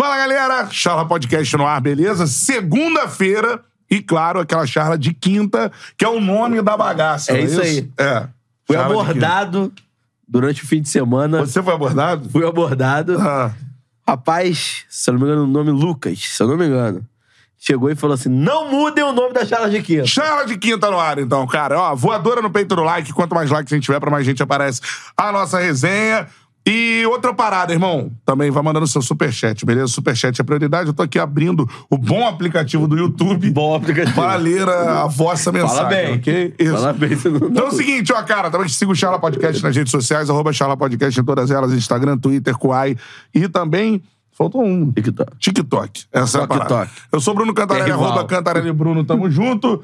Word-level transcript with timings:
Fala, 0.00 0.16
galera! 0.16 0.66
Charla 0.70 1.06
Podcast 1.06 1.54
no 1.58 1.66
ar, 1.66 1.78
beleza? 1.78 2.26
Segunda-feira 2.26 3.62
e, 3.90 4.00
claro, 4.00 4.40
aquela 4.40 4.66
charla 4.66 4.96
de 4.96 5.12
quinta, 5.12 5.70
que 5.94 6.02
é 6.02 6.08
o 6.08 6.18
nome 6.18 6.62
da 6.62 6.74
bagaça. 6.74 7.32
É 7.32 7.36
não 7.36 7.44
isso 7.44 7.60
aí. 7.60 7.90
É. 7.98 8.26
Fui 8.66 8.76
Charla 8.76 8.94
de 8.94 9.00
abordado 9.02 9.70
durante 10.26 10.64
o 10.64 10.66
fim 10.66 10.80
de 10.80 10.88
semana. 10.88 11.40
Você 11.40 11.62
foi 11.62 11.74
abordado? 11.74 12.30
Fui 12.30 12.48
abordado. 12.48 13.18
Ah. 13.20 13.52
Rapaz, 14.08 14.86
se 14.88 15.10
eu 15.10 15.12
não 15.12 15.20
me 15.20 15.26
engano, 15.26 15.44
o 15.44 15.46
nome 15.46 15.70
Lucas, 15.70 16.18
se 16.18 16.42
eu 16.42 16.48
não 16.48 16.56
me 16.56 16.64
engano. 16.64 17.06
Chegou 17.58 17.90
e 17.90 17.94
falou 17.94 18.14
assim: 18.14 18.30
não 18.30 18.70
mudem 18.70 19.04
o 19.04 19.12
nome 19.12 19.34
da 19.34 19.44
charla 19.44 19.68
de 19.68 19.82
quinta. 19.82 20.06
Charla 20.06 20.46
de 20.46 20.56
quinta 20.56 20.90
no 20.90 20.98
ar, 20.98 21.18
então, 21.18 21.46
cara. 21.46 21.78
Ó, 21.78 21.94
voadora 21.94 22.40
no 22.40 22.48
peito 22.48 22.74
do 22.74 22.82
like. 22.82 23.12
Quanto 23.12 23.34
mais 23.34 23.50
likes 23.50 23.70
a 23.70 23.76
gente 23.76 23.84
tiver, 23.84 24.00
pra 24.00 24.10
mais 24.10 24.24
gente 24.24 24.42
aparece 24.42 24.80
a 25.14 25.30
nossa 25.30 25.58
resenha. 25.58 26.26
E 26.66 27.04
outra 27.06 27.32
parada, 27.32 27.72
irmão. 27.72 28.12
Também 28.24 28.50
vai 28.50 28.62
mandando 28.62 28.86
seu 28.86 29.00
superchat, 29.00 29.64
beleza? 29.64 29.88
Superchat 29.88 30.38
é 30.40 30.44
prioridade. 30.44 30.88
Eu 30.88 30.92
tô 30.92 31.02
aqui 31.02 31.18
abrindo 31.18 31.68
o 31.88 31.96
bom 31.96 32.26
aplicativo 32.28 32.86
do 32.86 32.96
YouTube. 32.98 33.50
Bom 33.50 33.74
aplicativo. 33.74 34.14
Para 34.14 34.36
ler 34.36 34.68
a, 34.68 35.02
a 35.04 35.06
vossa 35.06 35.50
mensagem, 35.50 35.76
Fala 35.76 35.88
bem. 35.88 36.14
ok? 36.16 36.54
Isso. 36.58 36.72
Fala 36.72 36.92
bem, 36.92 37.12
Então 37.12 37.64
é 37.64 37.68
o 37.68 37.72
seguinte, 37.72 38.12
ó, 38.12 38.22
cara, 38.22 38.50
também 38.50 38.68
siga 38.68 38.92
o 38.92 38.94
Charla 38.94 39.18
Podcast 39.18 39.62
nas 39.62 39.74
redes 39.74 39.90
sociais, 39.90 40.28
arroba 40.28 40.52
Charla 40.52 40.76
Podcast 40.76 41.18
em 41.18 41.24
todas 41.24 41.50
elas, 41.50 41.72
Instagram, 41.72 42.18
Twitter, 42.18 42.56
Kuai 42.56 42.94
e 43.34 43.48
também, 43.48 44.02
faltou 44.30 44.62
um, 44.62 44.92
TikTok. 44.92 45.32
TikTok. 45.38 46.04
Essa 46.12 46.38
é 46.38 46.42
a 46.42 46.46
TikTok. 46.46 46.68
parada. 46.68 46.90
Eu 47.10 47.20
sou 47.20 47.34
Bruno 47.34 47.54
Cantarelli, 47.54 47.90
É 47.90 47.94
arroba 47.94 48.24
Cantarelli 48.26 48.72
Bruno, 48.72 49.02
tamo 49.02 49.30
junto. 49.30 49.82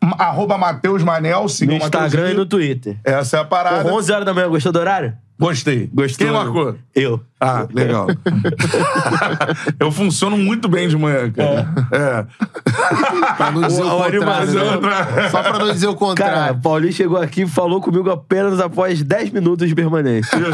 Arroba 0.00 0.58
Matheus 0.58 1.02
Manel, 1.02 1.48
siga 1.48 1.72
No 1.72 1.78
Instagram 1.78 2.30
e 2.32 2.34
no 2.34 2.44
Twitter. 2.46 2.96
Essa 3.04 3.38
é 3.38 3.40
a 3.40 3.44
parada. 3.44 3.88
Pô, 3.88 3.96
11 3.98 4.12
horas 4.12 4.26
da 4.26 4.34
manhã, 4.34 4.48
gostou 4.48 4.72
do 4.72 4.78
horário? 4.80 5.14
Gostei. 5.38 5.88
Gostou? 5.92 6.26
Quem 6.26 6.34
marcou? 6.34 6.76
Eu. 6.94 7.20
Ah, 7.40 7.66
legal. 7.72 8.06
eu 9.78 9.92
funciono 9.92 10.36
muito 10.36 10.68
bem 10.68 10.88
de 10.88 10.96
manhã, 10.96 11.30
cara. 11.30 11.68
É. 11.92 12.24
Pra 13.36 13.50
não 13.52 13.62
dizer 13.62 13.82
o, 13.82 13.86
O- 13.86 14.02
contrário. 14.02 14.80
né? 14.80 15.28
Só 15.30 15.42
pra 15.42 15.58
não 15.58 15.72
dizer 15.72 15.86
o 15.86 15.94
Cara, 15.94 16.08
contrário. 16.08 16.60
Paulinho 16.60 16.92
chegou 16.92 17.18
aqui 17.20 17.42
e 17.42 17.46
falou 17.46 17.80
comigo 17.80 18.10
apenas 18.10 18.58
após 18.60 19.02
10 19.02 19.30
minutos 19.30 19.68
de 19.68 19.74
permanência. 19.74 20.36
Eu 20.36 20.50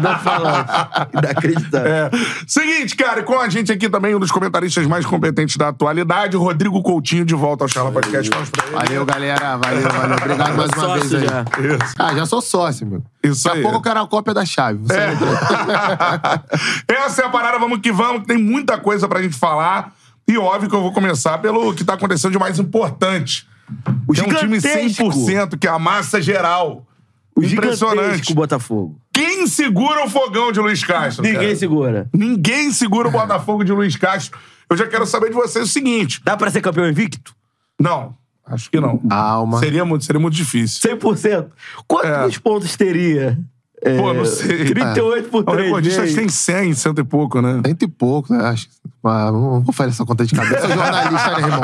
não 0.00 0.18
falando. 0.20 0.66
Inacreditável. 1.12 1.88
É. 1.92 2.10
Seguinte, 2.46 2.96
cara, 2.96 3.22
com 3.22 3.38
a 3.38 3.48
gente 3.48 3.70
aqui 3.70 3.88
também 3.88 4.14
um 4.14 4.18
dos 4.20 4.30
comentaristas 4.30 4.86
mais 4.86 5.04
competentes 5.04 5.56
da 5.56 5.68
atualidade, 5.68 6.36
Rodrigo 6.36 6.82
Coutinho, 6.82 7.24
de 7.24 7.34
volta 7.34 7.64
ao 7.64 7.68
Charla 7.68 7.92
Podcast. 7.92 8.30
Valeu, 8.72 9.04
galera. 9.04 9.56
Valeu, 9.56 9.82
valeu. 9.88 10.16
Obrigado 10.16 10.56
mais 10.56 10.70
uma 10.70 10.80
Sócio 10.80 11.08
vez 11.08 11.14
aí. 11.14 11.28
já. 11.28 11.44
Isso. 11.84 11.94
Ah, 11.98 12.14
já 12.14 12.26
sou 12.26 12.40
sócio, 12.40 12.86
meu. 12.86 13.02
Isso 13.22 13.44
Daqui 13.44 13.56
aí. 13.58 13.62
a 13.62 13.62
pouco 13.64 13.78
eu 13.78 13.82
quero 13.82 14.00
a 14.00 14.06
cópia 14.06 14.32
da 14.32 14.44
chave. 14.46 14.78
Você 14.84 14.94
É. 14.96 15.08
Essa 16.88 17.22
é 17.22 17.24
a 17.26 17.28
parada, 17.28 17.58
vamos 17.58 17.80
que 17.80 17.90
vamos, 17.92 18.26
tem 18.26 18.38
muita 18.38 18.78
coisa 18.78 19.08
pra 19.08 19.22
gente 19.22 19.36
falar. 19.36 19.94
E 20.26 20.36
óbvio 20.36 20.68
que 20.68 20.76
eu 20.76 20.80
vou 20.82 20.92
começar 20.92 21.38
pelo 21.38 21.72
que 21.74 21.84
tá 21.84 21.94
acontecendo 21.94 22.32
de 22.32 22.38
mais 22.38 22.58
importante. 22.58 23.48
O 24.06 24.14
é 24.14 24.22
um 24.22 24.34
time 24.34 24.60
gigantesco. 24.60 25.04
100%, 25.04 25.58
que 25.58 25.66
é 25.66 25.70
a 25.70 25.78
massa 25.78 26.20
geral. 26.20 26.86
O 27.34 27.42
Impressionante. 27.42 28.00
gigantesco 28.02 28.34
Botafogo. 28.34 29.00
Quem 29.12 29.46
segura 29.46 30.04
o 30.04 30.08
fogão 30.10 30.52
de 30.52 30.60
Luiz 30.60 30.82
Castro? 30.84 31.22
Ninguém 31.24 31.40
cara? 31.40 31.56
segura. 31.56 32.08
Ninguém 32.12 32.70
segura 32.72 33.08
o 33.08 33.10
Botafogo 33.10 33.64
de 33.64 33.72
Luiz 33.72 33.96
Castro. 33.96 34.38
Eu 34.70 34.76
já 34.76 34.86
quero 34.86 35.06
saber 35.06 35.28
de 35.28 35.34
vocês 35.34 35.64
o 35.64 35.68
seguinte. 35.72 36.20
Dá 36.24 36.36
pra 36.36 36.50
ser 36.50 36.60
campeão 36.60 36.88
invicto? 36.88 37.34
Não, 37.80 38.14
acho 38.46 38.70
que 38.70 38.78
não. 38.80 39.00
Alma. 39.10 39.58
Seria 39.60 39.84
muito, 39.84 40.04
seria 40.04 40.20
muito 40.20 40.34
difícil. 40.34 40.80
100%. 40.98 41.46
Quantos 41.86 42.36
É. 42.36 42.40
pontos 42.40 42.76
teria? 42.76 43.38
É, 43.82 43.96
Pô, 43.96 44.12
não 44.12 44.24
sei. 44.24 44.66
38 44.66 45.28
por 45.28 45.42
O 45.42 45.44
3 45.44 45.64
recordista 45.66 46.02
acho 46.02 46.12
que 46.12 46.18
tem 46.18 46.28
100, 46.28 46.74
cento 46.74 47.00
e 47.00 47.04
pouco, 47.04 47.40
né? 47.40 47.60
Cento 47.64 47.82
e 47.82 47.88
pouco, 47.88 48.32
né? 48.32 48.44
Acho. 48.44 48.68
Mas 49.02 49.32
não 49.32 49.60
vou 49.60 49.72
fazer 49.72 49.90
essa 49.90 50.04
conta 50.04 50.26
de 50.26 50.34
cabeça. 50.34 50.66
Eu 50.66 50.68
sou 50.68 50.76
jornalista, 50.76 51.30
né, 51.30 51.46
irmão? 51.46 51.60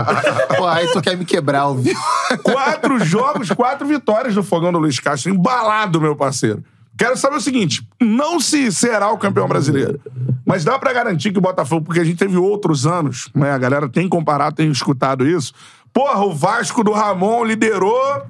Pô, 0.57 0.67
aí 0.67 0.87
tu 0.93 1.03
quer 1.03 1.17
me 1.17 1.25
quebrar, 1.25 1.67
ouviu? 1.67 1.95
Quatro 2.43 3.05
jogos, 3.05 3.51
quatro 3.51 3.87
vitórias 3.87 4.35
do 4.35 4.43
fogão 4.43 4.73
do 4.73 4.79
Luiz 4.79 5.01
Castro. 5.01 5.33
Embalado, 5.33 6.01
meu 6.01 6.15
parceiro. 6.15 6.63
Quero 6.97 7.17
saber 7.17 7.37
o 7.37 7.41
seguinte: 7.41 7.87
não 8.01 8.39
se 8.39 8.71
será 8.71 9.11
o 9.11 9.19
campeão 9.19 9.49
brasileiro, 9.49 10.01
mas 10.47 10.65
dá 10.65 10.79
pra 10.79 10.93
garantir 10.93 11.33
que 11.33 11.39
o 11.39 11.43
Botafogo, 11.43 11.85
porque 11.85 12.01
a 12.01 12.05
gente 12.05 12.19
teve 12.19 12.37
outros 12.37 12.87
anos, 12.87 13.29
né? 13.35 13.51
A 13.51 13.59
galera 13.59 13.89
tem 13.89 14.09
comparado, 14.09 14.57
tem 14.57 14.71
escutado 14.71 15.27
isso. 15.27 15.53
Porra, 15.93 16.25
o 16.25 16.33
Vasco 16.33 16.85
do 16.85 16.93
Ramon 16.93 17.45
liderou 17.45 18.23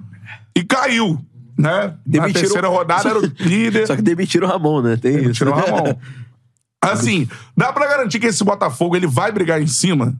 e 0.56 0.64
caiu, 0.64 1.18
né? 1.56 1.86
Na 1.86 1.94
Demitiram- 2.06 2.32
terceira 2.42 2.68
rodada 2.68 3.08
era 3.08 3.18
o 3.18 3.22
líder. 3.40 3.86
Só 3.86 3.96
que 3.96 4.02
demitiram 4.02 4.46
o 4.48 4.50
Ramon, 4.50 4.82
né? 4.82 4.96
Tem 4.96 5.16
isso. 5.24 5.32
Tirou 5.34 5.54
o 5.54 5.56
Ramon. 5.56 5.94
Assim, 6.82 7.26
dá 7.56 7.72
pra 7.72 7.86
garantir 7.88 8.18
que 8.20 8.26
esse 8.26 8.44
Botafogo 8.44 8.94
ele 8.94 9.06
vai 9.06 9.32
brigar 9.32 9.60
em 9.62 9.66
cima? 9.66 10.14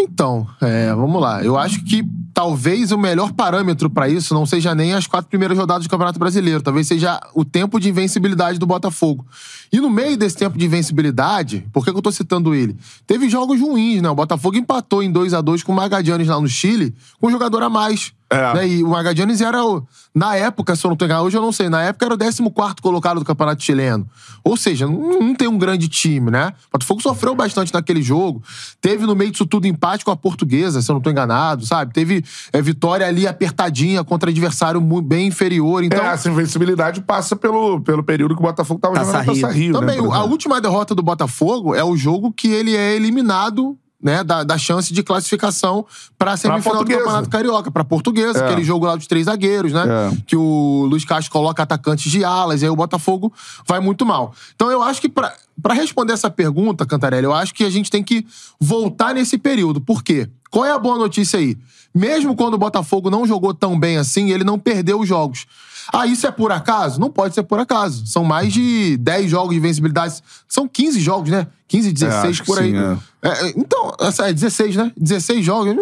Então, 0.00 0.48
é, 0.62 0.92
vamos 0.94 1.20
lá. 1.20 1.44
Eu 1.44 1.58
acho 1.58 1.84
que 1.84 2.02
talvez 2.32 2.90
o 2.90 2.96
melhor 2.98 3.32
parâmetro 3.34 3.90
pra 3.90 4.08
isso 4.08 4.32
não 4.32 4.46
seja 4.46 4.74
nem 4.74 4.94
as 4.94 5.06
quatro 5.06 5.28
primeiras 5.28 5.56
rodadas 5.58 5.84
do 5.86 5.90
Campeonato 5.90 6.18
Brasileiro. 6.18 6.62
Talvez 6.62 6.86
seja 6.88 7.20
o 7.34 7.44
tempo 7.44 7.78
de 7.78 7.90
invencibilidade 7.90 8.58
do 8.58 8.64
Botafogo. 8.66 9.26
E 9.70 9.78
no 9.78 9.90
meio 9.90 10.16
desse 10.16 10.36
tempo 10.38 10.56
de 10.56 10.64
invencibilidade, 10.64 11.66
por 11.72 11.84
que, 11.84 11.92
que 11.92 11.98
eu 11.98 12.02
tô 12.02 12.10
citando 12.10 12.54
ele? 12.54 12.76
Teve 13.06 13.28
jogos 13.28 13.60
ruins, 13.60 14.00
né? 14.00 14.08
O 14.08 14.14
Botafogo 14.14 14.56
empatou 14.56 15.02
em 15.02 15.12
2 15.12 15.34
a 15.34 15.40
2 15.42 15.62
com 15.62 15.72
o 15.72 15.76
Magadianes 15.76 16.28
lá 16.28 16.40
no 16.40 16.48
Chile, 16.48 16.94
com 17.20 17.28
um 17.28 17.30
jogador 17.30 17.62
a 17.62 17.68
mais. 17.68 18.12
É. 18.32 18.54
Né? 18.54 18.68
E 18.68 18.84
o 18.84 18.88
Magadianes 18.90 19.40
era, 19.40 19.64
o, 19.64 19.82
na 20.14 20.36
época, 20.36 20.76
se 20.76 20.86
eu 20.86 20.88
não 20.88 20.96
tô 20.96 21.04
enganado, 21.04 21.26
hoje 21.26 21.36
eu 21.36 21.42
não 21.42 21.50
sei, 21.50 21.68
na 21.68 21.82
época 21.82 22.06
era 22.06 22.14
o 22.14 22.18
14 22.18 22.40
colocado 22.80 23.18
do 23.18 23.24
Campeonato 23.24 23.62
Chileno. 23.62 24.08
Ou 24.44 24.56
seja, 24.56 24.86
não, 24.86 25.18
não 25.20 25.34
tem 25.34 25.48
um 25.48 25.58
grande 25.58 25.88
time, 25.88 26.30
né? 26.30 26.52
O 26.68 26.72
Botafogo 26.74 27.02
sofreu 27.02 27.34
bastante 27.34 27.74
naquele 27.74 28.00
jogo. 28.00 28.40
Teve 28.80 29.04
no 29.04 29.16
meio 29.16 29.32
disso 29.32 29.44
tudo 29.44 29.66
empate 29.66 30.04
com 30.04 30.12
a 30.12 30.16
portuguesa, 30.16 30.80
se 30.80 30.88
eu 30.88 30.94
não 30.94 31.00
tô 31.02 31.10
enganado, 31.10 31.66
sabe? 31.66 31.92
Teve 31.92 32.24
é, 32.52 32.62
vitória 32.62 33.04
ali 33.06 33.26
apertadinha 33.26 34.04
contra 34.04 34.30
adversário 34.30 34.80
mu- 34.80 35.02
bem 35.02 35.26
inferior. 35.26 35.82
Então, 35.82 36.04
é, 36.04 36.12
essa 36.12 36.30
invencibilidade 36.30 37.00
passa 37.00 37.34
pelo, 37.34 37.80
pelo 37.80 38.04
período 38.04 38.34
que 38.36 38.40
o 38.40 38.46
Botafogo 38.46 38.78
tava 38.78 38.94
Taça 38.94 39.10
jogando 39.10 39.32
Rio. 39.32 39.42
Taça 39.42 39.54
Rio, 39.54 39.72
também, 39.72 40.00
né? 40.00 40.08
a 40.12 40.22
última 40.22 40.60
derrota 40.60 40.94
do 40.94 41.02
Botafogo 41.02 41.74
é 41.74 41.82
o 41.82 41.96
jogo 41.96 42.32
que 42.32 42.46
ele 42.48 42.76
é 42.76 42.94
eliminado. 42.94 43.76
Né, 44.02 44.24
da, 44.24 44.42
da 44.42 44.56
chance 44.56 44.94
de 44.94 45.02
classificação 45.02 45.84
para 46.18 46.32
a 46.32 46.36
semifinal 46.38 46.82
do. 46.82 46.90
Campeonato 46.90 47.28
Carioca, 47.28 47.70
para 47.70 47.84
Portuguesa, 47.84 48.38
É. 48.38 48.46
aquele 48.46 48.64
jogo 48.64 48.86
lá 48.86 48.96
dos 48.96 49.06
três 49.06 49.26
zagueiros, 49.26 49.74
né? 49.74 49.84
É. 49.86 50.16
Que 50.26 50.34
o 50.36 50.86
Luiz 50.88 51.04
Castro 51.04 51.30
coloca 51.30 51.62
atacantes 51.62 52.10
de 52.10 52.24
alas, 52.24 52.62
e 52.62 52.64
aí 52.64 52.70
o 52.70 52.76
Botafogo 52.76 53.30
vai 53.66 53.78
muito 53.78 54.06
mal. 54.06 54.32
Então 54.56 54.70
eu 54.70 54.82
acho 54.82 55.02
que 55.02 55.08
para 55.10 55.34
responder 55.74 56.14
essa 56.14 56.30
pergunta, 56.30 56.86
Cantarelli, 56.86 57.26
eu 57.26 57.34
acho 57.34 57.52
que 57.52 57.62
a 57.62 57.68
gente 57.68 57.90
tem 57.90 58.02
que 58.02 58.26
voltar 58.58 59.12
nesse 59.14 59.36
período. 59.36 59.82
Por 59.82 60.02
quê? 60.02 60.30
Qual 60.50 60.64
é 60.64 60.72
a 60.72 60.78
boa 60.78 60.96
notícia 60.96 61.38
aí? 61.38 61.58
Mesmo 61.94 62.34
quando 62.34 62.54
o 62.54 62.58
Botafogo 62.58 63.10
não 63.10 63.26
jogou 63.26 63.52
tão 63.52 63.78
bem 63.78 63.98
assim, 63.98 64.30
ele 64.30 64.44
não 64.44 64.58
perdeu 64.58 64.98
os 65.00 65.06
jogos. 65.08 65.44
Ah, 65.92 66.06
isso 66.06 66.26
é 66.26 66.30
por 66.30 66.52
acaso? 66.52 67.00
Não 67.00 67.10
pode 67.10 67.34
ser 67.34 67.42
por 67.42 67.58
acaso. 67.58 68.06
São 68.06 68.24
mais 68.24 68.52
de 68.52 68.96
10 68.98 69.30
jogos 69.30 69.50
de 69.50 69.56
invencibilidade. 69.56 70.22
São 70.48 70.68
15 70.68 71.00
jogos, 71.00 71.30
né? 71.30 71.46
15, 71.68 71.92
16 71.92 72.24
acho 72.24 72.40
que 72.42 72.46
por 72.46 72.58
aí. 72.58 72.70
sim, 72.70 72.76
é. 72.76 72.98
É, 73.22 73.28
é, 73.28 73.52
então, 73.56 73.94
essa 74.00 74.28
é 74.28 74.32
16, 74.32 74.76
né? 74.76 74.92
16 74.96 75.44
jogos. 75.44 75.74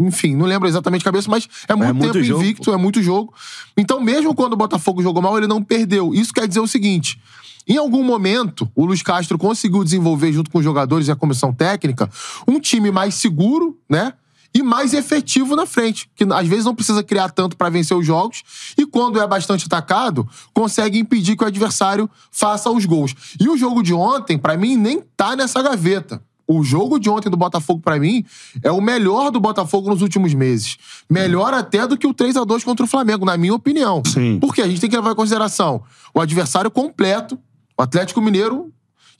Enfim, 0.00 0.36
não 0.36 0.46
lembro 0.46 0.68
exatamente 0.68 1.00
de 1.00 1.04
cabeça, 1.04 1.30
mas 1.30 1.48
é 1.68 1.74
muito 1.74 1.94
muito 1.94 2.12
tempo 2.12 2.24
jogo, 2.24 2.42
invicto, 2.42 2.72
é 2.72 2.76
muito 2.76 3.02
jogo. 3.02 3.32
Então, 3.76 4.00
mesmo 4.00 4.34
quando 4.34 4.52
o 4.52 4.56
Botafogo 4.56 5.02
jogou 5.02 5.22
mal, 5.22 5.38
ele 5.38 5.46
não 5.46 5.62
perdeu. 5.62 6.12
Isso 6.12 6.32
quer 6.32 6.46
dizer 6.46 6.60
o 6.60 6.66
seguinte: 6.66 7.18
em 7.66 7.76
algum 7.76 8.02
momento, 8.02 8.68
o 8.74 8.84
Luiz 8.84 9.02
Castro 9.02 9.38
conseguiu 9.38 9.84
desenvolver, 9.84 10.32
junto 10.32 10.50
com 10.50 10.58
os 10.58 10.64
jogadores 10.64 11.08
e 11.08 11.12
a 11.12 11.16
comissão 11.16 11.52
técnica, 11.52 12.10
um 12.46 12.58
time 12.58 12.90
mais 12.90 13.14
seguro, 13.14 13.78
né? 13.88 14.12
E 14.54 14.62
mais 14.62 14.92
efetivo 14.92 15.56
na 15.56 15.64
frente, 15.64 16.10
que 16.14 16.24
às 16.24 16.46
vezes 16.46 16.64
não 16.64 16.74
precisa 16.74 17.02
criar 17.02 17.30
tanto 17.30 17.56
para 17.56 17.70
vencer 17.70 17.96
os 17.96 18.04
jogos, 18.04 18.42
e 18.76 18.84
quando 18.84 19.20
é 19.20 19.26
bastante 19.26 19.66
atacado, 19.66 20.28
consegue 20.52 20.98
impedir 20.98 21.36
que 21.36 21.44
o 21.44 21.46
adversário 21.46 22.08
faça 22.30 22.70
os 22.70 22.84
gols. 22.84 23.14
E 23.40 23.48
o 23.48 23.56
jogo 23.56 23.82
de 23.82 23.94
ontem, 23.94 24.36
para 24.36 24.56
mim, 24.56 24.76
nem 24.76 25.02
tá 25.16 25.34
nessa 25.34 25.62
gaveta. 25.62 26.22
O 26.46 26.62
jogo 26.62 26.98
de 26.98 27.08
ontem 27.08 27.30
do 27.30 27.36
Botafogo, 27.36 27.80
pra 27.80 27.98
mim, 27.98 28.24
é 28.62 28.70
o 28.70 28.80
melhor 28.80 29.30
do 29.30 29.40
Botafogo 29.40 29.88
nos 29.88 30.02
últimos 30.02 30.34
meses. 30.34 30.76
Melhor 31.08 31.54
até 31.54 31.86
do 31.86 31.96
que 31.96 32.06
o 32.06 32.12
3 32.12 32.36
a 32.36 32.44
2 32.44 32.64
contra 32.64 32.84
o 32.84 32.88
Flamengo, 32.88 33.24
na 33.24 33.36
minha 33.36 33.54
opinião. 33.54 34.02
Sim. 34.04 34.38
Porque 34.38 34.60
a 34.60 34.68
gente 34.68 34.80
tem 34.80 34.90
que 34.90 34.96
levar 34.96 35.12
em 35.12 35.16
consideração 35.16 35.82
o 36.12 36.20
adversário 36.20 36.70
completo. 36.70 37.38
O 37.78 37.82
Atlético 37.82 38.20
Mineiro 38.20 38.72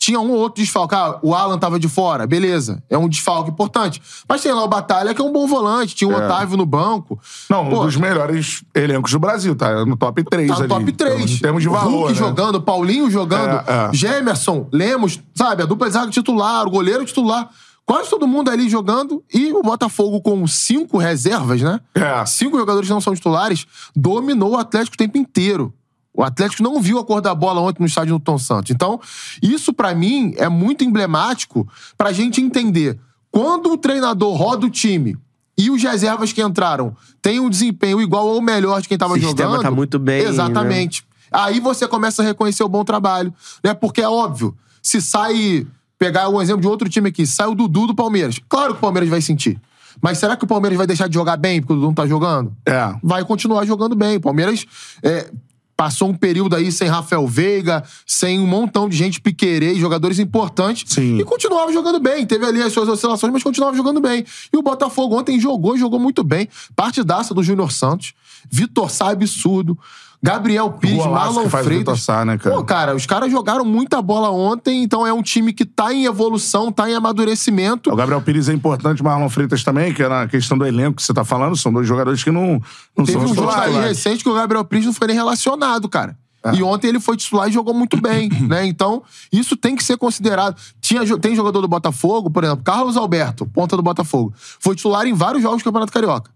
tinha 0.04 0.18
um 0.18 0.32
ou 0.32 0.38
outro 0.38 0.60
desfalque. 0.60 0.96
Ah, 0.96 1.16
o 1.22 1.32
Alan 1.32 1.56
tava 1.58 1.78
de 1.78 1.88
fora, 1.88 2.26
beleza. 2.26 2.82
É 2.90 2.98
um 2.98 3.08
desfalque 3.08 3.50
importante. 3.50 4.02
Mas 4.28 4.42
tem 4.42 4.52
lá 4.52 4.64
o 4.64 4.68
Batalha, 4.68 5.14
que 5.14 5.20
é 5.20 5.24
um 5.24 5.30
bom 5.32 5.46
volante. 5.46 5.94
Tinha 5.94 6.08
o 6.10 6.12
É. 6.12 6.24
Otávio 6.24 6.56
no 6.56 6.66
banco. 6.66 7.20
Não, 7.48 7.70
Pô, 7.70 7.82
um 7.82 7.86
dos 7.86 7.96
melhores 7.96 8.64
elencos 8.74 9.12
do 9.12 9.20
Brasil, 9.20 9.54
tá? 9.54 9.86
No 9.86 9.96
top 9.96 10.24
3 10.24 10.48
Tá 10.48 10.54
no 10.54 10.60
ali. 10.60 10.68
top 10.68 10.92
3. 10.92 11.30
Em 11.30 11.38
termos 11.38 11.62
de 11.62 11.68
o 11.68 11.72
valor, 11.72 11.90
Hulk 11.90 12.12
né? 12.12 12.18
jogando, 12.18 12.60
Paulinho 12.60 13.08
jogando, 13.08 13.62
É, 13.68 13.90
é. 13.90 13.94
Gemerson, 13.94 14.66
Lemos, 14.72 15.20
sabe? 15.36 15.62
A 15.62 15.66
dupla 15.66 15.88
zaga 15.88 16.10
titular, 16.10 16.66
o 16.66 16.70
goleiro 16.70 17.04
titular. 17.04 17.48
Quase 17.86 18.10
todo 18.10 18.26
mundo 18.26 18.50
ali 18.50 18.68
jogando. 18.68 19.22
E 19.32 19.52
o 19.52 19.62
Botafogo 19.62 20.20
com 20.20 20.44
cinco 20.48 20.98
reservas, 20.98 21.60
né? 21.62 21.78
É. 21.94 22.24
Cinco 22.26 22.58
jogadores 22.58 22.88
que 22.88 22.92
não 22.94 23.00
são 23.00 23.14
titulares, 23.14 23.66
dominou 23.94 24.52
o 24.52 24.56
Atlético 24.56 24.94
o 24.94 24.98
tempo 24.98 25.16
inteiro. 25.18 25.72
O 26.14 26.22
Atlético 26.22 26.62
não 26.62 26.80
viu 26.80 26.98
a 26.98 27.04
cor 27.04 27.20
da 27.20 27.34
bola 27.34 27.60
ontem 27.60 27.80
no 27.80 27.86
estádio 27.86 28.18
do 28.18 28.22
Tom 28.22 28.38
Santos. 28.38 28.70
Então, 28.70 29.00
isso 29.42 29.72
pra 29.72 29.94
mim 29.94 30.34
é 30.36 30.48
muito 30.48 30.84
emblemático 30.84 31.66
pra 31.96 32.12
gente 32.12 32.40
entender. 32.40 32.98
Quando 33.30 33.72
o 33.72 33.78
treinador 33.78 34.36
roda 34.36 34.66
o 34.66 34.70
time 34.70 35.16
e 35.56 35.70
os 35.70 35.82
reservas 35.82 36.32
que 36.32 36.42
entraram 36.42 36.94
têm 37.22 37.40
um 37.40 37.48
desempenho 37.48 38.00
igual 38.00 38.26
ou 38.26 38.42
melhor 38.42 38.82
de 38.82 38.88
quem 38.88 38.98
tava 38.98 39.14
O 39.14 39.20
sistema 39.20 39.50
jogando. 39.52 39.62
tá 39.62 39.70
muito 39.70 39.98
bem, 39.98 40.22
né? 40.24 40.28
Exatamente. 40.28 41.04
Aí 41.30 41.60
você 41.60 41.88
começa 41.88 42.20
a 42.22 42.24
reconhecer 42.26 42.62
o 42.62 42.68
bom 42.68 42.84
trabalho. 42.84 43.32
Né? 43.64 43.72
Porque 43.72 44.02
é 44.02 44.08
óbvio, 44.08 44.54
se 44.82 45.00
sai. 45.00 45.66
Pegar 45.98 46.28
um 46.28 46.42
exemplo 46.42 46.60
de 46.60 46.66
outro 46.66 46.88
time 46.88 47.10
aqui, 47.10 47.24
sai 47.24 47.46
o 47.46 47.54
Dudu 47.54 47.86
do 47.86 47.94
Palmeiras. 47.94 48.36
Claro 48.48 48.72
que 48.72 48.78
o 48.78 48.80
Palmeiras 48.80 49.08
vai 49.08 49.20
sentir. 49.22 49.56
Mas 50.00 50.18
será 50.18 50.36
que 50.36 50.42
o 50.42 50.48
Palmeiras 50.48 50.76
vai 50.76 50.84
deixar 50.84 51.06
de 51.08 51.14
jogar 51.14 51.36
bem 51.36 51.60
porque 51.60 51.74
o 51.74 51.76
Dudu 51.76 51.86
não 51.86 51.94
tá 51.94 52.06
jogando? 52.08 52.52
É. 52.66 52.92
vai 53.00 53.24
continuar 53.24 53.64
jogando 53.64 53.94
bem. 53.94 54.16
O 54.16 54.20
Palmeiras 54.20 54.66
é, 55.00 55.30
passou 55.76 56.08
um 56.08 56.14
período 56.14 56.54
aí 56.54 56.70
sem 56.70 56.88
Rafael 56.88 57.26
Veiga, 57.26 57.82
sem 58.06 58.38
um 58.38 58.46
montão 58.46 58.88
de 58.88 58.96
gente 58.96 59.20
piquerei, 59.20 59.74
jogadores 59.74 60.18
importantes. 60.18 60.84
Sim. 60.92 61.18
E 61.18 61.24
continuava 61.24 61.72
jogando 61.72 61.98
bem. 61.98 62.24
Teve 62.26 62.46
ali 62.46 62.62
as 62.62 62.72
suas 62.72 62.88
oscilações, 62.88 63.32
mas 63.32 63.42
continuava 63.42 63.76
jogando 63.76 64.00
bem. 64.00 64.24
E 64.52 64.56
o 64.56 64.62
Botafogo 64.62 65.18
ontem 65.18 65.40
jogou, 65.40 65.76
jogou 65.76 65.98
muito 65.98 66.22
bem. 66.22 66.48
Partidaça 66.76 67.34
do 67.34 67.42
Júnior 67.42 67.72
Santos. 67.72 68.14
Vitor 68.50 68.90
Sá, 68.90 69.10
absurdo. 69.10 69.78
Gabriel 70.22 70.70
Pires, 70.70 71.04
Marlon 71.04 71.48
Freitas. 71.50 72.02
Sá, 72.02 72.24
né, 72.24 72.38
cara? 72.38 72.54
Pô, 72.54 72.62
cara, 72.62 72.94
os 72.94 73.06
caras 73.06 73.30
jogaram 73.30 73.64
muita 73.64 74.00
bola 74.00 74.30
ontem, 74.30 74.82
então 74.82 75.04
é 75.04 75.12
um 75.12 75.20
time 75.20 75.52
que 75.52 75.64
tá 75.64 75.92
em 75.92 76.04
evolução, 76.04 76.70
tá 76.70 76.88
em 76.88 76.94
amadurecimento. 76.94 77.90
O 77.92 77.96
Gabriel 77.96 78.22
Pires 78.22 78.48
é 78.48 78.52
importante, 78.52 79.02
Marlon 79.02 79.28
Freitas 79.28 79.64
também, 79.64 79.92
que 79.92 80.00
é 80.00 80.08
na 80.08 80.28
questão 80.28 80.56
do 80.56 80.64
elenco 80.64 80.96
que 80.96 81.02
você 81.02 81.12
tá 81.12 81.24
falando, 81.24 81.56
são 81.56 81.72
dois 81.72 81.88
jogadores 81.88 82.22
que 82.22 82.30
não, 82.30 82.62
não 82.96 83.04
Teve 83.04 83.18
são 83.18 83.24
um 83.24 83.34
jogo 83.34 83.50
aí 83.50 83.72
recente 83.80 84.22
que 84.22 84.30
o 84.30 84.34
Gabriel 84.34 84.64
Pires 84.64 84.86
não 84.86 84.92
foi 84.92 85.08
nem 85.08 85.16
relacionado, 85.16 85.88
cara. 85.88 86.16
E 86.54 86.62
ontem 86.62 86.88
ele 86.88 86.98
foi 87.00 87.16
titular 87.16 87.48
e 87.48 87.52
jogou 87.52 87.74
muito 87.74 88.00
bem, 88.00 88.28
né? 88.48 88.66
Então, 88.66 89.02
isso 89.32 89.56
tem 89.56 89.76
que 89.76 89.82
ser 89.82 89.96
considerado. 89.96 90.56
Tinha, 90.80 91.04
tem 91.18 91.36
jogador 91.36 91.60
do 91.60 91.68
Botafogo, 91.68 92.30
por 92.30 92.44
exemplo, 92.44 92.64
Carlos 92.64 92.96
Alberto, 92.96 93.46
ponta 93.46 93.76
do 93.76 93.82
Botafogo. 93.82 94.32
Foi 94.36 94.74
titular 94.74 95.06
em 95.06 95.12
vários 95.12 95.42
jogos 95.42 95.62
do 95.62 95.64
Campeonato 95.64 95.92
Carioca. 95.92 96.30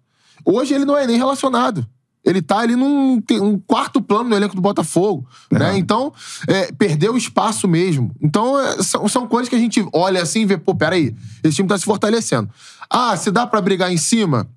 Hoje 0.45 0.75
ele 0.75 0.85
não 0.85 0.97
é 0.97 1.07
nem 1.07 1.17
relacionado. 1.17 1.87
Ele 2.27 2.43
tá 2.43 2.59
ali 2.59 2.75
num 2.75 3.23
um 3.41 3.59
quarto 3.59 4.03
plano 4.03 4.29
no 4.31 4.35
elenco 4.37 4.57
do 4.57 4.61
Botafogo, 4.61 5.27
né? 5.51 5.79
Então, 5.79 6.13
é, 6.49 6.73
perdeu 6.73 7.17
espaço 7.17 7.69
mesmo. 7.69 8.13
Então, 8.21 8.59
é, 8.61 8.83
são, 8.83 9.09
são 9.09 9.27
coisas 9.29 9.49
que 9.49 9.55
a 9.55 9.59
gente 9.59 9.87
olha 9.93 10.21
assim 10.21 10.41
e 10.41 10.45
vê, 10.47 10.59
pô, 10.59 10.75
peraí, 10.75 11.15
esse 11.45 11.55
time 11.57 11.69
tá 11.69 11.79
se 11.79 11.85
fortalecendo. 11.85 12.51
Ah, 12.91 13.17
se 13.17 13.31
dá 13.31 13.47
pra 13.47 13.61
brigar 13.61 13.93
em 13.93 13.97
cima? 13.97 14.49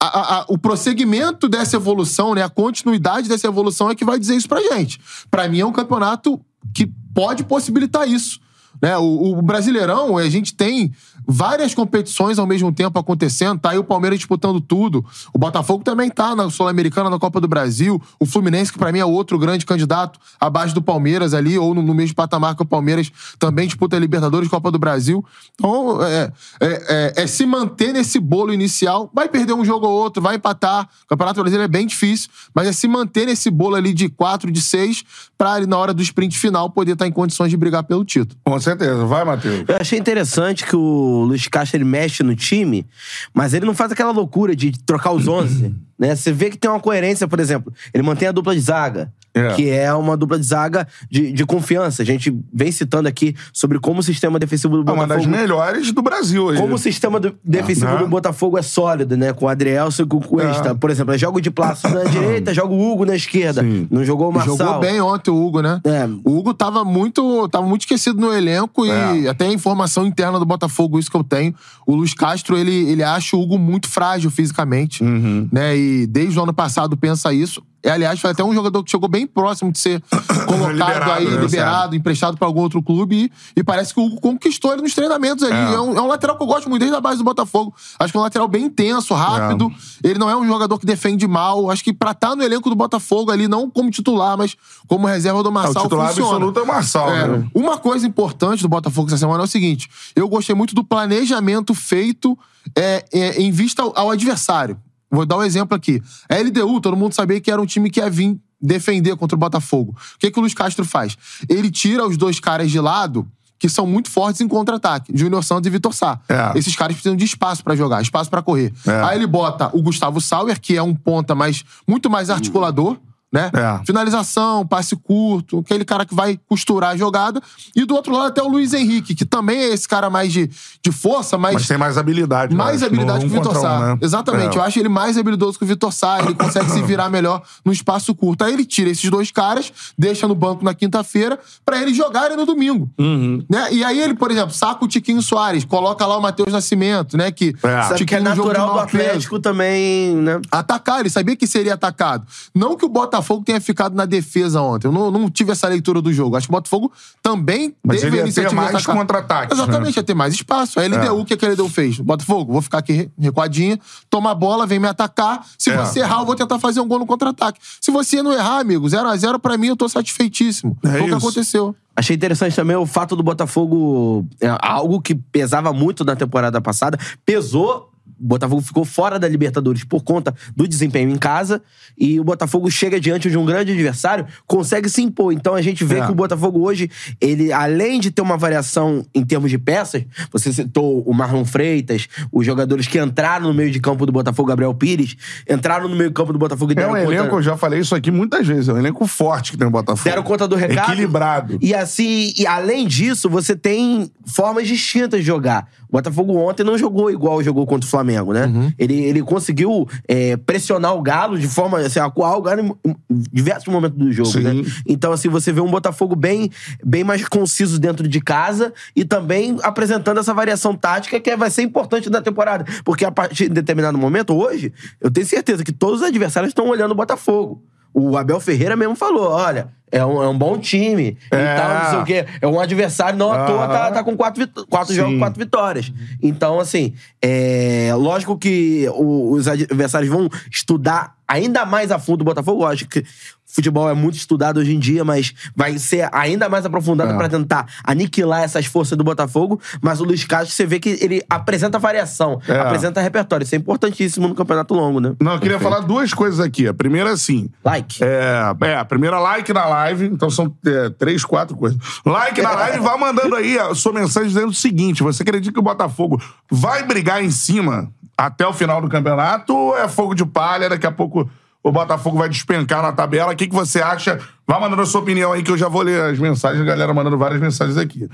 a- 0.00 0.06
a- 0.06 0.38
a- 0.42 0.44
o 0.48 0.56
prosseguimento 0.56 1.48
dessa 1.48 1.74
evolução, 1.74 2.32
né, 2.32 2.40
a 2.44 2.48
continuidade 2.48 3.28
dessa 3.28 3.48
evolução 3.48 3.90
é 3.90 3.96
que 3.96 4.04
vai 4.04 4.16
dizer 4.16 4.36
isso 4.36 4.48
pra 4.48 4.60
gente. 4.60 5.00
Pra 5.28 5.48
mim 5.48 5.58
é 5.58 5.66
um 5.66 5.72
campeonato 5.72 6.40
que 6.72 6.86
pode 7.12 7.42
possibilitar 7.42 8.08
isso. 8.08 8.38
Né? 8.80 8.96
O, 8.96 9.38
o 9.38 9.42
Brasileirão, 9.42 10.16
a 10.16 10.28
gente 10.28 10.54
tem 10.54 10.92
várias 11.26 11.74
competições 11.74 12.38
ao 12.38 12.46
mesmo 12.46 12.72
tempo 12.72 12.98
acontecendo. 12.98 13.58
Tá 13.60 13.70
aí 13.70 13.78
o 13.78 13.84
Palmeiras 13.84 14.18
disputando 14.18 14.60
tudo. 14.60 15.04
O 15.32 15.38
Botafogo 15.38 15.84
também 15.84 16.08
tá 16.10 16.34
na 16.34 16.48
Sul-Americana, 16.48 17.10
na 17.10 17.18
Copa 17.18 17.40
do 17.40 17.46
Brasil. 17.48 18.00
O 18.18 18.24
Fluminense, 18.24 18.72
que 18.72 18.78
pra 18.78 18.90
mim 18.92 18.98
é 19.00 19.04
outro 19.04 19.38
grande 19.38 19.66
candidato, 19.66 20.18
abaixo 20.40 20.74
do 20.74 20.80
Palmeiras 20.80 21.34
ali, 21.34 21.58
ou 21.58 21.74
no, 21.74 21.82
no 21.82 21.92
mesmo 21.94 22.14
patamar 22.14 22.54
que 22.54 22.62
o 22.62 22.66
Palmeiras, 22.66 23.10
também 23.38 23.66
disputa 23.66 23.96
a 23.96 23.98
Libertadores, 23.98 24.48
Copa 24.48 24.70
do 24.70 24.78
Brasil. 24.78 25.24
Então, 25.54 26.02
é, 26.02 26.32
é- 26.60 27.12
é- 27.18 27.22
é 27.22 27.26
se 27.26 27.44
manter 27.44 27.92
nesse 27.92 28.18
bolo 28.18 28.52
inicial. 28.52 29.10
Vai 29.12 29.28
perder 29.28 29.52
um 29.52 29.64
jogo 29.64 29.86
ou 29.86 29.92
outro, 29.92 30.22
vai 30.22 30.36
empatar. 30.36 30.88
O 31.04 31.08
Campeonato 31.08 31.40
Brasileiro 31.40 31.64
é 31.64 31.68
bem 31.68 31.86
difícil, 31.86 32.30
mas 32.54 32.66
é 32.68 32.72
se 32.72 32.88
manter 32.88 33.26
nesse 33.26 33.50
bolo 33.50 33.74
ali 33.74 33.92
de 33.92 34.08
4, 34.08 34.50
de 34.50 34.62
6, 34.62 35.04
pra 35.36 35.52
ali, 35.52 35.66
na 35.66 35.76
hora 35.76 35.92
do 35.92 36.02
sprint 36.02 36.38
final 36.38 36.70
poder 36.70 36.92
estar 36.92 37.06
em 37.06 37.12
condições 37.12 37.50
de 37.50 37.56
brigar 37.56 37.82
pelo 37.84 38.04
título. 38.04 38.38
Certeza. 38.68 39.04
Vai, 39.04 39.24
Matheus. 39.24 39.64
Eu 39.66 39.76
achei 39.80 39.98
interessante 39.98 40.64
que 40.64 40.76
o 40.76 41.24
Luiz 41.26 41.46
Castro 41.48 41.76
ele 41.76 41.84
mexe 41.84 42.22
no 42.22 42.34
time, 42.34 42.86
mas 43.32 43.54
ele 43.54 43.66
não 43.66 43.74
faz 43.74 43.92
aquela 43.92 44.12
loucura 44.12 44.54
de 44.54 44.72
trocar 44.84 45.12
os 45.12 45.26
11. 45.26 45.74
né? 45.98 46.14
Você 46.14 46.32
vê 46.32 46.50
que 46.50 46.56
tem 46.58 46.70
uma 46.70 46.80
coerência, 46.80 47.26
por 47.26 47.40
exemplo. 47.40 47.72
Ele 47.92 48.02
mantém 48.02 48.28
a 48.28 48.32
dupla 48.32 48.54
de 48.54 48.60
zaga, 48.60 49.12
É. 49.34 49.48
que 49.54 49.68
é 49.70 49.92
uma 49.94 50.16
dupla 50.16 50.38
de 50.38 50.46
zaga 50.46 50.86
de, 51.10 51.32
de 51.32 51.44
confiança. 51.44 52.02
A 52.02 52.04
gente 52.04 52.34
vem 52.52 52.72
citando 52.72 53.08
aqui 53.08 53.34
sobre 53.52 53.78
como 53.78 54.00
o 54.00 54.02
sistema 54.02 54.38
defensivo 54.38 54.82
do 54.82 54.90
É 54.90 54.94
uma 54.94 55.06
das 55.06 55.18
Botafogo. 55.18 55.36
melhores 55.42 55.92
do 55.92 56.02
Brasil 56.02 56.44
hoje. 56.44 56.60
Como 56.60 56.74
o 56.74 56.78
sistema 56.78 57.20
do- 57.20 57.34
defensivo 57.44 57.86
né? 57.92 57.98
do 57.98 58.08
Botafogo 58.08 58.58
é 58.58 58.62
sólido, 58.62 59.16
né? 59.16 59.32
Com 59.32 59.44
o 59.46 59.48
Adrielson 59.48 60.02
e 60.02 60.06
com 60.06 60.16
o 60.16 60.20
Cuesta. 60.20 60.70
É. 60.70 60.74
Por 60.74 60.90
exemplo, 60.90 61.14
é 61.14 61.18
jogo 61.18 61.40
de 61.40 61.50
Plácido 61.50 61.94
na 61.94 62.04
direita, 62.10 62.52
joga 62.54 62.72
o 62.72 62.92
Hugo 62.92 63.04
na 63.04 63.14
esquerda. 63.16 63.62
Sim. 63.62 63.86
Não 63.90 64.04
jogou 64.04 64.30
o 64.30 64.32
Marçal. 64.32 64.56
Jogou 64.56 64.80
bem 64.80 65.00
ontem 65.00 65.30
o 65.30 65.46
Hugo, 65.46 65.60
né? 65.62 65.80
É. 65.84 66.08
O 66.24 66.36
Hugo 66.38 66.52
tava 66.54 66.84
muito, 66.84 67.48
tava 67.48 67.66
muito 67.66 67.82
esquecido 67.82 68.20
no 68.20 68.32
elenco 68.32 68.86
e 68.86 68.90
É. 69.26 69.28
até 69.28 69.46
a 69.46 69.52
informação 69.52 70.06
interna 70.06 70.38
do 70.38 70.44
Botafogo, 70.46 70.98
isso 70.98 71.10
que 71.10 71.16
eu 71.16 71.24
tenho. 71.24 71.54
O 71.86 71.94
Luiz 71.94 72.12
Castro, 72.14 72.56
ele, 72.56 72.90
ele 72.90 73.02
acha 73.02 73.36
o 73.36 73.40
Hugo 73.40 73.56
muito 73.58 73.88
frágil 73.88 74.30
fisicamente, 74.30 75.02
Uhum. 75.02 75.48
né? 75.52 75.76
E 75.76 75.87
desde 76.06 76.38
o 76.38 76.42
ano 76.42 76.52
passado 76.52 76.96
pensa 76.96 77.32
isso. 77.32 77.62
E, 77.84 77.88
aliás, 77.88 78.18
foi 78.18 78.30
até 78.30 78.42
um 78.42 78.52
jogador 78.52 78.82
que 78.82 78.90
chegou 78.90 79.08
bem 79.08 79.24
próximo 79.24 79.70
de 79.70 79.78
ser 79.78 80.02
colocado 80.48 80.72
Liberado, 80.72 81.12
aí, 81.12 81.30
né, 81.30 81.40
liberado, 81.40 81.96
emprestado 81.96 82.36
pra 82.36 82.46
algum 82.46 82.60
outro 82.60 82.82
clube. 82.82 83.30
E, 83.54 83.60
e 83.60 83.62
parece 83.62 83.94
que 83.94 84.00
o 84.00 84.04
Hugo 84.04 84.20
conquistou 84.20 84.72
ele 84.72 84.82
nos 84.82 84.94
treinamentos 84.94 85.44
ali. 85.44 85.54
É. 85.54 85.74
É. 85.74 85.80
um, 85.80 85.96
é 85.96 86.02
um 86.02 86.08
lateral 86.08 86.36
que 86.36 86.42
eu 86.42 86.46
gosto 86.46 86.68
muito 86.68 86.80
desde 86.80 86.96
a 86.96 87.00
base 87.00 87.18
do 87.18 87.24
Botafogo. 87.24 87.72
Acho 87.98 88.12
que 88.12 88.16
é 88.16 88.20
um 88.20 88.24
lateral 88.24 88.48
bem 88.48 88.64
intenso, 88.64 89.14
rápido. 89.14 89.72
Ele 90.02 90.18
não 90.18 90.28
é 90.28 90.36
um 90.36 90.44
jogador 90.44 90.76
que 90.76 90.84
defende 90.84 91.26
mal. 91.28 91.70
Acho 91.70 91.84
que 91.84 91.92
pra 91.92 92.10
estar 92.10 92.34
no 92.34 92.42
elenco 92.42 92.68
do 92.68 92.74
Botafogo 92.74 93.30
ali, 93.30 93.46
não 93.46 93.70
como 93.70 93.90
titular, 93.90 94.36
mas 94.36 94.56
como 94.88 95.06
reserva 95.06 95.40
do 95.42 95.48
É, 95.48 95.50
o 95.50 95.54
Marçal, 95.54 95.82
titular 95.84 96.08
funciona. 96.08 96.34
absoluto 96.34 96.58
é 96.58 96.62
o 96.62 96.66
Marçal, 96.66 97.10
É, 97.10 97.28
né? 97.28 97.48
Uma 97.54 97.78
coisa 97.78 98.06
importante 98.06 98.60
do 98.60 98.68
Botafogo 98.68 99.06
essa 99.08 99.18
semana 99.18 99.42
é 99.42 99.44
o 99.44 99.48
seguinte: 99.48 99.88
eu 100.16 100.28
gostei 100.28 100.54
muito 100.54 100.74
do 100.74 100.82
planejamento 100.82 101.72
feito 101.74 102.36
é, 102.76 103.04
é, 103.12 103.40
em 103.40 103.52
vista 103.52 103.82
ao, 103.82 103.96
ao 103.96 104.10
adversário. 104.10 104.76
Vou 105.10 105.24
dar 105.24 105.38
um 105.38 105.42
exemplo 105.42 105.76
aqui. 105.76 106.02
A 106.28 106.36
LDU, 106.36 106.80
todo 106.80 106.96
mundo 106.96 107.14
sabia 107.14 107.40
que 107.40 107.50
era 107.50 107.60
um 107.60 107.66
time 107.66 107.90
que 107.90 108.00
ia 108.00 108.10
vir 108.10 108.38
defender 108.60 109.16
contra 109.16 109.36
o 109.36 109.38
Botafogo. 109.38 109.96
O 110.14 110.18
que, 110.18 110.30
que 110.30 110.38
o 110.38 110.40
Luiz 110.40 110.54
Castro 110.54 110.84
faz? 110.84 111.16
Ele 111.48 111.70
tira 111.70 112.06
os 112.06 112.16
dois 112.16 112.40
caras 112.40 112.70
de 112.70 112.80
lado 112.80 113.26
que 113.58 113.68
são 113.68 113.86
muito 113.86 114.08
fortes 114.08 114.40
em 114.40 114.46
contra-ataque, 114.46 115.12
Júnior 115.14 115.42
Santos 115.42 115.66
e 115.66 115.70
Vitor 115.70 115.92
Sá. 115.92 116.20
É. 116.28 116.56
Esses 116.56 116.76
caras 116.76 116.94
precisam 116.94 117.16
de 117.16 117.24
espaço 117.24 117.64
pra 117.64 117.74
jogar, 117.74 118.00
espaço 118.00 118.30
pra 118.30 118.40
correr. 118.40 118.72
É. 118.86 119.02
Aí 119.02 119.18
ele 119.18 119.26
bota 119.26 119.68
o 119.72 119.82
Gustavo 119.82 120.20
Sauer, 120.20 120.60
que 120.60 120.76
é 120.76 120.82
um 120.82 120.94
ponta 120.94 121.34
mais 121.34 121.64
muito 121.86 122.08
mais 122.08 122.30
articulador, 122.30 122.96
né? 123.32 123.50
É. 123.54 123.84
Finalização, 123.84 124.66
passe 124.66 124.96
curto, 124.96 125.58
aquele 125.58 125.84
cara 125.84 126.04
que 126.04 126.14
vai 126.14 126.38
costurar 126.48 126.90
a 126.90 126.96
jogada. 126.96 127.40
E 127.76 127.84
do 127.84 127.94
outro 127.94 128.12
lado 128.12 128.28
até 128.28 128.42
o 128.42 128.48
Luiz 128.48 128.72
Henrique, 128.72 129.14
que 129.14 129.24
também 129.24 129.58
é 129.58 129.68
esse 129.68 129.86
cara 129.86 130.08
mais 130.08 130.32
de, 130.32 130.50
de 130.82 130.90
força, 130.90 131.36
mas, 131.36 131.54
Mas 131.54 131.66
tem 131.66 131.76
mais 131.76 131.98
habilidade. 131.98 132.54
mais 132.54 132.80
né? 132.80 132.86
habilidade 132.86 133.24
No 133.24 133.30
que 133.30 133.36
o 133.36 133.42
Vitor 133.42 133.60
Sá. 133.60 133.76
um, 133.76 133.80
né? 133.80 133.98
Exatamente. 134.00 134.56
É. 134.56 134.58
Eu 134.58 134.62
acho 134.62 134.78
ele 134.78 134.88
mais 134.88 135.18
habilidoso 135.18 135.58
que 135.58 135.64
o 135.64 135.68
Vitor 135.68 135.92
Sá. 135.92 136.20
Ele 136.22 136.34
consegue 136.34 136.70
se 136.70 136.82
virar 136.82 137.10
melhor 137.10 137.42
no 137.64 137.72
espaço 137.72 138.14
curto. 138.14 138.44
Aí 138.44 138.54
ele 138.54 138.64
tira 138.64 138.90
esses 138.90 139.08
dois 139.10 139.30
caras, 139.30 139.70
deixa 139.96 140.26
no 140.26 140.34
banco 140.34 140.64
na 140.64 140.74
quinta-feira, 140.74 141.38
pra 141.64 141.80
eles 141.80 141.96
jogarem 141.96 142.36
no 142.36 142.46
domingo. 142.46 142.90
Uhum. 142.98 143.44
Né? 143.48 143.68
E 143.72 143.84
aí 143.84 144.00
ele, 144.00 144.14
por 144.14 144.30
exemplo, 144.30 144.52
saca 144.52 144.84
o 144.84 144.88
Tiquinho 144.88 145.20
Soares, 145.20 145.64
coloca 145.64 146.06
lá 146.06 146.16
o 146.16 146.22
Matheus 146.22 146.52
Nascimento, 146.52 147.16
né? 147.16 147.30
Que 147.30 147.54
É. 147.62 147.82
Sabe 147.82 148.04
que 148.04 148.14
é 148.14 148.20
natural 148.20 148.72
do 148.72 148.80
Atlético 148.80 149.38
também, 149.38 150.14
né? 150.16 150.40
atacar, 150.50 151.00
ele 151.00 151.10
sabia 151.10 151.36
que 151.36 151.46
seria 151.46 151.74
atacado. 151.74 152.26
Não 152.54 152.76
que 152.76 152.84
o 152.84 152.88
Botafogo 152.88 153.17
tenha 153.44 153.60
ficado 153.60 153.94
na 153.94 154.04
defesa 154.04 154.60
ontem. 154.60 154.86
Eu 154.88 154.92
não, 154.92 155.10
não 155.10 155.30
tive 155.30 155.52
essa 155.52 155.68
leitura 155.68 156.00
do 156.02 156.12
jogo. 156.12 156.36
Acho 156.36 156.46
que 156.46 156.52
o 156.52 156.56
Botafogo 156.56 156.92
também 157.22 157.74
Mas 157.84 158.00
teve 158.00 158.16
ele 158.18 158.22
a 158.22 158.26
ia 158.26 158.32
ter 158.32 158.52
mais 158.54 158.74
atacar. 158.74 158.96
contra-ataques, 158.96 159.58
Exatamente, 159.58 159.96
né? 159.96 160.00
ia 160.00 160.02
ter 160.02 160.14
mais 160.14 160.34
espaço. 160.34 160.78
Aí 160.80 160.86
ele 160.86 160.96
É. 160.96 161.00
deu 161.00 161.18
o 161.18 161.24
que, 161.24 161.36
que 161.36 161.44
ele 161.44 161.56
deu 161.56 161.68
fez. 161.68 161.98
Botafogo, 161.98 162.52
vou 162.52 162.62
ficar 162.62 162.78
aqui 162.78 162.92
re- 162.92 163.10
recuadinha, 163.18 163.78
toma 164.10 164.30
a 164.30 164.34
bola, 164.34 164.66
vem 164.66 164.78
me 164.78 164.88
atacar. 164.88 165.44
Se 165.58 165.70
É. 165.70 165.76
você 165.76 166.00
errar, 166.00 166.20
eu 166.20 166.26
vou 166.26 166.34
tentar 166.34 166.58
fazer 166.58 166.80
um 166.80 166.88
gol 166.88 166.98
no 166.98 167.06
contra-ataque. 167.06 167.58
Se 167.80 167.90
você 167.90 168.22
não 168.22 168.32
errar, 168.32 168.58
amigo, 168.60 168.86
0x0 168.88 169.38
pra 169.38 169.56
mim, 169.56 169.68
eu 169.68 169.76
tô 169.76 169.88
satisfeitíssimo. 169.88 170.76
É 170.84 170.88
Foi 170.90 171.00
o 171.02 171.06
que 171.06 171.14
aconteceu. 171.14 171.74
Achei 171.96 172.14
interessante 172.14 172.54
também 172.54 172.76
o 172.76 172.86
fato 172.86 173.16
do 173.16 173.22
Botafogo. 173.24 174.24
É, 174.40 174.46
algo 174.62 175.00
que 175.00 175.14
pesava 175.16 175.72
muito 175.72 176.04
na 176.04 176.14
temporada 176.14 176.60
passada. 176.60 176.96
Pesou. 177.26 177.90
O 178.20 178.26
Botafogo 178.26 178.60
ficou 178.60 178.84
fora 178.84 179.18
da 179.18 179.28
Libertadores 179.28 179.84
por 179.84 180.02
conta 180.02 180.34
do 180.56 180.66
desempenho 180.66 181.10
em 181.10 181.16
casa. 181.16 181.62
E 181.96 182.18
o 182.18 182.24
Botafogo 182.24 182.70
chega 182.70 183.00
diante 183.00 183.30
de 183.30 183.36
um 183.38 183.44
grande 183.44 183.72
adversário, 183.72 184.26
consegue 184.46 184.88
se 184.88 185.02
impor. 185.02 185.32
Então 185.32 185.54
a 185.54 185.62
gente 185.62 185.84
vê 185.84 185.98
É. 185.98 186.06
que 186.06 186.12
o 186.12 186.14
Botafogo 186.14 186.60
hoje, 186.60 186.90
ele, 187.20 187.52
além 187.52 188.00
de 188.00 188.10
ter 188.10 188.22
uma 188.22 188.36
variação 188.36 189.04
em 189.14 189.24
termos 189.24 189.50
de 189.50 189.58
peças, 189.58 190.04
você 190.32 190.52
citou 190.52 191.02
o 191.02 191.12
Marlon 191.14 191.44
Freitas, 191.44 192.08
os 192.32 192.44
jogadores 192.44 192.86
que 192.86 192.98
entraram 192.98 193.48
no 193.48 193.54
meio 193.54 193.70
de 193.70 193.80
campo 193.80 194.04
do 194.06 194.12
Botafogo, 194.12 194.48
Gabriel 194.48 194.74
Pires, 194.74 195.16
entraram 195.48 195.88
no 195.88 195.96
meio 195.96 196.10
de 196.10 196.14
campo 196.14 196.32
do 196.32 196.38
Botafogo 196.38 196.72
e 196.72 196.74
É 196.74 196.76
deram 196.76 196.92
um 196.92 196.96
conta- 196.96 197.14
elenco, 197.14 197.36
eu 197.36 197.42
já 197.42 197.56
falei 197.56 197.80
isso 197.80 197.94
aqui 197.94 198.10
muitas 198.10 198.46
vezes, 198.46 198.68
é 198.68 198.72
um 198.72 198.78
elenco 198.78 199.06
forte 199.06 199.52
que 199.52 199.56
tem 199.58 199.66
o 199.66 199.70
Botafogo. 199.70 200.08
Deram 200.08 200.22
conta 200.22 200.46
do 200.46 200.56
recado. 200.56 200.92
Equilibrado. 200.92 201.58
E 201.60 201.74
assim, 201.74 202.32
e 202.36 202.46
além 202.46 202.86
disso, 202.86 203.28
você 203.28 203.54
tem 203.56 204.10
formas 204.26 204.66
distintas 204.66 205.20
de 205.20 205.26
jogar. 205.26 205.68
O 205.88 205.92
Botafogo 205.92 206.36
ontem 206.36 206.62
não 206.62 206.76
jogou 206.76 207.10
igual 207.10 207.42
jogou 207.42 207.66
contra 207.66 207.86
o 207.86 207.90
Flamengo, 207.90 208.32
né? 208.32 208.46
Uhum. 208.46 208.72
Ele, 208.78 208.94
ele 208.94 209.22
conseguiu 209.22 209.88
é, 210.06 210.36
pressionar 210.36 210.94
o 210.94 211.00
Galo 211.00 211.38
de 211.38 211.48
forma, 211.48 211.78
assim, 211.78 211.98
acuar 211.98 212.36
o 212.36 212.42
Galo 212.42 212.78
em, 212.84 212.96
diversos 213.32 213.72
momentos 213.72 213.98
do 213.98 214.12
jogo, 214.12 214.28
Sim. 214.28 214.40
né? 214.40 214.52
Então, 214.86 215.12
assim, 215.12 215.28
você 215.28 215.50
vê 215.50 215.60
um 215.60 215.70
Botafogo 215.70 216.14
bem, 216.14 216.50
bem 216.84 217.02
mais 217.04 217.26
conciso 217.26 217.78
dentro 217.78 218.06
de 218.06 218.20
casa 218.20 218.72
e 218.94 219.04
também 219.04 219.56
apresentando 219.62 220.20
essa 220.20 220.34
variação 220.34 220.74
tática 220.74 221.18
que 221.18 221.36
vai 221.36 221.50
ser 221.50 221.62
importante 221.62 222.10
na 222.10 222.20
temporada. 222.20 222.64
Porque 222.84 223.04
a 223.04 223.10
partir 223.10 223.44
de 223.44 223.54
determinado 223.54 223.96
momento, 223.96 224.34
hoje, 224.34 224.72
eu 225.00 225.10
tenho 225.10 225.26
certeza 225.26 225.64
que 225.64 225.72
todos 225.72 226.02
os 226.02 226.06
adversários 226.06 226.50
estão 226.50 226.68
olhando 226.68 226.92
o 226.92 226.94
Botafogo. 226.94 227.62
O 227.98 228.16
Abel 228.16 228.40
Ferreira 228.40 228.76
mesmo 228.76 228.94
falou: 228.94 229.30
olha, 229.30 229.68
é 229.90 230.04
um, 230.04 230.22
é 230.22 230.28
um 230.28 230.36
bom 230.36 230.58
time 230.58 231.16
É. 231.30 231.36
e 231.36 231.56
tal, 231.56 231.74
não 231.82 231.90
sei 231.90 231.98
o 232.00 232.04
quê. 232.04 232.26
É 232.40 232.46
um 232.46 232.60
adversário, 232.60 233.18
não 233.18 233.32
à 233.32 233.44
toa, 233.46 233.68
tá, 233.68 233.90
tá 233.92 234.04
com 234.04 234.16
quatro, 234.16 234.46
quatro 234.68 234.92
Sim. 234.94 235.00
jogos, 235.00 235.18
quatro 235.18 235.38
vitórias. 235.38 235.92
Então, 236.22 236.60
assim, 236.60 236.94
é 237.22 237.90
lógico 237.94 238.36
que 238.38 238.86
o- 238.94 239.32
os 239.32 239.48
adversários 239.48 240.10
vão 240.10 240.28
estudar 240.50 241.14
ainda 241.26 241.64
mais 241.66 241.90
a 241.90 241.98
fundo 241.98 242.20
o 242.22 242.24
Botafogo. 242.24 242.62
Lógico 242.62 242.90
que 242.90 243.04
futebol 243.50 243.88
é 243.88 243.94
muito 243.94 244.16
estudado 244.16 244.60
hoje 244.60 244.74
em 244.74 244.78
dia, 244.78 245.04
mas 245.04 245.32
vai 245.56 245.78
ser 245.78 246.08
ainda 246.12 246.48
mais 246.48 246.64
aprofundado 246.66 247.12
É. 247.12 247.16
pra 247.16 247.28
tentar 247.28 247.66
aniquilar 247.82 248.42
essas 248.42 248.66
forças 248.66 248.96
do 248.96 249.02
Botafogo. 249.02 249.60
Mas 249.80 250.00
o 250.00 250.04
Luiz 250.04 250.22
Castro, 250.24 250.54
você 250.54 250.66
vê 250.66 250.78
que 250.78 250.98
ele 251.00 251.22
apresenta 251.28 251.78
variação, 251.78 252.40
É. 252.46 252.58
apresenta 252.60 253.00
repertório. 253.00 253.44
Isso 253.44 253.54
é 253.54 253.58
importantíssimo 253.58 254.28
no 254.28 254.34
campeonato 254.34 254.74
longo, 254.74 255.00
né? 255.00 255.14
Não, 255.20 255.32
eu 255.34 255.40
queria 255.40 255.58
falar 255.58 255.80
duas 255.80 256.12
coisas 256.12 256.40
aqui. 256.40 256.68
A 256.68 256.74
primeira, 256.74 257.10
assim, 257.10 257.48
Like. 257.64 258.04
É, 258.04 258.52
é, 258.62 258.76
a 258.76 258.84
primeira 258.84 259.18
like 259.18 259.52
na 259.52 259.64
live, 259.66 260.06
então 260.06 260.28
são 260.30 260.54
é, 260.66 260.90
três, 260.90 261.24
quatro 261.24 261.56
coisas. 261.56 261.78
Like 262.04 262.40
na 262.42 262.50
live, 262.52 262.78
vá 262.84 262.96
mandando 262.98 263.34
aí 263.34 263.58
a 263.58 263.74
sua 263.74 263.92
mensagem 263.92 264.28
dizendo 264.28 264.48
o 264.50 264.54
seguinte: 264.54 265.02
você 265.02 265.22
acredita 265.22 265.52
que 265.52 265.58
o 265.58 265.62
Botafogo 265.62 266.20
vai 266.50 266.82
brigar 266.84 267.22
em 267.24 267.30
cima 267.30 267.90
até 268.16 268.46
o 268.46 268.52
final 268.52 268.80
do 268.82 268.88
campeonato 268.88 269.54
ou 269.56 269.78
é 269.78 269.88
fogo 269.88 270.14
de 270.14 270.24
palha? 270.26 270.68
Daqui 270.68 270.86
a 270.86 270.92
pouco 270.92 271.28
o 271.62 271.72
Botafogo 271.72 272.18
vai 272.18 272.28
despencar 272.28 272.82
na 272.82 272.92
tabela. 272.92 273.32
O 273.32 273.36
que, 273.36 273.46
que 273.46 273.54
você 273.54 273.80
acha? 273.80 274.20
Vá 274.46 274.58
mandando 274.60 274.82
a 274.82 274.86
sua 274.86 275.00
opinião 275.00 275.32
aí, 275.32 275.42
que 275.42 275.50
eu 275.50 275.58
já 275.58 275.68
vou 275.68 275.82
ler 275.82 276.00
as 276.02 276.18
mensagens, 276.18 276.62
a 276.62 276.64
galera 276.64 276.94
mandando 276.94 277.18
várias 277.18 277.40
mensagens 277.40 277.76
aqui. 277.76 278.08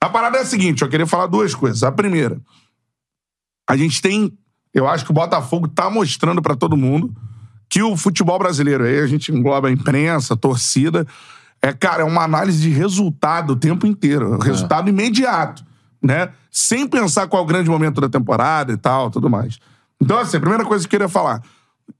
A 0.00 0.08
parada 0.08 0.38
é 0.38 0.40
a 0.42 0.46
seguinte: 0.46 0.82
eu 0.82 0.88
queria 0.88 1.06
falar 1.06 1.26
duas 1.26 1.54
coisas. 1.54 1.82
A 1.82 1.92
primeira, 1.92 2.40
a 3.68 3.76
gente 3.76 4.00
tem. 4.00 4.32
Eu 4.72 4.88
acho 4.88 5.04
que 5.04 5.10
o 5.10 5.14
Botafogo 5.14 5.68
tá 5.68 5.88
mostrando 5.88 6.42
pra 6.42 6.56
todo 6.56 6.76
mundo 6.76 7.14
que 7.68 7.82
o 7.82 7.96
futebol 7.96 8.38
brasileiro, 8.38 8.84
aí 8.84 9.00
a 9.00 9.06
gente 9.06 9.32
engloba 9.32 9.68
a 9.68 9.70
imprensa, 9.70 10.34
a 10.34 10.36
torcida, 10.36 11.06
é, 11.60 11.72
cara, 11.72 12.02
é 12.02 12.04
uma 12.04 12.22
análise 12.22 12.60
de 12.60 12.68
resultado 12.68 13.54
o 13.54 13.56
tempo 13.56 13.86
inteiro. 13.86 14.38
Resultado 14.38 14.88
imediato, 14.88 15.64
né? 16.02 16.30
Sem 16.50 16.86
pensar 16.86 17.26
qual 17.26 17.42
é 17.42 17.44
o 17.44 17.48
grande 17.48 17.70
momento 17.70 18.00
da 18.00 18.08
temporada 18.08 18.72
e 18.72 18.76
tal, 18.76 19.10
tudo 19.10 19.30
mais. 19.30 19.58
Então, 20.00 20.18
assim, 20.18 20.36
a 20.36 20.40
primeira 20.40 20.64
coisa 20.64 20.84
que 20.84 20.94
eu 20.94 21.00
queria 21.00 21.08
falar. 21.08 21.42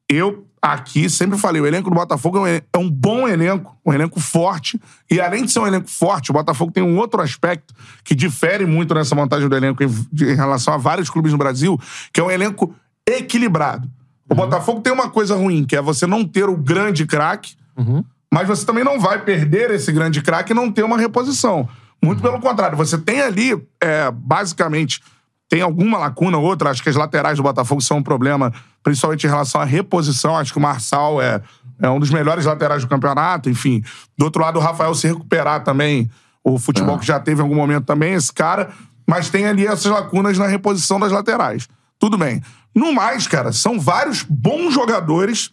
Eu 0.09 0.47
aqui 0.65 1.11
sempre 1.11 1.37
falei, 1.37 1.61
o 1.61 1.67
elenco 1.67 1.91
do 1.91 1.95
Botafogo 1.95 2.39
é 2.39 2.41
um, 2.41 2.47
é 2.47 2.79
um 2.79 2.91
bom 2.91 3.29
elenco, 3.29 3.77
um 3.85 3.93
elenco 3.93 4.19
forte. 4.19 4.81
E 5.11 5.21
além 5.21 5.45
de 5.45 5.53
ser 5.53 5.59
um 5.59 5.67
elenco 5.67 5.91
forte, 5.91 6.31
o 6.31 6.33
Botafogo 6.33 6.73
tem 6.73 6.83
um 6.83 6.97
outro 6.97 7.21
aspecto 7.21 7.75
que 8.03 8.15
difere 8.15 8.65
muito 8.65 8.95
nessa 8.95 9.15
montagem 9.15 9.47
do 9.47 9.55
elenco 9.55 9.85
em, 9.85 9.89
em 10.23 10.35
relação 10.35 10.73
a 10.73 10.79
vários 10.79 11.11
clubes 11.11 11.33
no 11.33 11.39
Brasil, 11.39 11.79
que 12.11 12.19
é 12.19 12.25
um 12.25 12.31
elenco 12.31 12.75
equilibrado. 13.07 13.91
O 14.27 14.35
Botafogo 14.35 14.81
tem 14.81 14.91
uma 14.91 15.11
coisa 15.11 15.37
ruim, 15.37 15.67
que 15.67 15.77
é 15.77 15.83
você 15.83 16.07
não 16.07 16.25
ter 16.25 16.49
o 16.49 16.57
grande 16.57 17.05
craque, 17.05 17.57
mas 18.33 18.49
você 18.49 18.65
também 18.65 18.83
não 18.83 18.99
vai 18.99 19.23
perder 19.23 19.71
esse 19.71 19.93
grande 19.93 20.23
craque 20.23 20.53
e 20.53 20.55
não 20.55 20.73
ter 20.73 20.83
uma 20.83 20.97
reposição. 20.97 21.69
Muito 22.03 22.23
pelo 22.23 22.41
contrário, 22.41 22.75
você 22.75 22.97
tem 22.97 23.21
ali, 23.21 23.53
é, 23.83 24.11
basicamente, 24.11 25.03
tem 25.47 25.61
alguma 25.61 25.99
lacuna 25.99 26.39
ou 26.39 26.45
outra. 26.45 26.71
Acho 26.71 26.83
que 26.83 26.89
as 26.89 26.97
laterais 26.97 27.37
do 27.37 27.43
Botafogo 27.43 27.83
são 27.83 27.99
um 27.99 28.03
problema, 28.03 28.51
principalmente 28.85 29.27
em 29.27 29.31
relação 29.31 29.61
à 29.61 29.65
reposição. 29.65 30.37
Acho 30.37 30.53
que 30.53 30.59
o 30.59 30.63
Marçal 30.63 31.21
é, 31.21 31.43
é 31.81 31.91
um 31.91 31.99
dos 31.99 32.11
melhores 32.11 32.45
laterais 32.45 32.83
do 32.83 32.89
campeonato. 32.89 33.51
Enfim, 33.51 33.83
do 34.17 34.27
outro 34.27 34.41
lado, 34.41 34.61
o 34.61 34.63
Rafael 34.63 34.95
se 34.95 35.09
recuperar 35.09 35.65
também, 35.65 36.09
o 36.45 36.59
futebol 36.59 36.99
que 36.99 37.07
já 37.07 37.19
teve 37.19 37.41
em 37.41 37.43
algum 37.43 37.57
momento 37.57 37.87
também, 37.87 38.13
esse 38.13 38.33
cara. 38.33 38.71
Mas 39.09 39.31
tem 39.31 39.47
ali 39.47 39.67
essas 39.67 39.87
lacunas 39.87 40.39
na 40.39 40.47
reposição 40.47 41.01
das 41.01 41.11
laterais. 41.11 41.67
Tudo 41.99 42.17
bem. 42.17 42.43
No 42.75 42.93
mais, 42.93 43.27
cara, 43.27 43.51
são 43.53 43.81
vários 43.81 44.23
bons 44.23 44.75
jogadores 44.75 45.51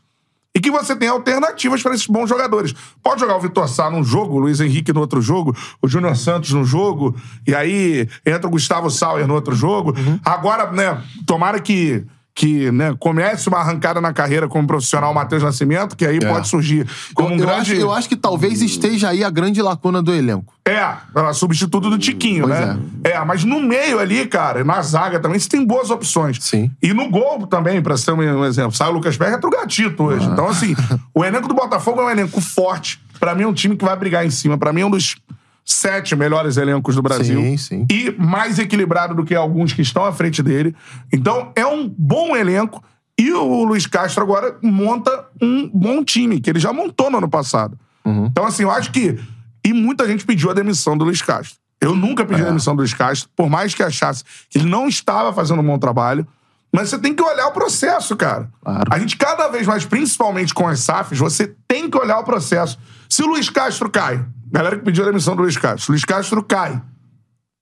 e 0.53 0.59
que 0.59 0.69
você 0.69 0.95
tem 0.95 1.07
alternativas 1.07 1.81
para 1.81 1.93
esses 1.93 2.07
bons 2.07 2.27
jogadores. 2.27 2.73
Pode 3.01 3.21
jogar 3.21 3.37
o 3.37 3.39
Vitor 3.39 3.67
Sá 3.69 3.89
num 3.89 4.03
jogo, 4.03 4.35
o 4.35 4.39
Luiz 4.39 4.59
Henrique 4.59 4.91
no 4.91 4.99
outro 4.99 5.21
jogo, 5.21 5.55
o 5.81 5.87
Júnior 5.87 6.15
Santos 6.17 6.51
no 6.51 6.65
jogo, 6.65 7.15
e 7.47 7.55
aí 7.55 8.09
entra 8.25 8.47
o 8.47 8.51
Gustavo 8.51 8.89
Sauer 8.89 9.27
no 9.27 9.33
outro 9.33 9.55
jogo. 9.55 9.95
Agora, 10.25 10.69
né, 10.71 11.01
tomara 11.25 11.59
que, 11.59 12.05
que 12.33 12.71
né, 12.71 12.95
comece 12.99 13.49
uma 13.49 13.59
arrancada 13.59 13.99
na 13.99 14.13
carreira 14.13 14.47
como 14.47 14.65
profissional 14.65 15.13
Matheus 15.13 15.43
Nascimento, 15.43 15.95
que 15.95 16.05
aí 16.05 16.19
pode 16.19 16.47
surgir 16.47 16.87
como 17.13 17.29
Eu, 17.29 17.33
um 17.33 17.37
eu 17.37 17.45
grande... 17.45 17.71
acho, 17.73 17.81
eu 17.81 17.91
acho 17.91 18.09
que 18.09 18.15
talvez 18.15 18.61
esteja 18.61 19.09
aí 19.09 19.23
a 19.23 19.29
grande 19.29 19.61
lacuna 19.61 20.01
do 20.01 20.13
elenco. 20.13 20.53
É, 20.65 20.85
ela 21.15 21.33
substituto 21.33 21.89
do 21.89 21.97
Tiquinho, 21.97 22.47
Pois 22.47 22.59
né? 22.59 22.79
É. 23.03 23.19
mas 23.25 23.43
no 23.43 23.59
meio 23.59 23.99
ali, 23.99 24.25
cara, 24.27 24.63
na 24.63 24.81
zaga 24.81 25.19
também, 25.19 25.39
você 25.39 25.49
tem 25.49 25.65
boas 25.65 25.89
opções. 25.89 26.37
Sim. 26.39 26.71
E 26.81 26.93
no 26.93 27.09
gol 27.09 27.45
também, 27.47 27.81
pra 27.81 27.97
ser 27.97 28.11
um 28.11 28.45
exemplo, 28.45 28.71
sai 28.71 28.89
o 28.89 28.91
Lucas 28.91 29.17
Perry, 29.17 29.33
entra 29.33 29.47
o 29.47 29.51
Gatito 29.51 30.03
hoje. 30.03 30.25
Então, 30.25 30.47
assim, 30.47 30.75
o 31.13 31.25
elenco 31.25 31.47
do 31.47 31.53
Botafogo 31.53 32.01
é 32.01 32.05
um 32.05 32.09
elenco 32.09 32.39
forte. 32.39 33.01
Pra 33.19 33.35
mim, 33.35 33.43
é 33.43 33.47
um 33.47 33.53
time 33.53 33.75
que 33.75 33.85
vai 33.85 33.95
brigar 33.95 34.25
em 34.25 34.31
cima. 34.31 34.57
Pra 34.57 34.71
mim, 34.73 34.81
é 34.81 34.85
um 34.85 34.89
dos 34.89 35.15
sete 35.63 36.15
melhores 36.15 36.57
elencos 36.57 36.95
do 36.95 37.01
Brasil. 37.01 37.39
Sim, 37.41 37.57
sim. 37.57 37.87
E 37.89 38.11
mais 38.17 38.59
equilibrado 38.59 39.15
do 39.15 39.23
que 39.23 39.35
alguns 39.35 39.73
que 39.73 39.81
estão 39.81 40.03
à 40.03 40.11
frente 40.11 40.41
dele. 40.41 40.75
Então, 41.11 41.51
é 41.55 41.65
um 41.65 41.87
bom 41.87 42.35
elenco. 42.35 42.83
E 43.17 43.31
o 43.31 43.63
Luiz 43.63 43.85
Castro 43.85 44.23
agora 44.23 44.57
monta 44.61 45.27
um 45.41 45.69
bom 45.69 46.03
time, 46.03 46.39
que 46.39 46.49
ele 46.49 46.59
já 46.59 46.73
montou 46.73 47.11
no 47.11 47.17
ano 47.17 47.29
passado. 47.29 47.77
Então, 48.25 48.45
assim, 48.45 48.63
eu 48.63 48.71
acho 48.71 48.91
que. 48.91 49.19
E 49.63 49.73
muita 49.73 50.07
gente 50.07 50.25
pediu 50.25 50.49
a 50.49 50.53
demissão 50.53 50.97
do 50.97 51.05
Luiz 51.05 51.21
Castro. 51.21 51.57
Eu 51.79 51.95
nunca 51.95 52.25
pedi 52.25 52.41
a 52.41 52.45
demissão 52.45 52.75
do 52.75 52.79
Luiz 52.79 52.93
Castro, 52.93 53.29
por 53.35 53.49
mais 53.49 53.73
que 53.73 53.83
achasse 53.83 54.23
que 54.49 54.57
ele 54.57 54.69
não 54.69 54.87
estava 54.87 55.33
fazendo 55.33 55.61
um 55.61 55.65
bom 55.65 55.77
trabalho. 55.77 56.27
Mas 56.73 56.89
você 56.89 56.97
tem 56.97 57.13
que 57.13 57.21
olhar 57.21 57.47
o 57.47 57.51
processo, 57.51 58.15
cara. 58.15 58.49
Claro. 58.63 58.83
A 58.89 58.97
gente, 58.97 59.17
cada 59.17 59.49
vez 59.49 59.67
mais, 59.67 59.85
principalmente 59.85 60.53
com 60.53 60.67
as 60.67 60.79
SAFs, 60.79 61.19
você 61.19 61.53
tem 61.67 61.89
que 61.89 61.97
olhar 61.97 62.19
o 62.19 62.23
processo. 62.23 62.79
Se 63.09 63.21
o 63.23 63.27
Luiz 63.27 63.49
Castro 63.49 63.89
cai, 63.89 64.25
galera 64.49 64.77
que 64.77 64.85
pediu 64.85 65.03
a 65.03 65.07
demissão 65.07 65.35
do 65.35 65.41
Luiz 65.41 65.57
Castro, 65.57 65.91
o 65.91 65.91
Luiz 65.91 66.05
Castro 66.05 66.41
cai, 66.43 66.81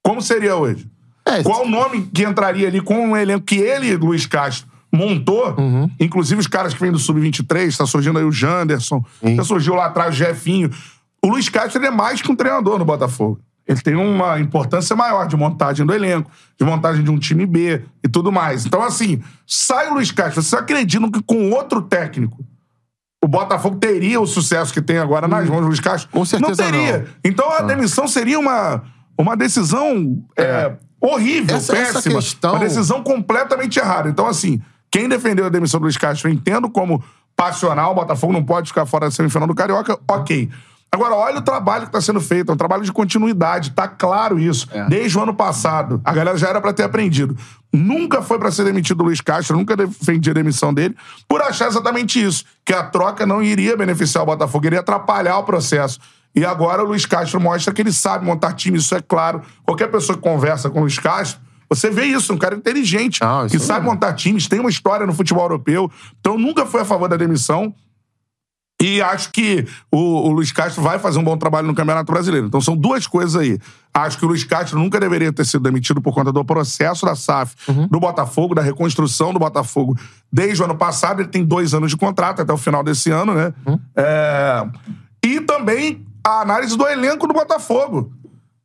como 0.03 0.21
seria 0.21 0.55
hoje? 0.55 0.87
É, 1.25 1.43
Qual 1.43 1.63
o 1.65 1.69
nome 1.69 2.09
que 2.13 2.23
entraria 2.23 2.67
ali 2.67 2.81
com 2.81 3.11
o 3.11 3.17
elenco 3.17 3.45
que 3.45 3.57
ele, 3.57 3.95
Luiz 3.97 4.25
Castro, 4.25 4.67
montou? 4.91 5.55
Uhum. 5.57 5.89
Inclusive 5.99 6.39
os 6.39 6.47
caras 6.47 6.73
que 6.73 6.79
vêm 6.79 6.91
do 6.91 6.99
Sub-23, 6.99 7.75
tá 7.77 7.85
surgindo 7.85 8.17
aí 8.17 8.25
o 8.25 8.31
Janderson, 8.31 9.03
Sim. 9.23 9.35
já 9.35 9.43
surgiu 9.43 9.75
lá 9.75 9.85
atrás 9.85 10.13
o 10.13 10.17
Jefinho. 10.17 10.69
O 11.23 11.29
Luiz 11.29 11.49
Castro 11.49 11.83
é 11.83 11.91
mais 11.91 12.21
que 12.21 12.31
um 12.31 12.35
treinador 12.35 12.79
no 12.79 12.85
Botafogo. 12.85 13.39
Ele 13.69 13.79
tem 13.81 13.95
uma 13.95 14.39
importância 14.39 14.95
maior 14.95 15.27
de 15.27 15.37
montagem 15.37 15.85
do 15.85 15.93
elenco, 15.93 16.31
de 16.59 16.65
montagem 16.65 17.03
de 17.03 17.11
um 17.11 17.19
time 17.19 17.45
B 17.45 17.83
e 18.03 18.09
tudo 18.09 18.31
mais. 18.31 18.65
Então, 18.65 18.81
assim, 18.81 19.21
sai 19.45 19.89
o 19.89 19.93
Luiz 19.93 20.11
Castro. 20.11 20.41
Vocês 20.41 20.59
acreditam 20.59 21.11
que 21.11 21.21
com 21.21 21.51
outro 21.51 21.79
técnico 21.83 22.43
o 23.23 23.27
Botafogo 23.27 23.75
teria 23.77 24.19
o 24.19 24.25
sucesso 24.25 24.73
que 24.73 24.81
tem 24.81 24.97
agora 24.97 25.27
nas 25.27 25.47
mãos 25.47 25.61
do 25.61 25.67
Luiz 25.67 25.79
Castro? 25.79 26.09
Com 26.11 26.25
certeza 26.25 26.63
não 26.63 26.71
teria. 26.71 26.97
não. 26.99 27.05
Então 27.23 27.51
a 27.51 27.61
demissão 27.61 28.07
seria 28.07 28.39
uma, 28.39 28.81
uma 29.15 29.37
decisão 29.37 30.17
é, 30.35 30.73
horrível, 30.99 31.55
Essa- 31.57 31.77
essa 31.77 31.93
péssima. 31.93 32.15
questão- 32.15 32.53
Uma 32.53 32.59
decisão 32.61 33.03
completamente 33.03 33.77
errada. 33.77 34.09
Então, 34.09 34.25
assim, 34.25 34.59
quem 34.91 35.07
defendeu 35.07 35.45
a 35.45 35.49
demissão 35.49 35.79
do 35.79 35.83
Luiz 35.83 35.95
Castro, 35.97 36.27
eu 36.27 36.33
entendo 36.33 36.69
como 36.71 37.03
passional, 37.35 37.91
o 37.91 37.95
Botafogo 37.95 38.33
não 38.33 38.43
pode 38.43 38.69
ficar 38.69 38.85
fora 38.87 39.05
da 39.05 39.11
semifinal 39.11 39.47
do 39.47 39.53
Carioca, 39.53 39.97
ok. 40.09 40.49
Agora, 40.91 41.13
olha 41.15 41.37
o 41.37 41.41
trabalho 41.41 41.83
que 41.83 41.89
está 41.89 42.01
sendo 42.01 42.19
feito, 42.19 42.51
é 42.51 42.53
um 42.53 42.57
trabalho 42.57 42.83
de 42.83 42.91
continuidade, 42.91 43.71
tá 43.71 43.87
claro 43.87 44.39
isso. 44.39 44.67
Desde 44.87 45.17
o 45.17 45.21
ano 45.21 45.33
passado, 45.33 46.01
a 46.03 46.11
galera 46.11 46.37
já 46.37 46.49
era 46.49 46.59
para 46.59 46.73
ter 46.73 46.83
aprendido. 46.83 47.37
Nunca 47.71 48.21
foi 48.21 48.39
para 48.39 48.49
ser 48.51 48.63
demitido 48.63 49.01
o 49.01 49.03
Luiz 49.05 49.21
Castro, 49.21 49.55
nunca 49.55 49.77
defendi 49.77 50.31
a 50.31 50.33
demissão 50.33 50.73
dele, 50.73 50.95
por 51.27 51.41
achar 51.41 51.67
exatamente 51.67 52.21
isso, 52.23 52.43
que 52.65 52.73
a 52.73 52.83
troca 52.83 53.25
não 53.25 53.43
iria 53.43 53.77
beneficiar 53.77 54.23
o 54.23 54.25
Botafogo, 54.25 54.65
iria 54.65 54.79
atrapalhar 54.79 55.37
o 55.37 55.43
processo. 55.43 55.99
E 56.35 56.43
agora 56.43 56.83
o 56.83 56.87
Luiz 56.87 57.05
Castro 57.05 57.39
mostra 57.39 57.73
que 57.73 57.81
ele 57.81 57.93
sabe 57.93 58.25
montar 58.25 58.53
time, 58.53 58.77
isso 58.77 58.95
é 58.95 59.01
claro. 59.01 59.41
Qualquer 59.63 59.91
pessoa 59.91 60.17
que 60.17 60.23
conversa 60.23 60.69
com 60.69 60.79
o 60.79 60.81
Luiz 60.81 60.97
Castro, 60.97 61.39
você 61.69 61.91
vê 61.91 62.05
isso, 62.05 62.33
um 62.33 62.37
cara 62.37 62.55
inteligente, 62.55 63.19
que 63.47 63.57
é 63.57 63.59
sabe 63.59 63.85
montar 63.85 64.13
times, 64.13 64.47
tem 64.47 64.59
uma 64.59 64.71
história 64.71 65.05
no 65.05 65.13
futebol 65.13 65.43
europeu. 65.43 65.89
Então 66.19 66.35
nunca 66.35 66.65
foi 66.65 66.81
a 66.81 66.85
favor 66.85 67.07
da 67.07 67.15
demissão. 67.15 67.73
E 68.81 69.01
acho 69.01 69.31
que 69.31 69.67
o, 69.91 69.97
o 69.97 70.31
Luiz 70.31 70.51
Castro 70.53 70.81
vai 70.81 70.97
fazer 70.99 71.19
um 71.19 71.23
bom 71.23 71.37
trabalho 71.37 71.67
no 71.67 71.75
Campeonato 71.75 72.11
Brasileiro. 72.11 72.47
Então 72.47 72.61
são 72.61 72.77
duas 72.77 73.05
coisas 73.05 73.35
aí. 73.35 73.59
Acho 73.93 74.17
que 74.17 74.23
o 74.25 74.27
Luiz 74.29 74.43
Castro 74.45 74.79
nunca 74.79 74.99
deveria 74.99 75.33
ter 75.33 75.45
sido 75.45 75.61
demitido 75.63 76.01
por 76.01 76.13
conta 76.13 76.31
do 76.31 76.45
processo 76.45 77.05
da 77.05 77.13
SAF 77.13 77.55
do 77.89 77.99
Botafogo, 77.99 78.55
da 78.55 78.61
reconstrução 78.61 79.33
do 79.33 79.39
Botafogo. 79.39 79.97
Desde 80.31 80.61
o 80.61 80.65
ano 80.65 80.75
passado, 80.77 81.21
ele 81.21 81.27
tem 81.27 81.43
dois 81.43 81.73
anos 81.73 81.91
de 81.91 81.97
contrato, 81.97 82.41
até 82.41 82.53
o 82.53 82.57
final 82.57 82.81
desse 82.81 83.11
ano, 83.11 83.33
né? 83.33 83.53
É, 83.97 84.65
E 85.25 85.41
também 85.41 86.05
a 86.25 86.41
análise 86.41 86.77
do 86.77 86.87
elenco 86.87 87.27
do 87.27 87.33
Botafogo. 87.33 88.13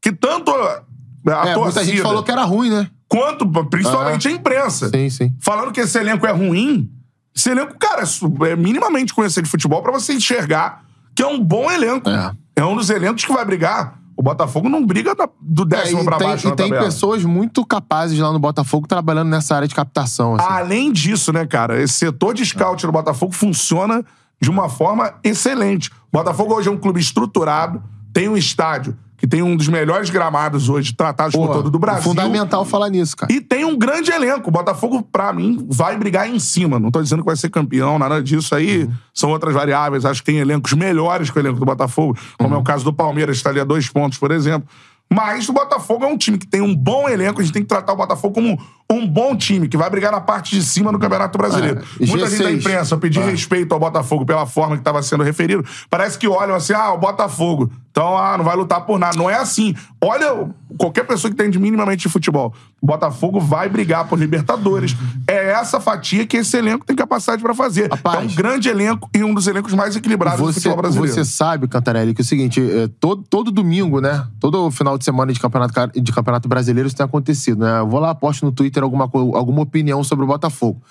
Que 0.00 0.12
tanto 0.12 0.50
a 0.52 0.82
É, 1.26 1.54
torcida... 1.54 1.58
muita 1.58 1.84
gente 1.84 2.02
falou 2.02 2.22
que 2.22 2.30
era 2.30 2.44
ruim, 2.44 2.70
né? 2.70 2.88
quanto 3.08 3.46
principalmente 3.66 4.28
a 4.28 4.30
imprensa. 4.30 4.88
Sim, 4.90 5.08
sim. 5.10 5.32
Falando 5.40 5.72
que 5.72 5.80
esse 5.80 5.98
elenco 5.98 6.26
é 6.26 6.32
ruim, 6.32 6.90
esse 7.34 7.50
elenco, 7.50 7.74
cara, 7.78 8.02
é 8.02 8.52
é 8.52 8.56
minimamente 8.56 9.12
conhecer 9.14 9.42
de 9.42 9.48
futebol 9.48 9.82
pra 9.82 9.92
você 9.92 10.12
enxergar 10.14 10.84
que 11.14 11.22
é 11.22 11.26
um 11.26 11.40
bom 11.42 11.70
elenco. 11.70 12.08
É. 12.08 12.32
É 12.56 12.64
um 12.64 12.76
dos 12.76 12.90
elencos 12.90 13.24
que 13.24 13.32
vai 13.32 13.44
brigar. 13.44 13.98
O 14.16 14.22
Botafogo 14.22 14.68
não 14.68 14.86
briga 14.86 15.12
da- 15.14 15.28
do 15.40 15.62
É, 15.64 15.66
décimo 15.66 16.02
e 16.02 16.04
pra 16.04 16.16
tem, 16.18 16.28
baixo 16.28 16.46
e 16.48 16.52
tem 16.54 16.68
tabela. 16.68 16.84
pessoas 16.86 17.24
muito 17.24 17.66
capazes 17.66 18.16
lá 18.18 18.32
no 18.32 18.38
Botafogo 18.38 18.86
trabalhando 18.86 19.28
nessa 19.28 19.56
área 19.56 19.66
de 19.66 19.74
captação. 19.74 20.36
assim. 20.36 20.46
Além 20.48 20.92
disso, 20.92 21.32
né, 21.32 21.44
cara, 21.44 21.82
esse 21.82 21.94
setor 21.94 22.32
de 22.34 22.46
scout 22.46 22.86
do 22.86 22.92
Botafogo 22.92 23.32
funciona 23.32 24.04
de 24.40 24.48
uma 24.50 24.68
forma 24.68 25.14
excelente. 25.24 25.90
O 26.12 26.16
Botafogo 26.18 26.54
hoje 26.54 26.68
é 26.68 26.70
um 26.72 26.76
clube 26.78 27.00
estruturado, 27.00 27.82
tem 28.12 28.28
um 28.28 28.36
estádio 28.36 28.96
que 29.24 29.26
tem 29.26 29.42
um 29.42 29.56
dos 29.56 29.68
melhores 29.68 30.10
gramados 30.10 30.68
hoje 30.68 30.92
tratados 30.92 31.34
Pô, 31.34 31.46
por 31.46 31.54
todo 31.54 31.70
do 31.70 31.78
Brasil. 31.78 32.02
Fundamental 32.02 32.62
falar 32.62 32.90
nisso, 32.90 33.16
cara. 33.16 33.32
E 33.32 33.40
tem 33.40 33.64
um 33.64 33.74
grande 33.74 34.10
elenco. 34.10 34.50
O 34.50 34.52
Botafogo, 34.52 35.02
pra 35.02 35.32
mim, 35.32 35.66
vai 35.66 35.96
brigar 35.96 36.28
em 36.28 36.38
cima. 36.38 36.78
Não 36.78 36.90
tô 36.90 37.00
dizendo 37.00 37.20
que 37.20 37.26
vai 37.26 37.36
ser 37.36 37.48
campeão, 37.48 37.98
nada 37.98 38.22
disso 38.22 38.54
aí. 38.54 38.86
São 39.14 39.30
outras 39.30 39.54
variáveis. 39.54 40.04
Acho 40.04 40.20
que 40.20 40.26
tem 40.26 40.40
elencos 40.40 40.74
melhores 40.74 41.30
que 41.30 41.38
o 41.38 41.40
elenco 41.40 41.58
do 41.58 41.64
Botafogo, 41.64 42.18
como 42.38 42.54
é 42.54 42.58
o 42.58 42.62
caso 42.62 42.84
do 42.84 42.92
Palmeiras, 42.92 43.36
que 43.36 43.40
está 43.40 43.48
ali 43.48 43.60
a 43.60 43.64
dois 43.64 43.88
pontos, 43.88 44.18
por 44.18 44.30
exemplo. 44.30 44.68
Mas 45.10 45.48
o 45.48 45.54
Botafogo 45.54 46.04
é 46.04 46.08
um 46.08 46.18
time 46.18 46.36
que 46.36 46.46
tem 46.46 46.60
um 46.60 46.74
bom 46.74 47.08
elenco. 47.08 47.40
A 47.40 47.44
gente 47.44 47.54
tem 47.54 47.62
que 47.62 47.68
tratar 47.68 47.94
o 47.94 47.96
Botafogo 47.96 48.34
como 48.34 48.60
um 48.90 49.06
bom 49.06 49.34
time, 49.36 49.66
que 49.66 49.76
vai 49.76 49.88
brigar 49.90 50.12
na 50.12 50.20
parte 50.20 50.54
de 50.54 50.62
cima 50.62 50.92
do 50.92 50.98
Campeonato 50.98 51.36
Brasileiro. 51.38 51.80
É, 52.00 52.06
Muita 52.06 52.28
gente 52.28 52.42
da 52.42 52.50
G6. 52.50 52.58
imprensa, 52.58 52.94
eu 52.94 52.98
pedi 52.98 53.18
É. 53.18 53.24
respeito 53.24 53.72
ao 53.72 53.80
Botafogo 53.80 54.24
pela 54.26 54.46
forma 54.46 54.76
que 54.76 54.80
estava 54.82 55.02
sendo 55.02 55.24
referido. 55.24 55.64
Parece 55.88 56.18
que 56.18 56.28
olham 56.28 56.54
assim, 56.54 56.74
ah, 56.74 56.92
o 56.92 56.98
Botafogo. 56.98 57.70
Então, 57.90 58.18
ah, 58.18 58.36
não 58.36 58.44
vai 58.44 58.56
lutar 58.56 58.84
por 58.84 58.98
nada. 58.98 59.16
Não 59.16 59.30
é 59.30 59.36
assim. 59.36 59.72
Olha, 60.00 60.48
qualquer 60.76 61.04
pessoa 61.06 61.32
que 61.32 61.40
entende 61.40 61.60
minimamente 61.60 62.02
de 62.02 62.08
futebol. 62.12 62.52
O 62.82 62.86
Botafogo 62.86 63.38
vai 63.40 63.68
brigar 63.68 64.06
por 64.08 64.18
Libertadores. 64.18 64.96
É 65.28 65.52
essa 65.52 65.80
fatia 65.80 66.26
que 66.26 66.36
esse 66.38 66.56
elenco 66.56 66.84
tem 66.84 66.96
capacidade 66.96 67.40
pra 67.40 67.54
fazer. 67.54 67.88
Rapaz. 67.88 68.16
é 68.16 68.32
um 68.32 68.34
grande 68.34 68.68
elenco 68.68 69.08
e 69.14 69.22
um 69.22 69.32
dos 69.32 69.46
elencos 69.46 69.72
mais 69.74 69.94
equilibrados 69.94 70.40
do 70.40 70.46
Você, 70.46 70.54
futebol 70.54 70.76
brasileiro. 70.78 71.14
você 71.14 71.24
sabe, 71.24 71.68
Cantarelli, 71.68 72.12
que 72.12 72.20
é 72.20 72.24
o 72.24 72.26
seguinte, 72.26 72.60
é, 72.60 72.88
todo, 72.98 73.22
todo 73.22 73.52
domingo, 73.52 74.00
né? 74.00 74.26
Todo 74.40 74.68
final 74.72 74.98
de 74.98 75.04
semana 75.04 75.32
de 75.32 75.38
campeonato, 75.38 75.72
de 76.00 76.12
campeonato 76.12 76.48
brasileiro 76.48 76.88
isso 76.88 76.96
tem 76.96 77.06
acontecido, 77.06 77.60
né? 77.64 77.78
Eu 77.78 77.88
vou 77.88 78.00
lá, 78.00 78.12
posto 78.12 78.44
no 78.44 78.50
Twitter 78.50 78.73
alguma, 78.82 79.08
co- 79.08 79.36
alguma 79.36 79.62
opinião 79.62 80.02
sobre 80.02 80.24
o 80.24 80.28
Botafogo. 80.28 80.82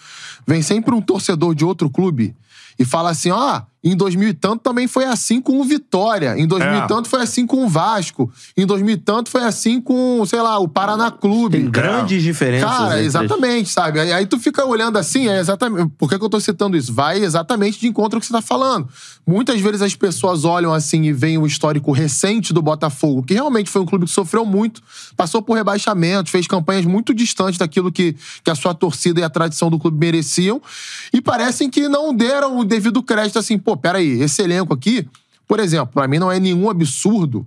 Vem 0.48 0.62
sempre 0.62 0.94
um 0.94 1.02
torcedor 1.02 1.54
de 1.56 1.66
outro 1.66 1.90
clube 1.90 2.36
e 2.78 2.86
fala 2.86 3.10
assim: 3.12 3.32
ó, 3.32 3.62
em 3.84 3.96
2000 3.98 4.30
e 4.30 4.34
tanto 4.34 4.62
também 4.62 4.88
foi 4.88 5.04
assim 5.06 5.42
com 5.42 5.60
o 5.60 5.64
Vitória. 5.64 6.38
Em 6.38 6.48
2000 6.48 6.74
É. 6.74 6.86
e 6.86 6.88
tanto 6.88 7.10
foi 7.10 7.22
assim 7.22 7.46
com 7.46 7.66
o 7.66 7.68
Vasco. 7.68 8.32
Em 8.56 8.66
2000 8.66 8.94
e 8.96 8.98
tanto 8.98 9.30
foi 9.30 9.44
assim 9.44 9.82
com, 9.82 10.26
sei 10.26 10.42
lá, 10.42 10.58
o 10.60 10.68
Paraná 10.68 11.12
Clube. 11.12 11.60
Tem 11.60 11.70
grandes 11.70 12.24
diferenças. 12.24 12.70
Cara, 12.70 12.94
entre- 12.94 13.06
exatamente, 13.06 13.70
sabe? 13.70 14.00
Aí, 14.00 14.14
aí 14.14 14.26
tu 14.26 14.40
fica 14.40 14.66
olhando 14.66 14.98
assim, 14.98 15.28
é 15.28 15.40
exatamente. 15.40 15.92
Por 15.98 16.10
que, 16.10 16.18
que 16.18 16.24
eu 16.24 16.30
tô 16.30 16.40
citando 16.40 16.78
isso? 16.78 16.94
Vai 16.94 17.20
exatamente 17.20 17.80
de 17.80 17.88
encontro 17.88 18.18
ao 18.18 18.22
que 18.22 18.26
você 18.28 18.34
tá 18.34 18.42
falando. 18.42 18.88
Muitas 19.28 19.60
vezes 19.60 19.82
as 19.82 19.96
pessoas 19.96 20.46
olham 20.46 20.74
assim 20.74 21.04
e 21.04 21.12
veem 21.14 21.38
o 21.38 21.46
histórico 21.46 21.92
recente 21.92 22.54
do 22.54 22.62
Botafogo, 22.62 23.24
que 23.24 23.34
realmente 23.34 23.70
foi 23.70 23.82
um 23.82 23.86
clube 23.86 24.06
que 24.06 24.12
sofreu 24.12 24.46
muito, 24.46 24.82
passou 25.18 25.42
por 25.42 25.56
rebaixamento, 25.56 26.30
fez 26.30 26.48
campanhas 26.48 26.86
muito 26.86 27.14
distantes 27.14 27.58
daquilo 27.58 27.92
que, 27.92 28.16
que 28.44 28.50
a 28.52 28.56
sua 28.56 28.74
torcida 28.74 29.20
e 29.20 29.24
a 29.24 29.30
tradição 29.30 29.70
do 29.70 29.78
clube 29.80 29.98
mereciam, 29.98 30.62
e 31.12 31.22
parecem 31.22 31.70
que 31.70 31.88
não 31.90 32.14
deram 32.14 32.58
o 32.60 32.64
devido 32.64 33.02
crédito 33.04 33.40
assim, 33.40 33.58
pô, 33.58 33.73
peraí, 33.76 34.22
esse 34.22 34.42
elenco 34.42 34.74
aqui, 34.74 35.08
por 35.48 35.60
exemplo, 35.60 35.94
pra 35.94 36.08
mim 36.08 36.20
não 36.20 36.32
é 36.32 36.40
nenhum 36.40 36.70
absurdo 36.70 37.46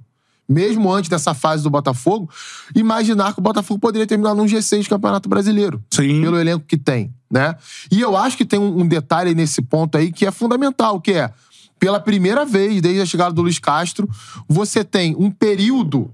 mesmo 0.49 0.93
antes 0.93 1.11
dessa 1.11 1.35
fase 1.35 1.63
do 1.63 1.71
Botafogo, 1.71 2.31
imaginar 2.75 3.33
que 3.33 3.41
o 3.41 3.43
Botafogo 3.43 3.81
poderia 3.81 4.07
terminar 4.07 4.35
num 4.35 4.47
G6 4.47 4.83
de 4.83 4.89
Campeonato 4.89 5.29
Brasileiro. 5.29 5.83
Sim. 5.91 6.21
Pelo 6.21 6.39
elenco 6.39 6.65
que 6.67 6.77
tem, 6.77 7.13
né? 7.31 7.57
E 7.91 8.01
eu 8.01 8.17
acho 8.17 8.37
que 8.37 8.45
tem 8.45 8.59
um, 8.59 8.83
um 8.83 8.87
detalhe 8.87 9.35
nesse 9.35 9.61
ponto 9.61 9.99
aí 9.99 10.13
que 10.13 10.25
é 10.25 10.31
fundamental, 10.31 11.01
que 11.01 11.13
é, 11.13 11.33
pela 11.79 12.01
primeira 12.01 12.45
vez 12.45 12.81
desde 12.81 13.01
a 13.01 13.07
chegada 13.07 13.35
do 13.35 13.43
Luiz 13.43 13.59
Castro, 13.59 14.09
você 14.49 14.85
tem 14.85 15.15
um 15.19 15.31
período, 15.31 16.11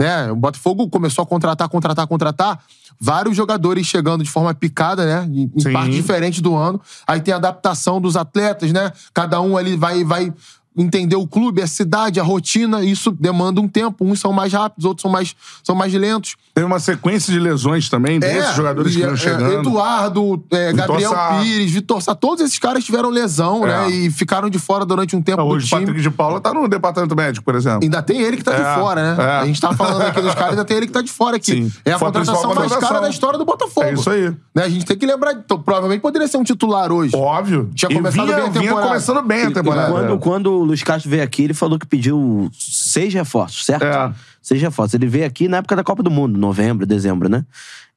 né? 0.00 0.32
O 0.32 0.36
Botafogo 0.36 0.88
começou 0.88 1.22
a 1.22 1.26
contratar, 1.26 1.68
contratar, 1.68 2.06
contratar, 2.06 2.58
vários 2.98 3.36
jogadores 3.36 3.86
chegando 3.86 4.24
de 4.24 4.30
forma 4.30 4.54
picada, 4.54 5.04
né? 5.04 5.28
Em, 5.30 5.72
partes 5.74 5.94
diferentes 5.94 6.40
do 6.40 6.56
ano. 6.56 6.80
Aí 7.06 7.20
tem 7.20 7.34
a 7.34 7.36
adaptação 7.36 8.00
dos 8.00 8.16
atletas, 8.16 8.72
né? 8.72 8.90
Cada 9.12 9.42
um 9.42 9.58
ali 9.58 9.76
vai, 9.76 10.02
vai 10.02 10.32
entender 10.76 11.16
o 11.16 11.26
clube, 11.26 11.60
a 11.62 11.66
cidade, 11.66 12.20
a 12.20 12.22
rotina. 12.22 12.82
Isso 12.84 13.10
demanda 13.10 13.60
um 13.60 13.68
tempo. 13.68 14.04
Uns 14.04 14.20
são 14.20 14.32
mais 14.32 14.52
rápidos, 14.52 14.84
outros 14.84 15.02
são 15.02 15.10
mais, 15.10 15.34
são 15.62 15.74
mais 15.74 15.92
lentos. 15.92 16.36
Teve 16.54 16.66
uma 16.66 16.78
sequência 16.80 17.32
de 17.32 17.38
lesões 17.38 17.88
também 17.88 18.18
desses 18.20 18.54
jogadores 18.54 18.92
e, 18.92 18.96
que 18.96 19.00
estão 19.00 19.14
é, 19.14 19.16
chegando. 19.16 19.60
Eduardo, 19.60 20.44
é, 20.50 20.72
Gabriel 20.72 21.10
Sá. 21.12 21.38
Pires, 21.40 21.70
Vitor 21.70 22.02
Sá, 22.02 22.14
todos 22.14 22.44
esses 22.44 22.58
caras 22.58 22.84
tiveram 22.84 23.08
lesão, 23.10 23.66
É. 23.66 23.68
né? 23.68 23.90
E 23.90 24.10
ficaram 24.10 24.48
de 24.50 24.58
fora 24.58 24.84
durante 24.84 25.14
um 25.16 25.22
tempo 25.22 25.42
Hoje 25.42 25.68
do 25.68 25.76
o. 25.76 25.78
Patrick 25.80 26.00
de 26.00 26.10
Paula 26.10 26.40
tá 26.40 26.52
no 26.52 26.66
departamento 26.68 27.14
médico, 27.16 27.44
por 27.44 27.54
exemplo. 27.54 27.80
Ainda 27.82 28.02
tem 28.02 28.20
ele 28.20 28.36
que 28.36 28.44
tá 28.44 28.52
É, 28.52 28.56
de 28.74 28.80
fora, 28.80 29.14
né? 29.16 29.22
é. 29.24 29.30
A 29.40 29.46
gente 29.46 29.60
tá 29.60 29.72
falando 29.74 30.02
aqui 30.02 30.20
dos 30.20 30.34
caras, 30.34 30.50
ainda 30.50 30.64
tem 30.64 30.76
ele 30.76 30.86
que 30.86 30.92
tá 30.92 31.02
de 31.02 31.10
fora 31.10 31.36
aqui. 31.36 31.52
Sim. 31.52 31.72
É 31.84 31.92
a 31.92 31.98
Foi 31.98 32.06
contratação 32.12 32.54
mais 32.54 32.76
cara 32.76 33.00
da 33.00 33.08
história 33.10 33.38
do 33.38 33.44
Botafogo. 33.44 33.86
É 33.86 33.92
isso 33.94 34.10
aí. 34.10 34.30
Né? 34.54 34.64
A 34.64 34.68
gente 34.68 34.84
tem 34.84 34.96
que 34.96 35.06
lembrar. 35.06 35.32
Então, 35.32 35.60
provavelmente 35.60 36.00
poderia 36.00 36.26
ser 36.28 36.36
um 36.36 36.44
titular 36.44 36.90
hoje. 36.92 37.14
Óbvio. 37.16 37.70
Tinha 37.74 37.90
começado 37.92 38.24
vinha, 38.26 38.36
bem 38.36 38.46
a 38.46 38.50
vinha 38.50 38.62
temporada. 38.64 38.88
começando 38.88 39.22
bem 39.22 39.42
a 39.44 39.50
E 39.50 39.52
temporada. 39.52 39.92
Quando, 39.92 40.18
quando 40.18 40.59
o 40.60 40.64
Luiz 40.64 40.82
Castro 40.82 41.10
veio 41.10 41.22
aqui, 41.22 41.44
ele 41.44 41.54
falou 41.54 41.78
que 41.78 41.86
pediu 41.86 42.50
seis 42.58 43.12
reforços, 43.12 43.64
certo? 43.64 43.84
É. 43.84 44.12
Seis 44.42 44.60
reforços. 44.60 44.94
Ele 44.94 45.06
veio 45.06 45.26
aqui 45.26 45.48
na 45.48 45.58
época 45.58 45.76
da 45.76 45.84
Copa 45.84 46.02
do 46.02 46.10
Mundo, 46.10 46.38
novembro, 46.38 46.86
dezembro, 46.86 47.28
né? 47.28 47.44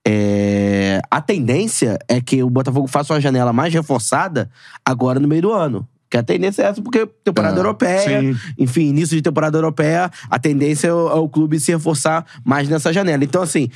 É, 0.05 1.01
A 1.09 1.21
tendência 1.21 1.97
é 2.07 2.19
que 2.19 2.43
o 2.43 2.49
Botafogo 2.49 2.87
faça 2.87 3.13
uma 3.13 3.21
janela 3.21 3.53
mais 3.53 3.73
reforçada 3.73 4.49
agora 4.85 5.19
no 5.19 5.27
meio 5.27 5.43
do 5.43 5.53
ano. 5.53 5.87
Que 6.09 6.17
a 6.17 6.23
tendência 6.23 6.61
é 6.61 6.65
essa, 6.67 6.81
porque 6.81 7.07
temporada 7.23 7.55
É, 7.55 7.59
europeia, 7.59 8.21
sim. 8.21 8.37
enfim, 8.57 8.81
início 8.89 9.15
de 9.15 9.21
temporada 9.21 9.57
europeia, 9.57 10.11
a 10.29 10.37
tendência 10.37 10.89
é 10.89 10.93
o, 10.93 11.09
é 11.09 11.15
o 11.15 11.27
clube 11.27 11.59
se 11.59 11.71
reforçar 11.71 12.25
mais 12.45 12.69
nessa 12.69 12.93
janela. 12.93 13.23
Então, 13.23 13.41
assim, 13.41 13.69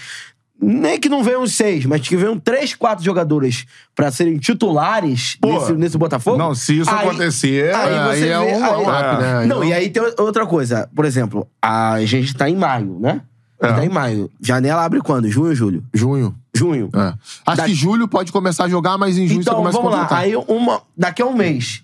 nem 0.59 0.99
que 0.99 1.07
não 1.09 1.23
venham 1.23 1.45
seis, 1.47 1.85
mas 1.85 2.01
que 2.07 2.15
venham 2.17 2.39
três, 2.39 2.73
quatro 2.73 3.03
jogadores 3.03 3.65
pra 3.95 4.11
serem 4.11 4.37
titulares 4.37 5.37
Pô, 5.39 5.47
nesse, 5.53 5.73
nesse 5.73 5.97
Botafogo. 5.97 6.37
Não, 6.37 6.53
se 6.55 6.79
isso 6.79 6.89
aí- 6.89 7.07
acontecer. 7.07 7.73
Aí 7.75 7.93
É, 7.93 8.03
você 8.03 8.23
aí 8.23 8.29
é 8.29 8.39
vê. 8.39 8.57
um 8.57 8.65
aí- 8.65 8.81
up, 8.81 9.21
né? 9.21 9.45
Não, 9.45 9.57
é 9.57 9.59
um- 9.59 9.63
e 9.69 9.73
aí 9.73 9.89
tem 9.89 10.03
outra 10.17 10.45
coisa. 10.45 10.89
Por 10.95 11.05
exemplo, 11.05 11.47
a 11.61 11.99
gente 12.05 12.33
tá 12.35 12.49
em 12.49 12.55
maio, 12.55 12.97
né? 12.99 13.21
A 13.61 13.67
É. 13.67 13.73
tá 13.73 13.85
em 13.85 13.89
maio. 13.89 14.29
Janela 14.39 14.83
abre 14.85 14.99
quando? 15.01 15.27
Junho, 15.29 15.55
julho? 15.55 15.83
Junho. 15.93 16.35
Junho. 16.55 16.89
É. 16.93 17.13
Acho 17.45 17.57
Da- 17.57 17.65
que 17.65 17.73
julho 17.73 18.07
pode 18.07 18.31
começar 18.31 18.65
a 18.65 18.69
jogar, 18.69 18.97
mas 18.97 19.17
em 19.17 19.27
junho 19.27 19.41
você 19.43 19.49
Então, 19.49 19.55
começa 19.59 19.77
vamos 19.77 19.93
a 19.93 19.95
lá. 19.95 20.01
contratar. 20.03 20.23
Aí, 20.25 20.35
uma, 20.35 20.81
daqui 20.95 21.21
a 21.21 21.25
um 21.25 21.33
mês. 21.35 21.83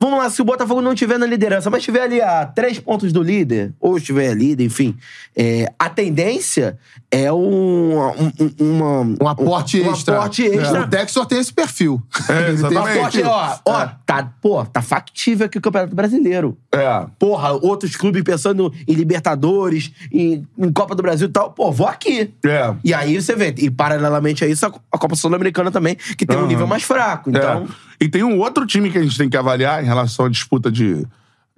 Vamos 0.00 0.18
lá, 0.18 0.28
se 0.28 0.42
o 0.42 0.44
Botafogo 0.44 0.82
não 0.82 0.94
tiver 0.94 1.18
na 1.18 1.24
liderança, 1.24 1.70
mas 1.70 1.78
estiver 1.78 2.02
ali 2.02 2.20
a 2.20 2.44
três 2.44 2.78
pontos 2.78 3.12
do 3.12 3.22
líder, 3.22 3.72
ou 3.80 3.96
estiver 3.96 4.34
líder, 4.34 4.64
enfim, 4.64 4.94
é, 5.36 5.72
a 5.78 5.88
tendência 5.88 6.76
é 7.10 7.32
um, 7.32 7.96
um, 8.08 8.32
um- 8.40 8.54
uma, 8.76 9.00
Um 9.22 9.28
aporte 9.28 9.80
um 9.80 9.92
extra. 9.92 10.16
aporte 10.16 10.42
extra. 10.44 10.82
O 10.82 10.88
Textor 10.88 11.24
tem 11.26 11.38
esse 11.38 11.52
perfil. 11.52 12.02
É, 12.28 12.32
Ele 12.32 12.44
tem 12.44 12.54
esse 12.54 12.64
exatamente. 12.66 12.76
Um 12.76 12.98
aporte, 12.98 13.16
perfil. 13.18 13.30
ó, 13.30 13.58
ó, 13.66 13.88
tá, 14.04 14.30
pô, 14.42 14.64
tá 14.66 14.82
factível 14.82 15.46
aqui 15.46 15.58
o 15.58 15.60
Campeonato 15.60 15.94
Brasileiro. 15.94 16.58
É. 16.72 17.06
Porra, 17.18 17.52
outros 17.52 17.94
clubes 17.96 18.22
pensando 18.24 18.72
em 18.86 18.92
Libertadores, 18.94 19.92
em, 20.12 20.46
em 20.58 20.72
Copa 20.72 20.94
do 20.94 21.02
Brasil 21.02 21.28
e 21.28 21.30
tal. 21.30 21.52
Pô, 21.52 21.70
vou 21.70 21.86
aqui. 21.86 22.34
É. 22.44 22.74
E 22.84 22.92
aí 22.92 23.18
você 23.22 23.34
vê, 23.36 23.54
e 23.56 23.70
paralelamente 23.70 24.44
a 24.44 24.48
isso, 24.48 24.66
a, 24.66 24.98
Copa 24.98 25.14
Sul-Americana 25.14 25.70
também, 25.70 25.94
que 26.18 26.26
tem 26.26 26.36
um 26.36 26.40
Aham. 26.40 26.48
nível 26.48 26.66
mais 26.66 26.82
fraco. 26.82 27.30
Então, 27.30 27.62
É. 27.62 27.93
E 28.00 28.08
tem 28.08 28.22
um 28.24 28.38
outro 28.38 28.66
time 28.66 28.90
que 28.90 28.98
a 28.98 29.02
gente 29.02 29.16
tem 29.16 29.28
que 29.28 29.36
avaliar 29.36 29.82
em 29.82 29.86
relação 29.86 30.26
à 30.26 30.28
disputa 30.28 30.70
de, 30.70 31.06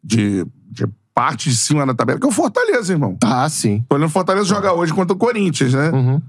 de, 0.03 0.44
de 0.70 0.87
parte 1.14 1.49
de 1.51 1.57
cima 1.57 1.87
da 1.87 1.94
tabela, 1.94 2.18
que 2.20 2.27
é 2.27 2.29
o 2.29 2.33
Fortaleza, 2.33 2.92
irmão. 2.92 3.16
Ah, 3.25 3.49
sim. 3.49 3.85
Tô 3.88 3.96
olhando 3.96 4.09
o 4.09 4.12
Fortaleza 4.12 4.46
jogar 4.46 4.72
hoje 4.75 4.92
contra 4.92 5.14
o 5.14 5.18
Corinthians, 5.18 5.72
né? 5.75 5.90
Uhum. 5.90 6.20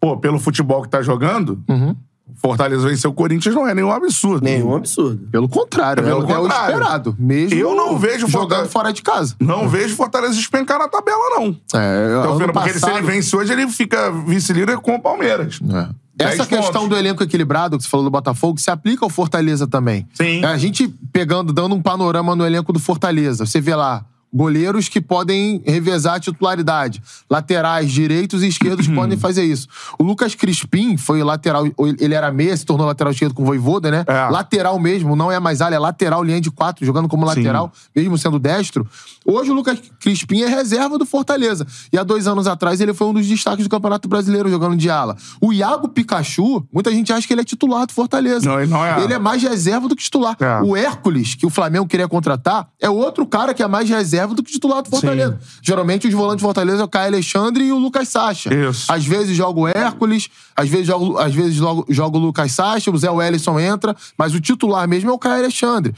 Pô, 0.00 0.16
pelo 0.18 0.38
futebol 0.38 0.82
que 0.82 0.88
tá 0.88 1.00
jogando, 1.02 1.62
Uhum. 1.68 1.96
Fortaleza 2.36 2.88
vencer 2.88 3.08
o 3.08 3.12
Corinthians 3.14 3.54
não 3.54 3.66
é 3.66 3.74
nenhum 3.74 3.90
absurdo. 3.92 4.42
nenhum 4.44 4.74
absurdo. 4.74 5.28
Pelo 5.30 5.48
contrário, 5.48 6.00
É 6.00 6.04
pelo 6.04 6.22
é, 6.22 6.24
o- 6.26 6.30
é 6.30 6.38
o 6.38 6.42
contrário. 6.42 6.72
esperado. 6.74 7.16
Mesmo 7.18 7.58
Eu 7.58 7.74
não 7.76 7.98
vejo 7.98 8.26
jogando 8.26 8.32
Fortaleza- 8.48 8.70
fora 8.70 8.92
de 8.92 9.02
casa. 9.02 9.36
Não 9.38 9.68
vejo 9.68 9.94
Fortaleza 9.94 10.34
despencar 10.34 10.78
na 10.78 10.88
tabela, 10.88 11.30
não. 11.36 11.44
É, 11.74 12.06
Então, 12.18 12.30
ano 12.30 12.38
vendo, 12.38 12.52
porque 12.52 12.70
ele- 12.70 12.78
se 12.78 12.84
ele 12.84 12.92
passado- 12.92 13.06
vence 13.06 13.36
hoje, 13.36 13.52
ele 13.52 13.68
fica 13.68 14.10
vice-líder 14.10 14.78
com 14.78 14.94
o 14.96 15.00
Palmeiras. 15.00 15.60
É. 15.70 15.88
Essa 16.18 16.46
questão 16.46 16.82
pontos. 16.82 16.88
do 16.90 16.96
elenco 16.96 17.22
equilibrado 17.22 17.76
que 17.76 17.84
você 17.84 17.90
falou 17.90 18.04
do 18.04 18.10
Botafogo 18.10 18.60
se 18.60 18.70
aplica 18.70 19.04
ao 19.04 19.10
Fortaleza 19.10 19.66
também. 19.66 20.06
Sim. 20.14 20.44
É, 20.44 20.46
a 20.46 20.56
gente 20.56 20.88
pegando, 21.12 21.52
dando 21.52 21.74
um 21.74 21.82
panorama 21.82 22.36
no 22.36 22.46
elenco 22.46 22.72
do 22.72 22.78
Fortaleza. 22.78 23.44
Você 23.44 23.60
vê 23.60 23.74
lá 23.74 24.04
goleiros 24.34 24.88
que 24.88 25.00
podem 25.00 25.62
revezar 25.64 26.14
a 26.14 26.20
titularidade. 26.20 27.00
Laterais, 27.30 27.90
direitos 27.92 28.42
e 28.42 28.48
esquerdos 28.48 28.88
Uhum. 28.88 28.94
podem 28.96 29.16
fazer 29.18 29.44
isso. 29.44 29.68
O 29.98 30.02
Lucas 30.02 30.34
Crispim 30.34 30.96
foi 30.96 31.22
lateral, 31.22 31.64
ele 32.00 32.14
era 32.14 32.30
meia, 32.32 32.56
se 32.56 32.64
tornou 32.66 32.86
lateral 32.86 33.12
esquerdo 33.12 33.34
com 33.34 33.42
o 33.42 33.46
Voivoda, 33.46 33.90
né? 33.90 34.04
É. 34.06 34.28
Lateral 34.30 34.78
mesmo, 34.78 35.14
não 35.14 35.30
é 35.30 35.38
mais 35.38 35.60
ala, 35.60 35.74
é 35.74 35.78
lateral, 35.78 36.24
linha 36.24 36.40
de 36.40 36.50
quatro, 36.50 36.84
jogando 36.84 37.08
como 37.08 37.24
lateral, 37.24 37.72
mesmo 37.94 38.18
sendo 38.18 38.38
destro. 38.38 38.86
Hoje 39.24 39.50
o 39.50 39.54
Lucas 39.54 39.78
Crispim 40.00 40.42
é 40.42 40.48
reserva 40.48 40.98
do 40.98 41.06
Fortaleza. 41.06 41.66
E 41.92 41.96
há 41.98 42.02
dois 42.02 42.26
anos 42.26 42.46
atrás 42.46 42.80
ele 42.80 42.92
foi 42.92 43.06
um 43.06 43.14
dos 43.14 43.26
destaques 43.26 43.64
do 43.64 43.70
Campeonato 43.70 44.08
Brasileiro 44.08 44.50
jogando 44.50 44.76
de 44.76 44.90
ala. 44.90 45.16
O 45.40 45.52
Iago 45.52 45.88
Pikachu, 45.88 46.66
muita 46.72 46.90
gente 46.90 47.12
acha 47.12 47.26
que 47.26 47.32
ele 47.32 47.40
é 47.40 47.44
titular 47.44 47.86
do 47.86 47.92
Fortaleza. 47.92 48.48
Não, 48.48 48.60
ele 48.60 48.70
não 48.70 48.84
é. 48.84 49.02
Ele 49.02 49.12
é 49.14 49.18
mais 49.18 49.42
reserva 49.42 49.88
do 49.88 49.94
que 49.96 50.02
titular. 50.02 50.36
É. 50.40 50.60
O 50.62 50.76
Hércules, 50.76 51.34
que 51.34 51.46
o 51.46 51.50
Flamengo 51.50 51.86
queria 51.86 52.08
contratar, 52.08 52.68
é 52.80 52.90
outro 52.90 53.26
cara 53.26 53.54
que 53.54 53.62
é 53.62 53.66
mais 53.68 53.88
reserva 53.88 54.23
do 54.32 54.42
que 54.42 54.52
titular 54.52 54.80
do 54.82 54.88
Fortaleza. 54.88 55.38
Geralmente 55.60 56.06
os 56.06 56.14
volantes 56.14 56.42
do 56.42 56.46
Fortaleza 56.46 56.82
é 56.82 56.84
o 56.84 56.88
Caio 56.88 57.08
Alexandre 57.08 57.64
e 57.64 57.72
o 57.72 57.78
Lucas 57.78 58.08
Sacha. 58.08 58.54
Isso. 58.54 58.90
Às 58.90 59.04
vezes 59.04 59.36
joga 59.36 59.60
o 59.60 59.68
Hércules, 59.68 60.28
às 60.56 60.68
vezes 60.68 60.86
joga, 60.86 61.24
às 61.24 61.34
vezes 61.34 61.54
joga, 61.54 62.16
o 62.16 62.20
Lucas 62.20 62.52
Sacha, 62.52 62.90
o 62.90 62.96
Zé 62.96 63.10
Wellison 63.10 63.58
entra, 63.58 63.94
mas 64.16 64.32
o 64.34 64.40
titular 64.40 64.86
mesmo 64.88 65.10
é 65.10 65.12
o 65.12 65.18
Caio 65.18 65.42
Alexandre. 65.42 65.92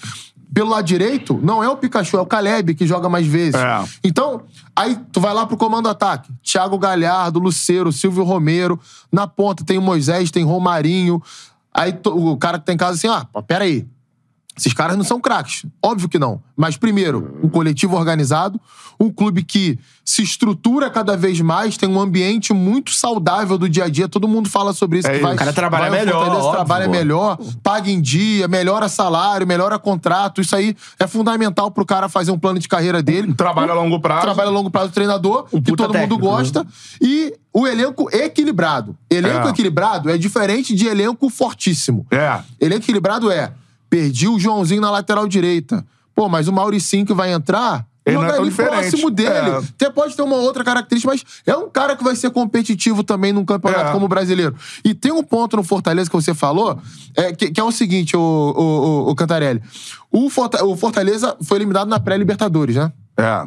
Pelo 0.55 0.71
lado 0.71 0.85
direito, 0.87 1.39
não 1.43 1.63
é 1.63 1.69
o 1.69 1.77
Pikachu, 1.77 2.17
é 2.17 2.21
o 2.21 2.25
Caleb 2.25 2.75
que 2.75 2.87
joga 2.87 3.09
mais 3.11 3.27
vezes. 3.27 3.57
É. 3.61 3.85
Então, 4.03 4.43
aí 4.75 4.97
tu 5.13 5.21
vai 5.21 5.35
lá 5.35 5.45
pro 5.45 5.57
comando 5.57 5.87
ataque. 5.89 6.33
Thiago 6.43 6.79
Galhardo, 6.79 7.39
Luceiro, 7.39 7.93
Silvio 7.93 8.25
Romero. 8.25 8.81
Na 9.13 9.27
ponta 9.27 9.63
tem 9.65 9.77
o 9.77 9.83
Moisés, 9.83 10.31
tem 10.31 10.45
Romarinho. 10.45 11.21
Aí 11.75 11.93
to- 11.93 12.17
o 12.17 12.39
cara 12.39 12.59
que 12.59 12.65
tá 12.65 12.73
em 12.73 12.77
casa 12.77 12.95
assim, 12.95 13.09
ah, 13.09 13.27
peraí. 13.43 13.87
Esses 14.57 14.73
caras 14.73 14.97
não 14.97 15.05
são 15.05 15.21
craques. 15.21 15.67
Óbvio 15.83 16.09
que 16.09 16.19
não. 16.19 16.41
Mas, 16.57 16.77
primeiro, 16.79 17.39
um 17.43 17.49
coletivo 17.49 17.95
organizado, 17.97 18.59
um 18.99 19.11
clube 19.11 19.43
que 19.43 19.79
se 20.03 20.23
estrutura 20.23 20.89
cada 20.89 21.15
vez 21.15 21.39
mais, 21.43 21.77
tem 21.77 21.87
um 21.87 22.01
ambiente 22.01 22.55
muito 22.55 22.93
saudável 22.95 23.59
do 23.59 23.69
dia 23.69 23.85
a 23.85 23.89
dia. 23.91 24.09
Todo 24.09 24.27
mundo 24.27 24.49
fala 24.49 24.73
sobre 24.73 25.01
isso. 25.01 25.09
É 25.09 25.17
que 25.17 25.19
vai, 25.23 25.35
O 25.35 25.37
cara 25.37 25.53
trabalha 25.53 25.91
vai 25.91 25.99
melhor, 26.01 26.29
óbvio. 26.31 26.51
trabalha 26.53 26.89
melhor, 26.89 27.39
paga 27.63 27.91
em 27.91 28.01
dia, 28.01 28.49
melhora 28.49 28.89
salário, 28.89 29.47
melhora 29.47 29.79
contrato. 29.79 30.41
Isso 30.41 30.57
aí 30.57 30.75
é 30.99 31.07
fundamental 31.07 31.71
pro 31.71 31.85
cara 31.85 32.09
fazer 32.09 32.31
um 32.31 32.39
plano 32.39 32.59
de 32.59 32.67
carreira 32.67 33.03
dele. 33.03 33.33
Um 33.33 33.35
trabalho 33.35 33.73
a 33.73 33.75
longo 33.75 34.01
prazo. 34.01 34.23
Trabalho 34.23 34.49
a 34.49 34.53
longo 34.53 34.71
prazo 34.71 34.89
do 34.89 34.95
treinador, 34.95 35.45
que 35.45 35.61
puta 35.61 35.85
todo 35.85 35.93
técnico, 35.93 36.15
mundo 36.15 36.23
gosta. 36.23 36.67
E 36.99 37.35
o 37.53 37.67
elenco 37.67 38.09
equilibrado. 38.11 38.97
Elenco 39.11 39.49
É. 39.49 39.51
equilibrado 39.51 40.09
é 40.09 40.17
diferente 40.17 40.75
de 40.75 40.87
elenco 40.87 41.29
fortíssimo. 41.29 42.07
É. 42.11 42.41
Elenco 42.59 42.85
equilibrado 42.85 43.31
é: 43.31 43.53
perdi 43.91 44.29
o 44.29 44.39
Joãozinho 44.39 44.81
na 44.81 44.91
lateral 44.91 45.27
direita. 45.29 45.85
Pô, 46.15 46.29
mas 46.29 46.49
o 46.49 46.53
Mauricinho 46.53 47.05
que 47.07 47.15
vai 47.15 47.33
entrar. 47.33 47.87
Ele 48.05 48.15
não 48.17 48.23
joga 48.23 48.37
é 48.37 48.39
ali 48.41 48.49
diferente. 48.51 48.73
próximo 48.73 49.11
dele. 49.11 49.29
É. 49.31 49.57
Até 49.57 49.91
pode 49.91 50.15
ter 50.15 50.23
uma 50.23 50.37
outra 50.37 50.63
característica, 50.63 51.13
mas 51.13 51.25
é 51.45 51.57
um 51.57 51.69
cara 51.69 51.97
que 51.97 52.05
vai 52.05 52.15
ser 52.15 52.31
competitivo 52.31 53.03
também 53.03 53.33
num 53.33 53.45
campeonato 53.45 53.91
É. 53.91 53.93
como 53.93 54.07
o 54.07 54.09
brasileiro. 54.09 54.55
E 54.85 54.95
tem 54.95 55.11
um 55.11 55.25
ponto 55.25 55.57
no 55.57 55.65
Fortaleza 55.65 56.09
que 56.09 56.15
você 56.15 56.33
falou, 56.33 56.79
é, 57.17 57.33
que, 57.33 57.51
que 57.51 57.61
é 57.61 57.65
o 57.65 57.73
seguinte, 57.73 58.17
o, 58.17 58.21
o, 58.21 58.63
o- 58.63 59.11
o 59.11 59.15
Cantarelli. 59.17 59.61
O, 60.11 60.31
Forta- 60.31 60.65
o 60.65 60.77
Fortaleza 60.77 61.37
foi 61.43 61.59
eliminado 61.59 61.89
na 61.89 61.99
pré-Libertadores, 61.99 62.77
né? 62.77 62.93
É. 63.19 63.43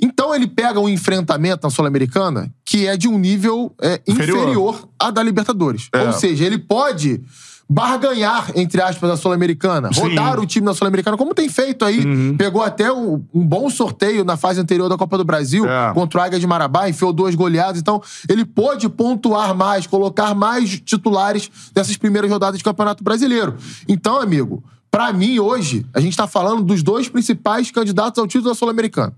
Então 0.00 0.34
ele 0.34 0.46
pega 0.46 0.78
um 0.78 0.88
enfrentamento 0.88 1.66
na 1.66 1.70
Sul-Americana 1.70 2.48
que 2.64 2.86
é 2.86 2.94
de 2.96 3.08
um 3.08 3.18
nível 3.18 3.74
é, 3.80 4.00
Inferior. 4.06 4.38
inferior. 4.42 4.88
à 4.98 5.10
da 5.10 5.22
Libertadores. 5.22 5.88
É. 5.94 6.02
Ou 6.02 6.12
seja, 6.12 6.44
ele 6.44 6.58
pode 6.58 7.22
barganhar, 7.68 8.50
entre 8.54 8.80
aspas, 8.80 9.10
a 9.10 9.16
Sul-Americana. 9.16 9.90
Uhum. 9.94 10.08
Rodar 10.08 10.40
o 10.40 10.46
time 10.46 10.64
na 10.64 10.72
Sul-Americana, 10.72 11.16
como 11.16 11.34
tem 11.34 11.48
feito 11.48 11.84
aí. 11.84 12.02
Pegou 12.36 12.62
até 12.62 12.90
um, 12.90 13.22
um 13.34 13.46
bom 13.46 13.68
sorteio 13.68 14.24
na 14.24 14.36
fase 14.36 14.58
anterior 14.60 14.88
da 14.88 14.96
Copa 14.96 15.18
do 15.18 15.24
Brasil 15.24 15.66
É. 15.68 15.92
contra 15.92 16.18
o 16.20 16.22
Águia 16.22 16.38
de 16.40 16.46
Marabá, 16.46 16.88
enfiou 16.88 17.12
duas 17.12 17.34
goleadas. 17.34 17.80
Então, 17.80 18.00
ele 18.28 18.44
pôde 18.44 18.88
pontuar 18.88 19.54
mais, 19.54 19.86
colocar 19.86 20.34
mais 20.34 20.80
titulares 20.80 21.50
nessas 21.76 21.96
primeiras 21.96 22.30
rodadas 22.30 22.56
de 22.58 22.64
Campeonato 22.64 23.04
Brasileiro. 23.04 23.56
Então, 23.86 24.18
amigo, 24.18 24.64
pra 24.90 25.12
mim, 25.12 25.38
hoje, 25.38 25.84
a 25.92 26.00
gente 26.00 26.16
tá 26.16 26.26
falando 26.26 26.62
dos 26.62 26.82
dois 26.82 27.08
principais 27.08 27.70
candidatos 27.70 28.18
ao 28.18 28.26
título 28.26 28.50
da 28.50 28.54
Sul-Americana. 28.54 29.12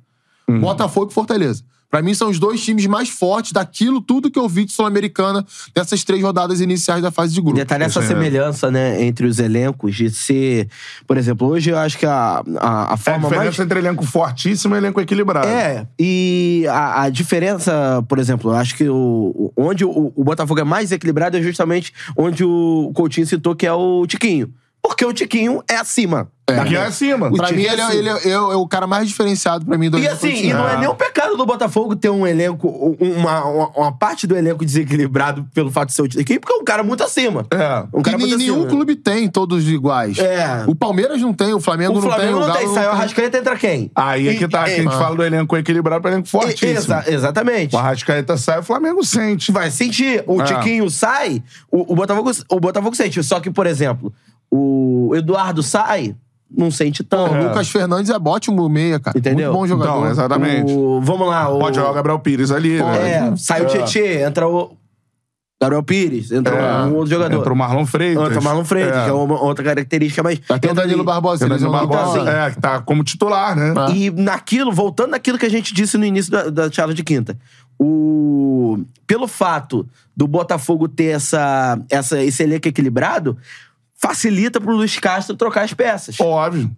Botafogo 0.60 1.12
e 1.12 1.14
Fortaleza. 1.14 1.62
Pra 1.90 2.00
mim, 2.02 2.14
são 2.14 2.30
os 2.30 2.38
dois 2.38 2.62
times 2.62 2.86
mais 2.86 3.08
fortes 3.08 3.50
daquilo 3.50 4.00
tudo 4.00 4.30
que 4.30 4.38
eu 4.38 4.48
vi 4.48 4.64
de 4.64 4.72
Sul-Americana 4.72 5.44
nessas 5.76 6.04
três 6.04 6.22
rodadas 6.22 6.60
iniciais 6.60 7.02
da 7.02 7.10
fase 7.10 7.34
de 7.34 7.40
grupo. 7.40 7.56
Detalhe 7.56 7.82
essa 7.82 7.98
é. 7.98 8.06
semelhança, 8.06 8.70
né, 8.70 9.02
entre 9.02 9.26
os 9.26 9.38
elencos, 9.40 9.96
de 9.96 10.08
ser. 10.08 10.68
Por 11.06 11.16
exemplo, 11.16 11.48
hoje 11.48 11.70
eu 11.70 11.76
acho 11.78 11.98
que 11.98 12.06
a, 12.06 12.42
a, 12.58 12.90
a 12.90 12.90
É 12.90 12.94
a 12.94 12.96
forma 12.96 13.28
diferença 13.28 13.44
mais. 13.44 13.58
entre 13.58 13.78
elenco 13.80 14.06
fortíssimo 14.06 14.74
e 14.74 14.78
elenco 14.78 15.00
equilibrado. 15.00 15.48
É, 15.48 15.86
e 15.98 16.64
a, 16.70 17.02
a 17.02 17.08
diferença, 17.10 18.04
por 18.08 18.18
exemplo, 18.20 18.52
eu 18.52 18.56
acho 18.56 18.76
que 18.76 18.88
o, 18.88 18.94
o- 18.94 19.52
onde 19.56 19.84
o, 19.84 20.12
o 20.14 20.22
Botafogo 20.22 20.60
é 20.60 20.64
mais 20.64 20.92
equilibrado 20.92 21.36
é 21.36 21.42
justamente 21.42 21.92
onde 22.16 22.44
o 22.44 22.92
Coutinho 22.94 23.26
citou, 23.26 23.56
que 23.56 23.66
é 23.66 23.72
o 23.72 24.06
Tiquinho. 24.06 24.52
Porque 24.82 25.04
o 25.04 25.12
Tiquinho 25.12 25.62
é 25.68 25.76
acima. 25.76 26.28
Que 26.66 26.74
é 26.74 26.80
acima. 26.84 27.30
Pra 27.30 27.46
time 27.46 27.60
mim, 27.60 27.68
é 27.68 27.72
ele, 27.74 27.80
é, 27.80 27.94
ele 27.94 28.08
é- 28.08 28.28
é 28.32 28.40
o 28.40 28.52
é 28.52 28.56
o 28.56 28.66
cara 28.66 28.84
mais 28.84 29.06
diferenciado 29.06 29.64
pra 29.64 29.78
mim 29.78 29.88
do 29.88 29.96
E 30.00 30.08
assim, 30.08 30.46
e 30.48 30.52
não 30.52 30.68
é 30.68 30.74
É. 30.74 30.76
nem 30.78 30.88
um 30.88 30.96
pecado 30.96 31.36
do 31.36 31.46
Botafogo 31.46 31.94
ter 31.94 32.10
um 32.10 32.26
elenco, 32.26 32.66
uma, 32.98 33.44
uma, 33.44 33.68
uma 33.68 33.92
parte 33.96 34.26
do 34.26 34.36
elenco 34.36 34.64
desequilibrado 34.64 35.46
pelo 35.54 35.70
fato 35.70 35.90
de 35.90 35.94
ser 35.94 36.02
o 36.02 36.08
Tiquinho, 36.08 36.40
porque 36.40 36.52
é 36.52 36.56
um 36.56 36.64
cara 36.64 36.82
muito 36.82 37.04
acima. 37.04 37.46
É. 37.52 37.84
Um 37.96 38.02
cara 38.02 38.16
Que 38.18 38.24
muito 38.24 38.36
nenhum 38.36 38.56
acima. 38.56 38.68
clube 38.68 38.96
tem 38.96 39.28
todos 39.28 39.68
iguais. 39.68 40.18
É. 40.18 40.64
O 40.66 40.74
Palmeiras 40.74 41.20
não 41.22 41.32
tem, 41.32 41.54
o 41.54 41.60
Flamengo, 41.60 41.98
O 41.98 42.02
Flamengo 42.02 42.40
não 42.40 42.46
tem, 42.50 42.50
o 42.50 42.56
saiu 42.56 42.64
o 42.64 42.66
Galo 42.66 42.74
não 42.74 42.82
tem. 42.82 42.84
Arrascaeta 43.00 43.38
entra 43.38 43.56
quem? 43.56 43.90
Aí 43.94 44.28
é 44.28 44.34
que 44.34 44.48
tá, 44.48 44.64
que 44.64 44.70
a 44.72 44.76
gente 44.76 44.88
é, 44.88 44.98
fala 44.98 45.14
do 45.14 45.22
elenco 45.22 45.56
equilibrado 45.56 46.02
para 46.02 46.10
elenco 46.10 46.26
fortíssimo. 46.26 46.70
Exa- 46.72 47.04
exatamente. 47.06 47.76
O 47.76 47.78
Arrascaeta 47.78 48.36
sai, 48.36 48.58
o 48.58 48.62
Flamengo 48.64 49.04
sente. 49.04 49.52
Vai 49.52 49.70
sentir. 49.70 50.24
O 50.26 50.42
É. 50.42 50.44
Tiquinho 50.46 50.90
sai, 50.90 51.40
o, 51.70 51.92
o, 51.92 51.94
Botafogo, 51.94 52.32
o 52.48 52.58
Botafogo 52.58 52.96
sente. 52.96 53.22
Só 53.22 53.38
que, 53.38 53.52
por 53.52 53.68
exemplo, 53.68 54.12
o 54.50 55.12
Eduardo 55.14 55.62
sai, 55.62 56.14
não 56.50 56.70
sente 56.70 57.04
tanto. 57.04 57.34
O 57.34 57.42
Lucas 57.48 57.68
Fernandes 57.70 58.10
é 58.10 58.16
ótimo 58.16 58.68
meia, 58.68 58.98
cara. 58.98 59.16
Entendeu? 59.18 59.52
Muito 59.52 59.58
bom 59.60 59.66
jogador. 59.66 59.98
Então, 59.98 60.10
exatamente. 60.10 60.72
O- 60.72 61.00
vamos 61.00 61.28
lá. 61.28 61.48
O, 61.48 61.58
Pode 61.58 61.76
jogar 61.76 61.90
o 61.90 61.94
Gabriel 61.94 62.18
Pires 62.18 62.50
ali, 62.50 62.82
né? 62.82 63.10
É, 63.32 63.36
sai 63.36 63.62
o 63.62 63.66
Tietê, 63.66 64.22
entra 64.22 64.48
o 64.48 64.76
Gabriel 65.62 65.82
Pires, 65.82 66.32
entra 66.32 66.56
É. 66.56 66.82
um 66.84 66.94
outro 66.96 67.10
jogador. 67.10 67.36
Entra 67.38 67.52
o 67.52 67.56
Marlon 67.56 67.84
Freitas. 67.86 68.24
Entra 68.26 68.40
o 68.40 68.42
Marlon 68.42 68.64
Freitas, 68.64 68.96
É. 68.96 69.04
que 69.04 69.10
é 69.10 69.12
uma 69.12 69.40
outra 69.42 69.62
característica, 69.64 70.22
mas... 70.22 70.40
Até 70.48 70.68
o 70.68 70.70
entra 70.72 70.82
Danilo. 70.84 71.04
Barbosa. 71.04 71.44
Eles 71.44 71.60
Danilo 71.60 71.70
não 71.78 71.86
Barbosa, 71.86 72.18
botam- 72.18 72.32
assim, 72.32 72.46
é, 72.46 72.50
que 72.50 72.60
tá 72.60 72.80
como 72.80 73.04
titular, 73.04 73.54
né? 73.54 73.74
Ah. 73.76 73.90
E 73.90 74.10
naquilo, 74.10 74.72
voltando 74.72 75.10
naquilo 75.10 75.38
que 75.38 75.46
a 75.46 75.50
gente 75.50 75.72
disse 75.74 75.98
no 75.98 76.04
início 76.04 76.32
da, 76.32 76.48
da 76.48 76.72
charla 76.72 76.94
de 76.94 77.04
quinta, 77.04 77.36
o 77.78 78.78
pelo 79.06 79.26
fato 79.28 79.86
do 80.16 80.26
Botafogo 80.26 80.88
ter 80.88 81.16
essa, 81.16 81.78
essa, 81.90 82.22
esse 82.22 82.42
elenco 82.42 82.66
equilibrado, 82.68 83.36
facilita 84.00 84.60
pro 84.60 84.74
Luiz 84.74 84.98
Castro 84.98 85.36
trocar 85.36 85.64
as 85.64 85.74
peças. 85.74 86.18
Óbvio. 86.20 86.70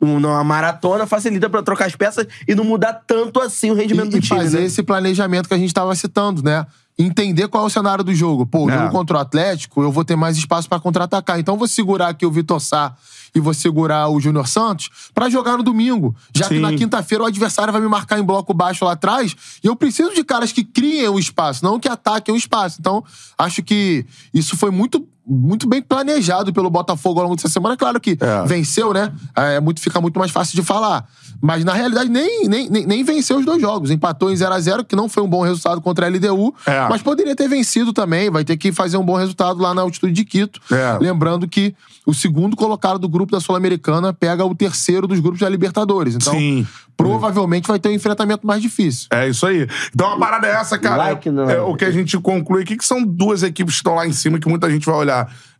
Um- 0.00 0.18
Numa 0.20 0.42
maratona, 0.44 1.06
facilita 1.06 1.48
pra 1.48 1.62
trocar 1.62 1.86
as 1.86 1.96
peças 1.96 2.26
e 2.46 2.54
não 2.54 2.64
mudar 2.64 2.92
tanto 3.06 3.40
assim 3.40 3.70
o 3.70 3.74
rendimento 3.74 4.08
E, 4.08 4.10
do 4.10 4.16
e 4.18 4.20
time. 4.20 4.40
fazer 4.40 4.60
né? 4.60 4.66
esse 4.66 4.82
planejamento 4.82 5.48
que 5.48 5.54
a 5.54 5.58
gente 5.58 5.72
tava 5.72 5.94
citando, 5.94 6.42
né? 6.42 6.66
Entender 6.98 7.48
qual 7.48 7.64
é 7.64 7.66
o 7.66 7.70
cenário 7.70 8.04
do 8.04 8.14
jogo. 8.14 8.44
Pô, 8.46 8.64
o 8.66 8.70
É. 8.70 8.76
jogo 8.78 8.90
contra 8.90 9.16
o 9.16 9.20
Atlético, 9.20 9.82
eu 9.82 9.90
vou 9.90 10.04
ter 10.04 10.14
mais 10.14 10.36
espaço 10.36 10.68
pra 10.68 10.78
contra-atacar. 10.78 11.38
Então 11.40 11.54
eu 11.54 11.58
vou 11.58 11.66
segurar 11.66 12.08
aqui 12.08 12.26
o 12.26 12.30
Vitor 12.30 12.60
Sá 12.60 12.94
e 13.34 13.40
vou 13.40 13.54
segurar 13.54 14.08
o 14.08 14.20
Júnior 14.20 14.46
Santos 14.46 14.90
pra 15.14 15.28
jogar 15.30 15.56
no 15.56 15.62
domingo. 15.62 16.14
Já 16.34 16.48
que 16.48 16.54
Sim. 16.56 16.60
na 16.60 16.72
quinta-feira 16.74 17.24
o 17.24 17.26
adversário 17.26 17.72
vai 17.72 17.80
me 17.80 17.88
marcar 17.88 18.18
em 18.18 18.22
bloco 18.22 18.52
baixo 18.52 18.84
lá 18.84 18.92
atrás 18.92 19.34
e 19.62 19.66
eu 19.66 19.74
preciso 19.74 20.14
de 20.14 20.22
caras 20.22 20.52
que 20.52 20.62
criem 20.62 21.08
o 21.08 21.18
espaço, 21.18 21.64
não 21.64 21.80
que 21.80 21.88
ataquem 21.88 22.32
o 22.34 22.38
espaço. 22.38 22.76
Então, 22.78 23.02
acho 23.38 23.62
que 23.62 24.04
isso 24.34 24.56
foi 24.56 24.70
muito 24.70 25.08
muito 25.26 25.68
bem 25.68 25.80
planejado 25.80 26.52
pelo 26.52 26.68
Botafogo 26.68 27.18
ao 27.20 27.24
longo 27.24 27.36
dessa 27.36 27.48
semana. 27.48 27.76
Claro 27.76 28.00
que 28.00 28.16
É. 28.20 28.46
venceu, 28.46 28.92
né? 28.92 29.12
É 29.34 29.58
muito, 29.60 29.80
fica 29.80 30.00
muito 30.00 30.18
mais 30.18 30.30
fácil 30.30 30.54
de 30.54 30.62
falar. 30.62 31.06
Mas, 31.40 31.64
na 31.64 31.72
realidade, 31.74 32.08
nem, 32.08 32.48
nem, 32.48 32.70
nem, 32.70 32.86
nem 32.86 33.04
venceu 33.04 33.38
os 33.38 33.44
dois 33.44 33.60
jogos. 33.60 33.90
Empatou 33.90 34.30
em 34.30 34.36
0 34.36 34.54
a 34.54 34.60
0 34.60 34.84
que 34.84 34.96
não 34.96 35.08
foi 35.08 35.22
um 35.22 35.28
bom 35.28 35.42
resultado 35.42 35.80
contra 35.80 36.06
a 36.06 36.08
LDU. 36.08 36.54
É. 36.66 36.88
Mas 36.88 37.02
poderia 37.02 37.34
ter 37.36 37.48
vencido 37.48 37.92
também. 37.92 38.30
Vai 38.30 38.44
ter 38.44 38.56
que 38.56 38.72
fazer 38.72 38.96
um 38.96 39.04
bom 39.04 39.16
resultado 39.16 39.60
lá 39.60 39.74
na 39.74 39.82
altitude 39.82 40.12
de 40.12 40.24
Quito. 40.24 40.60
É. 40.72 40.98
Lembrando 41.00 41.46
que 41.48 41.74
o 42.06 42.14
segundo 42.14 42.56
colocado 42.56 42.98
do 42.98 43.08
grupo 43.08 43.32
da 43.32 43.40
Sul-Americana 43.40 44.12
pega 44.12 44.44
o 44.44 44.54
terceiro 44.54 45.06
dos 45.06 45.20
grupos 45.20 45.40
da 45.40 45.48
Libertadores. 45.48 46.14
Então, 46.14 46.32
Sim. 46.34 46.66
provavelmente 46.96 47.66
vai 47.68 47.78
ter 47.78 47.88
um 47.88 47.92
enfrentamento 47.92 48.46
mais 48.46 48.62
difícil. 48.62 49.06
É 49.10 49.28
isso 49.28 49.46
aí. 49.46 49.66
Então 49.94 50.12
a 50.12 50.18
parada 50.18 50.46
é 50.46 50.52
essa, 50.52 50.78
cara. 50.78 50.96
Like. 50.96 51.28
É, 51.28 51.60
o 51.60 51.74
que 51.76 51.84
a 51.84 51.90
gente 51.90 52.18
conclui 52.18 52.62
aqui 52.62 52.76
que 52.76 52.84
são 52.84 53.04
duas 53.04 53.42
equipes 53.42 53.74
que 53.74 53.78
estão 53.80 53.94
lá 53.94 54.06
em 54.06 54.12
cima 54.12 54.38
que 54.38 54.48
muita 54.48 54.70
gente 54.70 54.86
vai 54.86 54.94
olhar. 54.94 55.13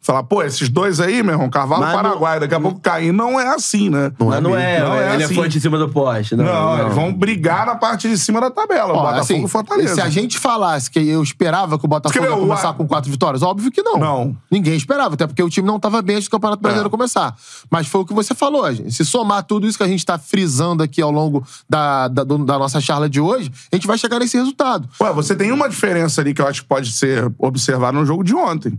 Falar, 0.07 0.23
pô, 0.25 0.43
esses 0.43 0.69
dois 0.69 1.01
aí, 1.01 1.23
meu 1.23 1.33
irmão, 1.33 1.49
Carvalho 1.49 1.81
Mas 1.81 1.95
Paraguai, 1.95 2.39
daqui 2.39 2.55
a 2.55 2.61
pouco 2.61 2.79
cair. 2.79 3.11
Não 3.11 3.41
é 3.41 3.55
assim, 3.55 3.89
né? 3.89 4.13
Não, 4.19 4.27
não 4.39 4.55
é, 4.55 4.79
Não 4.81 4.95
é 4.95 5.15
ele 5.15 5.25
assim. 5.25 5.33
é 5.33 5.37
fonte 5.43 5.57
em 5.57 5.61
cima 5.63 5.79
do 5.79 5.89
poste. 5.89 6.37
Não, 6.37 6.45
Não, 6.45 6.77
não. 6.77 6.83
eles 6.83 6.95
vão 6.95 7.11
brigar 7.11 7.65
na 7.65 7.75
parte 7.75 8.07
de 8.07 8.19
cima 8.19 8.39
da 8.39 8.51
tabela. 8.51 8.93
o 8.93 8.97
Ó, 8.97 9.01
Botafogo 9.01 9.21
assim, 9.21 9.45
e 9.45 9.49
Fortaleza. 9.49 9.95
Se 9.95 10.03
a 10.03 10.11
gente 10.11 10.39
falasse 10.39 10.91
que 10.91 10.99
eu 11.09 11.23
esperava 11.23 11.79
que 11.79 11.87
o 11.87 11.89
Botafogo 11.89 12.19
Escreveu, 12.23 12.37
ia 12.39 12.47
começar 12.47 12.69
ué. 12.69 12.75
com 12.77 12.87
quatro 12.87 13.11
vitórias, 13.11 13.43
óbvio 13.43 13.71
que 13.73 13.83
não. 13.83 13.97
Não. 13.97 14.37
Ninguém 14.51 14.75
esperava, 14.77 15.15
até 15.15 15.27
porque 15.27 15.43
o 15.43 15.49
time 15.49 15.67
não 15.67 15.77
estava 15.77 16.03
bem 16.03 16.17
antes 16.17 16.29
do 16.29 16.33
Campeonato 16.33 16.61
Brasileiro 16.61 16.89
É. 16.89 16.91
começar. 16.91 17.35
Mas 17.71 17.87
foi 17.87 18.03
o 18.03 18.05
que 18.05 18.13
você 18.13 18.35
falou, 18.35 18.71
gente. 18.75 18.93
Se 18.93 19.07
somar 19.07 19.43
tudo 19.45 19.67
isso 19.67 19.79
que 19.79 19.85
a 19.85 19.89
gente 19.89 20.05
tá 20.05 20.19
frisando 20.19 20.83
aqui 20.83 21.01
ao 21.01 21.11
longo 21.11 21.43
da, 21.67 22.09
da, 22.09 22.25
do- 22.25 22.45
da 22.45 22.59
nossa 22.59 22.79
charla 22.79 23.09
de 23.09 23.23
hoje, 23.23 23.51
a 23.73 23.77
gente 23.77 23.87
vai 23.87 23.97
chegar 23.97 24.19
nesse 24.19 24.37
resultado. 24.37 24.87
Ué, 25.01 25.11
você 25.15 25.35
tem 25.35 25.51
uma 25.51 25.67
diferença 25.67 26.21
ali 26.21 26.35
que 26.35 26.43
eu 26.43 26.47
acho 26.47 26.61
que 26.61 26.69
pode 26.69 26.93
ser 26.93 27.33
observada 27.39 27.97
no 27.99 28.05
jogo 28.05 28.23
de 28.23 28.35
ontem. 28.35 28.79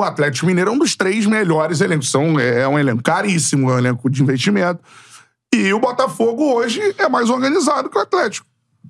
O 0.00 0.04
Atlético 0.04 0.46
Mineiro 0.46 0.70
é 0.70 0.72
um 0.72 0.78
dos 0.78 0.96
três 0.96 1.26
melhores 1.26 1.82
elencos. 1.82 2.10
São, 2.10 2.40
é 2.40 2.66
um 2.66 2.78
elenco 2.78 3.02
caríssimo, 3.02 3.70
é 3.70 3.74
um 3.74 3.78
elenco 3.78 4.08
de 4.08 4.22
investimento. 4.22 4.80
E 5.54 5.72
o 5.74 5.78
Botafogo 5.78 6.54
hoje 6.54 6.80
é 6.96 7.06
mais 7.06 7.28
organizado 7.28 7.90
que 7.90 7.98
o 7.98 8.00
Atlético. 8.00 8.46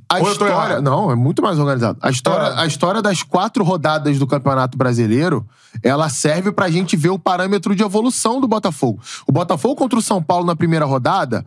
A 0.08 0.18
Ou 0.18 0.30
história. 0.30 0.80
Não, 0.80 1.10
é 1.10 1.16
muito 1.16 1.42
mais 1.42 1.58
organizado. 1.58 1.98
A 2.00 2.10
história, 2.10 2.46
É. 2.46 2.60
a 2.62 2.66
história 2.66 3.02
das 3.02 3.22
quatro 3.24 3.64
rodadas 3.64 4.18
do 4.18 4.26
Campeonato 4.26 4.78
Brasileiro, 4.78 5.44
ela 5.82 6.08
serve 6.08 6.52
pra 6.52 6.70
gente 6.70 6.96
ver 6.96 7.10
o 7.10 7.18
parâmetro 7.18 7.74
de 7.74 7.82
evolução 7.82 8.40
do 8.40 8.46
Botafogo. 8.46 9.00
O 9.26 9.32
Botafogo 9.32 9.74
contra 9.74 9.98
o 9.98 10.02
São 10.02 10.22
Paulo 10.22 10.44
na 10.46 10.54
primeira 10.54 10.84
rodada, 10.84 11.44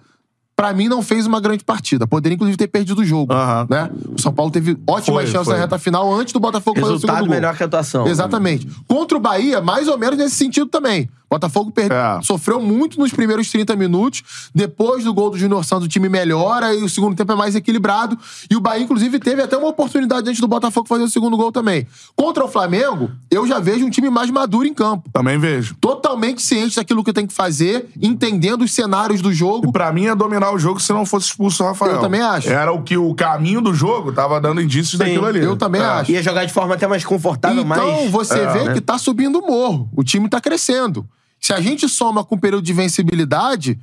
pra 0.55 0.73
mim, 0.73 0.87
não 0.87 1.01
fez 1.01 1.25
uma 1.25 1.39
grande 1.39 1.63
partida. 1.63 2.05
Poderia, 2.07 2.35
inclusive, 2.35 2.57
ter 2.57 2.67
perdido 2.67 3.01
o 3.01 3.05
jogo. 3.05 3.33
Aham. 3.33 3.67
Né? 3.69 3.89
O 4.15 4.21
São 4.21 4.33
Paulo 4.33 4.51
teve 4.51 4.77
ótimas 4.87 5.23
Foi, 5.23 5.31
chances 5.31 5.45
foi. 5.45 5.55
na 5.55 5.61
reta 5.61 5.77
final 5.79 6.13
antes 6.13 6.33
do 6.33 6.39
Botafogo 6.39 6.79
fazer 6.79 6.91
o 6.91 6.93
Resultado 6.95 7.15
segundo 7.17 7.29
gol. 7.29 7.35
melhor 7.35 7.55
que 7.55 7.63
a 7.63 7.65
atuação. 7.65 8.07
Exatamente. 8.07 8.67
Contra 8.87 9.17
o 9.17 9.21
Bahia, 9.21 9.61
mais 9.61 9.87
ou 9.87 9.97
menos 9.97 10.17
nesse 10.17 10.35
sentido 10.35 10.67
também. 10.67 11.09
Botafogo 11.33 11.73
É. 11.77 12.21
sofreu 12.21 12.59
muito 12.61 12.99
nos 12.99 13.11
primeiros 13.11 13.49
30 13.49 13.75
minutos. 13.75 14.23
Depois 14.53 15.03
do 15.03 15.13
gol 15.13 15.29
do 15.31 15.37
Júnior 15.37 15.63
Santos, 15.65 15.85
o 15.85 15.89
time 15.89 16.07
melhora 16.09 16.73
e 16.73 16.83
o 16.83 16.89
segundo 16.89 17.15
tempo 17.15 17.31
é 17.31 17.35
mais 17.35 17.55
equilibrado. 17.55 18.17
E 18.49 18.55
o 18.55 18.59
Bahia, 18.59 18.83
inclusive, 18.83 19.19
teve 19.19 19.41
até 19.41 19.57
uma 19.57 19.67
oportunidade 19.69 20.29
antes 20.29 20.39
do 20.41 20.47
Botafogo 20.47 20.87
fazer 20.87 21.03
o 21.03 21.09
segundo 21.09 21.35
gol 21.35 21.51
também. 21.51 21.87
Contra 22.15 22.43
o 22.43 22.47
Flamengo, 22.47 23.11
eu 23.31 23.47
já 23.47 23.59
vejo 23.59 23.85
um 23.85 23.89
time 23.89 24.09
mais 24.09 24.29
maduro 24.29 24.67
em 24.67 24.73
campo. 24.73 25.09
Também 25.11 25.37
vejo. 25.37 25.75
Totalmente 25.81 26.41
ciente 26.41 26.75
daquilo 26.75 27.03
que 27.03 27.11
tem 27.13 27.25
que 27.25 27.33
fazer, 27.33 27.89
entendendo 28.01 28.61
os 28.63 28.71
cenários 28.71 29.21
do 29.21 29.33
jogo. 29.33 29.71
Pra 29.71 29.91
mim 29.91 30.05
é 30.05 30.15
dominar 30.15 30.51
o 30.53 30.59
jogo 30.59 30.79
se 30.79 30.91
não 30.93 31.05
fosse 31.05 31.27
expulso 31.27 31.63
o 31.63 31.67
Rafael. 31.67 31.93
Eu 31.95 32.01
também 32.01 32.21
acho. 32.21 32.49
Era 32.49 32.71
o 32.71 32.83
que 32.83 32.97
o 32.97 33.13
caminho 33.15 33.61
do 33.61 33.73
jogo 33.73 34.11
tava 34.11 34.39
dando 34.39 34.61
indícios 34.61 34.97
daquilo 34.99 35.25
ali. 35.25 35.39
eu 35.39 35.55
também 35.57 35.81
É. 35.81 35.85
acho. 35.85 36.11
Ia 36.11 36.21
jogar 36.21 36.45
de 36.45 36.53
forma 36.53 36.75
até 36.75 36.87
mais 36.87 37.03
confortável, 37.03 37.63
Então 37.63 37.91
mais... 37.95 38.11
você 38.11 38.39
É, 38.39 38.47
vê 38.53 38.63
né? 38.65 38.73
que 38.73 38.81
tá 38.81 38.97
subindo 38.97 39.39
o 39.39 39.47
morro. 39.47 39.89
O 39.95 40.03
time 40.03 40.29
tá 40.29 40.39
crescendo. 40.41 41.05
Se 41.43 41.51
a 41.51 41.59
gente 41.59 41.89
soma 41.89 42.23
com 42.23 42.35
o 42.35 42.39
período 42.39 42.63
de 42.63 42.71
vencibilidade, 42.71 43.77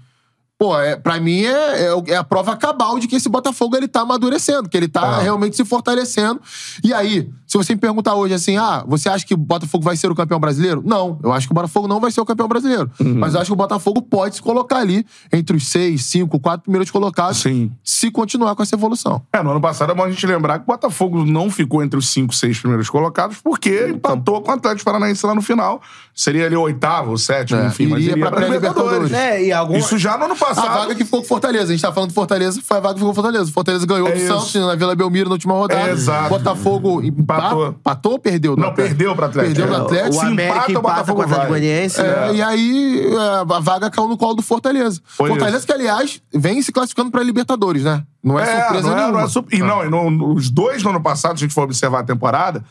pô, 0.60 0.78
é, 0.78 0.94
pra 0.94 1.18
mim 1.18 1.40
é, 1.42 1.86
é 1.86 2.02
é 2.08 2.16
a 2.16 2.22
prova 2.22 2.54
cabal 2.54 2.98
de 2.98 3.08
que 3.08 3.16
esse 3.16 3.30
Botafogo 3.30 3.74
ele 3.76 3.88
tá 3.88 4.02
amadurecendo, 4.02 4.68
que 4.68 4.76
ele 4.76 4.88
tá 4.88 5.20
É. 5.20 5.22
realmente 5.22 5.56
se 5.56 5.64
fortalecendo. 5.64 6.38
E 6.84 6.92
aí, 6.92 7.30
se 7.46 7.56
você 7.56 7.74
me 7.74 7.80
perguntar 7.80 8.14
hoje 8.14 8.34
assim, 8.34 8.58
ah, 8.58 8.84
você 8.86 9.08
acha 9.08 9.24
que 9.26 9.32
o 9.32 9.38
Botafogo 9.38 9.82
vai 9.82 9.96
ser 9.96 10.10
o 10.10 10.14
campeão 10.14 10.38
brasileiro? 10.38 10.82
Não, 10.84 11.18
eu 11.24 11.32
acho 11.32 11.46
que 11.48 11.52
o 11.52 11.54
Botafogo 11.54 11.88
não 11.88 11.98
vai 11.98 12.10
ser 12.10 12.20
o 12.20 12.26
campeão 12.26 12.46
brasileiro. 12.46 12.90
Uhum. 13.00 13.14
Mas 13.18 13.32
eu 13.34 13.40
acho 13.40 13.48
que 13.48 13.52
o 13.54 13.56
Botafogo 13.56 14.02
pode 14.02 14.36
se 14.36 14.42
colocar 14.42 14.76
ali 14.78 15.06
entre 15.32 15.56
os 15.56 15.66
seis, 15.66 16.04
cinco, 16.04 16.38
quatro 16.38 16.62
primeiros 16.64 16.90
colocados, 16.90 17.38
Sim. 17.38 17.72
se 17.82 18.10
continuar 18.10 18.54
com 18.54 18.62
essa 18.62 18.74
evolução. 18.74 19.22
É, 19.32 19.42
no 19.42 19.50
ano 19.52 19.60
passado 19.62 19.90
é 19.92 19.94
bom 19.94 20.04
a 20.04 20.10
gente 20.10 20.26
lembrar 20.26 20.58
que 20.58 20.64
o 20.64 20.66
Botafogo 20.66 21.24
não 21.24 21.50
ficou 21.50 21.82
entre 21.82 21.98
os 21.98 22.06
cinco, 22.10 22.34
seis 22.34 22.58
primeiros 22.60 22.90
colocados 22.90 23.38
porque 23.42 23.88
empatou 23.88 24.42
com 24.42 24.50
o 24.50 24.54
Atlético 24.54 24.84
Paranaense 24.84 25.24
lá 25.24 25.34
no 25.34 25.40
final. 25.42 25.80
Seria 26.14 26.44
ali 26.46 26.56
o 26.56 26.60
oitavo, 26.60 27.12
o 27.12 27.18
sétimo, 27.18 27.60
É, 27.60 27.66
enfim. 27.68 27.86
mas 27.86 28.00
iria 28.00 28.12
iria 28.12 28.26
pra 28.26 28.36
pré-Libertadores. 28.36 29.10
É, 29.12 29.42
e 29.42 29.52
algum... 29.52 29.76
Isso 29.76 29.96
já 29.96 30.18
no 30.18 30.26
ano 30.26 30.36
passado. 30.36 30.49
A 30.50 30.68
vaga 30.78 30.94
que 30.94 31.04
ficou 31.04 31.20
com 31.20 31.26
Fortaleza. 31.28 31.64
A 31.64 31.70
gente 31.76 31.80
tá 31.82 31.92
falando 31.92 32.08
de 32.10 32.14
Fortaleza, 32.14 32.60
foi 32.64 32.76
a 32.76 32.80
vaga 32.80 32.94
que 32.94 33.00
ficou 33.00 33.14
com 33.14 33.22
Fortaleza. 33.22 33.50
O 33.50 33.52
Fortaleza 33.52 33.86
ganhou 33.86 34.08
É 34.08 34.12
do 34.12 34.18
isso. 34.18 34.26
Santos 34.28 34.54
na 34.54 34.74
Vila 34.74 34.94
Belmiro 34.94 35.28
na 35.28 35.34
última 35.34 35.54
rodada. 35.54 35.80
É, 35.88 35.90
exato. 35.92 36.28
Botafogo 36.28 37.02
Empatou. 37.02 37.44
empatou. 37.44 37.68
Empatou 37.68 38.12
ou 38.12 38.18
perdeu? 38.18 38.56
do 38.56 38.62
Não, 38.62 38.74
perdeu 38.74 39.14
pro 39.14 39.24
Atlético. 39.26 39.54
Perdeu 39.56 39.74
É, 39.74 39.78
do 39.78 39.84
Atlético. 39.84 40.16
O 40.16 40.20
Se 40.20 40.26
América 40.26 40.54
empata, 40.56 40.68
o 40.68 40.70
empata 40.70 40.74
com 40.74 40.78
o 40.80 40.82
Botafogo 40.82 41.22
Atlético. 41.22 41.48
Goianiense, 41.48 42.00
É, 42.00 42.04
né? 42.04 42.34
E 42.34 42.42
aí 42.42 43.06
é, 43.14 43.54
a 43.54 43.60
vaga 43.60 43.90
caiu 43.90 44.08
no 44.08 44.16
colo 44.16 44.34
do 44.34 44.42
Fortaleza. 44.42 45.00
Foi 45.04 45.28
Fortaleza 45.30 45.58
isso. 45.58 45.66
que, 45.66 45.72
aliás, 45.72 46.22
vem 46.34 46.60
se 46.62 46.72
classificando 46.72 47.10
pra 47.10 47.22
Libertadores, 47.22 47.84
né? 47.84 48.02
Não 48.22 48.38
é, 48.38 48.44
surpresa 48.44 48.86
não 48.88 48.92
é, 48.92 49.00
nenhuma. 49.00 49.18
não 49.20 49.26
é 49.26 49.28
surp- 49.28 49.52
E 49.52 49.58
não, 49.60 49.84
e 49.84 49.88
no- 49.88 50.34
os 50.34 50.50
dois 50.50 50.82
no 50.82 50.90
ano 50.90 51.00
passado, 51.00 51.38
se 51.38 51.44
a 51.44 51.46
gente 51.46 51.54
for 51.54 51.62
observar 51.62 52.00
a 52.00 52.04
temporada, 52.04 52.62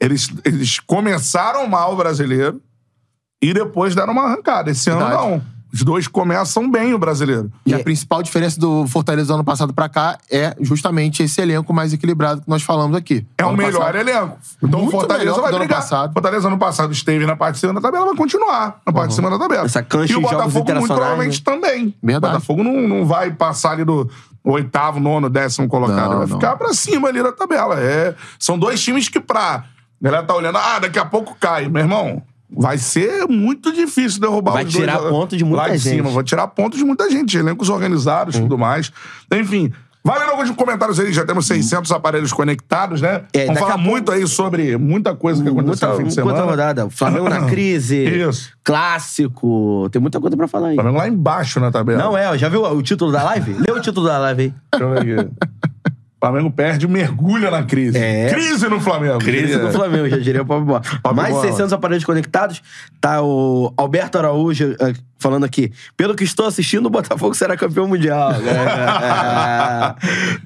eles, 0.00 0.28
eles 0.44 0.78
começaram 0.80 1.66
mal 1.66 1.92
o 1.92 1.96
brasileiro 1.96 2.60
e 3.42 3.52
depois 3.52 3.94
deram 3.94 4.12
uma 4.12 4.22
arrancada. 4.24 4.70
Esse 4.70 4.88
ano 4.90 5.00
Verdade. 5.00 5.22
não. 5.22 5.42
Os 5.76 5.82
dois 5.82 6.08
começam 6.08 6.70
bem 6.70 6.94
o 6.94 6.98
brasileiro. 6.98 7.52
E 7.66 7.74
a 7.74 7.78
principal 7.78 8.22
diferença 8.22 8.58
do 8.58 8.86
Fortaleza 8.86 9.28
do 9.28 9.34
ano 9.34 9.44
passado 9.44 9.74
pra 9.74 9.90
cá 9.90 10.16
é 10.30 10.56
justamente 10.58 11.22
esse 11.22 11.38
elenco 11.38 11.70
mais 11.74 11.92
equilibrado 11.92 12.40
que 12.40 12.48
nós 12.48 12.62
falamos 12.62 12.96
aqui. 12.96 13.26
É 13.36 13.44
o 13.44 13.48
Ano 13.48 13.58
melhor 13.58 13.80
passado- 13.80 13.96
elenco. 13.96 14.38
Então 14.62 14.84
o 14.86 14.90
Fortaleza 14.90 15.32
vai 15.34 15.42
que 15.44 15.50
do 15.50 15.56
ano 15.56 15.58
brigar. 15.58 15.78
passado. 15.82 16.12
Fortaleza 16.14 16.48
ano 16.48 16.56
passado 16.58 16.92
esteve 16.94 17.26
na 17.26 17.36
parte 17.36 17.54
de 17.56 17.60
cima 17.60 17.74
da 17.74 17.80
tabela, 17.82 18.06
vai 18.06 18.16
continuar 18.16 18.80
na 18.86 18.90
parte 18.92 19.08
de 19.08 19.14
cima 19.16 19.28
da 19.28 19.38
tabela. 19.38 19.66
Essa 19.66 19.82
cancha 19.82 20.14
e 20.14 20.16
o 20.16 20.20
Botafogo 20.22 20.72
muito 20.72 20.86
provavelmente 20.86 21.42
também. 21.44 21.94
Verdade. 22.02 22.32
O 22.32 22.36
Botafogo 22.38 22.64
não, 22.64 22.88
não 22.88 23.04
vai 23.04 23.30
passar 23.32 23.72
ali 23.72 23.84
do 23.84 24.08
oitavo, 24.42 24.98
nono, 24.98 25.28
décimo 25.28 25.68
colocado. 25.68 26.10
Não, 26.10 26.18
vai 26.20 26.26
não. 26.26 26.36
ficar 26.40 26.56
pra 26.56 26.72
cima 26.72 27.08
ali 27.08 27.22
na 27.22 27.32
tabela. 27.32 27.78
É, 27.78 28.14
são 28.38 28.58
dois 28.58 28.82
times 28.82 29.10
que 29.10 29.20
pra... 29.20 29.64
A 30.00 30.04
galera 30.04 30.22
tá 30.22 30.34
olhando, 30.34 30.56
ah, 30.56 30.78
daqui 30.78 30.98
a 30.98 31.04
pouco 31.04 31.36
cai. 31.38 31.68
Meu 31.68 31.82
irmão, 31.82 32.22
vai 32.50 32.78
ser 32.78 33.26
muito 33.26 33.72
difícil 33.72 34.20
derrubar 34.20 34.52
Vai 34.52 34.64
os 34.64 34.72
dois 34.72 34.84
tirar 34.84 34.98
lá- 35.00 35.10
ponto 35.10 35.36
de 35.36 35.44
muita 35.44 35.62
lá 35.62 35.68
de 35.70 35.78
gente. 35.78 35.96
cima. 35.96 36.10
Vai 36.10 36.24
tirar 36.24 36.46
ponto 36.48 36.76
de 36.76 36.84
muita 36.84 37.10
gente. 37.10 37.36
Elencos 37.36 37.68
organizados 37.68 38.36
e 38.36 38.40
tudo 38.40 38.56
mais. 38.58 38.92
Enfim... 39.32 39.72
Vai 40.04 40.20
lendo 40.20 40.30
alguns 40.30 40.48
comentários 40.52 41.00
aí, 41.00 41.12
já 41.12 41.24
temos 41.26 41.48
600 41.48 41.90
aparelhos 41.90 42.32
conectados, 42.32 43.00
né? 43.00 43.22
É, 43.32 43.46
Vamos 43.46 43.58
falar 43.58 43.72
a 43.72 43.74
pouco- 43.74 43.90
muito 43.90 44.12
aí 44.12 44.24
sobre 44.28 44.76
muita 44.78 45.16
coisa 45.16 45.42
que 45.42 45.48
aconteceu 45.48 45.88
Muita, 45.88 45.88
no 45.88 45.92
fim 45.96 45.98
de 46.14 46.22
muita 46.22 46.30
semana. 46.36 46.48
rodada. 46.48 46.88
Flamengo 46.90 47.28
na 47.28 47.46
crise. 47.50 48.04
Isso. 48.04 48.52
Clássico. 48.62 49.88
Tem 49.90 50.00
muita 50.00 50.20
coisa 50.20 50.36
pra 50.36 50.46
falar 50.46 50.68
aí. 50.68 50.74
Flamengo 50.76 50.98
lá 50.98 51.08
embaixo 51.08 51.58
na 51.58 51.72
tabela. 51.72 51.98
Não 52.00 52.16
é, 52.16 52.38
já 52.38 52.48
viu 52.48 52.62
o 52.62 52.82
título 52.84 53.10
da 53.10 53.24
live? 53.24 53.54
Lê 53.54 53.72
o 53.72 53.80
título 53.80 54.06
da 54.06 54.18
live 54.18 54.42
aí. 54.42 54.54
Deixa 54.78 54.84
eu 54.84 55.04
ver 55.04 55.18
aqui. 55.20 55.30
Flamengo 56.26 56.50
perde, 56.50 56.88
mergulha 56.88 57.52
na 57.52 57.62
crise. 57.62 57.96
É. 57.96 58.28
Crise 58.30 58.68
no 58.68 58.80
Flamengo. 58.80 59.18
Crise 59.18 59.56
do 59.58 59.70
Flamengo, 59.70 60.08
já 60.08 60.18
diria 60.18 60.42
o 60.42 60.46
Pop 60.46 60.64
Bola. 60.64 60.82
Mais 61.14 61.28
de 61.28 61.34
Bola. 61.34 61.46
600 61.46 61.72
aparelhos 61.72 62.04
conectados. 62.04 62.60
Tá 63.00 63.22
o 63.22 63.72
Alberto 63.76 64.18
Araújo 64.18 64.74
eh, 64.80 64.92
falando 65.18 65.44
aqui. 65.44 65.72
Pelo 65.96 66.16
que 66.16 66.24
estou 66.24 66.46
assistindo, 66.46 66.86
o 66.86 66.90
Botafogo 66.90 67.32
será 67.34 67.56
campeão 67.56 67.86
mundial. 67.86 68.32
É. 68.46 69.94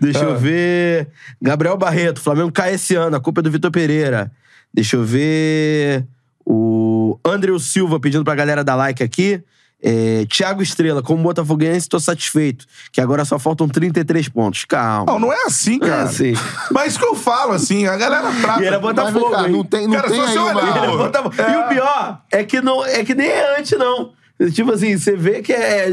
Deixa 0.01 0.25
eu 0.25 0.39
ver. 0.39 1.09
Gabriel 1.41 1.77
Barreto, 1.77 2.21
Flamengo 2.21 2.53
cai 2.53 2.75
esse 2.75 2.95
ano. 2.95 3.17
A 3.17 3.21
culpa 3.21 3.41
é 3.41 3.43
do 3.43 3.51
Vitor 3.51 3.71
Pereira. 3.71 4.31
Deixa 4.73 4.97
eu 4.97 5.05
ver. 5.05 6.05
O 6.45 7.19
André 7.25 7.57
Silva 7.59 7.99
pedindo 7.99 8.25
pra 8.25 8.35
galera 8.35 8.63
dar 8.63 8.75
like 8.75 9.03
aqui. 9.03 9.43
É, 9.83 10.27
Thiago 10.27 10.63
Estrela, 10.63 11.03
como 11.03 11.23
botafoguense, 11.23 11.89
tô 11.89 11.99
satisfeito. 11.99 12.67
Que 12.93 13.01
agora 13.01 13.25
só 13.25 13.39
faltam 13.39 13.67
33 13.69 14.29
pontos. 14.29 14.65
Calma. 14.67 15.11
Não, 15.11 15.19
não 15.19 15.33
é 15.33 15.45
assim, 15.47 15.79
Não 15.79 15.87
é 15.87 15.91
cara. 15.91 16.03
assim. 16.03 16.35
Mas 16.71 16.89
isso 16.89 16.99
que 16.99 17.07
eu 17.07 17.15
falo, 17.15 17.53
assim, 17.53 17.87
a 17.87 17.97
galera 17.97 18.31
trata... 18.41 18.63
E 18.63 18.67
era 18.67 18.79
Botafogo, 18.79 19.49
não 19.49 19.65
tem, 19.65 19.87
não 19.87 19.95
Cara, 19.97 20.09
tem 20.11 20.21
se 20.23 20.31
aí 20.33 20.39
uma... 20.39 20.51
olhar- 20.55 20.85
Ele 20.85 20.97
botava- 20.97 21.31
É. 21.43 21.53
E 21.53 21.57
o 21.57 21.69
pior 21.69 22.21
é 22.31 22.45
que, 22.45 22.61
não, 22.61 22.85
é 22.85 23.05
que 23.05 23.15
nem 23.15 23.29
é 23.29 23.59
antes, 23.59 23.79
não. 23.79 24.13
Tipo 24.55 24.73
assim, 24.73 24.97
você 24.97 25.15
vê 25.17 25.43
que 25.43 25.53
é. 25.53 25.87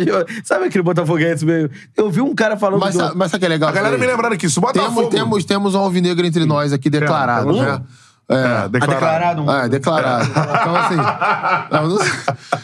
Sabe 0.44 0.66
aquele 0.68 0.82
Botafoguense 0.82 1.46
meio. 1.46 1.70
Eu 1.98 2.10
vi 2.10 2.22
um 2.22 2.34
cara 2.34 2.56
falando. 2.56 2.80
Mas, 2.80 2.96
do- 2.96 3.14
mas 3.14 3.30
sabe 3.30 3.38
o 3.38 3.40
que 3.42 3.46
é 3.46 3.50
legal? 3.50 3.68
A 3.70 3.74
galera 3.74 3.98
me 3.98 4.06
lembrando 4.08 4.32
aqui, 4.34 4.50
se 4.50 4.58
o 4.58 4.62
Botafogo... 4.62 4.96
Temos, 5.10 5.14
temos, 5.16 5.46
temos 5.46 5.76
um 5.76 5.80
alvinegro 5.80 6.26
entre 6.26 6.46
nós 6.46 6.72
aqui 6.72 6.90
declarado, 6.90 7.48
temos 7.52 7.62
né? 7.62 7.82
É, 8.30 8.36
Ah, 8.36 8.68
declarado. 8.68 9.42
um- 9.42 9.52
É, 9.52 9.70
declarado. 9.70 10.30
Então, 10.30 10.76
assim. 10.76 10.96
não, 11.72 11.98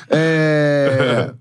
é, 0.09 1.31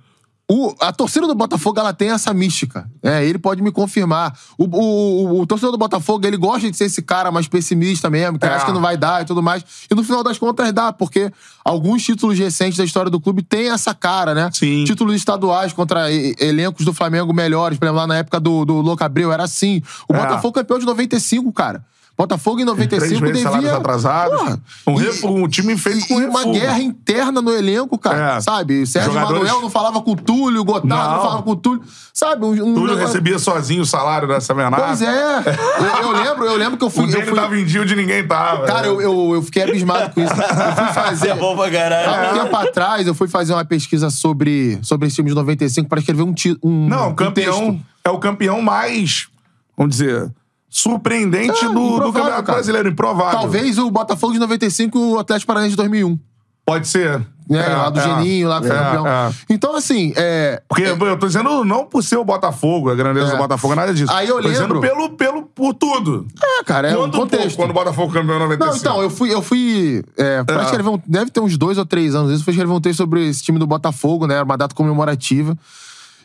o- 0.49 0.75
a 0.81 0.93
torcida 0.93 1.27
do 1.27 1.35
Botafogo, 1.35 1.81
ela 1.81 1.93
tem 1.95 2.11
essa 2.11 2.33
mística. 2.35 2.87
É, 3.03 3.25
ele 3.25 3.39
pode 3.39 3.63
me 3.63 3.73
confirmar. 3.73 4.37
O, 4.59 4.65
o- 4.65 5.41
o- 5.41 5.47
torcedor 5.47 5.73
do 5.73 5.79
Botafogo, 5.79 6.27
ele 6.27 6.37
gosta 6.37 6.71
de 6.71 6.77
ser 6.77 6.85
esse 6.85 7.01
cara 7.03 7.33
mais 7.33 7.49
pessimista 7.49 8.11
mesmo, 8.11 8.39
que 8.39 8.47
É. 8.47 8.51
acha 8.51 8.67
que 8.67 8.73
não 8.73 8.81
vai 8.81 8.97
dar 8.97 9.23
e 9.23 9.25
tudo 9.25 9.43
mais. 9.43 9.65
E 9.91 9.95
no 9.95 10.05
final 10.05 10.23
das 10.23 10.39
contas 10.39 10.71
dá, 10.73 10.93
porque 10.93 11.33
alguns 11.65 12.05
títulos 12.05 12.39
recentes 12.39 12.77
da 12.79 12.85
história 12.85 13.11
do 13.11 13.21
clube 13.21 13.43
têm 13.43 13.71
essa 13.71 13.95
cara, 13.95 14.35
né? 14.35 14.51
Sim. 14.53 14.85
Títulos 14.85 15.15
estaduais 15.17 15.73
contra 15.73 16.13
elencos 16.13 16.85
do 16.85 16.93
Flamengo 16.93 17.33
melhores. 17.33 17.79
Por 17.79 17.87
exemplo, 17.87 18.01
lá 18.01 18.07
na 18.07 18.17
época 18.19 18.39
do, 18.39 18.65
do 18.65 18.75
Louco 18.75 19.03
Abreu, 19.03 19.33
era 19.33 19.45
assim. 19.45 19.83
O 20.09 20.15
É. 20.15 20.19
Botafogo 20.19 20.53
campeão 20.55 20.79
de 20.79 20.85
95, 20.87 21.53
cara. 21.53 21.83
Botafogo 22.17 22.61
em 22.61 22.65
Três 22.67 22.89
95 23.11 23.23
meses 23.23 23.43
salários 23.43 23.65
devia. 23.65 23.79
atrasados. 23.81 24.39
Porra, 24.39 24.61
um, 24.87 25.01
e- 25.01 25.27
um 25.45 25.49
time 25.49 25.77
feito 25.79 26.07
com 26.07 26.21
E 26.21 26.27
uma 26.27 26.41
refugo. 26.41 26.55
guerra 26.59 26.79
interna 26.81 27.41
no 27.41 27.51
elenco, 27.51 27.99
cara. 27.99 28.37
É. 28.37 28.41
Sabe? 28.41 28.87
Sérgio 28.87 29.13
Jogadores- 29.13 29.43
Manuel 29.43 29.63
não 29.63 29.71
falava 29.71 30.01
com 30.03 30.13
o 30.13 30.17
Túlio, 30.17 30.63
Gotardo 30.63 30.89
não. 30.89 30.97
Não. 30.97 31.23
falava 31.23 31.43
com 31.43 31.51
o 31.51 31.57
Túlio. 31.57 31.83
Sabe? 32.13 32.45
Um, 32.45 32.51
um 32.51 32.55
Túlio 32.57 32.81
negócio- 32.83 33.07
recebia 33.07 33.39
sozinho 33.39 33.83
o 33.83 33.87
salário 33.87 34.29
dessa 34.29 34.53
menada. 34.55 34.85
Pois 34.85 35.01
é. 35.03 35.39
Eu, 35.39 36.03
eu 36.03 36.13
lembro, 36.13 36.45
eu 36.45 36.57
lembro 36.57 36.77
que 36.79 36.85
eu 36.85 36.91
fui. 36.91 37.07
O 37.07 37.11
eu 37.11 37.23
fui- 37.27 37.35
tava 37.35 37.57
em 37.59 37.65
dia, 37.65 37.81
o 37.81 37.87
de 37.87 37.97
ninguém 37.97 38.25
tava. 38.27 38.67
Cara, 38.67 38.87
eu, 38.87 39.01
eu, 39.01 39.35
eu 39.35 39.43
fiquei 39.43 39.63
abismado 39.63 40.11
com 40.15 40.21
isso. 40.21 40.33
Eu 40.33 40.77
fui 40.77 40.93
fazer. 40.93 41.29
É 41.31 41.35
bom 41.35 41.57
pra 41.57 41.71
caralho. 41.71 42.11
Há 42.11 42.33
um 42.35 42.45
tempo 42.45 42.57
atrás, 42.57 43.07
eu 43.07 43.15
fui 43.15 43.27
fazer 43.27 43.55
uma 43.55 43.65
pesquisa 43.65 44.11
sobre, 44.11 44.79
sobre 44.83 45.07
esse 45.09 45.17
time 45.17 45.31
de 45.31 45.35
95 45.35 45.89
para 45.89 45.99
escrever 45.99 46.23
um, 46.23 46.35
ti- 46.35 46.59
um, 46.63 46.89
Não, 46.89 47.09
um 47.09 47.11
o 47.13 47.15
campeão 47.15 47.71
texto. 47.73 47.81
é 48.05 48.11
o 48.11 48.19
campeão 48.19 48.61
mais, 48.61 49.29
vamos 49.77 49.97
dizer, 49.97 50.31
surpreendente 50.73 51.65
É, 51.65 51.69
do, 51.69 51.75
do 51.75 52.07
Campeonato 52.07 52.43
cara. 52.43 52.53
Brasileiro. 52.55 52.89
Improvável. 52.89 53.39
Talvez 53.39 53.79
o 53.79 53.91
Botafogo 53.91 54.33
de 54.33 54.39
95 54.39 54.99
e 54.99 55.03
o 55.03 55.19
Atlético 55.19 55.47
Paranaense 55.49 55.73
de 55.73 55.77
2001. 55.77 56.19
Pode 56.65 56.89
ser. 56.89 57.19
Né? 57.51 57.61
É, 57.67 57.75
lá 57.75 57.91
do 57.91 57.99
é. 57.99 58.03
Geninho, 58.03 58.49
lá 58.49 58.61
que 58.61 58.69
foi 58.69 58.77
É, 58.77 58.79
campeão. 58.79 59.07
é. 59.07 59.31
Então, 59.51 59.77
assim, 59.77 60.13
é, 60.17 60.63
Porque 60.69 60.85
eu 60.85 61.19
tô 61.19 61.27
dizendo 61.27 61.65
não 61.65 61.85
por 61.85 62.03
ser 62.03 62.17
o 62.17 62.25
Botafogo, 62.25 62.89
a 62.89 62.95
grandeza 62.95 63.29
É. 63.29 63.31
do 63.33 63.37
Botafogo, 63.37 63.75
nada 63.75 63.93
disso. 63.93 64.11
Aí 64.13 64.29
eu 64.29 64.41
tô 64.41 64.49
dizendo 64.49 64.81
pelo, 64.81 65.11
pelo, 65.11 65.43
por 65.43 65.75
tudo. 65.75 66.27
é, 66.43 66.65
cara, 66.65 66.89
é 66.89 66.97
um 66.97 67.11
pô, 67.11 67.19
contexto. 67.19 67.57
quando 67.57 67.71
o 67.71 67.75
Botafogo 67.75 68.13
campeão 68.13 68.37
em 68.37 68.39
95. 68.39 68.65
Não, 68.71 68.77
então, 68.77 69.03
eu 69.03 69.11
fui. 69.11 69.35
Eu 69.35 69.43
fui 69.43 70.03
é, 70.17 70.43
pra 70.45 70.63
É. 70.63 70.65
escrever 70.65 70.89
um, 70.89 70.99
Deve 71.07 71.31
ter 71.31 71.41
uns 71.41 71.59
dois 71.59 71.77
ou 71.77 71.85
três 71.85 72.15
anos. 72.15 72.31
Eu 72.33 72.39
fui 72.45 72.53
escrever 72.53 72.73
um 72.73 72.81
texto 72.81 72.99
sobre 72.99 73.29
esse 73.29 73.43
time 73.43 73.59
do 73.59 73.67
Botafogo, 73.67 74.27
né? 74.27 74.41
Uma 74.41 74.57
data 74.57 74.75
comemorativa. 74.75 75.59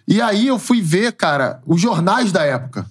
E 0.07 0.21
aí 0.21 0.47
eu 0.47 0.57
fui 0.59 0.81
ver, 0.81 1.11
cara, 1.13 1.59
os 1.65 1.81
jornais 1.81 2.31
da 2.31 2.43
época. 2.43 2.85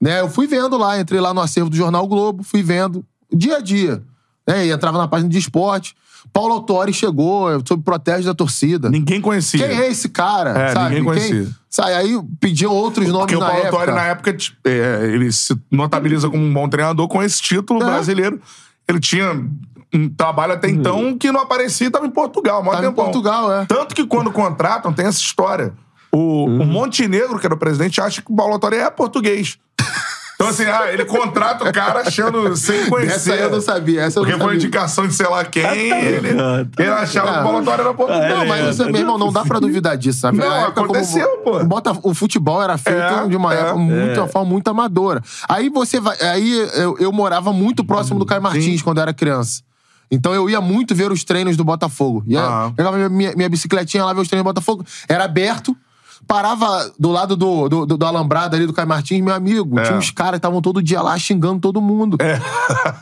Né? 0.00 0.20
Eu 0.20 0.28
fui 0.30 0.46
vendo 0.46 0.76
lá, 0.78 0.98
entrei 0.98 1.20
lá 1.20 1.34
no 1.34 1.40
acervo 1.40 1.68
do 1.70 1.76
Jornal 1.76 2.06
Globo, 2.06 2.42
fui 2.42 2.62
vendo 2.62 3.04
dia 3.32 3.56
a 3.56 3.60
dia. 3.60 4.02
Né? 4.46 4.66
E 4.66 4.70
entrava 4.70 4.98
na 4.98 5.06
página 5.08 5.28
de 5.28 5.38
esporte. 5.38 5.94
Paulo 6.32 6.52
Autori 6.54 6.92
chegou, 6.92 7.50
é, 7.50 7.58
sob 7.66 7.82
protesto 7.82 8.24
da 8.26 8.34
torcida. 8.34 8.88
Ninguém 8.90 9.20
conhecia. 9.20 9.66
Quem 9.66 9.78
é 9.78 9.88
esse 9.88 10.08
cara? 10.08 10.50
É, 10.50 10.72
sabe? 10.72 10.94
ninguém 10.96 10.96
Quem- 10.96 11.04
conhecia. 11.30 11.54
Sabe? 11.68 11.92
Aí 11.94 12.20
pediam 12.38 12.72
outros 12.72 13.06
nomes 13.08 13.20
Porque 13.20 13.36
o 13.36 13.40
na 13.40 13.46
Paulo 13.46 13.62
época. 13.64 13.84
Torre, 13.84 13.92
na 13.96 14.04
época, 14.06 14.36
é, 14.64 15.10
ele 15.12 15.30
se 15.32 15.56
notabiliza 15.70 16.28
como 16.28 16.42
um 16.44 16.52
bom 16.52 16.68
treinador 16.68 17.06
com 17.08 17.22
esse 17.22 17.40
título 17.40 17.82
É. 17.82 17.86
brasileiro. 17.86 18.40
Ele 18.88 19.00
tinha 19.00 19.32
um 19.94 20.08
trabalho 20.08 20.52
até 20.54 20.68
então 20.68 21.16
que 21.16 21.30
não 21.32 21.40
aparecia 21.40 21.86
e 21.86 21.90
tava 21.90 22.06
em 22.06 22.10
Portugal, 22.10 22.62
mó 22.62 22.70
Tava 22.72 22.84
em 22.84 22.88
tempão. 22.88 23.04
Portugal, 23.06 23.52
é. 23.52 23.66
Tanto 23.66 23.94
que 23.94 24.04
quando 24.06 24.30
contratam, 24.32 24.92
tem 24.92 25.06
essa 25.06 25.20
história. 25.20 25.72
O, 26.12 26.44
o 26.46 26.64
Montenegro, 26.66 27.38
que 27.38 27.46
era 27.46 27.54
o 27.54 27.58
presidente, 27.58 28.00
acha 28.00 28.20
que 28.22 28.32
o 28.32 28.36
Paulo 28.36 28.58
é 28.72 28.90
português. 28.90 29.58
Então, 30.34 30.48
assim, 30.48 30.64
ah, 30.64 30.90
ele 30.90 31.04
contrata 31.04 31.68
o 31.68 31.70
cara 31.72 32.00
achando 32.00 32.56
sem 32.56 32.88
conhecer. 32.88 33.14
Essa 33.14 33.32
aí 33.34 33.40
eu 33.42 33.50
não 33.50 33.60
sabia. 33.60 34.00
Essa 34.00 34.18
eu 34.18 34.22
Porque 34.22 34.32
não 34.32 34.38
foi 34.38 34.46
uma 34.46 34.52
sabia. 34.54 34.66
indicação 34.68 35.06
de 35.06 35.12
sei 35.12 35.28
lá 35.28 35.44
quem, 35.44 35.62
ele, 35.62 36.28
ele 36.30 36.90
achava 36.90 37.30
que 37.34 37.38
o 37.40 37.42
Paulo 37.42 37.70
era 37.70 37.92
português. 37.94 38.28
Não, 38.38 38.46
mas 38.46 38.74
você, 38.76 38.84
meu 38.86 39.00
irmão, 39.02 39.18
não 39.18 39.30
dá 39.30 39.44
pra 39.44 39.60
duvidar 39.60 39.98
disso, 39.98 40.20
sabe? 40.20 40.38
Não, 40.38 40.48
Na 40.48 40.56
época, 40.62 40.72
como 40.80 40.86
aconteceu, 40.86 41.28
pô. 41.44 41.58
O, 41.58 41.64
Bota- 41.66 41.92
o 42.02 42.14
futebol 42.14 42.62
era 42.62 42.78
feito 42.78 42.98
É, 42.98 43.28
de 43.28 43.36
uma 43.36 43.54
é. 43.54 43.60
época 43.60 43.76
muito, 43.76 44.18
uma 44.18 44.28
forma 44.28 44.48
muito 44.48 44.66
amadora. 44.68 45.22
Aí 45.46 45.68
você 45.68 46.00
vai. 46.00 46.18
Aí 46.22 46.58
eu, 46.74 46.96
eu 46.98 47.12
morava 47.12 47.52
muito 47.52 47.84
próximo 47.84 48.18
do 48.18 48.24
Caio 48.24 48.40
Martins 48.40 48.80
quando 48.80 48.96
eu 48.96 49.02
era 49.02 49.12
criança. 49.12 49.60
Então 50.10 50.32
eu 50.34 50.48
ia 50.48 50.60
muito 50.62 50.94
ver 50.94 51.12
os 51.12 51.22
treinos 51.22 51.54
do 51.54 51.64
Botafogo. 51.64 52.24
Ia, 52.26 52.40
Ah. 52.40 52.72
Pegava 52.74 52.96
minha, 52.96 53.08
minha, 53.10 53.32
minha 53.36 53.48
bicicletinha 53.50 54.06
lá 54.06 54.14
ver 54.14 54.22
os 54.22 54.28
treinos 54.28 54.42
do 54.42 54.48
Botafogo. 54.48 54.84
Era 55.06 55.24
aberto. 55.24 55.76
Parava 56.26 56.90
do 56.98 57.10
lado 57.10 57.36
do, 57.36 57.68
do, 57.68 57.86
do, 57.86 57.96
do 57.96 58.06
alambrado 58.06 58.54
ali 58.54 58.66
do 58.66 58.72
Caio 58.72 58.88
Martins, 58.88 59.22
meu 59.22 59.34
amigo. 59.34 59.78
É. 59.78 59.82
Tinha 59.82 59.98
uns 59.98 60.10
caras 60.10 60.32
que 60.32 60.36
estavam 60.38 60.62
todo 60.62 60.82
dia 60.82 61.02
lá 61.02 61.18
xingando 61.18 61.60
todo 61.60 61.80
mundo. 61.80 62.16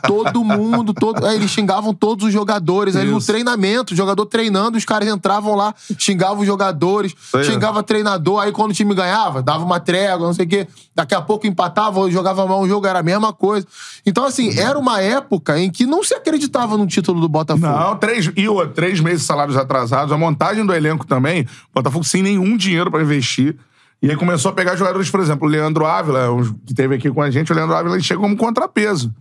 Todo 0.05 0.43
mundo, 0.43 0.93
todo. 0.93 1.25
Aí 1.25 1.35
eles 1.35 1.51
xingavam 1.51 1.93
todos 1.93 2.25
os 2.25 2.33
jogadores. 2.33 2.95
Aí 2.95 3.05
no 3.05 3.19
Isso. 3.19 3.27
treinamento, 3.27 3.93
o 3.93 3.97
jogador 3.97 4.25
treinando, 4.25 4.77
os 4.77 4.85
caras 4.85 5.07
entravam 5.07 5.55
lá, 5.55 5.73
xingavam 5.97 6.39
os 6.39 6.47
jogadores, 6.47 7.13
aí. 7.33 7.43
xingava 7.43 7.83
treinador. 7.83 8.41
Aí 8.41 8.51
quando 8.51 8.71
o 8.71 8.73
time 8.73 8.95
ganhava, 8.95 9.43
dava 9.43 9.63
uma 9.63 9.79
trégua, 9.79 10.25
não 10.25 10.33
sei 10.33 10.45
o 10.45 10.49
quê. 10.49 10.67
Daqui 10.95 11.13
a 11.13 11.21
pouco 11.21 11.47
empatava, 11.47 12.09
jogava 12.09 12.45
mal 12.45 12.61
um 12.61 12.67
jogo, 12.67 12.87
era 12.87 12.99
a 12.99 13.03
mesma 13.03 13.31
coisa. 13.31 13.65
Então, 14.05 14.25
assim, 14.25 14.57
era 14.59 14.77
uma 14.77 15.01
época 15.01 15.59
em 15.59 15.69
que 15.69 15.85
não 15.85 16.03
se 16.03 16.13
acreditava 16.13 16.77
no 16.77 16.85
título 16.87 17.21
do 17.21 17.29
Botafogo. 17.29 17.67
Não, 17.67 17.95
três, 17.95 18.27
e 18.27 18.67
três 18.73 18.99
meses 18.99 19.21
de 19.21 19.25
salários 19.27 19.55
atrasados, 19.55 20.11
a 20.11 20.17
montagem 20.17 20.65
do 20.65 20.73
elenco 20.73 21.05
também, 21.05 21.47
Botafogo 21.73 22.03
sem 22.03 22.21
nenhum 22.21 22.57
dinheiro 22.57 22.91
pra 22.91 23.03
investir. 23.09 23.57
E 24.01 24.09
aí 24.09 24.15
começou 24.15 24.51
a 24.51 24.53
pegar 24.53 24.75
jogadores, 24.75 25.09
por 25.09 25.19
exemplo, 25.19 25.47
o 25.47 25.51
Leandro 25.51 25.85
Ávila, 25.85 26.27
que 26.65 26.73
teve 26.73 26.95
aqui 26.95 27.11
com 27.11 27.21
a 27.21 27.29
gente, 27.29 27.51
o 27.51 27.55
Leandro 27.55 27.75
Ávila 27.75 27.95
ele 27.95 28.03
chega 28.03 28.19
como 28.21 28.37
contrapeso. 28.37 29.13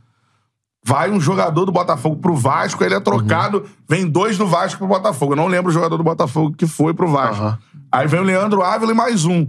Vai 0.85 1.11
um 1.11 1.21
jogador 1.21 1.65
do 1.65 1.73
Botafogo 1.73 2.17
pro 2.17 2.35
Vasco, 2.37 2.83
ele 2.85 2.95
é 2.95 3.01
trocado, 3.01 3.65
vem 3.89 4.07
dois 4.07 4.39
do 4.39 4.47
Vasco 4.47 4.79
pro 4.79 4.87
Botafogo. 4.87 5.33
Eu 5.33 5.37
não 5.37 5.49
lembro 5.49 5.71
o 5.71 5.75
jogador 5.75 5.97
do 5.97 6.05
Botafogo 6.05 6.55
que 6.57 6.67
foi 6.67 6.95
pro 6.95 7.09
Vasco. 7.11 7.43
Aham. 7.43 7.59
Aí 7.91 8.07
vem 8.07 8.21
o 8.21 8.23
Leandro 8.23 8.63
Ávila 8.63 8.93
e 8.93 8.95
mais 8.95 9.25
um. 9.25 9.47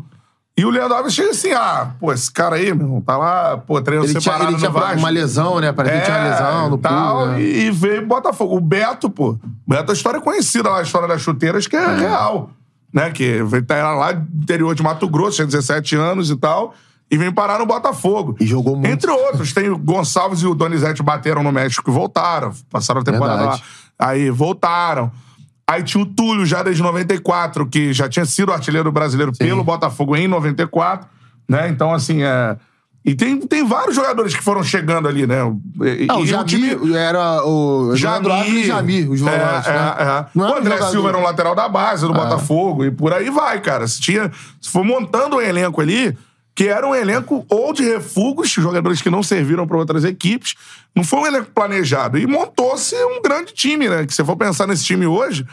E 0.57 0.65
o 0.65 0.69
Leandro 0.69 0.95
Ávila 0.95 1.09
chega 1.11 1.29
assim: 1.29 1.53
ah, 1.53 1.91
pô, 1.99 2.11
esse 2.11 2.29
cara 2.31 2.55
aí, 2.55 2.73
meu 2.73 2.87
irmão, 2.87 3.01
tá 3.01 3.15
lá, 3.15 3.57
pô, 3.57 3.81
treinando 3.81 4.07
Ele 4.09 4.19
tinha, 4.19 4.21
separado 4.21 4.51
ele 4.51 4.57
tinha 4.57 4.71
Vasco. 4.71 4.97
uma 4.97 5.09
lesão, 5.09 5.59
né? 5.59 5.71
Parece 5.71 5.99
que 5.99 6.05
tinha 6.05 6.17
uma 6.17 6.29
lesão 6.29 6.69
no 6.69 6.75
É, 6.75 6.79
tal, 6.79 7.17
pulo, 7.19 7.31
né? 7.31 7.41
e, 7.41 7.71
veio 7.71 8.05
Botafogo. 8.05 8.57
O 8.57 8.59
Beto, 8.59 9.09
pô. 9.09 9.29
O 9.29 9.39
Beto 9.65 9.91
é 9.91 9.93
a 9.93 9.95
história 9.95 10.19
conhecida 10.19 10.69
lá, 10.69 10.79
a 10.79 10.81
história 10.81 11.07
das 11.07 11.21
chuteiras, 11.21 11.67
que 11.67 11.77
é, 11.77 11.95
real. 11.95 12.49
Né? 12.93 13.11
Que 13.11 13.43
veio 13.43 13.65
tá 13.65 13.75
era 13.75 13.93
lá 13.93 14.11
do 14.11 14.43
interior 14.43 14.73
de 14.73 14.81
Mato 14.81 15.07
Grosso, 15.07 15.37
tinha 15.37 15.45
17 15.45 15.95
anos 15.95 16.29
e 16.29 16.35
tal, 16.35 16.73
e 17.11 17.17
vem 17.17 17.31
parar 17.31 17.59
no 17.59 17.65
Botafogo. 17.65 18.35
E 18.39 18.45
jogou 18.45 18.75
muito. 18.75 18.87
Entre 18.87 19.09
outros, 19.09 19.53
tem 19.53 19.69
o 19.69 19.77
Gonçalves 19.77 20.41
e 20.41 20.47
o 20.47 20.55
Donizete 20.55 21.01
bateram 21.01 21.43
no 21.43 21.51
México 21.51 21.89
e 21.89 21.93
voltaram. 21.93 22.53
Passaram 22.69 23.01
a 23.01 23.03
temporada 23.03 23.37
Verdade. 23.37 23.63
lá. 23.99 24.07
Aí 24.07 24.29
voltaram. 24.29 25.11
Aí 25.67 25.83
tinha 25.83 26.03
o 26.03 26.05
Túlio 26.05 26.45
já 26.45 26.63
desde 26.63 26.81
94, 26.81 27.67
que 27.67 27.93
já 27.93 28.09
tinha 28.09 28.25
sido 28.25 28.51
artilheiro 28.51 28.91
brasileiro 28.91 29.31
pelo 29.31 29.63
Botafogo 29.63 30.15
em 30.15 30.27
94, 30.27 31.07
né? 31.47 31.69
Então, 31.69 31.93
assim, 31.93 32.23
é... 32.23 32.57
E 33.09 33.15
tem, 33.15 33.39
tem 33.39 33.65
vários 33.65 33.95
jogadores 33.95 34.35
que 34.35 34.43
foram 34.43 34.61
chegando 34.63 35.07
ali, 35.07 35.25
né? 35.25 35.37
E, 35.99 36.05
Não, 36.05 36.19
e 36.19 36.23
o 36.23 36.25
Jamir 36.27 36.77
era 36.95 37.43
o. 37.43 37.91
Ávila 37.91 38.45
e 38.45 38.63
Jamir, 38.63 39.09
os 39.09 39.19
volantes, 39.19 39.67
é, 39.67 39.73
né? 39.73 39.95
é, 39.97 40.03
é. 40.03 40.25
Não 40.35 40.45
o 40.45 40.53
um 40.53 40.57
André 40.57 40.73
jogador- 40.75 40.91
Silva 40.91 41.09
era 41.09 41.17
um 41.17 41.23
lateral 41.23 41.55
da 41.55 41.67
base 41.67 42.05
do 42.05 42.13
Botafogo 42.13 42.85
e 42.85 42.91
por 42.91 43.11
aí 43.11 43.31
vai, 43.31 43.59
cara. 43.61 43.87
Se, 43.87 43.99
tinha, 43.99 44.31
se 44.61 44.69
for 44.69 44.83
montando 44.83 45.37
um 45.37 45.41
elenco 45.41 45.81
ali, 45.81 46.15
que 46.53 46.67
era 46.67 46.87
um 46.87 46.93
elenco 46.93 47.43
ou 47.49 47.73
de 47.73 47.81
refugos, 47.83 48.51
jogadores 48.51 49.01
que 49.01 49.09
não 49.09 49.23
serviram 49.23 49.65
para 49.65 49.77
outras 49.77 50.03
equipes, 50.03 50.53
não 50.95 51.03
foi 51.03 51.21
um 51.21 51.25
elenco 51.25 51.49
planejado. 51.49 52.15
E 52.15 52.27
montou-se 52.27 52.93
um 52.95 53.23
grande 53.23 53.55
time, 53.55 53.89
né? 53.89 54.05
Que 54.05 54.13
se 54.13 54.23
for 54.23 54.35
pensar 54.35 54.67
nesse 54.67 54.83
time 54.85 55.07
hoje, 55.07 55.47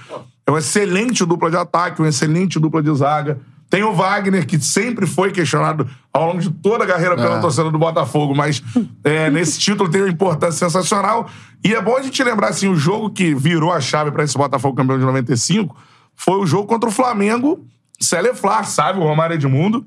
é 0.46 0.50
uma 0.50 0.58
excelente 0.58 1.24
dupla 1.24 1.48
de 1.48 1.56
ataque, 1.56 2.02
uma 2.02 2.08
excelente 2.10 2.58
dupla 2.60 2.82
de 2.82 2.94
zaga. 2.94 3.38
Tem 3.68 3.82
o 3.82 3.92
Wagner, 3.92 4.46
que 4.46 4.60
sempre 4.60 5.06
foi 5.06 5.32
questionado 5.32 5.88
ao 6.12 6.26
longo 6.28 6.40
de 6.40 6.50
toda 6.50 6.84
a 6.84 6.86
carreira 6.86 7.16
pela 7.16 7.38
É. 7.38 7.40
torcida 7.40 7.68
do 7.70 7.78
Botafogo, 7.78 8.34
mas 8.34 8.62
é, 9.02 9.28
nesse 9.28 9.58
título 9.58 9.90
tem 9.90 10.02
uma 10.02 10.10
importância 10.10 10.66
sensacional. 10.68 11.28
E 11.64 11.74
é 11.74 11.80
bom 11.82 11.96
a 11.96 12.02
gente 12.02 12.22
lembrar, 12.22 12.48
assim, 12.48 12.68
o 12.68 12.76
jogo 12.76 13.10
que 13.10 13.34
virou 13.34 13.72
a 13.72 13.80
chave 13.80 14.10
para 14.12 14.22
esse 14.22 14.38
Botafogo 14.38 14.76
campeão 14.76 14.98
de 14.98 15.04
95 15.04 15.74
foi 16.14 16.38
o 16.38 16.46
jogo 16.46 16.66
contra 16.68 16.88
o 16.88 16.92
Flamengo, 16.92 17.66
Celeflar, 18.00 18.64
sabe? 18.66 19.00
O 19.00 19.02
Romário 19.02 19.34
Edmundo, 19.34 19.84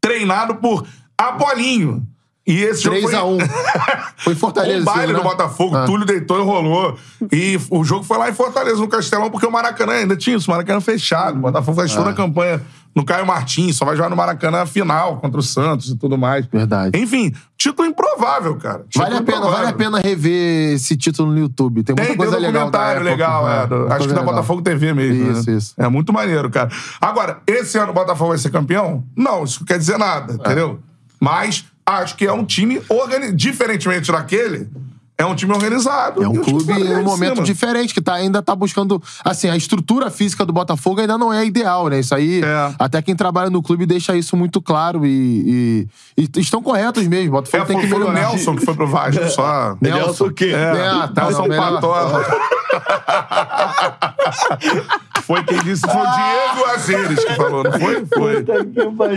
treinado 0.00 0.54
por 0.56 0.86
Apolinho. 1.18 2.06
E 2.46 2.62
esse 2.62 2.82
jogo 2.82 3.00
foi... 3.02 3.12
3x1. 3.12 3.50
Foi 4.20 4.34
Fortaleza. 4.34 4.82
O 4.82 4.84
baile 4.84 5.12
né? 5.12 5.18
do 5.18 5.22
Botafogo, 5.24 5.76
Ah. 5.76 5.84
Túlio 5.86 6.04
deitou 6.04 6.38
e 6.38 6.42
rolou. 6.42 6.98
E 7.32 7.58
o 7.70 7.82
jogo 7.84 8.02
foi 8.04 8.18
lá 8.18 8.28
em 8.28 8.34
Fortaleza, 8.34 8.76
no 8.78 8.88
Castelão, 8.88 9.30
porque 9.30 9.46
o 9.46 9.50
Maracanã 9.52 9.92
ainda 9.94 10.14
tinha 10.16 10.36
isso, 10.36 10.50
o 10.50 10.52
Maracanã 10.52 10.78
fechado. 10.80 11.36
O 11.38 11.40
Botafogo 11.40 11.76
faz 11.76 11.92
Ah. 11.92 11.96
toda 11.96 12.10
a 12.10 12.12
campanha 12.14 12.60
no 12.94 13.04
Caio 13.04 13.24
Martins, 13.26 13.76
só 13.76 13.84
vai 13.84 13.94
jogar 13.96 14.08
no 14.10 14.16
Maracanã 14.16 14.66
final 14.66 15.18
contra 15.18 15.38
o 15.38 15.42
Santos 15.42 15.90
e 15.90 15.96
tudo 15.96 16.18
mais. 16.18 16.44
Verdade. 16.46 16.98
Enfim, 16.98 17.32
título 17.56 17.86
improvável, 17.88 18.56
cara. 18.56 18.84
Título 18.88 19.04
Vale 19.04 19.16
a 19.16 19.22
pena, 19.22 19.38
improvável. 19.38 19.64
vale 19.64 19.68
a 19.68 19.72
pena 19.78 19.98
rever 20.00 20.74
esse 20.74 20.96
título 20.96 21.30
no 21.32 21.38
YouTube. 21.38 21.82
Tem 21.84 21.94
muita 21.94 22.08
Tem, 22.08 22.16
tem 22.16 22.16
coisa 22.16 22.36
um 22.36 22.40
legal. 22.40 22.66
época. 22.66 23.00
legal, 23.00 23.48
é, 23.48 23.66
do- 23.66 23.86
acho 23.86 23.98
que 24.00 24.14
da 24.14 24.20
legal. 24.20 24.24
Botafogo 24.24 24.62
TV 24.62 24.92
mesmo. 24.92 25.30
Isso, 25.32 25.50
né? 25.50 25.56
isso. 25.56 25.74
É 25.78 25.88
muito 25.88 26.12
maneiro, 26.12 26.50
cara. 26.50 26.68
Agora, 27.00 27.38
esse 27.46 27.78
ano 27.78 27.92
o 27.92 27.94
Botafogo 27.94 28.30
vai 28.30 28.38
ser 28.38 28.50
campeão? 28.50 29.04
Não, 29.16 29.44
isso 29.44 29.60
não 29.60 29.66
quer 29.66 29.78
dizer 29.78 29.96
nada, 29.98 30.32
entendeu? 30.34 30.80
Mas 31.20 31.64
acho 31.86 32.16
que 32.16 32.26
é 32.26 32.32
um 32.32 32.44
time 32.44 32.80
organizado. 32.88 33.36
Diferentemente 33.36 34.10
daquele, 34.10 34.68
é 35.20 35.26
um 35.26 35.34
time 35.34 35.52
organizado. 35.52 36.22
É 36.22 36.28
um 36.28 36.34
clube 36.36 36.72
em 36.72 36.94
um 36.96 37.02
momento 37.02 37.42
diferente, 37.42 37.92
que 37.94 38.00
tá, 38.00 38.14
ainda 38.14 38.42
tá 38.42 38.54
buscando. 38.54 39.02
Assim, 39.24 39.48
a 39.48 39.56
estrutura 39.56 40.10
física 40.10 40.44
do 40.44 40.52
Botafogo 40.52 41.00
ainda 41.00 41.16
não 41.18 41.32
é 41.32 41.44
ideal, 41.44 41.88
né? 41.88 42.00
Isso 42.00 42.14
aí, 42.14 42.42
É. 42.42 42.74
até 42.78 43.00
quem 43.02 43.14
trabalha 43.14 43.50
no 43.50 43.62
clube 43.62 43.86
deixa 43.86 44.16
isso 44.16 44.36
muito 44.36 44.60
claro 44.62 45.04
e, 45.06 45.86
e- 46.16 46.28
e 46.36 46.40
estão 46.40 46.62
corretos 46.62 47.06
mesmo. 47.06 47.32
Botafogo 47.32 47.62
É, 47.62 47.66
tem 47.66 47.76
foi, 47.76 47.84
que 47.84 47.90
foi 47.90 47.98
o 48.02 48.08
melhorar. 48.10 48.28
Nelson 48.30 48.56
que 48.56 48.64
foi 48.64 48.74
pro 48.74 48.86
Vasco, 48.86 49.24
só. 49.30 49.76
Nelson 49.80 50.26
o 50.26 50.32
quê? 50.32 50.52
É, 50.54 51.08
tá, 51.14 51.24
Nelson 51.26 51.42
melhor- 51.46 51.72
Patola. 51.74 52.24
Foi 55.30 55.44
quem 55.44 55.62
disse, 55.62 55.82
foi 55.82 55.94
o 55.94 56.10
Diego 56.10 56.70
Azeres 56.74 57.24
que 57.24 57.34
falou, 57.34 57.62
não 57.62 57.72
foi? 57.72 58.04
Foi. 58.06 58.44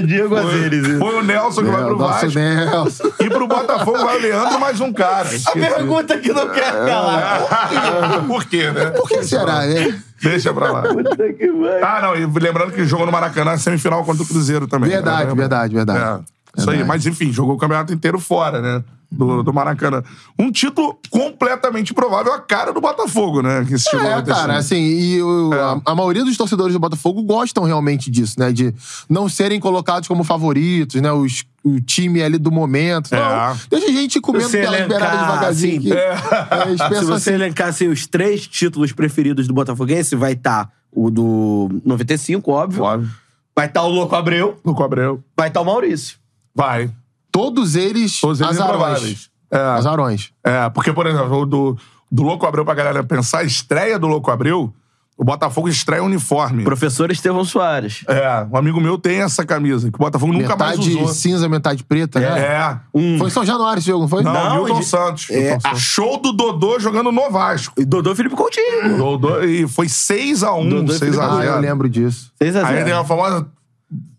Diego 0.05 0.35
Foi, 0.35 0.99
foi 0.99 1.19
o 1.19 1.23
Nelson 1.23 1.63
que 1.63 1.71
vai 1.71 1.83
pro 1.83 1.97
Nosso 1.97 2.25
Vasco. 2.25 2.39
Nelson. 2.39 3.03
E 3.19 3.29
pro 3.29 3.47
Botafogo 3.47 3.97
vai 3.97 4.17
o 4.17 4.21
Leandro 4.21 4.59
mais 4.59 4.79
um 4.79 4.93
cara. 4.93 5.27
A 5.47 5.51
pergunta 5.51 6.17
que 6.19 6.31
não 6.31 6.49
quer 6.49 6.71
calar. 6.71 8.21
Por 8.27 8.45
quê, 8.45 8.69
né? 8.69 8.91
Por 8.91 9.07
que 9.07 9.23
será, 9.23 9.61
né? 9.61 9.99
Deixa 10.21 10.53
pra 10.53 10.71
lá. 10.71 10.81
Puta 10.83 11.33
que 11.33 11.51
vai. 11.51 11.81
Ah, 11.81 11.99
não, 12.01 12.15
e 12.15 12.25
lembrando 12.25 12.71
que 12.71 12.85
jogou 12.85 13.05
no 13.05 13.11
Maracanã 13.11 13.57
semifinal 13.57 14.05
contra 14.05 14.23
o 14.23 14.27
Cruzeiro 14.27 14.67
também. 14.67 14.91
Verdade, 14.91 15.29
né? 15.29 15.35
verdade, 15.35 15.75
verdade. 15.75 15.99
É, 15.99 16.19
isso 16.57 16.69
aí, 16.69 16.83
mas 16.83 17.05
enfim, 17.05 17.31
jogou 17.31 17.55
o 17.55 17.57
campeonato 17.57 17.93
inteiro 17.93 18.19
fora, 18.19 18.61
né? 18.61 18.83
Do, 19.11 19.43
do 19.43 19.53
Maracanã. 19.53 20.01
Um 20.39 20.51
título 20.51 20.97
completamente 21.11 21.91
improvável, 21.91 22.33
a 22.33 22.39
cara 22.39 22.73
do 22.73 22.81
Botafogo, 22.81 23.43
né? 23.43 23.63
Que 23.67 23.77
chegou 23.77 24.07
É, 24.07 24.21
cara, 24.23 24.57
assim, 24.57 24.75
e 24.81 25.21
o- 25.21 25.51
a, 25.53 25.91
a 25.91 25.95
maioria 25.95 26.25
dos 26.25 26.35
torcedores 26.35 26.73
do 26.73 26.79
Botafogo 26.79 27.21
gostam 27.21 27.63
realmente 27.63 28.09
disso, 28.09 28.39
né? 28.39 28.51
De 28.51 28.73
não 29.07 29.29
serem 29.29 29.59
colocados 29.59 30.07
como 30.07 30.23
favoritos, 30.23 30.99
né? 30.99 31.11
Os, 31.11 31.43
o 31.63 31.79
time 31.79 32.23
ali 32.23 32.39
do 32.39 32.51
momento. 32.51 33.13
É. 33.13 33.19
Não, 33.19 33.55
deixa 33.69 33.85
a 33.87 33.91
gente 33.91 34.15
ir 34.15 34.21
comendo 34.21 34.49
pela 34.49 34.77
elencar, 34.77 34.87
beirada 34.89 35.17
devagarzinho. 35.17 35.79
assim. 35.79 35.91
É, 35.93 36.67
eles 36.69 36.81
Se 36.81 37.05
você 37.05 37.13
assim, 37.29 37.33
elencar 37.33 37.67
assim, 37.67 37.87
os 37.89 38.07
três 38.07 38.47
títulos 38.47 38.91
preferidos 38.93 39.47
do 39.47 39.53
Botafoguense, 39.53 40.15
vai 40.15 40.33
estar 40.33 40.71
o 40.91 41.11
do 41.11 41.69
95, 41.85 42.51
óbvio. 42.51 42.81
Óbvio. 42.83 43.09
Vai 43.55 43.67
estar 43.67 43.83
o 43.83 43.89
Louco 43.89 44.15
Abreu. 44.15 44.57
No 44.65 44.73
Cobreu. 44.73 45.23
Vai 45.37 45.49
estar 45.49 45.61
o 45.61 45.65
Maurício. 45.65 46.17
Vai. 46.55 46.89
todos 47.31 47.75
eles, 47.75 48.19
Todos 48.19 48.39
eles 48.41 48.59
azarões. 48.59 49.29
É. 49.51 49.57
Azarões. 49.57 50.31
É, 50.43 50.69
porque, 50.69 50.91
por 50.93 51.05
exemplo, 51.07 51.41
o 51.41 51.45
do, 51.45 51.77
do 52.11 52.23
Louco 52.23 52.45
Abreu, 52.45 52.63
pra 52.65 52.73
galera 52.73 53.03
pensar, 53.03 53.39
a 53.39 53.43
estreia 53.43 53.97
do 53.99 54.07
Louco 54.07 54.29
Abreu, 54.31 54.73
o 55.15 55.23
Botafogo 55.23 55.69
estreia 55.69 56.01
um 56.01 56.07
uniforme. 56.07 56.63
Professor 56.63 57.11
Estevão 57.11 57.45
Soares. 57.45 58.03
É, 58.07 58.47
um 58.51 58.57
amigo 58.57 58.81
meu 58.81 58.97
tem 58.97 59.21
essa 59.21 59.45
camisa, 59.45 59.91
que 59.91 59.95
o 59.95 59.99
Botafogo 59.99 60.33
nunca 60.33 60.55
mais 60.55 60.79
metade 60.79 60.95
usou. 60.95 61.07
cinza, 61.09 61.47
metade 61.47 61.83
preta, 61.83 62.19
né? 62.19 62.39
É. 62.39 62.79
Foi 63.19 63.27
em 63.27 63.29
São 63.29 63.45
Januário 63.45 63.77
esse 63.79 63.85
jogo, 63.87 64.01
não 64.01 64.07
foi? 64.07 64.23
Não, 64.23 64.33
Não, 64.33 64.55
Milton 64.65 64.79
de- 64.79 64.85
Santos. 64.85 65.29
É, 65.29 65.51
Milton. 65.51 65.75
Show 65.75 66.17
do 66.19 66.33
Dodô 66.33 66.79
jogando 66.79 67.11
no 67.11 67.29
Vasco. 67.29 67.79
E 67.79 67.85
Dodô 67.85 68.15
Felipe 68.15 68.35
Coutinho. 68.35 68.97
Dodô, 68.97 69.41
e 69.43 69.67
foi 69.67 69.85
6x1, 69.87 70.67
Dodô 70.67 70.93
e 70.93 70.95
6x0. 70.97 70.99
Felipe 70.99 71.19
Ah, 71.21 71.45
eu 71.45 71.59
lembro 71.59 71.87
disso. 71.87 72.31
6 72.41 72.55
a 72.55 72.63
0 72.63 72.75
Aí 72.75 72.83
tem 72.83 72.93
a 72.93 73.03
famosa 73.03 73.47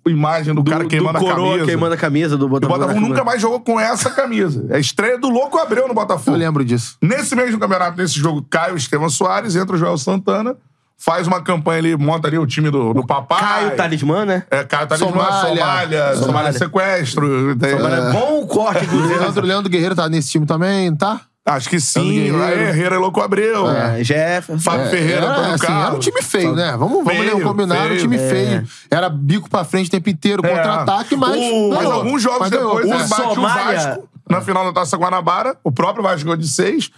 imagem 0.07 0.55
do, 0.55 0.63
cara 0.65 0.85
queimando 0.85 1.19
do 1.19 1.27
a 1.27 1.31
Coroa 1.31 1.49
camisa. 1.53 1.67
queimando 1.67 1.95
a 1.95 1.97
camisa 1.97 2.37
do 2.37 2.47
O 2.47 2.49
Botafogo. 2.49 2.79
Botafogo 2.81 3.01
na 3.01 3.09
nunca 3.09 3.25
mais 3.25 3.41
jogou 3.41 3.61
com 3.61 3.81
essa 3.81 4.11
camisa. 4.11 4.67
É 4.71 4.77
a 4.77 4.79
estreia 4.79 5.19
do 5.19 5.29
Louco 5.29 5.57
Abreu 5.59 5.85
no 5.85 5.91
Eu 5.91 5.95
Botafogo. 5.95 6.37
lembro 6.37 6.65
disso. 6.65 6.97
Nesse 7.01 7.35
mesmo 7.35 7.59
campeonato, 7.59 7.97
nesse 7.97 8.15
jogo, 8.19 8.45
cai 8.51 8.73
o 8.73 8.77
Estevam 8.77 9.09
Soares, 9.09 9.57
entra 9.57 9.75
o 9.75 9.79
Joel 9.79 9.97
Santana, 9.97 10.55
faz 10.99 11.27
uma 11.27 11.43
campanha 11.43 11.79
ali, 11.79 11.97
monta 11.97 12.29
ali 12.29 12.39
o 12.39 12.47
time 12.47 12.71
do, 12.71 12.93
do 12.93 13.07
papai. 13.07 13.41
Caio 13.41 13.77
Talismã, 13.77 14.25
né? 14.27 14.43
É, 14.51 14.63
Caio 14.65 14.87
Talismã, 14.87 15.11
Somália. 15.11 15.41
Somália, 15.41 15.57
Somália, 15.65 16.15
Somália. 16.17 16.53
sequestro. 16.53 17.57
tem- 17.57 17.73
Agora, 17.75 18.11
bom 18.13 18.43
o 18.43 18.47
corte, 18.47 18.85
inclusive. 18.87 19.19
Leandro, 19.19 19.47
Leandro 19.47 19.71
Guerreiro 19.71 19.95
tá 19.95 20.09
nesse 20.09 20.31
time 20.31 20.45
também, 20.47 20.95
tá? 20.95 21.23
Acho 21.47 21.69
que 21.69 21.79
sim. 21.79 22.03
Guerreiro. 22.11 22.43
Aí, 22.43 22.59
Herrera 22.69 22.95
e 22.95 22.99
Louco 22.99 23.21
Abreu. 23.21 23.69
É, 23.71 24.03
Jefferson. 24.03 24.59
Fábio 24.59 24.89
Ferreira, 24.89 25.17
era, 25.27 25.31
Antônio 25.33 25.55
assim, 25.55 25.67
Carlos. 25.67 25.87
era 25.87 25.95
um 25.97 25.99
time 25.99 26.23
feio, 26.23 26.55
né? 26.57 26.71
Vamos, 26.79 27.05
vamos 27.05 27.13
Feio, 27.13 27.41
combinar, 27.43 27.85
era 27.85 27.95
um 27.95 27.97
time 27.99 28.17
É. 28.17 28.29
feio. 28.31 28.67
Era 28.91 29.09
bico 29.11 29.51
pra 29.51 29.63
frente 29.63 29.89
o 29.89 29.91
tempo 29.91 30.09
inteiro, 30.09 30.45
É. 30.45 30.49
contra-ataque, 30.49 31.15
mas. 31.17 31.37
O- 31.37 31.69
mas 31.71 31.85
alguns 31.87 32.23
jogos 32.23 32.41
Mas 32.41 32.51
depois 32.51 32.87
É. 32.87 32.89
ele 32.95 33.05
bate 33.09 33.35
Somália- 33.35 33.63
o 33.63 33.75
Vasco 33.85 34.09
na 34.31 34.41
final 34.41 34.65
da 34.65 34.73
Taça 34.73 34.97
Guanabara, 34.97 35.55
o 35.63 35.71
próprio 35.71 36.03
Vasco 36.03 36.35
de 36.35 36.49
seis. 36.49 36.91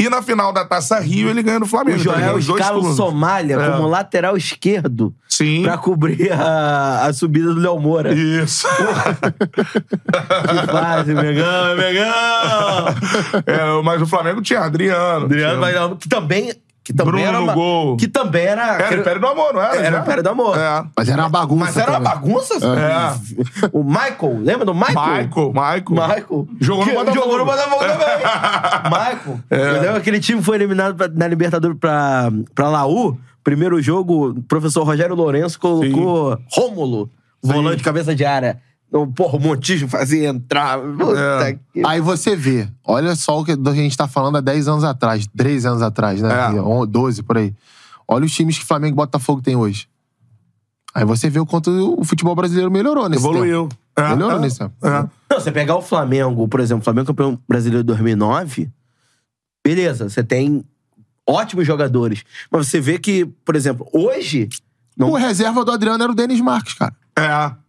E 0.00 0.08
na 0.10 0.20
final 0.20 0.52
da 0.52 0.64
Taça 0.64 0.98
Rio 0.98 1.30
ele 1.30 1.40
ganha 1.40 1.60
do 1.60 1.66
Flamengo. 1.66 1.98
O 1.98 2.00
Então, 2.00 2.14
Joel 2.14 2.32
dois 2.32 2.60
escala 2.60 2.78
o. 2.80 2.94
Somália 2.94 3.54
É. 3.54 3.70
como 3.70 3.86
lateral 3.88 4.36
esquerdo 4.36 5.14
Sim. 5.28 5.62
pra 5.62 5.78
cobrir 5.78 6.32
a, 6.32 7.04
a 7.06 7.12
subida 7.12 7.54
do 7.54 7.60
Léo 7.60 7.78
Moura. 7.78 8.12
Isso. 8.12 8.66
Que 9.54 10.66
fase, 10.72 11.14
Megão, 11.14 11.76
Megão! 11.76 12.08
É, 13.46 13.82
mas 13.82 14.02
o 14.02 14.06
Flamengo 14.06 14.40
tinha 14.42 14.60
Adriano. 14.60 15.26
Adriano 15.26 15.64
tinha... 15.64 15.96
Que 15.96 16.08
também, 16.08 16.52
que 16.84 16.92
também 16.92 17.12
Bruno 17.12 17.26
era 17.26 17.40
uma, 17.40 17.54
gol. 17.54 17.96
Que 17.96 18.06
também 18.06 18.44
era... 18.44 18.74
Era 18.76 18.96
o 18.96 19.00
Império 19.00 19.20
do 19.20 19.26
Amor, 19.26 19.54
não 19.54 19.62
era? 19.62 19.76
Era 19.76 19.98
o? 19.98 20.02
Império 20.02 20.22
do 20.22 20.28
Amor. 20.28 20.58
É. 20.58 20.84
Mas 20.94 21.08
era 21.08 21.22
uma 21.22 21.28
bagunça. 21.30 21.64
Mas 21.64 21.76
era 21.78 21.90
uma 21.92 22.00
bagunça. 22.00 22.54
É. 22.56 23.68
O 23.72 23.82
Michael, 23.82 24.38
lembra 24.40 24.66
do 24.66 24.74
Michael? 24.74 25.24
Michael, 25.24 25.52
Michael. 25.52 25.84
Michael. 25.90 26.48
Jogou 26.60 26.84
no 26.86 26.92
Botafogo. 26.92 27.14
Jogou 27.24 27.38
no 27.38 27.44
Botafogo 27.46 27.80
também. 27.88 28.18
Michael. 28.84 29.40
É. 29.50 29.96
Aquele 29.96 30.20
time 30.20 30.42
foi 30.42 30.56
eliminado 30.56 30.94
pra- 30.94 31.08
na 31.08 31.26
Libertadores 31.26 31.76
pra, 31.78 32.30
pra 32.54 32.68
Laú. 32.68 33.16
Primeiro 33.42 33.80
jogo, 33.82 34.28
o 34.30 34.42
professor 34.42 34.84
Rogério 34.84 35.14
Lourenço 35.14 35.58
colocou 35.58 36.38
Rômulo, 36.50 37.10
volante 37.42 37.82
cabeça 37.82 38.14
de 38.14 38.24
área. 38.24 38.58
Então, 38.96 39.10
porra, 39.10 39.38
o 39.38 39.40
Montijo 39.40 39.88
fazia 39.88 40.28
entrar. 40.28 40.78
Puta 40.78 41.18
É. 41.48 41.58
que... 41.72 41.84
Aí 41.84 42.00
você 42.00 42.36
vê, 42.36 42.68
olha 42.84 43.16
só 43.16 43.40
o 43.40 43.44
que 43.44 43.50
a 43.50 43.72
gente 43.72 43.96
tá 43.96 44.06
falando 44.06 44.36
há 44.36 44.40
10 44.40 44.68
anos 44.68 44.84
atrás, 44.84 45.26
13 45.36 45.66
anos 45.66 45.82
atrás, 45.82 46.22
né? 46.22 46.32
É. 46.56 46.60
On- 46.60 46.86
12 46.86 47.24
por 47.24 47.36
aí. 47.38 47.52
Olha 48.06 48.24
os 48.24 48.32
times 48.32 48.56
que 48.56 48.64
Flamengo 48.64 48.94
e 48.94 48.96
Botafogo 48.96 49.42
tem 49.42 49.56
hoje. 49.56 49.88
Aí 50.94 51.04
você 51.04 51.28
vê 51.28 51.40
o 51.40 51.46
quanto 51.46 51.72
o 51.98 52.04
futebol 52.04 52.36
brasileiro 52.36 52.70
melhorou 52.70 53.08
nesse 53.08 53.20
Evoluiu. 53.20 53.66
tempo. 53.66 53.76
É, 53.96 54.10
Melhorou 54.14 54.38
é, 54.38 54.42
nesse 54.42 54.58
tempo. 54.60 54.74
é. 54.84 54.88
Não, 55.28 55.40
você 55.40 55.50
pegar 55.50 55.74
o 55.74 55.82
Flamengo, 55.82 56.46
por 56.46 56.60
exemplo, 56.60 56.82
o 56.82 56.84
Flamengo 56.84 57.08
campeão 57.08 57.36
brasileiro 57.48 57.82
de 57.82 57.86
2009, 57.88 58.70
beleza, 59.66 60.08
você 60.08 60.22
tem 60.22 60.64
ótimos 61.28 61.66
jogadores. 61.66 62.22
Mas 62.48 62.68
você 62.68 62.80
vê 62.80 62.96
que, 63.00 63.24
por 63.44 63.56
exemplo, 63.56 63.88
hoje... 63.92 64.48
Não, 64.96 65.10
O 65.10 65.16
reserva 65.16 65.64
do 65.64 65.72
Adriano 65.72 66.00
era 66.04 66.12
o 66.12 66.14
Denis 66.14 66.40
Marques, 66.40 66.74
cara. 66.74 66.94
É. 67.18 67.63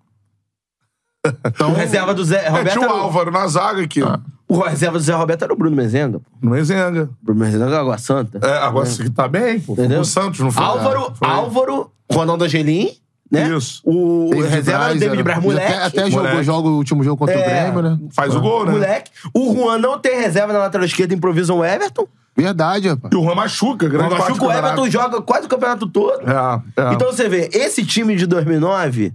Então, 1.45 1.71
o 1.71 1.73
reserva 1.76 2.13
do 2.13 2.23
Zé 2.23 2.45
É, 2.45 2.49
Roberto... 2.49 2.71
tinha 2.73 2.82
o 2.82 2.84
era 2.86 2.93
o- 2.93 2.97
Álvaro 3.03 3.32
na 3.32 3.47
zaga 3.47 3.82
aqui. 3.84 4.01
ó. 4.01 4.17
O 4.47 4.59
reserva 4.59 4.97
do 4.97 5.03
Zé 5.03 5.13
Roberto 5.13 5.43
era 5.43 5.53
o 5.53 5.55
Bruno 5.55 5.76
Mezenga. 5.76 6.19
pô. 6.19 6.26
No 6.41 6.51
Mezenga. 6.51 7.09
Bruno 7.21 7.39
Mezenga 7.39 7.65
é 7.73 7.78
Água 7.80 7.97
Santa. 7.97 8.39
É, 8.45 8.57
agora 8.59 8.86
você 8.86 9.09
tá 9.09 9.28
bem, 9.28 9.59
pô. 9.59 9.73
Entendeu? 9.73 10.01
O 10.01 10.05
Santos 10.05 10.39
não 10.39 10.51
foi. 10.51 10.63
Álvaro, 10.63 11.11
Foi. 11.15 11.28
Álvaro, 11.28 11.91
Ronaldo 12.11 12.43
Angelim, 12.43 12.91
né? 13.32 13.49
Isso. 13.49 13.82
O 13.84 14.30
David 14.32 14.47
reserva 14.49 14.80
o 14.80 14.86
Braz 14.86 14.99
David 14.99 15.23
Braz, 15.23 15.43
moleque. 15.43 15.73
Até, 15.73 15.84
até 15.84 16.05
jogou, 16.11 16.28
Moleque. 16.28 16.43
joga 16.43 16.67
o 16.69 16.76
último 16.78 17.03
jogo 17.03 17.17
contra 17.17 17.34
É. 17.36 17.41
o 17.41 17.43
Grêmio, 17.73 17.82
né? 17.82 17.99
Faz 18.11 18.36
o 18.36 18.39
gol, 18.39 18.65
né? 18.67 18.71
Moleque. 18.73 19.09
O 19.34 19.51
Juan 19.55 19.80
não 19.80 19.97
tem 19.97 20.19
reserva 20.21 20.53
na 20.53 20.59
lateral 20.59 20.86
esquerda, 20.86 21.13
improvisa 21.15 21.51
o 21.51 21.65
Everton. 21.65 22.07
Verdade, 22.38 22.89
rapaz. 22.89 23.11
E 23.13 23.17
o 23.17 23.23
Juan 23.23 23.34
machuca, 23.34 23.88
grande 23.89 24.09
Mas 24.13 24.19
parte 24.26 24.39
o 24.43 24.51
Everton 24.51 24.89
joga 24.91 25.21
quase 25.23 25.47
o 25.47 25.49
campeonato 25.49 25.88
todo. 25.88 26.19
É, 26.21 26.82
é. 26.82 26.93
Então 26.93 27.11
você 27.11 27.28
vê, 27.28 27.49
esse 27.51 27.84
time 27.84 28.15
de 28.15 28.28
2009, 28.28 29.11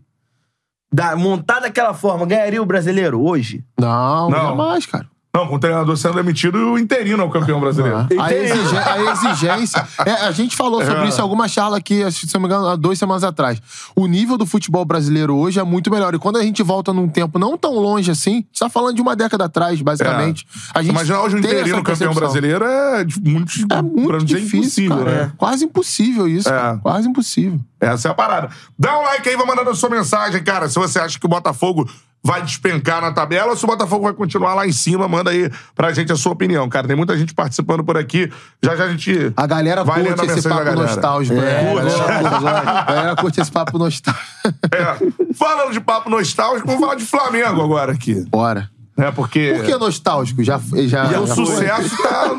da, 0.93 1.14
montado 1.16 1.62
daquela 1.62 1.95
forma, 1.95 2.26
ganharia 2.26 2.61
o 2.62 2.66
brasileiro 2.66 3.20
hoje? 3.22 3.64
Não, 3.78 4.28
Não. 4.30 4.38
jamais, 4.38 4.86
cara. 4.86 5.07
Não, 5.32 5.46
com 5.46 5.54
o 5.54 5.58
treinador 5.60 5.96
sendo 5.96 6.14
demitido 6.16 6.58
e 6.58 6.62
o 6.64 6.76
interino 6.76 7.22
é 7.22 7.24
o 7.26 7.30
campeão 7.30 7.60
brasileiro. 7.60 7.98
A, 7.98 8.02
Entendi. 8.02 8.24
exige- 8.34 8.76
a 8.76 9.12
exigência. 9.12 9.88
É, 10.04 10.10
a 10.26 10.32
gente 10.32 10.56
falou 10.56 10.84
sobre 10.84 11.04
É. 11.04 11.08
isso 11.08 11.18
em 11.18 11.22
alguma 11.22 11.46
charla 11.46 11.76
aqui, 11.76 12.02
se 12.10 12.26
não 12.34 12.40
me 12.40 12.46
engano, 12.48 12.66
há 12.66 12.74
duas 12.74 12.98
semanas 12.98 13.22
atrás. 13.22 13.62
O 13.94 14.08
nível 14.08 14.36
do 14.36 14.44
futebol 14.44 14.84
brasileiro 14.84 15.36
hoje 15.36 15.60
é 15.60 15.62
muito 15.62 15.88
melhor. 15.88 16.12
E 16.16 16.18
quando 16.18 16.36
a 16.38 16.42
gente 16.42 16.64
volta 16.64 16.92
num 16.92 17.08
tempo 17.08 17.38
não 17.38 17.56
tão 17.56 17.74
longe 17.78 18.10
assim, 18.10 18.30
a 18.32 18.34
gente 18.38 18.58
tá 18.58 18.68
falando 18.68 18.96
de 18.96 19.02
uma 19.02 19.14
década 19.14 19.44
atrás, 19.44 19.80
basicamente. 19.80 20.44
A 20.74 20.82
gente 20.82 20.90
Imaginar 20.90 21.22
hoje 21.22 21.36
um 21.36 21.40
tem 21.40 21.52
interino 21.52 21.82
campeão 21.84 22.12
brasileiro 22.12 22.64
é 22.64 23.04
de- 23.04 23.20
muito, 23.20 23.52
É 23.70 23.80
muito 23.82 24.24
difícil, 24.24 24.58
impossível, 24.86 24.98
cara. 25.04 25.10
né? 25.26 25.32
Quase 25.38 25.64
impossível 25.64 26.26
isso, 26.26 26.48
É. 26.48 26.52
cara. 26.52 26.78
Quase 26.78 27.08
impossível. 27.08 27.60
Essa 27.80 28.08
é 28.08 28.10
a 28.10 28.14
parada. 28.14 28.50
Dá 28.76 28.98
um 28.98 29.02
like 29.02 29.28
aí, 29.28 29.36
vai 29.36 29.46
mandando 29.46 29.70
a 29.70 29.74
sua 29.76 29.88
mensagem, 29.90 30.42
cara. 30.42 30.68
Se 30.68 30.74
você 30.74 30.98
acha 30.98 31.20
que 31.20 31.24
o 31.24 31.28
Botafogo 31.28 31.88
vai 32.22 32.42
despencar 32.42 33.00
na 33.00 33.12
tabela 33.12 33.50
ou 33.50 33.56
se 33.56 33.64
o 33.64 33.66
Botafogo 33.66 34.04
vai 34.04 34.12
continuar 34.12 34.54
lá 34.54 34.66
em 34.66 34.72
cima, 34.72 35.08
manda 35.08 35.30
aí 35.30 35.50
pra 35.74 35.92
gente 35.92 36.12
a 36.12 36.16
sua 36.16 36.32
opinião, 36.32 36.68
cara. 36.68 36.86
Tem 36.86 36.96
muita 36.96 37.16
gente 37.16 37.32
participando 37.34 37.82
por 37.82 37.96
aqui. 37.96 38.30
Já 38.62 38.76
já 38.76 38.84
a 38.84 38.88
gente. 38.90 39.32
A 39.36 39.46
galera 39.46 39.82
vai 39.84 40.04
curte 40.04 40.20
a 40.20 40.24
esse 40.24 40.34
mensagem 40.34 40.42
da 40.50 40.50
papo 40.56 40.64
galera. 40.76 40.94
nostálgico, 40.94 41.40
né? 41.40 41.50
É, 41.50 41.60
A 41.60 41.74
galera 41.74 42.28
curte- 42.28 42.68
a 42.68 42.92
galera 42.94 43.16
curte 43.16 43.40
esse 43.40 43.50
papo 43.52 43.78
nostálgico. 43.78 44.26
É. 44.72 45.34
Falando 45.34 45.72
de 45.72 45.80
papo 45.80 46.10
nostálgico, 46.10 46.66
vamos 46.66 46.80
falar 46.82 46.94
de 46.96 47.04
Flamengo 47.06 47.62
agora 47.62 47.92
aqui. 47.92 48.14
Bora. 48.28 48.70
Né? 48.96 49.10
Porque. 49.12 49.54
Por 49.56 49.64
que 49.64 49.76
nostálgico? 49.78 50.42
Já, 50.44 50.60
já, 50.86 51.06
o 51.20 51.26
já 51.26 51.34
foi? 51.34 51.46
sucesso 51.46 51.96
tá 52.02 52.32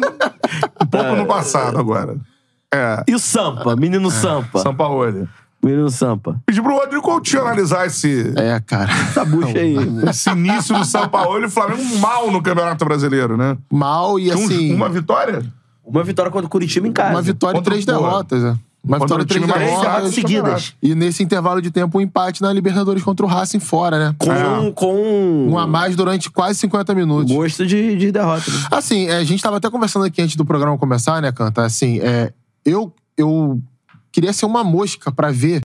um 0.82 0.86
pouco 0.86 1.16
no 1.16 1.26
passado 1.26 1.80
agora. 1.80 2.18
É. 2.74 3.04
E 3.08 3.16
o 3.16 3.20
Sampa, 3.20 3.76
menino 3.76 4.10
Sampa. 4.12 4.60
São 4.60 4.74
Paulo. 4.76 5.28
Menino 5.64 5.90
Sampa. 5.90 6.42
Pedi 6.46 6.62
pro 6.62 6.76
Rodrigo 6.76 7.02
Coutinho 7.02 7.42
analisar 7.44 7.86
esse, 7.86 8.34
É, 8.36 8.60
cara. 8.60 8.92
Essa 8.92 9.24
bucha 9.26 9.58
aí. 9.60 9.76
esse 10.10 10.30
início 10.32 10.76
do 10.78 10.84
São 10.86 11.08
Paulo 11.08 11.40
e 11.42 11.46
o 11.46 11.50
Flamengo 11.50 11.84
mal 12.00 12.32
no 12.32 12.42
Campeonato 12.42 12.84
Brasileiro, 12.84 13.38
né? 13.38 13.58
Mal 13.72 14.20
e 14.20 14.32
assim. 14.32 14.74
uma 14.74 14.90
vitória? 14.90 15.44
Uma 15.86 16.04
vitória 16.04 16.32
contra 16.32 16.48
o 16.48 16.50
Curitiba 16.50 16.88
em 16.88 16.92
casa. 16.92 17.12
Uma 17.12 17.22
vitória 17.22 17.60
e 17.60 17.62
três 17.64 17.86
derrotas, 17.86 18.44
é. 18.44 18.56
Uma 18.84 18.98
Contra 18.98 19.20
vitória 19.20 19.24
e 19.24 19.26
três 19.28 19.46
derrotas. 19.46 19.82
derrotas 19.82 20.14
seguidas. 20.16 20.74
E 20.82 20.96
nesse 20.96 21.22
intervalo 21.22 21.62
de 21.62 21.70
tempo, 21.70 22.00
um 22.00 22.02
empate 22.02 22.42
na 22.42 22.52
Libertadores 22.52 23.04
contra 23.04 23.24
o 23.24 23.30
Racing 23.30 23.60
fora, 23.60 24.00
né? 24.00 24.16
Com, 24.18 24.32
É. 24.32 24.72
com 24.72 25.48
Um 25.52 25.58
a 25.60 25.68
mais 25.68 25.96
durante 25.96 26.32
quase 26.32 26.58
50 26.58 26.96
minutos. 26.96 27.32
gosto 27.32 27.68
de, 27.68 27.96
de 27.96 28.12
derrota. 28.12 28.50
né? 28.50 28.58
Assim, 28.72 29.06
é, 29.08 29.18
a 29.18 29.24
gente 29.24 29.44
tava 29.44 29.58
até 29.58 29.70
conversando 29.70 30.06
aqui 30.06 30.20
antes 30.24 30.36
do 30.36 30.44
programa 30.44 30.76
começar, 30.80 31.22
né, 31.22 31.32
Canta? 31.32 31.64
Assim, 31.64 32.00
é, 32.00 32.34
eu, 32.66 32.92
eu 33.16 33.62
queria 34.12 34.34
ser 34.34 34.46
uma 34.46 34.64
mosca 34.64 35.12
pra 35.12 35.32
ver 35.32 35.64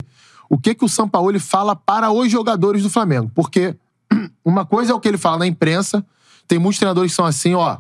o 0.49 0.57
que, 0.59 0.74
que 0.74 0.84
o 0.84 0.88
Sampaoli 0.88 1.38
fala 1.38 1.74
para 1.74 2.11
os 2.11 2.30
jogadores 2.30 2.82
do 2.82 2.90
Flamengo. 2.90 3.30
Porque 3.34 3.74
uma 4.44 4.64
coisa 4.64 4.92
é 4.92 4.94
o 4.94 5.01
que 5.01 5.09
ele 5.09 5.18
fala 5.18 5.38
na 5.38 5.47
imprensa, 5.47 6.05
tem 6.47 6.59
muitos 6.59 6.78
treinadores 6.78 7.12
que 7.12 7.16
são 7.16 7.24
assim, 7.24 7.55
ó, 7.55 7.78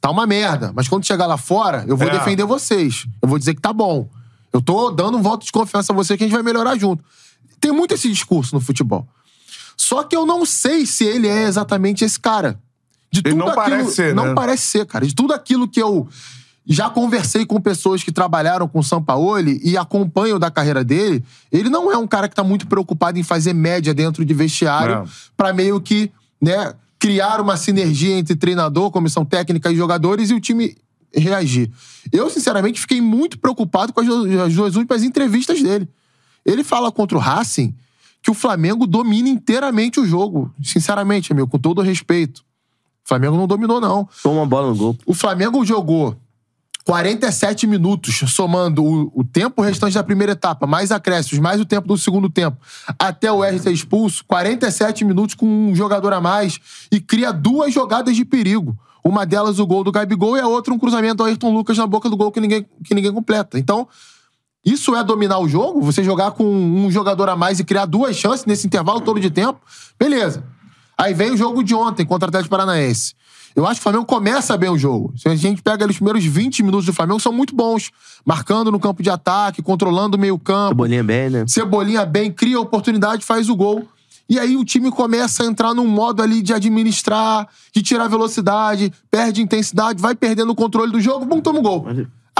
tá 0.00 0.10
uma 0.10 0.26
merda, 0.26 0.72
mas 0.74 0.86
quando 0.88 1.06
chegar 1.06 1.26
lá 1.26 1.36
fora, 1.38 1.84
eu 1.88 1.96
vou 1.96 2.06
É. 2.08 2.10
defender 2.10 2.44
vocês. 2.44 3.06
Eu 3.22 3.28
vou 3.28 3.38
dizer 3.38 3.54
que 3.54 3.60
tá 3.60 3.72
bom. 3.72 4.08
Eu 4.52 4.60
tô 4.62 4.90
dando 4.90 5.16
um 5.18 5.22
voto 5.22 5.44
de 5.44 5.52
confiança 5.52 5.92
a 5.92 5.96
você 5.96 6.16
que 6.16 6.24
a 6.24 6.26
gente 6.26 6.34
vai 6.34 6.42
melhorar 6.42 6.76
junto. 6.78 7.02
Tem 7.60 7.72
muito 7.72 7.94
esse 7.94 8.08
discurso 8.08 8.54
no 8.54 8.60
futebol. 8.60 9.06
Só 9.76 10.02
que 10.04 10.14
eu 10.16 10.26
não 10.26 10.44
sei 10.44 10.84
se 10.86 11.04
ele 11.04 11.26
é 11.28 11.44
exatamente 11.44 12.04
esse 12.04 12.18
cara. 12.18 12.58
De 13.10 13.22
Ele 13.24 13.34
não 13.34 13.54
parece 13.54 13.94
ser, 13.94 14.14
Não 14.14 14.26
né? 14.26 14.34
parece 14.34 14.64
ser, 14.66 14.86
cara. 14.86 15.06
De 15.06 15.14
tudo 15.14 15.32
aquilo 15.32 15.66
que 15.66 15.80
eu 15.80 16.06
já 16.70 16.90
conversei 16.90 17.46
com 17.46 17.58
pessoas 17.60 18.02
que 18.02 18.12
trabalharam 18.12 18.68
com 18.68 18.80
o 18.80 18.84
Sampaoli 18.84 19.58
e 19.64 19.76
acompanham 19.76 20.38
da 20.38 20.50
carreira 20.50 20.84
dele, 20.84 21.24
ele 21.50 21.70
não 21.70 21.90
é 21.90 21.96
um 21.96 22.06
cara 22.06 22.28
que 22.28 22.34
tá 22.34 22.44
muito 22.44 22.66
preocupado 22.66 23.18
em 23.18 23.22
fazer 23.22 23.54
média 23.54 23.94
dentro 23.94 24.22
de 24.24 24.34
vestiário 24.34 24.94
É. 24.96 25.04
pra 25.36 25.52
meio 25.54 25.80
que, 25.80 26.10
né, 26.40 26.74
criar 26.98 27.40
uma 27.40 27.56
sinergia 27.56 28.18
entre 28.18 28.36
treinador, 28.36 28.90
comissão 28.90 29.24
técnica 29.24 29.72
e 29.72 29.76
jogadores 29.76 30.28
e 30.30 30.34
o 30.34 30.40
time 30.40 30.76
reagir. 31.14 31.70
Eu, 32.12 32.28
sinceramente, 32.28 32.80
fiquei 32.80 33.00
muito 33.00 33.38
preocupado 33.38 33.92
com 33.94 34.00
as, 34.00 34.06
du- 34.06 34.42
as 34.42 34.54
duas 34.54 34.76
últimas 34.76 35.02
entrevistas 35.02 35.62
dele. 35.62 35.88
Ele 36.44 36.62
fala 36.62 36.92
contra 36.92 37.16
o 37.16 37.20
Racing 37.20 37.74
que 38.20 38.30
o 38.30 38.34
Flamengo 38.34 38.86
domina 38.86 39.28
inteiramente 39.28 40.00
o 40.00 40.06
jogo. 40.06 40.52
Sinceramente, 40.62 41.32
amigo, 41.32 41.48
com 41.48 41.58
todo 41.58 41.78
o 41.78 41.82
respeito. 41.82 42.38
O 43.04 43.08
Flamengo 43.08 43.36
não 43.38 43.46
dominou, 43.46 43.80
não. 43.80 44.06
Toma 44.22 44.40
uma 44.40 44.46
bola 44.46 44.68
no 44.68 44.76
gol. 44.76 44.96
O 45.06 45.14
Flamengo 45.14 45.64
jogou 45.64 46.14
47 46.88 47.66
minutos, 47.66 48.24
somando 48.30 48.82
o, 48.82 49.12
o 49.14 49.22
tempo 49.22 49.60
restante 49.60 49.92
da 49.92 50.02
primeira 50.02 50.32
etapa, 50.32 50.66
mais 50.66 50.90
acréscimos, 50.90 51.38
mais 51.38 51.60
o 51.60 51.66
tempo 51.66 51.86
do 51.86 51.98
segundo 51.98 52.30
tempo, 52.30 52.56
até 52.98 53.30
o 53.30 53.44
R 53.44 53.58
ser 53.58 53.72
expulso, 53.72 54.24
47 54.24 55.04
minutos 55.04 55.34
com 55.34 55.44
um 55.44 55.76
jogador 55.76 56.14
a 56.14 56.20
mais 56.20 56.58
e 56.90 56.98
cria 56.98 57.30
duas 57.30 57.74
jogadas 57.74 58.16
de 58.16 58.24
perigo. 58.24 58.74
Uma 59.04 59.26
delas 59.26 59.58
o 59.58 59.66
gol 59.66 59.84
do 59.84 59.92
Gabigol 59.92 60.38
e 60.38 60.40
a 60.40 60.46
outra 60.48 60.72
um 60.72 60.78
cruzamento 60.78 61.16
do 61.16 61.24
Ayrton 61.24 61.52
Lucas 61.52 61.76
na 61.76 61.86
boca 61.86 62.08
do 62.08 62.16
gol 62.16 62.32
que 62.32 62.40
ninguém, 62.40 62.66
que 62.82 62.94
ninguém 62.94 63.12
completa. 63.12 63.58
Então, 63.58 63.86
isso 64.64 64.96
é 64.96 65.04
dominar 65.04 65.40
o 65.40 65.48
jogo? 65.48 65.82
Você 65.82 66.02
jogar 66.02 66.30
com 66.30 66.44
um 66.44 66.90
jogador 66.90 67.28
a 67.28 67.36
mais 67.36 67.60
e 67.60 67.64
criar 67.64 67.84
duas 67.84 68.16
chances 68.16 68.46
nesse 68.46 68.66
intervalo 68.66 69.02
todo 69.02 69.20
de 69.20 69.28
tempo? 69.28 69.60
Beleza. 69.98 70.42
Aí 70.96 71.12
vem 71.12 71.32
o 71.32 71.36
jogo 71.36 71.62
de 71.62 71.74
ontem 71.74 72.06
contra 72.06 72.28
o 72.28 72.30
Atlético 72.30 72.50
Paranaense. 72.50 73.14
Eu 73.58 73.66
acho 73.66 73.80
que 73.80 73.80
o 73.80 73.90
Flamengo 73.90 74.06
começa 74.06 74.56
bem 74.56 74.70
o 74.70 74.78
jogo. 74.78 75.12
Se 75.16 75.28
a 75.28 75.34
gente 75.34 75.60
pega 75.60 75.84
ali 75.84 75.90
os 75.90 75.96
primeiros 75.96 76.24
20 76.24 76.62
minutos 76.62 76.86
do 76.86 76.92
Flamengo, 76.92 77.18
são 77.18 77.32
muito 77.32 77.56
bons. 77.56 77.90
Marcando 78.24 78.70
no 78.70 78.78
campo 78.78 79.02
de 79.02 79.10
ataque, 79.10 79.60
controlando 79.62 80.16
o 80.16 80.20
meio 80.20 80.38
campo. 80.38 80.76
Bolinha 80.76 81.02
bem, 81.02 81.28
né? 81.28 81.44
Cebolinha 81.48 82.06
bem, 82.06 82.30
cria 82.30 82.60
oportunidade, 82.60 83.24
faz 83.24 83.48
o 83.48 83.56
gol. 83.56 83.84
E 84.28 84.38
aí 84.38 84.56
o 84.56 84.64
time 84.64 84.92
começa 84.92 85.42
a 85.42 85.46
entrar 85.46 85.74
num 85.74 85.88
modo 85.88 86.22
ali 86.22 86.40
de 86.40 86.54
administrar, 86.54 87.48
de 87.72 87.82
tirar 87.82 88.06
velocidade, 88.06 88.92
perde 89.10 89.42
intensidade, 89.42 90.00
vai 90.00 90.14
perdendo 90.14 90.52
o 90.52 90.54
controle 90.54 90.92
do 90.92 91.00
jogo, 91.00 91.24
bum, 91.24 91.40
toma 91.40 91.58
o 91.58 91.62
gol. 91.62 91.84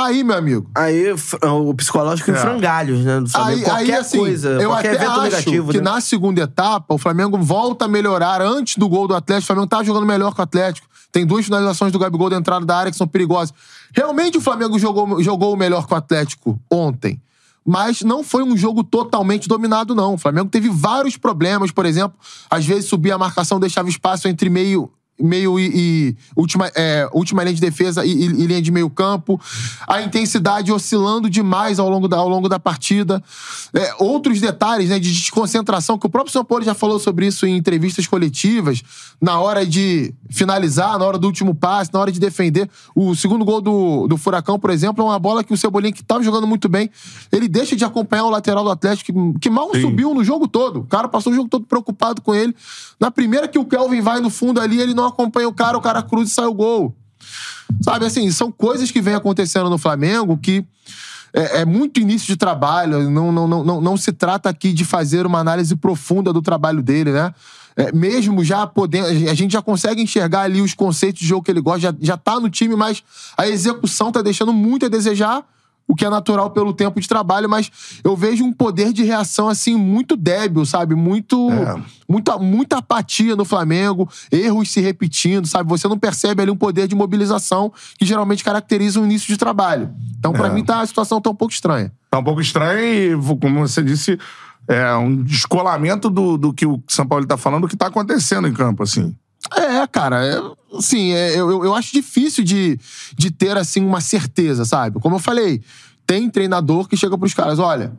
Aí, 0.01 0.23
meu 0.23 0.37
amigo, 0.37 0.71
Aí 0.75 1.09
f- 1.09 1.37
o 1.45 1.75
psicológico 1.75 2.31
em 2.31 2.35
É. 2.35 2.37
frangalhos, 2.37 3.05
né? 3.05 3.21
Do 3.21 3.29
Flamengo. 3.29 3.59
Aí, 3.59 3.65
qualquer 3.65 3.83
aí, 3.95 4.01
assim, 4.01 4.19
coisa, 4.19 4.49
eu 4.51 4.71
qualquer 4.71 4.89
até 4.95 4.97
evento 5.05 5.11
acho 5.11 5.23
negativo, 5.23 5.71
que 5.73 5.79
né? 5.79 5.85
na 5.85 6.01
segunda 6.01 6.41
etapa 6.43 6.95
o 6.95 6.99
Flamengo 6.99 7.37
volta 7.39 7.87
a 7.87 7.89
melhorar 7.89 8.41
antes 8.41 8.77
do 8.77 8.89
gol 8.89 9.09
do 9.09 9.15
Atlético. 9.15 9.45
O 9.45 9.47
Flamengo 9.49 9.67
tá 9.67 9.83
jogando 9.83 10.07
melhor 10.07 10.33
que 10.35 10.41
o 10.41 10.45
Atlético. 10.45 10.87
Tem 11.11 11.27
duas 11.27 11.45
finalizações 11.45 11.91
do 11.91 11.99
Gabigol 11.99 12.31
da 12.31 12.37
entrada 12.37 12.65
da 12.65 12.77
área 12.77 12.91
que 12.93 12.97
são 12.99 13.09
perigosas. 13.09 13.53
Realmente 13.95 14.39
o 14.39 14.41
Flamengo 14.41 14.79
jogou, 14.79 15.23
jogou 15.23 15.57
melhor 15.57 15.87
que 15.87 15.93
o 15.95 15.97
Atlético 15.97 16.61
ontem. 16.71 17.21
Mas 17.67 18.03
não 18.03 18.23
foi 18.23 18.43
um 18.43 18.57
jogo 18.57 18.85
totalmente 18.85 19.49
dominado, 19.49 19.95
não. 19.95 20.15
O 20.15 20.19
Flamengo 20.19 20.49
teve 20.49 20.69
vários 20.71 21.17
problemas, 21.17 21.71
por 21.71 21.85
exemplo, 21.85 22.17
às 22.49 22.65
vezes 22.65 22.89
subia 22.89 23.15
a 23.15 23.19
marcação, 23.19 23.59
deixava 23.61 23.89
espaço 23.89 24.27
entre 24.29 24.49
meio 24.49 24.91
meio 25.21 25.59
e, 25.59 25.71
e 25.75 26.17
última, 26.37 26.71
é, 26.75 27.09
última 27.13 27.43
linha 27.43 27.55
de 27.55 27.61
defesa 27.61 28.05
e, 28.05 28.11
e- 28.13 28.25
e 28.25 28.47
linha 28.47 28.63
de 28.63 28.71
meio 28.71 28.89
campo. 28.91 29.41
A 29.87 30.01
intensidade 30.03 30.73
oscilando 30.73 31.29
demais 31.29 31.79
ao 31.79 31.89
longo 31.91 32.07
da, 32.09 32.17
ao 32.19 32.29
longo 32.29 32.49
da 32.49 32.59
partida. 32.59 33.23
É, 33.75 33.95
outros 33.99 34.41
detalhes 34.41 34.89
né, 34.91 34.99
de 34.99 35.13
desconcentração, 35.13 35.99
que 35.99 36.07
o 36.07 36.11
próprio 36.11 36.33
São 36.33 36.45
Paulo 36.45 36.65
já 36.65 36.75
falou 36.75 36.99
sobre 36.99 37.27
isso 37.27 37.47
em 37.47 37.57
entrevistas 37.57 38.07
coletivas, 38.07 38.83
na 39.21 39.39
hora 39.41 39.67
de 39.67 40.15
finalizar, 40.31 40.99
na 40.99 41.05
hora 41.05 41.19
do 41.19 41.27
último 41.27 41.55
passe, 41.55 41.93
na 41.93 42.01
hora 42.01 42.13
de 42.13 42.21
defender. 42.21 42.69
O 42.95 43.15
segundo 43.15 43.45
gol 43.45 43.61
do, 43.61 44.07
do 44.07 44.17
Furacão, 44.17 44.59
por 44.59 44.71
exemplo, 44.71 45.03
é 45.05 45.07
uma 45.09 45.19
bola 45.19 45.43
que 45.43 45.53
o 45.53 45.57
Cebolinha, 45.57 45.93
que 45.93 46.03
estava 46.03 46.23
jogando 46.23 46.47
muito 46.47 46.69
bem, 46.69 46.91
ele 47.33 47.49
deixa 47.49 47.75
de 47.75 47.85
acompanhar 47.85 48.25
o 48.25 48.31
lateral 48.31 48.63
do 48.63 48.71
Atlético, 48.71 49.33
que, 49.33 49.39
que 49.41 49.51
mal 49.51 49.71
Sim. 49.75 49.81
subiu 49.81 50.15
no 50.15 50.23
jogo 50.23 50.47
todo. 50.47 50.81
O 50.81 50.85
cara 50.85 51.09
passou 51.09 51.33
o 51.33 51.37
jogo 51.37 51.49
todo 51.49 51.67
preocupado 51.67 52.23
com 52.23 52.35
ele. 52.35 52.55
Na 53.01 53.11
primeira 53.11 53.49
que 53.49 53.59
o 53.59 53.65
Kelvin 53.65 54.01
vai 54.01 54.21
no 54.21 54.31
fundo 54.31 54.61
ali, 54.61 54.81
ele 54.81 54.95
não 54.95 55.08
acompanha 55.09 55.49
o 55.49 55.53
cara, 55.53 55.77
o 55.77 55.81
cara 55.81 56.03
cruza 56.03 56.31
e 56.31 56.35
sai 56.35 56.47
o 56.47 56.55
gol. 56.55 56.95
Sabe, 57.83 58.07
assim, 58.07 58.31
são 58.31 58.51
coisas 58.51 58.91
que 58.91 59.01
vêm 59.01 59.15
acontecendo 59.15 59.69
no 59.69 59.79
Flamengo 59.79 60.39
que 60.39 60.65
é, 61.33 61.61
é 61.61 61.65
muito 61.65 62.01
início 62.01 62.27
de 62.27 62.37
trabalho, 62.37 63.11
não, 63.11 63.31
não, 63.31 63.49
não, 63.49 63.65
não, 63.65 63.81
não 63.81 63.97
se 63.97 64.13
trata 64.13 64.49
aqui 64.49 64.73
de 64.73 64.85
fazer 64.85 65.27
uma 65.27 65.39
análise 65.39 65.77
profunda 65.77 66.33
do 66.33 66.41
trabalho 66.41 66.83
dele, 66.83 67.13
né? 67.13 67.35
É, 67.77 67.93
mesmo 67.93 68.43
já 68.43 68.67
podendo, 68.67 69.07
a 69.07 69.35
gente 69.35 69.53
já 69.53 69.63
consegue 69.63 70.03
enxergar 70.03 70.41
ali 70.41 70.61
os 70.61 70.75
conceitos 70.75 71.21
de 71.21 71.29
jogo 71.29 71.45
que 71.45 71.51
ele 71.51 71.61
gosta, 71.61 71.81
já, 71.81 71.95
já 72.01 72.17
tá 72.17 72.41
no 72.41 72.51
time, 72.51 72.75
mas 72.75 73.05
a 73.37 73.47
execução 73.47 74.11
tá 74.11 74.21
deixando 74.21 74.53
muito 74.53 74.87
a 74.87 74.89
desejar, 74.89 75.45
o 75.89 75.95
que 75.95 76.05
é 76.05 76.11
natural 76.11 76.51
pelo 76.51 76.73
tempo 76.75 77.01
de 77.01 77.09
trabalho, 77.09 77.49
mas 77.49 77.71
eu 78.05 78.15
vejo 78.15 78.45
um 78.45 78.53
poder 78.53 78.93
de 78.93 79.03
reação, 79.03 79.49
assim, 79.49 79.75
muito 79.75 80.15
débil, 80.17 80.67
sabe? 80.67 80.95
Muito, 80.95 81.51
É. 81.51 81.83
muita, 82.07 82.37
muita 82.39 82.77
apatia 82.79 83.35
no 83.35 83.45
Flamengo, 83.45 84.07
erros 84.31 84.71
se 84.71 84.81
repetindo, 84.83 85.47
sabe? 85.47 85.69
Você 85.71 85.89
não 85.89 85.99
percebe 85.99 86.43
ali 86.43 86.51
um 86.51 86.57
poder 86.57 86.87
de 86.87 86.95
mobilização 86.95 87.73
que 87.99 88.05
geralmente 88.05 88.45
caracteriza 88.45 89.01
o 89.01 89.05
início 89.05 89.27
de 89.29 89.39
trabalho. 89.39 89.91
Então, 90.19 90.33
pra 90.33 90.49
É. 90.49 90.53
mim, 90.53 90.63
tá, 90.63 90.81
a 90.83 90.87
situação 90.87 91.21
tá 91.23 91.31
um 91.31 91.35
pouco 91.35 91.55
estranha. 91.55 91.91
Tá 92.11 92.19
um 92.19 92.25
pouco 92.25 92.41
estranho 92.43 93.19
e, 93.19 93.39
como 93.41 93.61
você 93.67 93.83
disse, 93.83 94.19
é 94.69 94.95
um 94.95 95.23
descolamento 95.23 96.11
do, 96.11 96.37
do 96.37 96.53
que 96.53 96.67
o 96.67 96.83
São 96.87 97.07
Paulo 97.07 97.27
tá 97.27 97.39
falando, 97.39 97.63
do 97.63 97.69
que 97.69 97.77
tá 97.77 97.87
acontecendo 97.87 98.47
em 98.47 98.53
campo, 98.53 98.83
assim. 98.83 99.17
É, 99.57 99.87
cara, 99.87 100.25
é, 100.25 100.41
assim, 100.77 101.13
é, 101.13 101.39
eu, 101.39 101.65
eu- 101.65 101.75
acho 101.75 101.93
difícil 101.93 102.45
de, 102.45 102.79
de 103.17 103.31
ter, 103.31 103.57
assim, 103.57 103.85
uma 103.85 104.01
certeza, 104.01 104.65
sabe? 104.65 105.01
Como 105.01 105.17
eu 105.17 105.21
falei, 105.21 105.63
tem 106.07 106.29
treinador 106.31 106.89
que 106.89 106.97
chega 106.97 107.17
pros 107.17 107.35
caras, 107.35 107.59
olha, 107.59 107.93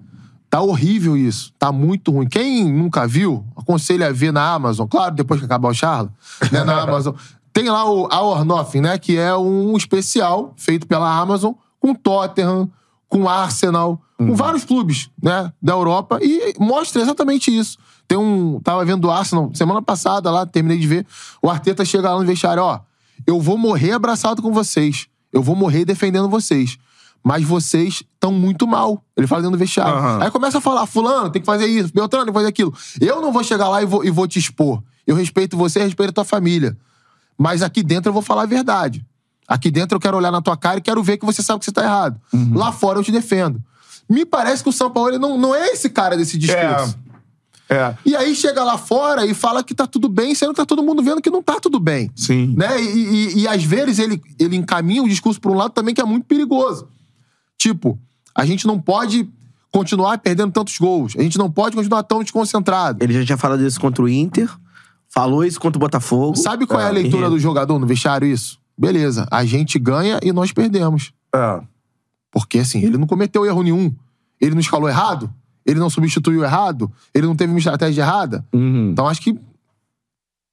tá 0.50 0.62
horrível 0.62 1.16
isso, 1.18 1.52
tá 1.58 1.72
muito 1.72 2.12
ruim. 2.12 2.28
Quem 2.28 2.72
nunca 2.72 3.08
viu, 3.08 3.46
aconselho 3.56 4.06
a 4.06 4.12
ver 4.12 4.32
na 4.34 4.54
Amazon, 4.54 4.88
claro, 4.88 5.16
depois 5.16 5.40
que 5.40 5.46
acabar 5.46 5.70
o 5.70 5.74
Charla, 5.74 6.12
né, 6.52 6.64
na 6.64 6.82
Amazon. 6.82 7.14
Tem 7.52 7.68
lá 7.70 7.84
o 7.90 8.04
Our 8.14 8.46
Nothing, 8.46 8.82
né, 8.82 8.98
que 9.00 9.18
é 9.18 9.36
um 9.36 9.76
especial 9.76 10.54
feito 10.56 10.86
pela 10.88 11.20
Amazon 11.20 11.54
com 11.80 11.94
Tottenham, 11.96 12.70
com 13.08 13.28
Arsenal, 13.28 14.00
com 14.18 14.36
vários 14.36 14.64
clubes, 14.64 15.10
né, 15.22 15.52
da 15.62 15.74
Europa 15.74 16.20
e 16.22 16.54
mostra 16.60 17.02
exatamente 17.02 17.56
isso. 17.56 17.78
Tem 18.10 18.18
um, 18.18 18.60
tava 18.60 18.84
vendo 18.84 19.06
o 19.06 19.12
Arsenal 19.12 19.52
semana 19.54 19.84
passada 19.84 20.32
lá, 20.32 20.44
terminei 20.44 20.80
de 20.80 20.88
ver, 20.88 21.06
o 21.44 21.48
Arteta 21.48 21.86
chega 21.86 22.10
lá 22.10 22.20
no 22.20 22.26
vestiário, 22.26 22.64
ó, 22.64 22.80
eu 23.28 23.40
vou 23.40 23.56
morrer 23.56 23.92
abraçado 23.92 24.42
com 24.42 24.52
vocês, 24.52 25.06
eu 25.32 25.44
vou 25.44 25.56
morrer 25.56 25.86
defendendo 25.86 26.28
vocês. 26.28 26.80
Mas 27.24 27.44
vocês 27.44 28.02
estão 28.14 28.32
muito 28.32 28.66
mal. 28.66 29.04
Ele 29.16 29.28
fala 29.28 29.42
dentro 29.42 29.58
do 29.58 29.60
vestiário. 29.60 29.94
Aham. 29.94 30.24
Aí 30.24 30.32
começa 30.32 30.58
a 30.58 30.62
falar: 30.62 30.86
Fulano, 30.86 31.30
tem 31.30 31.42
que 31.42 31.46
fazer 31.46 31.68
isso, 31.68 31.94
Beltrano, 31.94 32.26
tem 32.26 32.34
que 32.34 32.40
fazer 32.40 32.48
aquilo. 32.48 32.74
Eu 33.00 33.22
não 33.22 33.32
vou 33.32 33.44
chegar 33.44 33.68
lá 33.68 33.82
e 33.82 33.86
vou, 33.86 34.04
e 34.06 34.10
vou 34.10 34.28
te 34.28 34.40
expor. 34.40 34.82
Eu 35.06 35.16
respeito 35.16 35.56
você, 35.56 35.80
respeito 35.84 36.10
a 36.10 36.14
tua 36.14 36.26
família. 36.26 36.76
Mas 37.38 37.62
aqui 37.62 37.84
dentro 37.84 38.10
eu 38.10 38.14
vou 38.14 38.22
falar 38.22 38.44
a 38.44 38.46
verdade. 38.48 39.06
Aqui 39.48 39.70
dentro 39.70 39.98
eu 39.98 40.00
quero 40.00 40.16
olhar 40.18 40.32
na 40.32 40.42
tua 40.42 40.58
cara 40.58 40.80
e 40.80 40.82
quero 40.82 41.04
ver 41.04 41.18
que 41.18 41.26
você 41.26 41.44
sabe 41.44 41.60
que 41.60 41.66
você 41.66 41.72
tá 41.72 41.84
errado. 41.84 42.20
Lá 42.56 42.72
fora 42.72 42.98
eu 42.98 43.04
te 43.04 43.12
defendo. 43.12 43.62
Me 44.10 44.26
parece 44.26 44.64
que 44.64 44.70
o 44.70 44.74
São 44.74 44.90
Paulo 44.90 45.10
ele 45.10 45.20
não, 45.20 45.38
não 45.38 45.54
é 45.54 45.68
esse 45.68 45.90
cara 45.90 46.18
desse 46.18 46.38
discurso. 46.38 46.98
É, 47.06 47.09
E 48.06 48.16
aí 48.16 48.34
chega 48.36 48.64
lá 48.64 48.78
fora 48.78 49.26
e 49.26 49.34
fala 49.34 49.64
que 49.64 49.76
tá 49.76 49.86
tudo 49.86 50.10
bem, 50.10 50.34
sendo 50.34 50.50
que 50.52 50.56
tá 50.58 50.66
todo 50.66 50.82
mundo 50.82 51.04
vendo 51.04 51.22
que 51.22 51.30
não 51.30 51.42
tá 51.44 51.60
tudo 51.60 51.80
bem. 51.80 52.10
sim. 52.16 52.54
Né? 52.58 52.82
E, 52.82 52.98
e- 52.98 53.40
e 53.42 53.48
às 53.48 53.64
vezes 53.64 54.00
ele, 54.00 54.20
ele 54.40 54.56
encaminha 54.56 55.04
o 55.04 55.08
discurso 55.08 55.40
por 55.40 55.52
um 55.52 55.56
lado 55.56 55.72
também 55.72 55.94
que 55.94 56.02
é 56.02 56.06
muito 56.06 56.26
perigoso. 56.26 56.88
Tipo, 57.58 58.00
a 58.34 58.46
gente 58.46 58.66
não 58.66 58.80
pode 58.80 59.30
continuar 59.72 60.18
perdendo 60.18 60.52
tantos 60.52 60.78
gols. 60.80 61.14
A 61.18 61.22
gente 61.22 61.38
não 61.38 61.52
pode 61.52 61.76
continuar 61.76 62.02
tão 62.04 62.24
desconcentrado. 62.24 63.04
Ele 63.04 63.14
já 63.14 63.24
tinha 63.26 63.38
falado 63.38 63.64
isso 63.66 63.80
contra 63.80 64.04
o 64.04 64.10
Inter, 64.10 64.50
falou 65.08 65.44
isso 65.46 65.60
contra 65.60 65.78
o 65.78 65.80
Botafogo. 65.82 66.36
Sabe 66.38 66.66
qual 66.66 66.80
é, 66.82 66.86
a 66.86 66.90
É, 66.90 66.92
leitura 66.92 67.18
enredo. 67.24 67.36
do 67.36 67.40
jogador 67.40 67.78
no 67.78 67.86
vestiário 67.86 68.28
isso? 68.28 68.58
Beleza, 68.76 69.28
a 69.30 69.44
gente 69.46 69.78
ganha 69.78 70.20
e 70.24 70.32
nós 70.32 70.52
perdemos. 70.52 71.12
É. 71.36 71.62
Porque 72.32 72.60
assim, 72.60 72.80
ele 72.84 72.98
não 72.98 73.06
cometeu 73.06 73.46
erro 73.46 73.62
nenhum. 73.62 73.94
Ele 74.40 74.52
não 74.52 74.62
escalou 74.62 74.88
errado, 74.90 75.30
ele 75.70 75.80
não 75.80 75.90
substituiu 75.90 76.44
errado, 76.44 76.92
ele 77.14 77.28
não 77.28 77.36
teve 77.36 77.52
uma 77.54 77.60
estratégia 77.60 78.02
errada. 78.02 78.44
Uhum. 78.54 78.90
Então 78.92 79.08
acho 79.08 79.22
que 79.22 79.38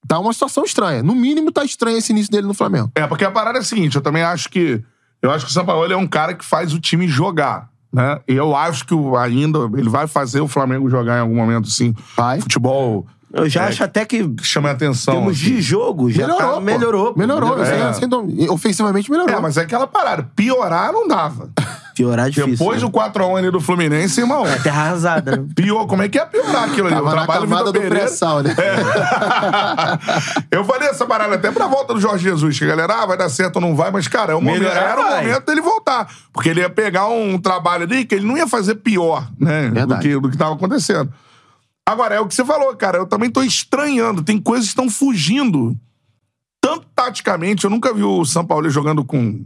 tá 0.07 0.19
uma 0.19 0.31
situação 0.33 0.63
estranha. 0.63 1.03
No 1.03 1.13
mínimo 1.15 1.51
tá 1.51 1.63
estranho 1.65 1.97
esse 1.97 2.11
início 2.11 2.31
dele 2.31 2.47
no 2.47 2.53
Flamengo. 2.53 2.91
É, 2.95 3.05
porque 3.07 3.25
a 3.25 3.31
parada 3.31 3.57
é 3.57 3.61
a 3.61 3.63
seguinte, 3.63 3.95
eu 3.95 4.01
também 4.01 4.23
acho 4.23 4.49
que 4.49 4.81
Eu 5.19 5.31
acho 5.31 5.45
que 5.45 5.51
o 5.51 5.53
Sampaoli 5.53 5.93
é 5.93 5.97
um 5.97 6.05
cara 6.07 6.35
que 6.35 6.45
faz 6.45 6.73
o 6.73 6.79
time 6.79 7.07
jogar. 7.07 7.69
Né? 7.91 8.19
E 8.27 8.33
eu 8.35 8.55
acho 8.55 8.85
que 8.85 8.93
o- 8.93 9.17
ainda 9.17 9.57
ele 9.75 9.89
vai 9.89 10.05
fazer 10.05 10.41
o 10.41 10.47
Flamengo 10.47 10.87
jogar 10.91 11.17
em 11.17 11.21
algum 11.21 11.35
momento, 11.35 11.67
sim. 11.69 11.95
Vai. 12.15 12.39
Futebol 12.39 13.07
Eu 13.33 13.49
já 13.49 13.63
É, 13.63 13.67
acho 13.69 13.83
até 13.83 14.05
que, 14.05 14.23
chama 14.41 14.69
a 14.69 14.71
atenção. 14.71 15.15
termos 15.15 15.33
assim. 15.35 15.55
de 15.55 15.61
jogo, 15.61 16.09
já 16.09 16.25
Melhorou, 16.27 16.53
tá, 16.53 16.61
melhorou. 16.61 17.13
pô. 17.13 17.19
Melhorou, 17.19 17.61
É. 17.61 17.93
sem- 17.93 18.09
sem 18.09 18.49
ofensivamente 18.49 19.11
melhorou. 19.11 19.35
É, 19.35 19.41
mas 19.41 19.57
é 19.57 19.61
aquela 19.61 19.85
parada. 19.87 20.29
Piorar 20.35 20.93
não 20.93 21.07
dava. 21.07 21.49
Piorar 21.97 22.27
é 22.27 22.29
difícil. 22.29 22.57
Depois 22.57 22.79
né? 22.79 22.87
do 22.87 22.93
4x1 22.93 23.37
ali 23.39 23.49
do 23.49 23.59
Fluminense, 23.59 24.21
irmão. 24.21 24.43
Terra 24.61 24.83
arrasada, 24.83 25.37
né? 25.37 25.45
Pior, 25.55 25.87
como 25.87 26.03
é 26.03 26.07
que 26.07 26.19
ia 26.19 26.27
piorar 26.27 26.65
aquilo 26.65 26.85
ali? 26.85 26.95
Tava 26.95 27.07
o 27.07 27.09
na 27.09 27.25
trabalho 27.25 27.47
Vitor 27.47 27.63
do 27.63 27.73
Pereira. 27.73 27.95
pré-sal, 27.95 28.43
né? 28.43 28.55
Eu 30.51 30.63
falei 30.63 30.89
essa 30.89 31.07
parada 31.07 31.33
até 31.33 31.51
pra 31.51 31.65
volta 31.65 31.95
do 31.95 31.99
Jorge 31.99 32.23
Jesus, 32.23 32.59
que 32.59 32.65
a 32.65 32.67
galera, 32.67 33.01
ah, 33.01 33.05
vai 33.07 33.17
dar 33.17 33.29
certo 33.29 33.55
ou 33.55 33.61
não 33.63 33.75
vai, 33.75 33.89
mas, 33.89 34.07
cara, 34.07 34.33
é 34.33 34.35
o 34.35 34.41
momento, 34.41 34.63
era 34.63 34.99
o 34.99 35.03
vai. 35.09 35.25
momento 35.25 35.45
dele 35.47 35.61
voltar. 35.61 36.07
Porque 36.31 36.49
ele 36.49 36.59
ia 36.59 36.69
pegar 36.69 37.07
um 37.07 37.39
trabalho 37.39 37.85
ali 37.85 38.05
que 38.05 38.13
ele 38.13 38.27
não 38.27 38.37
ia 38.37 38.47
fazer 38.47 38.75
pior, 38.75 39.27
né? 39.39 39.69
Do 39.69 39.97
que, 39.97 40.19
do 40.19 40.29
que 40.29 40.37
tava 40.37 40.53
acontecendo. 40.53 41.11
Agora, 41.83 42.13
é 42.13 42.19
o 42.19 42.27
que 42.27 42.35
você 42.35 42.45
falou, 42.45 42.75
cara. 42.75 42.99
Eu 42.99 43.07
também 43.07 43.31
tô 43.31 43.41
estranhando. 43.41 44.21
Tem 44.21 44.37
coisas 44.37 44.65
que 44.65 44.71
estão 44.71 44.87
fugindo. 44.87 45.75
Tanto 46.61 46.85
taticamente, 46.93 47.63
eu 47.63 47.71
nunca 47.71 47.91
vi 47.91 48.03
o 48.03 48.23
São 48.23 48.45
Paulo 48.45 48.69
jogando 48.69 49.03
com. 49.03 49.43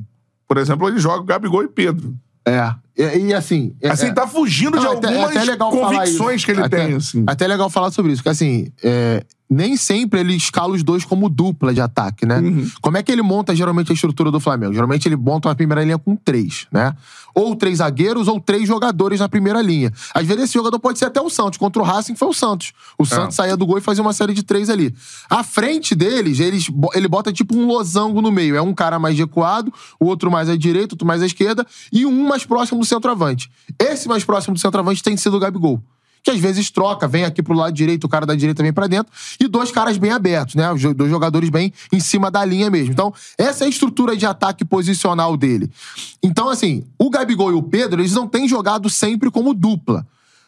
Por 0.47 0.57
exemplo, 0.57 0.87
ele 0.89 0.99
joga 0.99 1.19
com 1.19 1.25
Gabigol 1.25 1.63
e 1.63 1.69
Pedro. 1.69 2.13
É. 2.45 2.73
E, 2.97 3.27
e 3.27 3.33
assim. 3.33 3.73
é- 3.81 3.89
Assim, 3.89 4.07
é- 4.07 4.13
tá 4.13 4.27
fugindo 4.27 4.77
de 4.77 4.83
Não, 4.85 4.93
é 4.93 4.97
até- 4.97 5.07
é 5.07 5.11
algumas 5.21 5.37
até 5.37 5.57
convicções 5.57 6.43
que 6.45 6.51
ele 6.51 6.61
Até- 6.61 6.85
tem, 6.85 6.95
assim. 6.95 7.23
Até 7.27 7.45
é 7.45 7.47
legal 7.47 7.69
falar 7.69 7.91
sobre 7.91 8.11
isso, 8.11 8.21
porque 8.21 8.29
assim, 8.29 8.71
é, 8.83 9.23
nem 9.51 9.75
sempre 9.75 10.21
ele 10.21 10.33
escala 10.33 10.73
os 10.73 10.81
dois 10.81 11.03
como 11.03 11.27
dupla 11.27 11.73
de 11.73 11.81
ataque, 11.81 12.25
né? 12.25 12.39
Uhum. 12.39 12.71
Como 12.81 12.95
é 12.95 13.03
que 13.03 13.11
ele 13.11 13.21
monta 13.21 13.53
geralmente 13.53 13.91
a 13.91 13.93
estrutura 13.93 14.31
do 14.31 14.39
Flamengo? 14.39 14.73
Geralmente 14.73 15.09
ele 15.09 15.17
monta 15.17 15.49
uma 15.49 15.55
primeira 15.55 15.83
linha 15.83 15.97
com 15.97 16.15
três, 16.15 16.67
né? 16.71 16.95
Ou 17.35 17.53
três 17.53 17.79
zagueiros 17.79 18.29
ou 18.29 18.39
três 18.39 18.65
jogadores 18.65 19.19
na 19.19 19.27
primeira 19.27 19.61
linha. 19.61 19.91
Às 20.13 20.25
vezes 20.25 20.45
esse 20.45 20.53
jogador 20.53 20.79
pode 20.79 20.99
ser 20.99 21.05
até 21.05 21.19
o 21.19 21.29
Santos. 21.29 21.59
Contra 21.59 21.81
o 21.81 21.85
Racing 21.85 22.15
foi 22.15 22.29
o 22.29 22.33
Santos. 22.33 22.71
O 22.97 23.05
Santos 23.05 23.35
saía 23.35 23.57
do 23.57 23.65
gol 23.65 23.77
e 23.77 23.81
fazia 23.81 24.01
uma 24.01 24.13
série 24.13 24.33
de 24.33 24.41
três 24.41 24.69
ali. 24.69 24.95
À 25.29 25.43
frente 25.43 25.93
deles, 25.93 26.39
eles, 26.39 26.67
ele 26.93 27.09
bota 27.09 27.33
tipo 27.33 27.53
um 27.53 27.67
losango 27.67 28.21
no 28.21 28.31
meio. 28.31 28.55
É 28.55 28.61
um 28.61 28.73
cara 28.73 28.97
mais 28.99 29.17
recuado, 29.17 29.73
o 29.99 30.05
outro 30.05 30.31
mais 30.31 30.47
à 30.47 30.55
direita, 30.55 30.93
outro 30.93 31.05
mais 31.05 31.21
à 31.21 31.25
esquerda 31.25 31.67
e 31.91 32.05
um 32.05 32.25
mais 32.25 32.45
próximo 32.45 32.79
do 32.79 32.85
centroavante. 32.85 33.51
Esse 33.77 34.07
mais 34.07 34.23
próximo 34.23 34.53
do 34.53 34.61
centroavante 34.61 35.03
tem 35.03 35.17
sido 35.17 35.35
o 35.35 35.39
Gabigol 35.39 35.83
que 36.23 36.31
às 36.31 36.39
vezes 36.39 36.69
troca, 36.69 37.07
vem 37.07 37.23
aqui 37.23 37.41
pro 37.41 37.53
lado 37.53 37.73
direito, 37.73 38.05
o 38.05 38.09
cara 38.09 38.25
da 38.25 38.35
direita 38.35 38.61
vem 38.61 38.71
pra 38.71 38.87
dentro, 38.87 39.11
e 39.39 39.47
dois 39.47 39.71
caras 39.71 39.97
bem 39.97 40.11
abertos, 40.11 40.55
né? 40.55 40.65
Dois 40.95 41.09
jogadores 41.09 41.49
bem 41.49 41.73
em 41.91 41.99
cima 41.99 42.29
da 42.29 42.45
linha 42.45 42.69
mesmo. 42.69 42.91
Então, 42.91 43.13
essa 43.37 43.63
é 43.63 43.67
a 43.67 43.69
estrutura 43.69 44.15
de 44.15 44.25
ataque 44.25 44.63
posicional 44.63 45.35
dele. 45.35 45.69
Então, 46.21 46.49
assim, 46.49 46.83
o 46.97 47.09
Gabigol 47.09 47.51
e 47.51 47.55
o 47.55 47.63
Pedro, 47.63 48.01
eles 48.01 48.13
não 48.13 48.27
têm 48.27 48.47
jogado 48.47 48.89
sempre 48.89 49.31
como 49.31 49.53
dupla. 49.53 50.05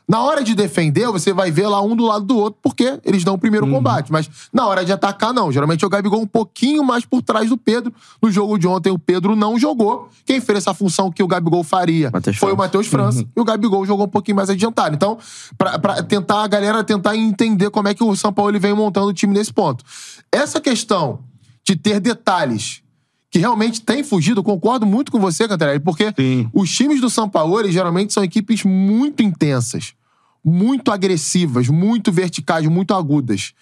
Na 0.07 0.21
hora 0.21 0.43
de 0.43 0.53
defender, 0.53 1.07
você 1.07 1.31
vai 1.31 1.49
ver 1.49 1.67
lá 1.67 1.81
um 1.81 1.95
do 1.95 2.05
lado 2.05 2.25
do 2.25 2.37
outro, 2.37 2.59
porque 2.61 2.99
eles 3.05 3.23
dão 3.23 3.35
o 3.35 3.37
primeiro 3.37 3.69
combate. 3.69 4.11
Mas 4.11 4.29
na 4.51 4.67
hora 4.67 4.83
de 4.83 4.91
atacar, 4.91 5.33
não. 5.33 5.51
Geralmente 5.51 5.83
é 5.83 5.87
o 5.87 5.89
Gabigol 5.89 6.21
um 6.21 6.27
pouquinho 6.27 6.83
mais 6.83 7.05
por 7.05 7.21
trás 7.21 7.49
do 7.49 7.57
Pedro. 7.57 7.93
No 8.21 8.29
jogo 8.29 8.57
de 8.57 8.67
ontem, 8.67 8.91
o 8.91 8.99
Pedro 8.99 9.35
não 9.35 9.57
jogou. 9.57 10.09
Quem 10.25 10.41
fez 10.41 10.59
essa 10.59 10.73
função 10.73 11.09
que 11.09 11.23
o 11.23 11.27
Gabigol 11.27 11.63
faria 11.63 12.09
Matheus 12.11 12.37
foi 12.37 12.51
o 12.51 12.55
França. 12.55 12.63
Matheus 12.67 12.87
França. 12.87 13.25
E 13.35 13.39
o 13.39 13.43
Gabigol 13.45 13.85
jogou 13.85 14.05
um 14.05 14.09
pouquinho 14.09 14.35
mais 14.35 14.49
adiantado. 14.49 14.93
Então, 14.93 15.17
pra, 15.57 15.79
pra 15.79 16.03
tentar 16.03 16.43
a 16.43 16.47
galera 16.47 16.83
tentar 16.83 17.15
entender 17.15 17.69
como 17.69 17.87
é 17.87 17.93
que 17.93 18.03
o 18.03 18.15
São 18.15 18.33
Paulo 18.33 18.51
ele 18.51 18.59
vem 18.59 18.73
montando 18.73 19.07
o 19.07 19.13
time 19.13 19.33
nesse 19.33 19.53
ponto. 19.53 19.85
Essa 20.31 20.59
questão 20.59 21.19
de 21.65 21.75
ter 21.77 21.99
detalhes 21.99 22.82
que 23.33 23.39
realmente 23.39 23.81
tem 23.81 24.03
fugido, 24.03 24.41
eu 24.41 24.43
concordo 24.43 24.85
muito 24.85 25.11
com 25.11 25.19
você, 25.19 25.47
Cantarelli, 25.47 25.79
porque 25.79 26.13
Sim. 26.15 26.47
os 26.53 26.69
times 26.69 27.01
do 27.01 27.09
São 27.09 27.27
Paulo 27.27 27.67
geralmente 27.67 28.13
são 28.13 28.23
equipes 28.23 28.63
muito 28.63 29.23
intensas, 29.23 29.95
muito 30.45 30.91
agressivas, 30.91 31.67
muito 31.67 32.11
verticais, 32.11 32.67
muito 32.67 32.93
agudas. 32.93 33.53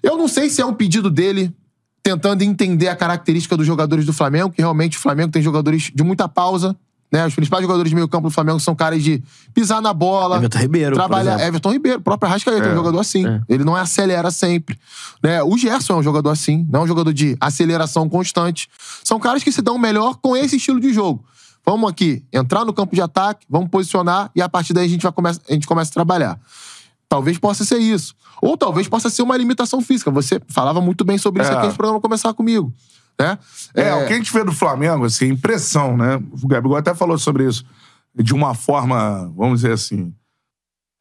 Eu 0.00 0.16
não 0.16 0.28
sei 0.28 0.48
se 0.48 0.62
é 0.62 0.64
um 0.64 0.72
pedido 0.72 1.10
dele 1.10 1.52
tentando 2.00 2.42
entender 2.42 2.86
a 2.86 2.94
característica 2.94 3.56
dos 3.56 3.66
jogadores 3.66 4.06
do 4.06 4.12
Flamengo, 4.12 4.52
que 4.52 4.62
realmente 4.62 4.96
o 4.96 5.00
Flamengo 5.00 5.32
tem 5.32 5.42
jogadores 5.42 5.90
de 5.92 6.04
muita 6.04 6.28
pausa. 6.28 6.76
Né? 7.10 7.24
Os 7.26 7.34
principais 7.34 7.62
jogadores 7.62 7.88
de 7.88 7.94
meio 7.94 8.08
campo 8.08 8.28
do 8.28 8.34
Flamengo 8.34 8.58
são 8.58 8.74
caras 8.74 9.02
de 9.02 9.22
pisar 9.54 9.80
na 9.80 9.92
bola. 9.92 10.36
Everton 10.38 10.58
Ribeiro, 10.58 10.90
por 10.96 10.96
Trabalhar. 10.96 11.32
exemplo. 11.34 11.46
Everton 11.46 11.72
Ribeiro, 11.72 11.98
o 11.98 12.02
próprio 12.02 12.28
Arrascaeta 12.28 12.66
é. 12.66 12.72
um 12.72 12.74
jogador 12.74 12.98
assim. 12.98 13.26
É. 13.26 13.40
Ele 13.48 13.64
não 13.64 13.76
acelera 13.76 14.30
sempre. 14.30 14.78
Né? 15.22 15.42
O 15.42 15.56
Gerson 15.56 15.94
é 15.94 15.96
um 15.96 16.02
jogador 16.02 16.30
assim, 16.30 16.66
não 16.70 16.80
é 16.80 16.82
um 16.82 16.86
jogador 16.86 17.12
de 17.12 17.36
aceleração 17.40 18.08
constante. 18.08 18.68
São 19.04 19.20
caras 19.20 19.42
que 19.44 19.52
se 19.52 19.62
dão 19.62 19.78
melhor 19.78 20.16
com 20.16 20.36
esse 20.36 20.56
estilo 20.56 20.80
de 20.80 20.92
jogo. 20.92 21.24
Vamos 21.64 21.90
aqui, 21.90 22.24
entrar 22.32 22.64
no 22.64 22.72
campo 22.72 22.94
de 22.94 23.02
ataque, 23.02 23.44
vamos 23.50 23.68
posicionar 23.70 24.30
e 24.34 24.42
a 24.42 24.48
partir 24.48 24.72
daí 24.72 24.86
a 24.86 24.88
gente, 24.88 25.02
vai 25.02 25.12
come 25.12 25.28
a 25.30 25.52
gente 25.52 25.66
começa 25.66 25.90
a 25.90 25.94
trabalhar. 25.94 26.38
Talvez 27.08 27.38
possa 27.38 27.64
ser 27.64 27.78
isso. 27.78 28.14
Ou 28.42 28.56
talvez 28.56 28.88
possa 28.88 29.08
ser 29.08 29.22
uma 29.22 29.36
limitação 29.36 29.80
física. 29.80 30.10
Você 30.10 30.40
falava 30.48 30.80
muito 30.80 31.04
bem 31.04 31.18
sobre 31.18 31.42
isso 31.42 31.50
É. 31.50 31.54
aqui 31.54 31.66
antes 31.66 31.74
do 31.74 31.78
programa 31.78 32.00
começar 32.00 32.34
comigo. 32.34 32.72
Né? 33.18 33.38
É, 33.74 33.94
o 33.94 34.06
que 34.06 34.12
a 34.12 34.16
gente 34.16 34.32
vê 34.32 34.44
do 34.44 34.52
Flamengo, 34.52 35.04
assim, 35.04 35.28
impressão, 35.28 35.96
né? 35.96 36.16
O 36.42 36.46
Gabigol 36.46 36.76
até 36.76 36.94
falou 36.94 37.16
sobre 37.18 37.46
isso. 37.48 37.64
De 38.14 38.34
uma 38.34 38.54
forma, 38.54 39.32
vamos 39.36 39.60
dizer 39.60 39.72
assim. 39.72 40.12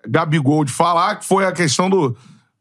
Gabigol 0.08 0.64
de 0.64 0.72
falar 0.72 1.16
que 1.18 1.26
foi 1.26 1.46
a 1.46 1.52
questão 1.52 1.90
do. 1.90 2.16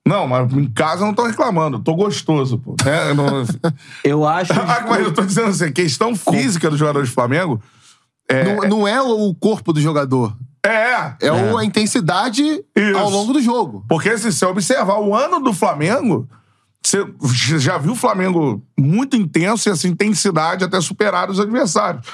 Não, 0.07 0.27
mas 0.29 0.53
em 0.53 0.67
casa 0.71 1.03
eu 1.03 1.07
não 1.07 1.15
tô 1.15 1.25
reclamando, 1.27 1.77
eu 1.79 1.81
tô 1.83 1.95
gostoso, 1.95 2.59
pô. 2.59 2.75
É, 2.87 3.11
eu 3.11 3.15
não- 3.15 3.45
Eu 4.05 4.27
acho. 4.27 4.53
Ah, 4.59 4.85
mas 4.89 5.01
eu 5.03 5.13
tô 5.15 5.23
dizendo 5.23 5.49
assim, 5.49 5.73
questão 5.73 6.15
física 6.15 6.69
dos 6.71 6.79
jogadores 6.79 7.09
do 7.09 7.15
Flamengo. 7.15 7.61
Não, 8.31 8.69
não 8.69 8.89
é 8.89 9.01
o 9.03 9.35
corpo 9.35 9.73
do 9.73 9.81
jogador. 9.81 10.35
É. 10.65 11.15
É, 11.21 11.31
o- 11.33 11.59
a 11.59 11.65
intensidade 11.65 12.43
Isso. 12.75 12.99
ao 12.99 13.11
longo 13.11 13.33
do 13.35 13.41
jogo. 13.43 13.85
Porque 13.89 14.17
se 14.17 14.33
você 14.33 14.47
observar 14.47 14.99
o 14.99 15.15
ano 15.15 15.39
do 15.41 15.53
Flamengo, 15.53 16.27
você 16.85 17.05
já 17.59 17.79
viu 17.79 17.93
o 17.93 17.97
Flamengo 17.97 18.63
muito 18.79 19.17
intenso 19.17 19.69
e 19.69 19.73
essa 19.73 19.89
intensidade 19.89 20.65
até 20.65 20.81
superar 20.81 21.31
os 21.31 21.41
adversários. 21.41 22.07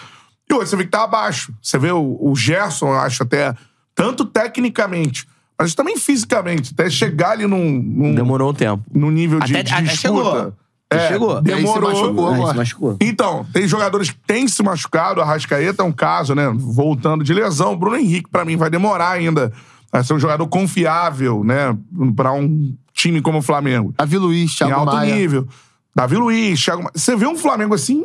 E 0.48 0.54
hoje 0.54 0.70
você 0.70 0.76
vê 0.76 0.84
que 0.84 0.90
tá 0.90 1.04
abaixo. 1.04 1.52
Você 1.62 1.78
vê 1.78 1.92
o, 1.92 2.18
o 2.20 2.34
Gerson, 2.36 2.88
eu 2.88 2.98
acho 2.98 3.22
até, 3.22 3.54
tanto 3.94 4.24
tecnicamente, 4.24 5.26
mas 5.58 5.74
também 5.74 5.96
fisicamente, 5.98 6.72
até 6.72 6.88
chegar 6.90 7.32
ali 7.32 7.46
num, 7.46 7.80
num, 7.82 8.14
Demorou 8.14 8.50
um 8.50 8.54
tempo. 8.54 8.82
num 8.92 9.10
nível 9.10 9.38
de, 9.40 9.52
Até- 9.54 9.62
de 9.62 9.72
até 9.74 9.82
disputa. 9.82 9.98
chegou. 9.98 10.54
É, 10.92 11.06
Chegou. 11.08 11.30
Aí 11.36 11.36
se 11.36 11.42
Demorou. 11.42 11.90
machucou 11.92 12.26
Aí 12.28 12.34
se 12.34 12.40
agora. 12.40 12.56
machucou. 12.56 12.96
Então, 13.00 13.46
tem 13.52 13.68
jogadores 13.68 14.10
que 14.10 14.18
têm 14.26 14.48
se 14.48 14.60
machucado. 14.60 15.20
A 15.20 15.24
Rascaeta 15.24 15.84
é 15.84 15.86
um 15.86 15.92
caso, 15.92 16.34
né? 16.34 16.50
Voltando 16.52 17.22
de 17.22 17.32
lesão. 17.32 17.76
Bruno 17.76 17.94
Henrique, 17.96 18.28
pra 18.28 18.44
mim, 18.44 18.56
vai 18.56 18.68
demorar 18.68 19.10
ainda 19.10 19.52
a 19.92 20.02
ser 20.02 20.14
um 20.14 20.18
jogador 20.18 20.48
confiável, 20.48 21.44
né? 21.44 21.76
Pra 22.16 22.32
um 22.32 22.74
time 23.00 23.20
como 23.22 23.38
o 23.38 23.42
Flamengo. 23.42 23.94
Davi 23.96 24.18
Luiz, 24.18 24.52
em 24.52 24.56
Thiago 24.56 24.74
alto 24.74 24.92
Maia. 24.94 25.14
nível. 25.14 25.48
Davi 25.94 26.16
Luiz, 26.16 26.62
Thiago 26.62 26.82
Maia. 26.82 26.92
Você 26.94 27.16
vê 27.16 27.26
um 27.26 27.36
Flamengo 27.36 27.74
assim, 27.74 28.04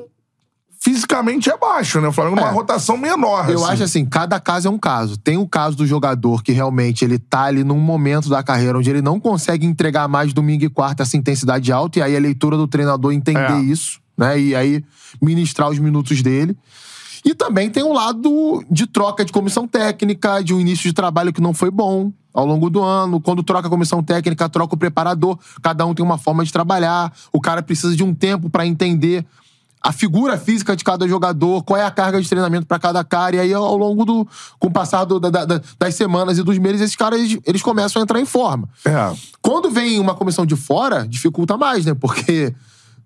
fisicamente 0.79 1.49
é 1.49 1.57
baixo, 1.57 1.99
né? 1.99 2.07
O 2.07 2.11
Flamengo 2.11 2.39
É. 2.39 2.49
rotação 2.51 2.97
menor. 2.97 3.49
Eu 3.49 3.63
assim. 3.63 3.73
acho 3.73 3.83
assim, 3.83 4.05
cada 4.05 4.39
caso 4.39 4.67
é 4.67 4.71
um 4.71 4.77
caso. 4.77 5.17
Tem 5.17 5.37
o 5.37 5.47
caso 5.47 5.75
do 5.75 5.85
jogador 5.87 6.43
que 6.43 6.51
realmente 6.51 7.03
ele 7.03 7.17
tá 7.17 7.43
ali 7.43 7.63
num 7.63 7.79
momento 7.79 8.29
da 8.29 8.43
carreira 8.43 8.77
onde 8.77 8.89
ele 8.89 9.01
não 9.01 9.19
consegue 9.19 9.65
entregar 9.65 10.07
mais 10.07 10.31
domingo 10.33 10.63
e 10.63 10.69
quarta 10.69 11.03
essa 11.03 11.17
intensidade 11.17 11.71
alta, 11.71 11.99
e 11.99 12.01
aí 12.01 12.15
a 12.15 12.19
leitura 12.19 12.55
do 12.57 12.67
treinador 12.67 13.11
entender 13.13 13.51
É. 13.51 13.61
isso, 13.61 13.99
né? 14.17 14.39
E 14.39 14.55
aí 14.55 14.83
ministrar 15.21 15.69
os 15.69 15.79
minutos 15.79 16.21
dele. 16.21 16.55
E 17.25 17.33
também 17.33 17.71
tem 17.71 17.83
um 17.83 17.91
lado 17.91 18.63
de 18.69 18.85
troca 18.85 19.25
de 19.25 19.31
comissão 19.33 19.67
técnica, 19.67 20.43
de 20.43 20.53
um 20.53 20.59
início 20.59 20.83
de 20.87 20.93
trabalho 20.93 21.33
que 21.33 21.41
não 21.41 21.55
foi 21.55 21.71
bom 21.71 22.11
ao 22.31 22.45
longo 22.45 22.69
do 22.69 22.83
ano. 22.83 23.19
Quando 23.19 23.41
troca 23.41 23.67
a 23.67 23.69
comissão 23.69 24.03
técnica, 24.03 24.47
troca 24.47 24.75
o 24.75 24.77
preparador. 24.77 25.39
Cada 25.61 25.85
um 25.87 25.95
tem 25.95 26.05
uma 26.05 26.19
forma 26.19 26.45
de 26.45 26.53
trabalhar. 26.53 27.11
O 27.33 27.41
cara 27.41 27.63
precisa 27.63 27.95
de 27.95 28.03
um 28.03 28.13
tempo 28.13 28.47
pra 28.47 28.63
entender 28.67 29.25
a 29.81 29.91
figura 29.91 30.37
física 30.37 30.75
de 30.75 30.83
cada 30.83 31.07
jogador, 31.07 31.63
qual 31.63 31.79
é 31.79 31.83
a 31.85 31.91
carga 31.91 32.19
de 32.21 32.27
treinamento 32.29 32.65
pra 32.67 32.77
cada 32.79 33.03
cara. 33.03 33.35
E 33.35 33.39
aí, 33.39 33.53
ao 33.53 33.75
longo 33.77 34.05
do. 34.05 34.27
Com 34.59 34.67
o 34.67 34.71
passar 34.71 35.03
do- 35.05 35.19
da- 35.19 35.29
da- 35.45 35.61
das 35.79 35.95
semanas 35.95 36.37
e 36.37 36.43
dos 36.43 36.57
meses, 36.59 36.81
esses 36.81 36.95
caras 36.95 37.19
eles, 37.19 37.39
eles 37.45 37.61
começam 37.63 37.99
a 37.99 38.03
entrar 38.03 38.19
em 38.19 38.25
forma. 38.25 38.69
É. 38.85 39.15
Quando 39.41 39.69
vem 39.71 39.99
uma 39.99 40.13
comissão 40.13 40.45
de 40.45 40.55
fora, 40.55 41.07
dificulta 41.07 41.57
mais, 41.57 41.85
né? 41.85 41.93
Porque 41.95 42.53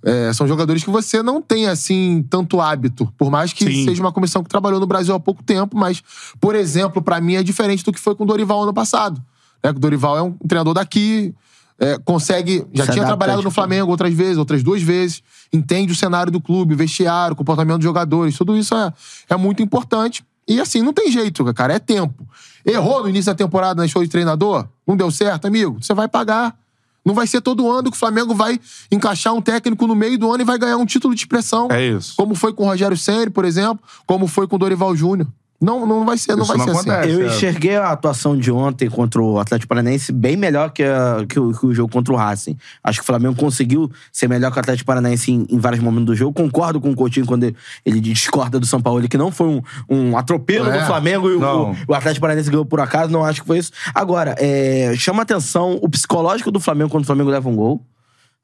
é, 0.03 0.31
são 0.33 0.47
jogadores 0.47 0.83
que 0.83 0.89
você 0.89 1.21
não 1.21 1.41
tem, 1.41 1.67
assim, 1.67 2.25
tanto 2.29 2.61
hábito. 2.61 3.11
Por 3.17 3.29
mais 3.29 3.51
que 3.53 3.65
Sim. 3.65 3.85
seja 3.85 4.01
uma 4.01 4.11
comissão 4.11 4.43
que 4.43 4.49
trabalhou 4.49 4.79
no 4.79 4.87
Brasil 4.87 5.13
há 5.13 5.19
pouco 5.19 5.43
tempo, 5.43 5.77
mas, 5.77 6.01
por 6.39 6.55
exemplo, 6.55 7.01
pra 7.01 7.19
mim 7.19 7.35
é 7.35 7.43
diferente 7.43 7.83
do 7.83 7.91
que 7.91 7.99
foi 7.99 8.15
com 8.15 8.23
o 8.23 8.27
Dorival 8.27 8.63
ano 8.63 8.73
passado. 8.73 9.21
Né? 9.63 9.71
O 9.71 9.73
Dorival 9.73 10.17
é 10.17 10.21
um 10.21 10.31
treinador 10.47 10.73
daqui, 10.73 11.33
é, 11.77 11.97
consegue. 11.99 12.65
Já 12.73 12.85
Se 12.85 12.91
tinha 12.93 13.05
trabalhado 13.05 13.37
no 13.37 13.43
tipo- 13.49 13.55
Flamengo 13.55 13.91
outras 13.91 14.13
vezes, 14.13 14.37
outras 14.37 14.63
duas 14.63 14.81
vezes, 14.81 15.21
entende 15.51 15.91
o 15.91 15.95
cenário 15.95 16.31
do 16.31 16.39
clube, 16.41 16.75
vestiário, 16.75 17.33
o 17.33 17.35
comportamento 17.35 17.77
dos 17.77 17.85
jogadores, 17.85 18.37
tudo 18.37 18.57
isso 18.57 18.75
é, 18.75 18.93
é 19.29 19.35
muito 19.35 19.61
importante. 19.61 20.23
E 20.47 20.59
assim, 20.59 20.81
não 20.81 20.91
tem 20.93 21.11
jeito, 21.11 21.43
cara, 21.53 21.73
é 21.73 21.79
tempo. 21.79 22.27
Errou 22.65 23.03
no 23.03 23.09
início 23.09 23.31
da 23.31 23.35
temporada 23.35 23.81
na 23.81 23.87
show 23.87 24.01
de 24.03 24.09
treinador? 24.09 24.65
Não 24.87 24.97
deu 24.97 25.11
certo, 25.11 25.45
amigo? 25.45 25.77
Você 25.81 25.93
vai 25.93 26.07
pagar. 26.07 26.55
Não 27.05 27.13
vai 27.13 27.25
ser 27.25 27.41
todo 27.41 27.69
ano 27.71 27.89
que 27.89 27.95
o 27.97 27.99
Flamengo 27.99 28.35
vai 28.35 28.59
encaixar 28.91 29.33
um 29.33 29.41
técnico 29.41 29.87
no 29.87 29.95
meio 29.95 30.17
do 30.17 30.31
ano 30.31 30.41
e 30.41 30.45
vai 30.45 30.57
ganhar 30.57 30.77
um 30.77 30.85
título 30.85 31.15
de 31.15 31.21
expressão. 31.21 31.67
É 31.71 31.85
isso. 31.87 32.13
Como 32.15 32.35
foi 32.35 32.53
com 32.53 32.63
o 32.63 32.67
Rogério 32.67 32.97
Ceni, 32.97 33.29
por 33.29 33.45
exemplo, 33.45 33.83
como 34.05 34.27
foi 34.27 34.47
com 34.47 34.55
o 34.55 34.59
Dorival 34.59 34.95
Júnior. 34.95 35.27
Não, 35.61 35.85
não 35.85 36.05
vai 36.05 36.17
ser, 36.17 36.35
não 36.37 36.43
Isso 36.43 36.47
vai 36.55 36.57
não 36.57 36.65
ser 36.73 36.79
assim. 36.79 36.89
acontece. 36.89 37.13
Eu 37.13 37.21
É. 37.21 37.27
enxerguei 37.35 37.75
a 37.75 37.89
atuação 37.91 38.37
de 38.37 38.49
ontem 38.49 38.89
contra 38.89 39.21
o 39.21 39.37
Atlético 39.39 39.67
Paranaense 39.67 40.11
bem 40.13 40.37
melhor 40.37 40.71
que, 40.71 40.81
a- 40.83 41.25
que 41.27 41.37
o, 41.37 41.51
que 41.51 41.65
o 41.65 41.73
jogo 41.73 41.91
contra 41.91 42.13
o 42.13 42.15
Racing. 42.15 42.55
Acho 42.81 42.99
que 42.99 43.03
o 43.03 43.05
Flamengo 43.05 43.35
conseguiu 43.35 43.91
ser 44.11 44.29
melhor 44.29 44.51
que 44.51 44.57
o 44.57 44.61
Atlético 44.61 44.87
Paranaense 44.87 45.31
em, 45.33 45.45
em 45.49 45.59
vários 45.59 45.81
momentos 45.83 46.05
do 46.05 46.15
jogo. 46.15 46.31
Concordo 46.33 46.79
com 46.79 46.89
o 46.91 46.95
Coutinho 46.95 47.25
quando 47.25 47.43
ele, 47.43 47.55
ele 47.85 47.99
discorda 47.99 48.57
do 48.57 48.65
São 48.65 48.79
Paulo, 48.79 49.05
que 49.09 49.17
não 49.17 49.31
foi 49.31 49.47
um, 49.47 49.61
um 49.89 50.17
atropelo 50.17 50.69
É. 50.69 50.79
do 50.79 50.85
Flamengo 50.85 51.29
e 51.29 51.35
o, 51.35 51.75
o- 51.89 51.93
Atlético 51.93 52.21
Paranaense 52.21 52.49
ganhou 52.49 52.65
por 52.65 52.79
acaso. 52.79 53.11
Não 53.11 53.25
acho 53.25 53.41
que 53.41 53.47
foi 53.47 53.57
isso. 53.57 53.71
Agora, 53.93 54.35
é, 54.39 54.93
chama 54.95 55.23
atenção 55.23 55.77
o 55.81 55.89
psicológico 55.89 56.51
do 56.51 56.59
Flamengo 56.61 56.89
quando 56.89 57.03
o 57.03 57.07
Flamengo 57.07 57.29
leva 57.29 57.49
um 57.49 57.55
gol. 57.57 57.81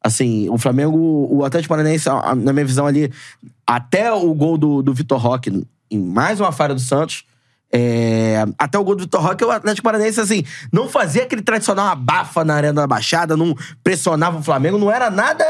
Assim, 0.04 0.48
o 0.50 0.58
Flamengo, 0.58 0.98
o 1.32 1.44
Atlético 1.46 1.70
Paranaense, 1.70 2.08
na 2.38 2.52
minha 2.54 2.66
visão 2.66 2.86
ali, 2.86 3.10
até 3.66 4.12
o 4.14 4.34
gol 4.36 4.56
do, 4.58 4.84
do 4.84 4.94
Vitor 4.94 5.18
Roque, 5.18 5.66
em 5.90 6.00
mais 6.00 6.40
uma 6.40 6.52
falha 6.52 6.74
do 6.74 6.82
Santos, 6.82 7.26
é, 7.78 8.46
até 8.58 8.80
o 8.80 8.84
gol 8.86 8.96
do 8.96 9.02
Vitor 9.02 9.22
Roque, 9.22 9.44
o 9.44 9.52
Atlético 9.52 9.84
Paranaense, 9.84 10.22
assim, 10.22 10.46
não 10.72 10.88
fazia 10.88 11.24
aquele 11.24 11.42
tradicional 11.42 11.88
abafa 11.88 12.46
na 12.46 12.56
Arena 12.56 12.74
da 12.82 12.88
Baixada, 12.88 13.36
não 13.36 13.54
pressionava 13.84 14.38
o 14.38 14.42
Flamengo, 14.44 14.78
não 14.78 14.90
era 14.90 15.10
nada. 15.10 15.44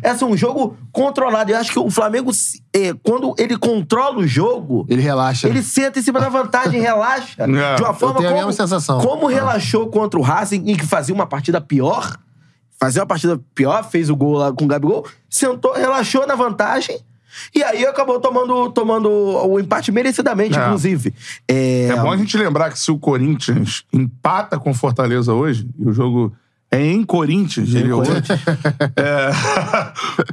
Era 0.00 0.14
assim, 0.14 0.24
um 0.24 0.36
jogo 0.36 0.76
controlado. 0.92 1.50
Eu 1.50 1.58
acho 1.58 1.72
que 1.72 1.78
o 1.80 1.90
Flamengo, 1.90 2.30
é, 2.72 2.92
quando 3.02 3.34
ele 3.36 3.56
controla 3.56 4.18
o 4.18 4.26
jogo, 4.26 4.86
Ele 4.88 5.02
relaxa. 5.02 5.48
ele 5.48 5.60
senta 5.60 5.98
em 5.98 6.02
cima 6.02 6.20
da 6.20 6.28
vantagem, 6.28 6.80
relaxa. 6.80 7.42
É, 7.42 7.74
de 7.74 7.82
uma 7.82 7.94
forma 7.94 8.16
tenho 8.18 8.28
a 8.28 8.32
como, 8.32 8.46
mesma 8.46 8.52
sensação. 8.52 9.00
como 9.00 9.26
relaxou 9.26 9.88
contra 9.88 10.18
o 10.20 10.22
Racing, 10.22 10.62
em 10.66 10.76
que 10.76 10.86
fazia 10.86 11.14
uma 11.14 11.26
partida 11.26 11.60
pior, 11.60 12.16
fazia 12.78 13.02
uma 13.02 13.06
partida 13.06 13.40
pior, 13.54 13.82
fez 13.84 14.08
o 14.08 14.14
gol 14.14 14.34
lá 14.34 14.52
com 14.52 14.64
o 14.64 14.68
Gabigol, 14.68 15.04
sentou, 15.28 15.72
relaxou 15.72 16.26
na 16.26 16.34
vantagem. 16.36 17.00
E 17.54 17.62
aí 17.62 17.84
acabou 17.86 18.20
tomando, 18.20 18.70
tomando 18.70 19.08
o 19.10 19.58
empate 19.60 19.90
merecidamente, 19.92 20.58
É. 20.58 20.64
inclusive. 20.66 21.14
É, 21.48 21.86
É 21.90 21.96
bom 21.96 22.10
a 22.12 22.16
gente 22.16 22.36
lembrar 22.36 22.70
que 22.70 22.78
se 22.78 22.90
o 22.90 22.98
Corinthians 22.98 23.84
empata 23.92 24.58
com 24.58 24.72
Fortaleza 24.74 25.32
hoje, 25.32 25.68
e 25.78 25.88
o 25.88 25.92
jogo 25.92 26.32
é 26.70 26.80
em 26.84 27.04
Corinthians, 27.04 27.68
diria 27.68 27.94
hoje, 27.96 28.10
é, 28.96 29.30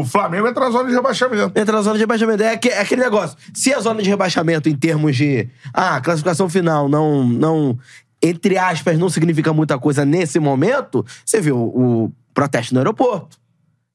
o 0.00 0.04
Flamengo 0.04 0.48
entra 0.48 0.64
na 0.64 0.70
zona 0.70 0.88
de 0.88 0.94
rebaixamento. 0.94 1.58
entra 1.58 1.76
na 1.76 1.82
zona 1.82 1.94
de 1.94 2.00
rebaixamento. 2.00 2.42
É, 2.42 2.52
aque- 2.54 2.68
é 2.68 2.80
aquele 2.80 3.02
negócio. 3.02 3.36
Se 3.54 3.72
a 3.72 3.80
zona 3.80 4.02
de 4.02 4.08
rebaixamento, 4.08 4.68
em 4.68 4.74
termos 4.76 5.16
de. 5.16 5.48
Ah, 5.72 6.00
classificação 6.00 6.48
final, 6.48 6.88
não. 6.88 7.26
não 7.26 7.78
entre 8.22 8.56
aspas, 8.56 8.98
não 8.98 9.10
significa 9.10 9.52
muita 9.52 9.78
coisa 9.78 10.04
nesse 10.04 10.40
momento, 10.40 11.04
você 11.24 11.38
viu 11.40 11.56
o 11.56 12.10
protesto 12.32 12.72
no 12.74 12.80
aeroporto. 12.80 13.36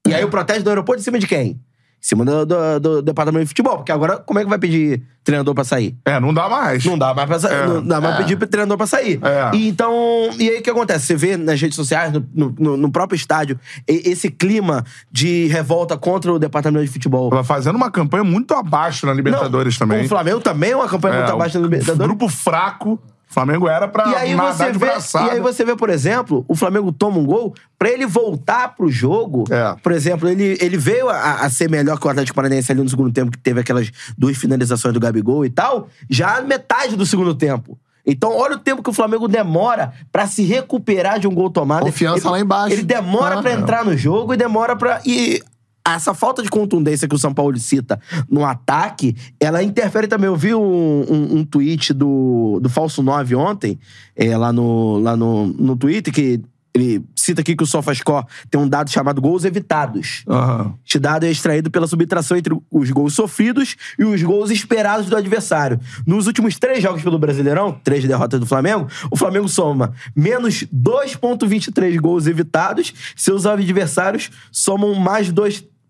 E 0.06 0.14
aí 0.14 0.24
o 0.24 0.28
protesto 0.30 0.62
no 0.62 0.70
aeroporto 0.70 1.00
em 1.00 1.04
cima 1.04 1.18
de 1.18 1.26
quem? 1.26 1.60
Em 2.04 2.08
cima 2.08 2.24
do, 2.24 2.44
do- 2.44 2.80
do 2.80 3.02
departamento 3.02 3.44
de 3.44 3.48
futebol. 3.48 3.76
Porque 3.76 3.92
agora, 3.92 4.16
como 4.18 4.40
é 4.40 4.42
que 4.42 4.48
vai 4.50 4.58
pedir 4.58 5.04
treinador 5.22 5.54
pra 5.54 5.62
sair? 5.62 5.96
É, 6.04 6.18
não 6.18 6.34
dá 6.34 6.48
mais. 6.48 6.84
Não 6.84 6.98
dá 6.98 7.14
mais 7.14 7.28
pra 7.28 7.38
sair. 7.38 7.54
É. 7.54 7.66
Não 7.68 7.80
dá 7.86 8.00
mais 8.00 8.14
É. 8.16 8.18
pedir 8.18 8.36
pro 8.36 8.48
treinador 8.48 8.76
pra 8.76 8.88
sair. 8.88 9.20
É. 9.22 9.56
E 9.56 9.68
então. 9.68 9.92
E 10.36 10.48
aí 10.50 10.58
o 10.58 10.62
que 10.62 10.68
acontece? 10.70 11.06
Você 11.06 11.14
vê 11.14 11.36
nas 11.36 11.60
redes 11.60 11.76
sociais, 11.76 12.12
no, 12.12 12.52
no- 12.58 12.76
no- 12.76 12.90
próprio 12.90 13.14
estádio, 13.16 13.56
esse 13.86 14.28
clima 14.30 14.84
de 15.12 15.46
revolta 15.46 15.96
contra 15.96 16.32
o 16.32 16.40
departamento 16.40 16.84
de 16.84 16.90
futebol. 16.90 17.30
Ela 17.32 17.44
fazendo 17.44 17.76
uma 17.76 17.88
campanha 17.90 18.24
muito 18.24 18.52
abaixo 18.52 19.06
na 19.06 19.14
Libertadores 19.14 19.78
Não, 19.78 19.86
também. 19.86 20.04
O 20.04 20.08
Flamengo 20.08 20.40
também 20.40 20.72
é 20.72 20.76
uma 20.76 20.88
campanha 20.88 21.14
muito 21.18 21.30
É, 21.30 21.32
abaixo 21.34 21.54
da 21.54 21.60
o 21.60 21.62
Libertadores. 21.62 22.04
Grupo 22.08 22.28
fraco. 22.28 22.98
O 23.32 23.34
Flamengo 23.34 23.66
era 23.66 23.88
pra 23.88 24.10
E 24.10 24.14
aí, 24.14 24.34
nadar 24.34 24.52
você 24.54 24.72
de 24.72 24.78
vê, 24.78 24.84
braçada. 24.86 25.28
e 25.28 25.30
aí 25.30 25.40
você 25.40 25.64
vê, 25.64 25.74
por 25.74 25.88
exemplo, 25.88 26.44
o 26.46 26.54
Flamengo 26.54 26.92
toma 26.92 27.16
um 27.16 27.24
gol, 27.24 27.54
pra 27.78 27.88
ele 27.88 28.04
voltar 28.04 28.76
pro 28.76 28.90
jogo. 28.90 29.44
É. 29.50 29.74
Por 29.82 29.90
exemplo, 29.90 30.28
ele, 30.28 30.58
ele 30.60 30.76
veio 30.76 31.08
a, 31.08 31.36
a 31.40 31.48
ser 31.48 31.70
melhor 31.70 31.98
que 31.98 32.06
o 32.06 32.10
Atlético 32.10 32.36
Paranaense 32.36 32.70
ali 32.70 32.82
no 32.82 32.88
segundo 32.90 33.10
tempo, 33.10 33.30
que 33.32 33.38
teve 33.38 33.58
aquelas 33.60 33.90
duas 34.18 34.36
finalizações 34.36 34.92
do 34.92 35.00
Gabigol 35.00 35.46
e 35.46 35.50
tal, 35.50 35.88
já 36.10 36.42
metade 36.42 36.94
do 36.94 37.06
segundo 37.06 37.34
tempo. 37.34 37.78
Então, 38.04 38.36
olha 38.36 38.56
o 38.56 38.58
tempo 38.58 38.82
que 38.82 38.90
o 38.90 38.92
Flamengo 38.92 39.26
demora 39.28 39.92
pra 40.10 40.26
se 40.26 40.42
recuperar 40.42 41.18
de 41.18 41.26
um 41.26 41.34
gol 41.34 41.48
tomado. 41.48 41.84
Confiança 41.84 42.26
Ele- 42.26 42.30
lá 42.32 42.40
embaixo. 42.40 42.74
Ele 42.74 42.82
demora 42.82 43.38
Ah, 43.38 43.40
pra 43.42 43.52
é. 43.52 43.54
entrar 43.54 43.82
no 43.84 43.96
jogo 43.96 44.34
e 44.34 44.36
demora 44.36 44.76
pra. 44.76 45.00
E 45.06 45.40
essa 45.86 46.14
falta 46.14 46.42
de 46.42 46.48
contundência 46.48 47.08
que 47.08 47.14
o 47.14 47.18
São 47.18 47.34
Paulo 47.34 47.58
cita 47.58 48.00
no 48.30 48.44
ataque, 48.44 49.16
ela 49.40 49.62
interfere 49.62 50.06
também. 50.06 50.26
Eu 50.26 50.36
vi 50.36 50.54
um, 50.54 50.60
um, 50.60 51.38
um 51.38 51.44
tweet 51.44 51.92
do, 51.92 52.60
do 52.62 52.68
Falso 52.68 53.02
9 53.02 53.34
ontem, 53.34 53.78
é, 54.14 54.36
lá, 54.36 54.52
no, 54.52 54.98
lá 54.98 55.16
no, 55.16 55.46
no 55.46 55.76
Twitter, 55.76 56.12
que 56.12 56.40
ele 56.74 57.04
cita 57.14 57.42
aqui 57.42 57.54
que 57.54 57.62
o 57.62 57.66
SofaScore 57.66 58.24
tem 58.50 58.60
um 58.60 58.68
dado 58.68 58.90
chamado 58.90 59.20
gols 59.20 59.44
evitados. 59.44 60.24
Aham. 60.26 60.74
Este 60.84 60.98
dado 60.98 61.24
é 61.24 61.30
extraído 61.30 61.70
pela 61.70 61.86
subtração 61.86 62.36
entre 62.36 62.56
os 62.70 62.90
gols 62.90 63.14
sofridos 63.14 63.76
e 63.98 64.04
os 64.04 64.22
gols 64.22 64.50
esperados 64.50 65.06
do 65.06 65.16
adversário. 65.16 65.78
Nos 66.06 66.26
últimos 66.26 66.58
três 66.58 66.82
jogos 66.82 67.02
pelo 67.02 67.18
Brasileirão, 67.18 67.78
três 67.84 68.04
derrotas 68.04 68.40
do 68.40 68.46
Flamengo, 68.46 68.88
o 69.10 69.16
Flamengo 69.16 69.48
soma 69.48 69.92
menos 70.16 70.64
2,23 70.64 72.00
gols 72.00 72.26
evitados, 72.26 72.94
seus 73.14 73.44
adversários 73.44 74.30
somam 74.50 74.94
mais 74.94 75.30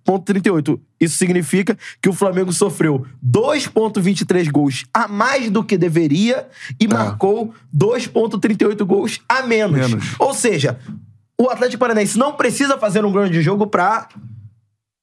2,38. 0.07 0.79
Isso 1.01 1.17
significa 1.17 1.77
que 2.01 2.09
o 2.09 2.13
Flamengo 2.13 2.53
sofreu 2.53 3.07
2,23 3.25 4.51
gols 4.51 4.85
a 4.93 5.09
mais 5.09 5.51
do 5.51 5.65
que 5.65 5.77
deveria 5.77 6.47
e 6.81 6.87
marcou 6.87 7.55
2,38 7.77 8.85
gols 8.85 9.21
a 9.29 9.43
menos. 9.43 9.91
Menos. 9.91 10.15
Ou 10.19 10.35
seja, 10.35 10.79
o 11.41 11.49
Atlético 11.51 11.81
Paranaense 11.81 12.19
não 12.19 12.35
precisa 12.35 12.79
fazer 12.79 13.05
um 13.05 13.13
grande 13.13 13.43
jogo 13.43 13.67
pra 13.67 14.09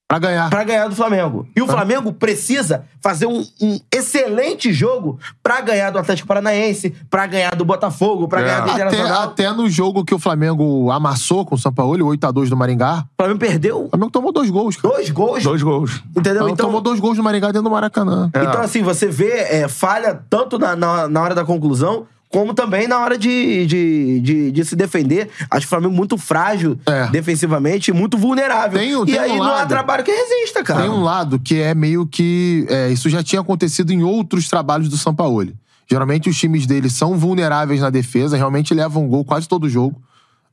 Pra 0.09 0.17
ganhar. 0.17 0.49
pra 0.49 0.63
ganhar 0.63 0.87
do 0.87 0.95
Flamengo. 0.95 1.47
E 1.55 1.61
o 1.61 1.67
Flamengo 1.67 2.11
precisa 2.11 2.83
fazer 2.99 3.27
um, 3.27 3.45
um 3.61 3.79
excelente 3.93 4.73
jogo 4.73 5.19
pra 5.43 5.61
ganhar 5.61 5.91
do 5.91 5.99
Atlético 5.99 6.27
Paranaense, 6.27 6.89
pra 7.11 7.27
ganhar 7.27 7.55
do 7.55 7.63
Botafogo, 7.63 8.27
pra 8.27 8.41
É. 8.41 8.43
ganhar 8.43 8.59
do 8.61 8.71
Até, 8.71 8.73
Internacional. 8.73 9.21
até 9.25 9.51
no 9.53 9.69
jogo 9.69 10.03
que 10.03 10.15
o 10.15 10.17
Flamengo 10.17 10.89
amassou 10.89 11.45
com 11.45 11.53
o 11.53 11.57
São 11.59 11.71
Paulo, 11.71 12.03
8x2 12.07 12.49
do 12.49 12.57
Maringá, 12.57 13.03
O 13.13 13.21
Flamengo 13.21 13.39
perdeu 13.39 13.85
o 13.85 13.89
Flamengo 13.89 14.09
tomou 14.11 14.31
dois 14.33 14.49
gols, 14.49 14.75
cara. 14.77 14.95
dois 14.95 15.11
gols, 15.11 15.43
Dois 15.43 15.61
gols. 15.61 16.01
Entendeu? 16.17 16.49
Então, 16.49 16.65
tomou 16.65 16.81
dois 16.81 16.99
gols 16.99 17.15
do 17.15 17.21
Maringá 17.23 17.47
dentro 17.49 17.61
do 17.63 17.69
Maracanã. 17.69 18.31
É. 18.33 18.43
então, 18.45 18.61
assim, 18.61 18.81
você 18.81 19.05
vê 19.07 19.29
é, 19.29 19.67
falha 19.67 20.19
tanto 20.27 20.57
na, 20.57 20.75
na, 20.75 21.07
na 21.07 21.21
hora 21.21 21.35
da 21.35 21.45
conclusão, 21.45 22.07
como 22.29 22.53
também 22.53 22.87
na 22.87 22.99
hora 22.99 23.17
de, 23.17 23.65
de, 23.65 24.19
de, 24.21 24.51
de 24.51 24.65
se 24.65 24.75
defender. 24.75 25.29
Acho 25.49 25.65
o 25.65 25.69
Flamengo 25.69 25.93
muito 25.95 26.17
frágil 26.17 26.79
É. 26.85 27.07
defensivamente, 27.07 27.91
muito 27.91 28.17
vulnerável. 28.17 28.79
Tem 28.79 28.95
um- 28.95 29.03
e 29.03 29.07
tem 29.07 29.17
aí 29.19 29.31
um 29.31 29.37
não 29.37 29.55
há 29.55 29.65
trabalho 29.65 30.03
que 30.03 30.11
resista, 30.11 30.63
cara. 30.63 30.81
Tem 30.81 30.89
um 30.89 31.01
lado 31.03 31.39
que 31.39 31.59
é 31.59 31.73
meio 31.73 32.05
que. 32.05 32.65
é, 32.69 32.89
isso 32.91 33.09
já 33.09 33.23
tinha 33.23 33.41
acontecido 33.41 33.91
em 33.91 34.03
outros 34.03 34.47
trabalhos 34.47 34.87
do 34.89 34.97
Sampaoli. 34.97 35.55
Geralmente 35.89 36.29
os 36.29 36.37
times 36.37 36.67
dele 36.67 36.87
são 36.89 37.17
vulneráveis 37.17 37.81
na 37.81 37.89
defesa, 37.89 38.37
realmente 38.37 38.73
levam 38.75 39.07
gol 39.07 39.25
quase 39.25 39.47
todo 39.47 39.67
jogo. 39.67 39.99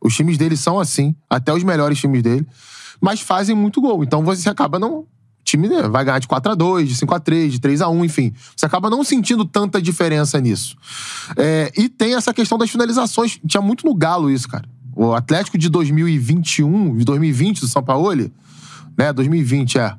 Os 0.00 0.14
times 0.16 0.38
dele 0.38 0.56
são 0.56 0.80
assim, 0.80 1.14
até 1.28 1.52
os 1.52 1.62
melhores 1.62 1.98
times 1.98 2.22
dele, 2.22 2.46
mas 3.00 3.20
fazem 3.20 3.54
muito 3.54 3.80
gol. 3.82 4.02
Então 4.02 4.22
você 4.22 4.48
acaba 4.48 4.78
não. 4.78 5.04
Time 5.46 5.68
né, 5.68 5.82
vai 5.88 6.04
ganhar 6.04 6.18
de 6.18 6.26
4x2, 6.26 6.84
de 6.86 6.94
5x3, 6.96 7.48
de 7.50 7.60
3x1, 7.60 8.04
enfim. 8.04 8.34
Você 8.56 8.66
acaba 8.66 8.90
não 8.90 9.04
sentindo 9.04 9.44
tanta 9.44 9.80
diferença 9.80 10.40
nisso. 10.40 10.76
É, 11.36 11.70
e 11.76 11.88
tem 11.88 12.14
essa 12.16 12.34
questão 12.34 12.58
das 12.58 12.68
finalizações. 12.68 13.38
Tinha 13.46 13.60
muito 13.62 13.86
no 13.86 13.94
Galo 13.94 14.28
isso, 14.28 14.48
cara. 14.48 14.68
O 14.96 15.14
Atlético 15.14 15.56
de 15.56 15.68
2021, 15.68 16.96
de 16.96 17.04
2020 17.04 17.60
do 17.60 17.68
São 17.68 17.82
Paulo, 17.82 18.12
né? 18.98 19.12
2020, 19.12 19.78
é. 19.78 19.94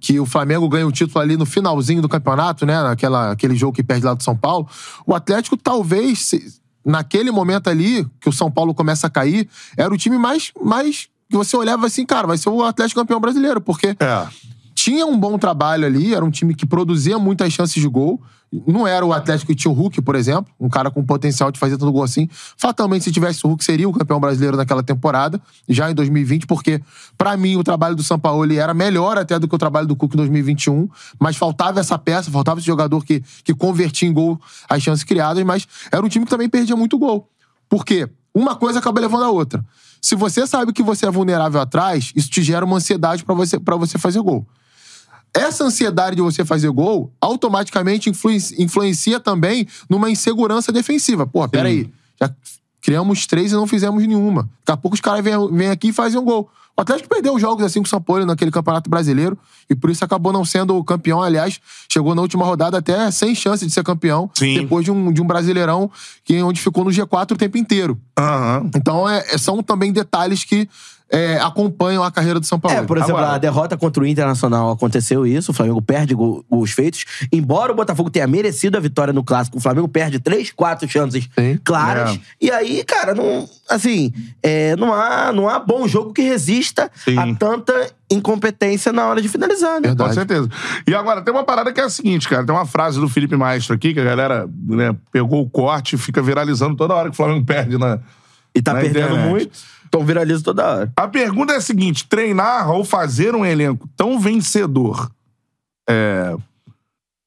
Que 0.00 0.18
o 0.18 0.26
Flamengo 0.26 0.68
ganha 0.68 0.86
o 0.86 0.90
título 0.92 1.20
ali 1.20 1.36
no 1.36 1.46
finalzinho 1.46 2.02
do 2.02 2.08
campeonato, 2.08 2.66
né? 2.66 2.82
Naquela, 2.82 3.30
aquele 3.32 3.54
jogo 3.54 3.72
que 3.74 3.82
perde 3.84 4.04
lá 4.04 4.14
do 4.14 4.22
São 4.22 4.36
Paulo. 4.36 4.68
O 5.06 5.14
Atlético, 5.14 5.56
talvez, 5.56 6.18
se- 6.24 6.60
naquele 6.84 7.30
momento 7.30 7.68
ali, 7.70 8.04
que 8.20 8.28
o 8.28 8.32
São 8.32 8.50
Paulo 8.50 8.74
começa 8.74 9.06
a 9.06 9.10
cair, 9.10 9.48
era 9.76 9.92
o 9.94 9.96
time 9.96 10.18
mais. 10.18 10.50
mais 10.60 11.08
que 11.30 11.36
você 11.36 11.56
olhava 11.56 11.86
assim, 11.86 12.06
cara, 12.06 12.26
vai 12.26 12.38
ser 12.38 12.48
o 12.48 12.64
Atlético 12.64 13.00
campeão 13.00 13.20
brasileiro, 13.20 13.60
porque 13.60 13.88
É. 14.00 14.26
tinha 14.88 15.04
um 15.04 15.20
bom 15.20 15.36
trabalho 15.36 15.84
ali, 15.84 16.14
era 16.14 16.24
um 16.24 16.30
time 16.30 16.54
que 16.54 16.64
produzia 16.64 17.18
muitas 17.18 17.52
chances 17.52 17.74
de 17.74 17.86
gol. 17.86 18.22
Não 18.66 18.86
era 18.86 19.04
o 19.04 19.12
Atlético 19.12 19.52
que 19.52 19.54
tinha 19.54 19.70
o 19.70 19.74
Hulk, 19.74 20.00
por 20.00 20.14
exemplo, 20.14 20.50
um 20.58 20.66
cara 20.66 20.90
com 20.90 21.04
potencial 21.04 21.52
de 21.52 21.58
fazer 21.58 21.76
tanto 21.76 21.92
gol 21.92 22.02
assim. 22.02 22.26
Fatalmente, 22.56 23.04
se 23.04 23.12
tivesse 23.12 23.44
o 23.44 23.48
Hulk, 23.48 23.62
seria 23.62 23.86
o 23.86 23.92
campeão 23.92 24.18
brasileiro 24.18 24.56
naquela 24.56 24.82
temporada, 24.82 25.38
já 25.68 25.90
em 25.90 25.94
2020, 25.94 26.46
porque, 26.46 26.80
pra 27.18 27.36
mim, 27.36 27.56
o 27.56 27.62
trabalho 27.62 27.94
do 27.94 28.02
Sampaoli 28.02 28.56
era 28.56 28.72
melhor 28.72 29.18
até 29.18 29.38
do 29.38 29.46
que 29.46 29.54
o 29.54 29.58
trabalho 29.58 29.86
do 29.86 29.94
Cook 29.94 30.14
em 30.14 30.16
2021, 30.16 30.88
mas 31.20 31.36
faltava 31.36 31.80
essa 31.80 31.98
peça, 31.98 32.30
faltava 32.30 32.58
esse 32.58 32.66
jogador 32.66 33.04
que, 33.04 33.22
que 33.44 33.52
convertia 33.52 34.08
em 34.08 34.12
gol 34.14 34.40
as 34.70 34.82
chances 34.82 35.04
criadas, 35.04 35.44
mas 35.44 35.68
era 35.92 36.02
um 36.02 36.08
time 36.08 36.24
que 36.24 36.30
também 36.30 36.48
perdia 36.48 36.74
muito 36.74 36.98
gol. 36.98 37.28
Por 37.68 37.84
quê? 37.84 38.08
Uma 38.34 38.56
coisa 38.56 38.78
acaba 38.78 38.98
levando 39.02 39.24
a 39.24 39.30
outra. 39.30 39.62
Se 40.00 40.14
você 40.14 40.46
sabe 40.46 40.72
que 40.72 40.82
você 40.82 41.04
é 41.04 41.10
vulnerável 41.10 41.60
atrás, 41.60 42.10
isso 42.16 42.30
te 42.30 42.42
gera 42.42 42.64
uma 42.64 42.78
ansiedade 42.78 43.22
pra 43.22 43.34
você, 43.34 43.60
pra 43.60 43.76
você 43.76 43.98
fazer 43.98 44.22
gol. 44.22 44.46
Essa 45.34 45.64
ansiedade 45.64 46.16
de 46.16 46.22
você 46.22 46.44
fazer 46.44 46.70
gol 46.70 47.12
automaticamente 47.20 48.10
influen- 48.10 48.38
influencia 48.58 49.20
também 49.20 49.66
numa 49.88 50.10
insegurança 50.10 50.72
defensiva. 50.72 51.26
Pô, 51.26 51.46
peraí. 51.48 51.90
Já 52.20 52.30
Criamos 52.80 53.26
três 53.26 53.50
e 53.52 53.54
não 53.54 53.66
fizemos 53.66 54.02
nenhuma. 54.06 54.42
Daqui 54.64 54.72
a 54.72 54.76
pouco 54.76 54.94
os 54.94 55.00
caras 55.00 55.22
vêm, 55.22 55.34
vêm 55.52 55.68
aqui 55.68 55.88
e 55.88 55.92
fazem 55.92 56.18
um 56.18 56.24
gol. 56.24 56.48
O 56.76 56.80
Atlético 56.80 57.08
perdeu 57.08 57.34
os 57.34 57.40
jogos 57.40 57.64
assim 57.64 57.80
com 57.80 57.86
o 57.86 57.88
São 57.88 58.00
Paulo 58.00 58.24
naquele 58.24 58.52
campeonato 58.52 58.88
brasileiro 58.88 59.36
e 59.68 59.74
por 59.74 59.90
isso 59.90 60.04
acabou 60.04 60.32
não 60.32 60.44
sendo 60.44 60.76
o 60.76 60.84
campeão. 60.84 61.20
Aliás, 61.20 61.60
chegou 61.92 62.14
na 62.14 62.22
última 62.22 62.44
rodada 62.44 62.78
até 62.78 63.10
sem 63.10 63.34
chance 63.34 63.66
de 63.66 63.72
ser 63.72 63.82
campeão. 63.82 64.30
Sim. 64.32 64.54
Depois 64.60 64.84
de 64.84 64.92
um, 64.92 65.12
de 65.12 65.20
um 65.20 65.26
brasileirão 65.26 65.90
que, 66.24 66.40
onde 66.40 66.60
ficou 66.60 66.84
no 66.84 66.90
G4 66.90 67.32
o 67.32 67.36
tempo 67.36 67.58
inteiro. 67.58 68.00
Aham. 68.16 68.70
Então 68.76 69.08
é- 69.08 69.36
são 69.36 69.60
também 69.60 69.92
detalhes 69.92 70.44
que 70.44 70.68
é, 71.10 71.38
acompanham 71.38 72.02
a 72.02 72.10
carreira 72.10 72.38
do 72.38 72.46
São 72.46 72.60
Paulo. 72.60 72.76
É, 72.78 72.82
por 72.82 72.96
exemplo, 72.98 73.16
Agora- 73.16 73.34
a 73.34 73.38
derrota 73.38 73.76
contra 73.76 74.02
o 74.02 74.06
Internacional 74.06 74.70
aconteceu 74.70 75.26
isso, 75.26 75.50
o 75.52 75.54
Flamengo 75.54 75.80
perde 75.80 76.14
gols 76.14 76.70
feitos. 76.70 77.04
Embora 77.32 77.72
o 77.72 77.74
Botafogo 77.74 78.10
tenha 78.10 78.26
merecido 78.26 78.76
a 78.76 78.80
vitória 78.80 79.12
no 79.12 79.24
clássico, 79.24 79.56
o 79.58 79.60
Flamengo 79.60 79.88
perde 79.88 80.18
três, 80.18 80.50
quatro 80.50 80.88
chances 80.88 81.28
Sim. 81.38 81.58
claras. 81.64 82.16
É. 82.16 82.18
E 82.40 82.50
aí, 82.50 82.84
cara, 82.84 83.14
não, 83.14 83.48
assim, 83.68 84.12
é, 84.42 84.76
não, 84.76 84.92
há, 84.92 85.32
não 85.32 85.48
há 85.48 85.58
bom 85.58 85.88
jogo 85.88 86.12
que 86.12 86.22
resista 86.22 86.90
Sim. 87.04 87.18
a 87.18 87.34
tanta 87.34 87.90
incompetência 88.10 88.92
na 88.92 89.06
hora 89.06 89.20
de 89.22 89.28
finalizar, 89.28 89.80
né? 89.80 89.88
Verdade. 89.88 90.08
Com 90.10 90.14
certeza. 90.14 90.48
E 90.86 90.94
agora, 90.94 91.22
tem 91.22 91.32
uma 91.32 91.44
parada 91.44 91.72
que 91.72 91.80
é 91.80 91.84
a 91.84 91.90
seguinte, 91.90 92.28
cara. 92.28 92.44
Tem 92.44 92.54
uma 92.54 92.66
frase 92.66 92.98
do 93.00 93.08
Felipe 93.08 93.36
Maestro 93.36 93.74
aqui, 93.74 93.92
que 93.94 94.00
a 94.00 94.04
galera 94.04 94.48
né, 94.66 94.94
pegou 95.12 95.42
o 95.42 95.48
corte 95.48 95.94
e 95.94 95.98
fica 95.98 96.20
viralizando 96.22 96.76
toda 96.76 96.94
hora 96.94 97.08
que 97.08 97.14
o 97.14 97.16
Flamengo 97.16 97.44
perde 97.44 97.78
na... 97.78 97.98
E 98.54 98.62
tá 98.62 98.72
Na 98.72 98.80
perdendo 98.80 99.08
internet. 99.12 99.28
muito, 99.30 99.50
então 99.88 100.04
viraliza 100.04 100.44
toda 100.44 100.66
hora. 100.66 100.92
A 100.96 101.08
pergunta 101.08 101.52
é 101.52 101.56
a 101.56 101.60
seguinte: 101.60 102.06
treinar 102.06 102.70
ou 102.70 102.84
fazer 102.84 103.34
um 103.34 103.44
elenco 103.44 103.88
tão 103.96 104.20
vencedor, 104.20 105.10
é, 105.88 106.36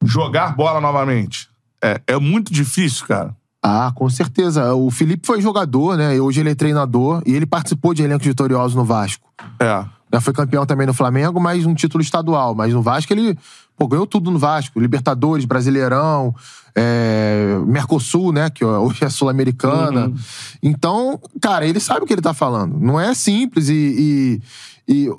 jogar 0.03 0.55
bola 0.55 0.79
novamente, 0.79 1.49
é, 1.83 1.99
é 2.07 2.17
muito 2.17 2.53
difícil, 2.53 3.05
cara. 3.07 3.35
Ah, 3.63 3.91
com 3.93 4.09
certeza. 4.09 4.73
O 4.73 4.89
Felipe 4.89 5.27
foi 5.27 5.39
jogador, 5.39 5.95
né? 5.95 6.15
E 6.15 6.19
Hoje 6.19 6.39
ele 6.39 6.49
é 6.49 6.55
treinador 6.55 7.21
e 7.25 7.35
ele 7.35 7.45
participou 7.45 7.93
de 7.93 8.01
elencos 8.01 8.25
vitoriosos 8.25 8.75
no 8.75 8.83
Vasco. 8.83 9.31
É. 9.59 9.85
Já 10.13 10.19
foi 10.19 10.33
campeão 10.33 10.65
também 10.65 10.87
no 10.87 10.93
Flamengo, 10.93 11.39
mas 11.39 11.65
um 11.65 11.75
título 11.75 12.01
estadual. 12.01 12.55
Mas 12.55 12.73
no 12.73 12.81
Vasco 12.81 13.13
ele 13.13 13.37
pô, 13.81 13.87
ganhou 13.87 14.05
tudo 14.05 14.29
no 14.29 14.37
Vasco. 14.37 14.79
Libertadores, 14.79 15.43
Brasileirão, 15.43 16.35
é, 16.75 17.57
Mercosul, 17.65 18.31
né? 18.31 18.47
Que 18.51 18.63
hoje 18.63 19.03
é 19.03 19.09
Sul-Americana. 19.09 20.13
Então, 20.61 21.19
cara, 21.41 21.65
ele 21.65 21.79
sabe 21.79 22.03
o 22.03 22.05
que 22.05 22.13
ele 22.13 22.21
tá 22.21 22.31
falando. 22.33 22.77
Não 22.79 22.99
é 22.99 23.11
simples 23.15 23.69
e... 23.69 23.73
e- 23.73 24.41
e 24.87 25.09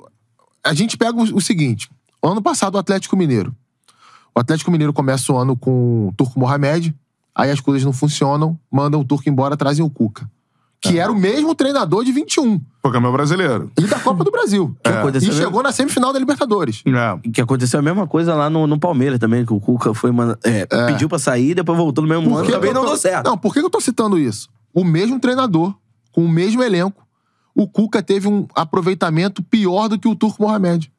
a 0.63 0.73
gente 0.73 0.95
pega 0.97 1.17
o, 1.17 1.23
o 1.23 1.41
seguinte. 1.41 1.89
Ano 2.23 2.41
passado, 2.41 2.75
o 2.75 2.77
Atlético 2.77 3.17
Mineiro. 3.17 3.53
O 4.33 4.39
Atlético 4.39 4.71
Mineiro 4.71 4.93
começa 4.93 5.33
o 5.33 5.37
ano 5.37 5.57
com 5.57 6.07
o 6.07 6.13
Turco 6.15 6.39
Mohamed. 6.39 6.95
Aí 7.35 7.51
as 7.51 7.59
coisas 7.59 7.83
não 7.83 7.91
funcionam, 7.91 8.57
mandam 8.71 9.01
o 9.01 9.03
Turco 9.05 9.27
embora, 9.27 9.57
trazem 9.57 9.83
o 9.83 9.89
Cuca. 9.89 10.29
Que 10.83 10.99
era 10.99 11.09
o 11.11 11.15
mesmo 11.15 11.55
treinador 11.55 12.03
de 12.03 12.11
21. 12.11 12.59
Foi 12.81 12.91
campeão 12.91 13.11
brasileiro. 13.13 13.71
E 13.79 13.83
da 13.87 13.99
Copa 13.99 14.23
do 14.23 14.29
Brasil. 14.29 14.75
Que 14.83 14.89
aconteceu 14.89 15.27
E 15.29 15.31
mesmo? 15.31 15.43
chegou 15.45 15.63
na 15.63 15.71
semifinal 15.71 16.11
da 16.11 16.19
Libertadores. 16.19 16.83
É. 16.85 17.29
Que 17.31 17.39
aconteceu 17.41 17.79
a 17.79 17.83
mesma 17.83 18.05
coisa 18.05 18.35
lá 18.35 18.49
no, 18.49 18.67
no 18.67 18.77
Palmeiras 18.77 19.17
também, 19.17 19.45
que 19.45 19.53
o 19.53 19.59
Cuca 19.61 19.93
foi 19.93 20.11
manda- 20.11 20.37
é, 20.43 20.65
pediu 20.87 21.07
pra 21.07 21.17
sair, 21.17 21.55
depois 21.55 21.77
voltou 21.77 22.01
no 22.03 22.09
mesmo 22.09 22.35
ano, 22.35 22.45
que 22.45 22.51
também 22.51 22.69
eu 22.69 22.73
não 22.73 22.81
tô- 22.81 22.87
deu 22.89 22.97
certo. 22.97 23.25
Não, 23.25 23.37
por 23.37 23.53
que 23.53 23.61
que 23.61 23.65
eu 23.65 23.69
tô 23.69 23.79
citando 23.79 24.19
isso? 24.19 24.49
O 24.73 24.83
mesmo 24.83 25.19
treinador, 25.21 25.73
com 26.11 26.25
o 26.25 26.27
mesmo 26.29 26.61
elenco, 26.61 27.01
o 27.55 27.65
Cuca 27.67 28.03
teve 28.03 28.27
um 28.27 28.45
aproveitamento 28.53 29.41
pior 29.41 29.87
do 29.87 29.97
que 29.97 30.07
o 30.07 30.15
Turco 30.15 30.43
Mohamed. 30.43 30.91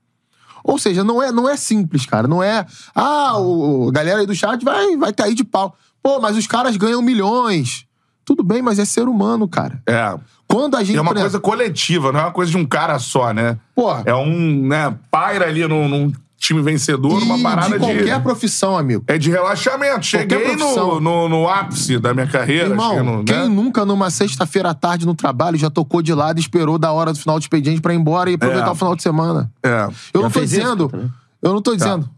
Ou 0.62 0.78
seja, 0.78 1.04
não 1.04 1.22
é, 1.22 1.30
não 1.30 1.46
é 1.46 1.56
simples, 1.58 2.06
cara. 2.06 2.26
Não 2.26 2.42
é. 2.42 2.64
Ah, 2.94 3.38
o, 3.38 3.88
a 3.90 3.92
galera 3.92 4.20
aí 4.20 4.26
do 4.26 4.34
chat 4.34 4.64
vai, 4.64 4.96
vai 4.96 5.12
cair 5.12 5.34
de 5.34 5.44
pau. 5.44 5.76
Pô, 6.02 6.20
mas 6.20 6.38
os 6.38 6.46
caras 6.46 6.74
ganham 6.78 7.02
milhões. 7.02 7.84
Tudo 8.24 8.42
bem, 8.42 8.62
mas 8.62 8.78
é 8.78 8.84
ser 8.84 9.08
humano, 9.08 9.46
cara. 9.46 9.80
É. 9.86 10.14
Quando 10.46 10.76
a 10.76 10.84
gente. 10.84 10.96
É 10.96 11.00
uma 11.00 11.14
coisa 11.14 11.40
coletiva, 11.40 12.12
não 12.12 12.20
é 12.20 12.22
uma 12.24 12.32
coisa 12.32 12.50
de 12.50 12.56
um 12.56 12.64
cara 12.64 12.98
só, 12.98 13.32
né? 13.32 13.58
Porra. 13.74 14.02
É 14.06 14.14
um, 14.14 14.66
né, 14.66 14.94
paira 15.10 15.46
ali 15.46 15.66
num, 15.66 15.88
num 15.88 16.12
time 16.38 16.60
vencedor, 16.60 17.22
uma 17.22 17.38
e 17.38 17.42
parada 17.42 17.78
de 17.78 17.78
qualquer 17.78 18.22
profissão, 18.22 18.76
amigo. 18.76 19.02
É 19.06 19.16
de 19.16 19.30
relaxamento. 19.30 20.04
Cheguei 20.04 20.52
no, 20.52 20.58
profissão. 20.58 21.00
no, 21.00 21.28
no 21.28 21.48
ápice 21.48 21.98
da 21.98 22.12
minha 22.12 22.26
carreira. 22.26 22.68
Irmão, 22.68 23.02
no, 23.02 23.24
quem 23.24 23.36
né? 23.36 23.48
nunca 23.48 23.84
numa 23.84 24.10
sexta-feira 24.10 24.70
à 24.70 24.74
tarde 24.74 25.06
no 25.06 25.14
trabalho 25.14 25.56
já 25.56 25.70
tocou 25.70 26.02
de 26.02 26.12
lado 26.12 26.38
e 26.38 26.40
esperou 26.40 26.78
da 26.78 26.92
hora 26.92 27.12
do 27.12 27.18
final 27.18 27.38
do 27.38 27.42
expediente 27.42 27.80
pra 27.80 27.94
ir 27.94 27.96
embora 27.96 28.30
e 28.30 28.34
aproveitar 28.34 28.68
É. 28.68 28.70
o 28.70 28.74
final 28.74 28.94
de 28.94 29.02
semana? 29.02 29.50
É. 29.62 29.88
Eu 30.12 30.22
não 30.22 30.30
tô 30.30 30.40
isso, 30.40 30.54
dizendo. 30.54 30.88
Peter? 30.88 31.08
Eu 31.42 31.52
não 31.52 31.62
tô 31.62 31.74
dizendo. 31.74 32.08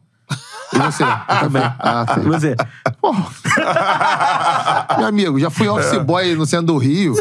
E 0.73 0.79
você? 0.79 1.05
Também. 1.41 1.63
Ah, 1.79 2.05
E 2.11 2.15
sim. 2.15 2.29
Você, 2.29 2.57
Meu 4.99 5.07
amigo, 5.07 5.39
já 5.39 5.51
fui 5.51 5.69
office 5.69 5.99
boy 6.03 6.35
no 6.35 6.47
centro 6.47 6.67
do 6.67 6.79
Rio. 6.79 7.15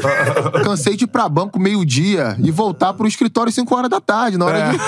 Cansei 0.63 0.95
de 0.95 1.03
ir 1.03 1.07
pra 1.07 1.27
banco 1.29 1.59
meio-dia 1.59 2.35
e 2.43 2.51
voltar 2.51 2.93
pro 2.93 3.07
escritório 3.07 3.51
5 3.51 3.75
horas 3.75 3.89
da 3.89 3.99
tarde, 4.01 4.37
na 4.37 4.45
hora 4.45 4.57
É. 4.57 4.71
de. 4.71 4.79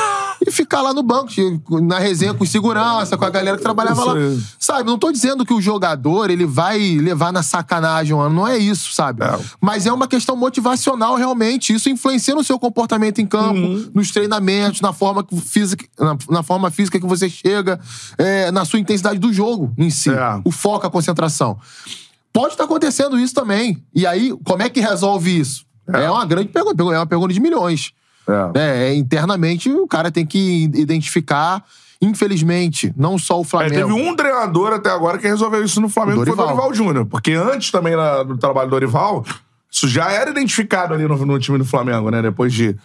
E 0.47 0.51
ficar 0.51 0.81
lá 0.83 0.93
no 0.93 1.01
banco, 1.01 1.31
na 1.81 1.97
resenha 1.97 2.31
com 2.33 2.45
segurança, 2.45 3.17
com 3.17 3.25
a 3.25 3.29
galera 3.29 3.57
que 3.57 3.63
trabalhava 3.63 4.03
lá. 4.05 4.13
Sabe, 4.59 4.83
não 4.83 4.97
tô 4.97 5.11
dizendo 5.11 5.43
que 5.43 5.51
o 5.53 5.59
jogador 5.59 6.29
ele 6.29 6.45
vai 6.45 6.77
levar 7.01 7.33
na 7.33 7.41
sacanagem, 7.41 8.15
mano. 8.15 8.35
Não 8.35 8.47
é 8.47 8.55
isso, 8.55 8.93
sabe? 8.93 9.23
É. 9.23 9.35
Mas 9.59 9.87
é 9.87 9.91
uma 9.91 10.07
questão 10.07 10.35
motivacional, 10.35 11.15
realmente. 11.15 11.73
Isso 11.73 11.89
influencia 11.89 12.35
no 12.35 12.43
seu 12.43 12.59
comportamento 12.59 13.19
em 13.19 13.25
campo, 13.25 13.59
Uhum. 13.59 13.89
nos 13.95 14.11
treinamentos, 14.11 14.79
na 14.79 14.93
forma, 14.93 15.23
que- 15.23 15.41
física, 15.41 15.83
na, 15.99 16.15
na 16.29 16.43
forma 16.43 16.69
física 16.69 16.99
que 16.99 17.07
você 17.07 17.27
chega, 17.27 17.79
é, 18.17 18.46
na 18.51 18.65
sua 18.65 18.79
intensidade 18.79 19.19
do 19.19 19.31
jogo 19.33 19.73
em 19.77 19.89
si. 19.89 20.09
É. 20.09 20.41
O 20.43 20.51
foco, 20.51 20.85
a 20.87 20.89
concentração. 20.89 21.57
Pode 22.33 22.53
estar 22.53 22.65
acontecendo 22.65 23.17
isso 23.19 23.33
também. 23.33 23.83
E 23.95 24.05
aí, 24.05 24.33
como 24.43 24.61
é 24.61 24.69
que 24.69 24.79
resolve 24.79 25.39
isso? 25.39 25.65
É, 25.91 26.09
uma 26.11 26.25
grande 26.25 26.49
pergunta. 26.49 26.83
É 26.83 26.97
uma 26.99 27.05
pergunta 27.07 27.33
de 27.33 27.39
milhões. 27.39 27.91
É. 28.53 28.59
É, 28.59 28.89
é, 28.89 28.95
internamente, 28.95 29.71
o 29.71 29.87
cara 29.87 30.11
tem 30.11 30.25
que 30.25 30.63
identificar, 30.75 31.63
infelizmente, 32.01 32.93
não 32.97 33.17
só 33.17 33.39
o 33.39 33.41
É, 33.41 33.45
Flamengo. 33.45 33.75
teve 33.75 33.91
um 33.93 34.15
treinador 34.15 34.73
até 34.73 34.89
agora 34.91 35.17
que 35.17 35.27
resolveu 35.27 35.63
isso 35.63 35.79
no 35.79 35.89
Flamengo, 35.89 36.19
que 36.19 36.25
foi 36.25 36.33
o 36.33 36.35
Dorival. 36.35 36.55
Dorival 36.57 36.73
Júnior. 36.73 37.05
Porque 37.05 37.31
antes 37.33 37.71
também 37.71 37.95
na- 37.95 38.23
do 38.23 38.37
trabalho 38.37 38.67
do 38.67 38.71
Dorival, 38.71 39.25
isso 39.71 39.87
já 39.87 40.11
era 40.11 40.29
identificado 40.29 40.93
ali 40.93 41.07
no, 41.07 41.17
no 41.25 41.39
time 41.39 41.57
do 41.57 41.65
Flamengo, 41.65 42.09
né? 42.11 42.21
Depois 42.21 42.53
de 42.53 42.75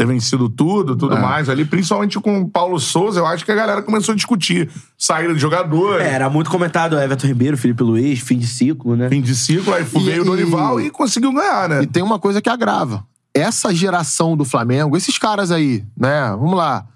ter 0.00 0.06
vencido 0.06 0.48
tudo, 0.48 0.96
tudo 0.96 1.14
É. 1.14 1.20
mais 1.20 1.48
ali, 1.50 1.62
principalmente 1.62 2.18
com 2.18 2.40
o 2.40 2.48
Paulo 2.48 2.80
Souza, 2.80 3.20
eu 3.20 3.26
acho 3.26 3.44
que 3.44 3.52
a 3.52 3.54
galera 3.54 3.82
começou 3.82 4.12
a 4.12 4.16
discutir 4.16 4.70
saída 4.96 5.34
de 5.34 5.38
jogador, 5.40 6.00
é, 6.00 6.08
era 6.08 6.30
muito 6.30 6.48
comentado 6.48 6.98
Everton 6.98 7.26
Ribeiro, 7.26 7.58
Felipe 7.58 7.82
Luiz, 7.82 8.18
fim 8.20 8.38
de 8.38 8.46
ciclo, 8.46 8.96
né? 8.96 9.10
fim 9.10 9.20
de 9.20 9.34
ciclo, 9.36 9.74
aí 9.74 9.82
E- 9.82 9.98
veio 10.00 10.22
o 10.22 10.24
Dorival 10.24 10.80
e- 10.80 10.86
e 10.86 10.90
conseguiu 10.90 11.32
ganhar, 11.34 11.68
né? 11.68 11.82
E 11.82 11.86
tem 11.86 12.02
uma 12.02 12.18
coisa 12.18 12.40
que 12.40 12.48
agrava. 12.48 13.04
Essa 13.34 13.74
geração 13.74 14.36
do 14.38 14.44
Flamengo, 14.46 14.96
esses 14.96 15.18
caras 15.18 15.50
aí, 15.50 15.84
né? 15.94 16.30
Vamos 16.30 16.56
lá. 16.56 16.86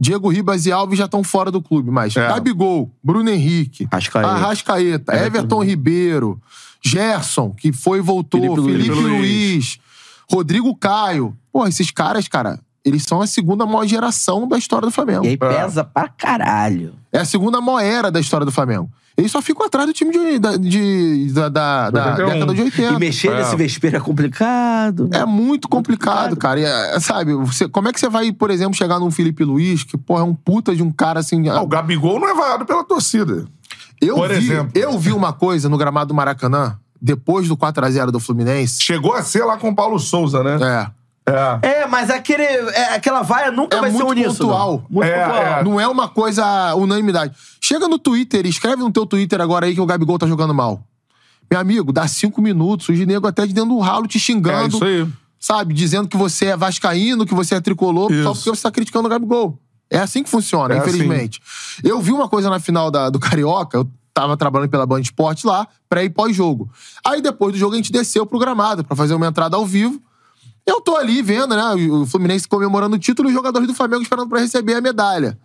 Diego 0.00 0.28
Ribas 0.30 0.64
e 0.64 0.72
Alves 0.72 0.98
já 0.98 1.04
estão 1.04 1.22
fora 1.22 1.50
do 1.50 1.60
clube, 1.60 1.90
mas 1.90 2.16
É. 2.16 2.28
Gabigol, 2.28 2.90
Bruno 3.04 3.28
Henrique, 3.28 3.86
Arrascaeta. 3.90 4.28
Arrascaeta, 4.30 5.12
Everton 5.12 5.26
Everton 5.26 5.64
Ribeiro, 5.64 6.40
Gerson, 6.82 7.50
que 7.50 7.72
foi 7.72 7.98
e 7.98 8.00
voltou, 8.00 8.40
Felipe 8.40 8.62
Felipe, 8.72 8.90
Luiz. 8.90 9.18
Luiz. 9.18 9.78
Rodrigo 10.30 10.74
Caio. 10.76 11.36
Pô, 11.52 11.66
esses 11.66 11.90
caras, 11.90 12.28
cara, 12.28 12.58
eles 12.84 13.02
são 13.04 13.20
a 13.20 13.26
segunda 13.26 13.64
maior 13.66 13.86
geração 13.86 14.46
da 14.46 14.58
história 14.58 14.86
do 14.86 14.92
Flamengo. 14.92 15.24
E 15.24 15.28
aí 15.28 15.36
pesa 15.36 15.82
pra 15.84 16.08
caralho. 16.08 16.94
É 17.12 17.18
a 17.20 17.24
segunda 17.24 17.60
maior 17.60 17.80
era 17.80 18.10
da 18.10 18.20
história 18.20 18.44
do 18.46 18.52
Flamengo. 18.52 18.90
Eles 19.16 19.32
só 19.32 19.42
ficam 19.42 19.66
atrás 19.66 19.84
do 19.84 19.92
time 19.92 20.12
de, 20.12 20.38
da, 20.38 20.56
de- 20.56 21.32
da, 21.32 21.48
da- 21.48 21.90
da 21.90 22.04
81. 22.12 22.26
década 22.34 22.54
de 22.54 22.62
80. 22.62 22.92
E 22.94 22.98
mexer 23.00 23.32
É. 23.32 23.38
nesse 23.38 23.56
vespeiro 23.56 23.96
é 23.96 24.00
complicado. 24.00 25.10
É 25.12 25.24
muito 25.26 25.66
complicado, 25.68 26.36
cara. 26.36 26.60
E, 26.60 26.64
é, 26.64 27.00
sabe, 27.00 27.34
você, 27.34 27.68
como 27.68 27.88
é 27.88 27.92
que 27.92 27.98
você 27.98 28.08
vai, 28.08 28.30
por 28.30 28.48
exemplo, 28.48 28.74
chegar 28.76 29.00
num 29.00 29.10
Felipe 29.10 29.42
Luiz, 29.42 29.82
que, 29.82 29.98
pô, 29.98 30.18
é 30.20 30.22
um 30.22 30.34
puta 30.34 30.76
de 30.76 30.84
um 30.84 30.92
cara 30.92 31.18
assim. 31.18 31.48
Ah, 31.48 31.60
o 31.60 31.66
Gabigol 31.66 32.20
não 32.20 32.28
é 32.28 32.34
vaiado 32.34 32.64
pela 32.64 32.84
torcida. 32.84 33.44
eu, 34.00 34.14
por 34.14 34.28
vi, 34.28 34.34
exemplo. 34.36 34.70
eu 34.76 34.96
vi 34.96 35.10
uma 35.12 35.32
coisa 35.32 35.68
no 35.68 35.76
gramado 35.76 36.08
do 36.08 36.14
Maracanã, 36.14 36.78
depois 37.00 37.48
do 37.48 37.56
4x0 37.56 38.10
do 38.10 38.20
Fluminense. 38.20 38.82
Chegou 38.82 39.14
a 39.14 39.22
ser 39.22 39.44
lá 39.44 39.56
com 39.56 39.70
o 39.70 39.74
Paulo 39.74 39.98
Souza, 39.98 40.42
né? 40.42 40.58
É. 40.84 40.98
É. 41.30 41.80
É, 41.82 41.86
mas 41.86 42.08
aquele, 42.08 42.42
é, 42.42 42.94
aquela 42.94 43.20
vaia 43.20 43.50
nunca 43.50 43.76
É 43.76 43.80
vai 43.82 43.90
ser 43.90 43.98
muito 43.98 44.10
uníssono. 44.12 44.38
pontual. 44.48 44.86
Muito 44.88 45.06
É, 45.06 45.24
pontual. 45.26 45.42
é. 45.44 45.64
Não 45.64 45.78
é 45.80 45.86
uma 45.86 46.08
coisa 46.08 46.74
unanimidade. 46.74 47.34
Chega 47.60 47.86
no 47.86 47.98
Twitter, 47.98 48.46
escreve 48.46 48.82
no 48.82 48.90
teu 48.90 49.04
Twitter 49.04 49.38
agora 49.40 49.66
aí 49.66 49.74
que 49.74 49.80
o 49.80 49.84
Gabigol 49.86 50.18
tá 50.18 50.26
jogando 50.26 50.54
mal. 50.54 50.82
Meu 51.50 51.60
amigo, 51.60 51.92
dá 51.92 52.08
cinco 52.08 52.40
minutos, 52.40 52.88
os 52.88 52.98
nego 53.06 53.26
até 53.26 53.46
de 53.46 53.52
dentro 53.52 53.70
do 53.70 53.78
ralo 53.78 54.06
te 54.06 54.16
É 54.16 54.20
xingando. 54.20 54.76
isso 54.76 54.84
aí. 54.84 55.06
sabe, 55.38 55.72
dizendo 55.74 56.08
que 56.08 56.16
você 56.16 56.46
é 56.46 56.56
vascaíno, 56.56 57.24
que 57.26 57.34
você 57.34 57.54
é 57.56 57.60
tricolor, 57.60 58.08
só 58.10 58.14
Isso. 58.32 58.34
porque 58.42 58.50
você 58.50 58.62
tá 58.62 58.70
criticando 58.70 59.06
o 59.06 59.10
Gabigol. 59.10 59.58
É 59.90 59.98
assim 59.98 60.22
que 60.22 60.28
funciona, 60.30 60.74
É 60.74 60.78
infelizmente. 60.78 61.40
Eu 61.84 62.00
vi 62.00 62.10
uma 62.12 62.28
coisa 62.28 62.48
na 62.50 62.58
final 62.58 62.90
da- 62.90 63.08
do 63.10 63.18
Carioca, 63.18 63.76
eu 63.78 63.88
tava 64.20 64.36
trabalhando 64.36 64.68
pela 64.68 64.84
Band 64.84 65.00
Esporte 65.00 65.46
lá, 65.46 65.68
pré 65.88 66.02
e 66.02 66.10
pós-jogo. 66.10 66.68
Aí 67.06 67.22
depois 67.22 67.52
do 67.52 67.58
jogo 67.58 67.74
a 67.74 67.76
gente 67.76 67.92
desceu 67.92 68.26
pro 68.26 68.38
gramado 68.38 68.82
pra 68.82 68.96
fazer 68.96 69.14
uma 69.14 69.28
entrada 69.28 69.56
ao 69.56 69.64
vivo. 69.64 70.02
Eu 70.66 70.80
tô 70.80 70.96
ali 70.96 71.22
vendo, 71.22 71.54
né, 71.54 71.74
o 71.88 72.04
Fluminense 72.04 72.48
comemorando 72.48 72.96
o 72.96 72.98
título 72.98 73.28
e 73.28 73.30
os 73.30 73.34
jogadores 73.34 73.68
do 73.68 73.74
Flamengo 73.74 74.02
esperando 74.02 74.28
pra 74.28 74.40
receber 74.40 74.74
a 74.74 74.80
medalha. 74.80 75.38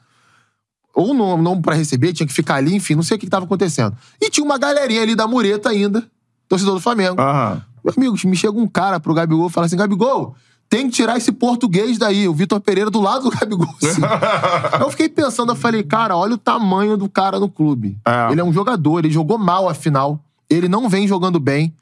Ou 0.95 1.13
não, 1.13 1.38
não 1.38 1.61
pra 1.61 1.76
receber, 1.76 2.13
tinha 2.13 2.26
que 2.26 2.34
ficar 2.34 2.55
ali, 2.55 2.76
enfim, 2.76 2.95
não 2.95 3.03
sei 3.03 3.15
o 3.15 3.19
que, 3.19 3.28
que 3.28 3.30
tava 3.30 3.45
acontecendo. 3.45 3.95
E 4.19 4.30
tinha 4.30 4.43
uma 4.43 4.57
galerinha 4.57 5.03
ali 5.03 5.13
da 5.13 5.28
mureta 5.28 5.69
ainda, 5.69 6.03
torcedor 6.49 6.74
do 6.74 6.82
Flamengo. 6.82 7.21
Aham. 7.21 7.63
Meu 7.84 7.93
amigo, 7.95 8.28
me 8.28 8.36
chega 8.36 8.57
um 8.57 8.67
cara 8.67 8.99
pro 8.99 9.13
Gabigol 9.13 9.47
e 9.47 9.51
fala 9.51 9.67
assim: 9.67 9.76
Gabigol, 9.76 10.36
tem 10.74 10.89
que 10.89 10.95
tirar 10.95 11.17
esse 11.17 11.32
português 11.32 11.99
daí. 11.99 12.28
O 12.28 12.34
Vitor 12.34 12.59
Pereira 12.59 12.89
do 12.89 12.99
lado 12.99 13.30
do 13.30 13.30
Gabigol. 13.30 13.69
Assim. 13.84 14.01
eu 14.82 14.89
fiquei 14.89 15.07
pensando, 15.07 15.51
eu 15.51 15.55
falei, 15.55 15.84
cara, 15.84 16.17
olha 16.17 16.34
o 16.34 16.38
tamanho 16.38 16.97
do 16.97 17.07
cara 17.07 17.39
no 17.39 17.47
clube. 17.47 17.95
É. 18.03 18.32
Ele 18.32 18.41
é 18.41 18.43
um 18.43 18.51
jogador, 18.51 18.97
ele 18.97 19.11
jogou 19.11 19.38
mal 19.38 19.69
a 19.69 19.76
final. 19.76 20.19
Ele 20.49 20.67
não 20.67 20.89
vem 20.89 21.07
jogando 21.07 21.39
bem. 21.39 21.76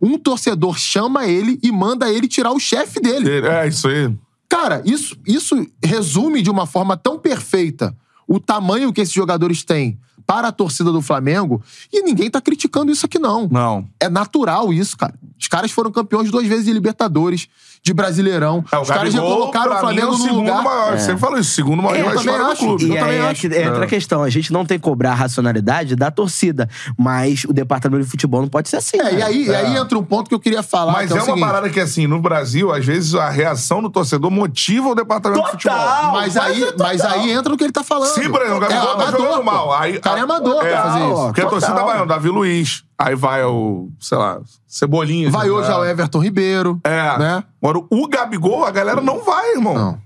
Um 0.00 0.18
torcedor 0.18 0.76
chama 0.76 1.24
ele 1.24 1.60
e 1.62 1.70
manda 1.70 2.10
ele 2.10 2.26
tirar 2.26 2.50
o 2.50 2.58
chefe 2.58 2.98
dele. 2.98 3.46
É, 3.46 3.68
isso 3.68 3.86
aí. 3.86 4.12
Cara, 4.48 4.82
isso, 4.84 5.16
isso 5.24 5.64
resume 5.80 6.42
de 6.42 6.50
uma 6.50 6.66
forma 6.66 6.96
tão 6.96 7.20
perfeita 7.20 7.96
o 8.26 8.40
tamanho 8.40 8.92
que 8.92 9.00
esses 9.00 9.14
jogadores 9.14 9.62
têm 9.62 10.00
para 10.26 10.48
a 10.48 10.52
torcida 10.52 10.90
do 10.90 11.00
Flamengo 11.00 11.62
e 11.92 12.02
ninguém 12.02 12.30
tá 12.30 12.40
criticando 12.40 12.90
isso 12.90 13.06
aqui, 13.06 13.18
não. 13.18 13.48
Não. 13.48 13.88
É 14.00 14.08
natural 14.08 14.72
isso, 14.72 14.96
cara. 14.96 15.14
Os 15.38 15.46
caras 15.46 15.70
foram 15.70 15.92
campeões 15.92 16.30
duas 16.30 16.46
vezes 16.46 16.64
de 16.64 16.72
Libertadores, 16.72 17.48
de 17.82 17.92
Brasileirão. 17.92 18.64
É, 18.70 18.76
o 18.78 18.82
Os 18.82 18.88
caras 18.88 19.12
já 19.12 19.20
colocaram 19.20 19.74
o 19.74 19.78
Flamengo 19.80 20.00
mim, 20.00 20.02
é 20.02 20.06
o 20.06 20.18
no 20.18 20.18
segundo 20.24 20.38
lugar. 20.48 20.62
maior. 20.62 20.98
Você 20.98 21.16
falou 21.16 21.38
isso, 21.38 21.50
segundo 21.50 21.82
maior 21.82 21.96
É, 21.96 22.00
eu 22.00 22.14
também 22.14 22.34
acho. 22.36 22.56
clube. 22.58 22.84
Eu 22.84 22.94
E 22.94 22.98
também 22.98 23.14
aí 23.14 23.18
é 23.26 23.28
acho. 23.30 23.40
que 23.40 23.46
entra 23.48 23.84
a 23.84 23.86
questão. 23.88 24.22
A 24.22 24.30
gente 24.30 24.52
não 24.52 24.64
tem 24.64 24.78
que 24.78 24.84
cobrar 24.84 25.10
a 25.12 25.14
racionalidade 25.14 25.96
da 25.96 26.10
torcida, 26.10 26.68
mas 26.96 27.44
o 27.44 27.52
departamento 27.52 28.04
de 28.04 28.08
futebol 28.10 28.40
não 28.40 28.48
pode 28.48 28.68
ser 28.68 28.76
assim. 28.76 28.98
É, 29.00 29.02
né? 29.04 29.14
e 29.18 29.22
aí, 29.22 29.46
e 29.46 29.54
aí 29.54 29.76
entra 29.76 29.98
um 29.98 30.04
ponto 30.04 30.28
que 30.28 30.34
eu 30.34 30.38
queria 30.40 30.62
falar. 30.62 30.92
Mas 30.92 31.10
que 31.10 31.14
é, 31.14 31.16
é, 31.16 31.20
o 31.20 31.24
uma 31.24 31.34
seguinte, 31.34 31.44
parada 31.44 31.68
que, 31.70 31.80
assim, 31.80 32.06
no 32.06 32.20
Brasil, 32.20 32.72
às 32.72 32.84
vezes 32.84 33.14
a 33.16 33.28
reação 33.28 33.82
do 33.82 33.90
torcedor 33.90 34.30
motiva 34.30 34.88
o 34.90 34.94
departamento 34.94 35.42
de 35.44 35.50
futebol. 35.50 35.76
Total! 35.76 36.12
Mas 36.12 36.36
aí, 36.36 36.64
mas 36.78 37.00
aí 37.00 37.32
entra 37.32 37.50
no 37.50 37.56
que 37.56 37.64
ele 37.64 37.72
tá 37.72 37.82
falando. 37.82 38.10
Sim, 38.14 38.30
por 38.30 38.42
exemplo, 38.42 38.60
o 38.60 38.64
é 38.64 38.68
Gabigol 38.68 38.96
tá 38.96 39.10
jogando 39.10 39.42
mal. 39.44 39.74
Aí, 39.74 39.96
o 39.96 40.00
cara 40.00 40.20
é 40.20 40.22
amador 40.22 40.64
é, 40.64 40.70
pra 40.70 40.82
fazer 40.84 41.00
isso. 41.04 41.22
Porque 41.26 41.40
a 41.40 41.44
Total. 41.44 41.60
torcida 41.60 41.82
vai, 41.84 42.00
o 42.00 42.06
Davi 42.06 42.28
Luiz. 42.28 42.84
Aí 43.02 43.16
vai 43.16 43.42
o, 43.42 43.90
sei 43.98 44.16
lá, 44.16 44.40
Cebolinha. 44.64 45.28
Vai 45.28 45.50
hoje 45.50 45.68
ao 45.68 45.84
Everton 45.84 46.20
Ribeiro. 46.20 46.80
É. 46.84 47.18
Né? 47.18 47.44
Agora, 47.60 47.84
o 47.90 48.06
Gabigol, 48.06 48.64
a 48.64 48.70
galera 48.70 49.00
não 49.00 49.24
vai, 49.24 49.54
irmão. 49.54 49.74
Não. 49.74 50.00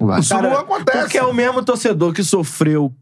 Não 0.00 0.06
vai. 0.08 0.18
Isso 0.18 0.34
não 0.42 0.58
acontece. 0.58 0.98
Porque 0.98 1.18
é 1.18 1.22
o 1.22 1.32
mesmo 1.32 1.62
torcedor 1.62 2.12
que 2.12 2.24
sofreu 2.24 2.92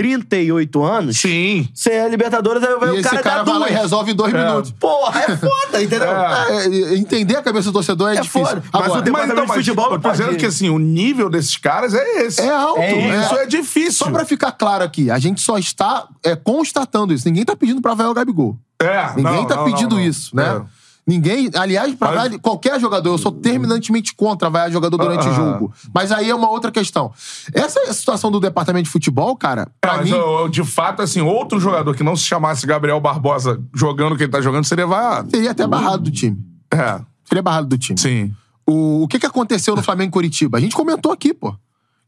38 0.00 0.82
anos. 0.82 1.18
Sim. 1.18 1.68
Você 1.74 1.90
é 1.90 2.08
Libertadores, 2.08 2.62
aí 2.64 2.74
vai 2.78 2.88
E 2.88 2.92
o 2.92 2.94
esse 3.00 3.08
cara, 3.08 3.22
cara, 3.22 3.42
dá 3.42 3.52
vai 3.52 3.60
lá 3.60 3.66
e 3.66 3.70
duas. 3.70 3.82
resolve 3.82 4.12
em 4.12 4.14
dois 4.14 4.32
minutos. 4.32 4.70
Porra, 4.80 5.20
é 5.20 5.36
foda, 5.36 5.82
entendeu? 5.82 6.10
É. 6.10 6.66
É, 6.66 6.96
entender 6.96 7.36
a 7.36 7.42
cabeça 7.42 7.68
do 7.70 7.72
torcedor 7.74 8.08
é, 8.10 8.16
É 8.16 8.20
difícil. 8.22 8.46
foda. 8.46 8.62
Mas 8.72 8.82
Agora, 8.84 9.00
o 9.00 9.02
departamento 9.02 9.46
de 9.46 9.52
futebol 9.52 9.84
eu 9.86 9.90
não 9.92 10.00
tô 10.00 10.10
dizendo 10.10 10.36
que, 10.36 10.46
assim, 10.46 10.70
o 10.70 10.78
nível 10.78 11.28
desses 11.28 11.56
caras 11.58 11.92
é 11.92 12.22
esse. 12.22 12.40
é 12.40 12.48
alto. 12.50 12.80
É, 12.80 12.94
né? 12.94 13.24
Isso 13.24 13.34
é 13.36 13.46
difícil. 13.46 13.92
Só 14.06 14.10
pra 14.10 14.24
ficar 14.24 14.52
claro 14.52 14.82
aqui, 14.84 15.10
a 15.10 15.18
gente 15.18 15.40
só 15.42 15.58
está 15.58 16.08
é, 16.24 16.34
constatando 16.34 17.12
isso. 17.12 17.26
Ninguém 17.28 17.44
tá 17.44 17.54
pedindo 17.54 17.82
pra 17.82 17.92
vaiar 17.92 18.10
o 18.10 18.14
Gabigol. 18.14 18.56
É, 18.80 19.08
Ninguém 19.14 19.24
não, 19.36 19.44
tá 19.46 19.56
não, 19.56 19.64
pedindo 19.64 19.90
não, 19.90 19.98
não. 19.98 20.08
isso, 20.08 20.34
né? 20.34 20.62
É. 20.66 20.79
Ninguém, 21.10 21.50
aliás, 21.54 21.92
pra 21.96 22.12
Mas- 22.14 22.36
qualquer 22.36 22.78
jogador, 22.78 23.10
eu 23.10 23.18
sou 23.18 23.32
terminantemente 23.32 24.14
contra 24.14 24.48
vaiar 24.48 24.70
jogador 24.70 24.96
durante 24.96 25.26
Ah, 25.26 25.30
ah. 25.30 25.34
jogo. 25.34 25.72
Mas 25.92 26.12
aí 26.12 26.30
é 26.30 26.34
uma 26.34 26.48
outra 26.48 26.70
questão. 26.70 27.12
Essa 27.52 27.92
situação 27.92 28.30
do 28.30 28.38
departamento 28.38 28.84
de 28.84 28.90
futebol, 28.90 29.34
cara, 29.36 29.66
pra 29.80 29.96
mas 29.96 30.04
mim. 30.04 30.12
eu- 30.12 30.38
eu, 30.42 30.48
de 30.48 30.62
fato, 30.62 31.02
assim, 31.02 31.20
outro 31.20 31.58
jogador 31.58 31.96
que 31.96 32.04
não 32.04 32.14
se 32.14 32.22
chamasse 32.22 32.64
Gabriel 32.64 33.00
Barbosa 33.00 33.60
jogando 33.74 34.12
o 34.12 34.16
que 34.16 34.22
ele 34.22 34.30
tá 34.30 34.40
jogando 34.40 34.64
seria 34.64 34.86
vaiado. 34.86 35.30
Seria 35.30 35.50
até 35.50 35.66
barrado 35.66 36.04
do 36.04 36.10
time. 36.12 36.38
É, 36.72 37.00
Seria 37.24 37.42
barrado 37.42 37.66
do 37.66 37.76
time. 37.76 37.98
sim. 37.98 38.32
O, 38.64 39.02
o 39.02 39.08
que, 39.08 39.18
que 39.18 39.26
aconteceu 39.26 39.74
no 39.74 39.82
Flamengo 39.82 40.10
e 40.10 40.12
Curitiba? 40.12 40.58
A 40.58 40.60
gente 40.60 40.76
comentou 40.76 41.10
aqui, 41.10 41.34
pô. 41.34 41.56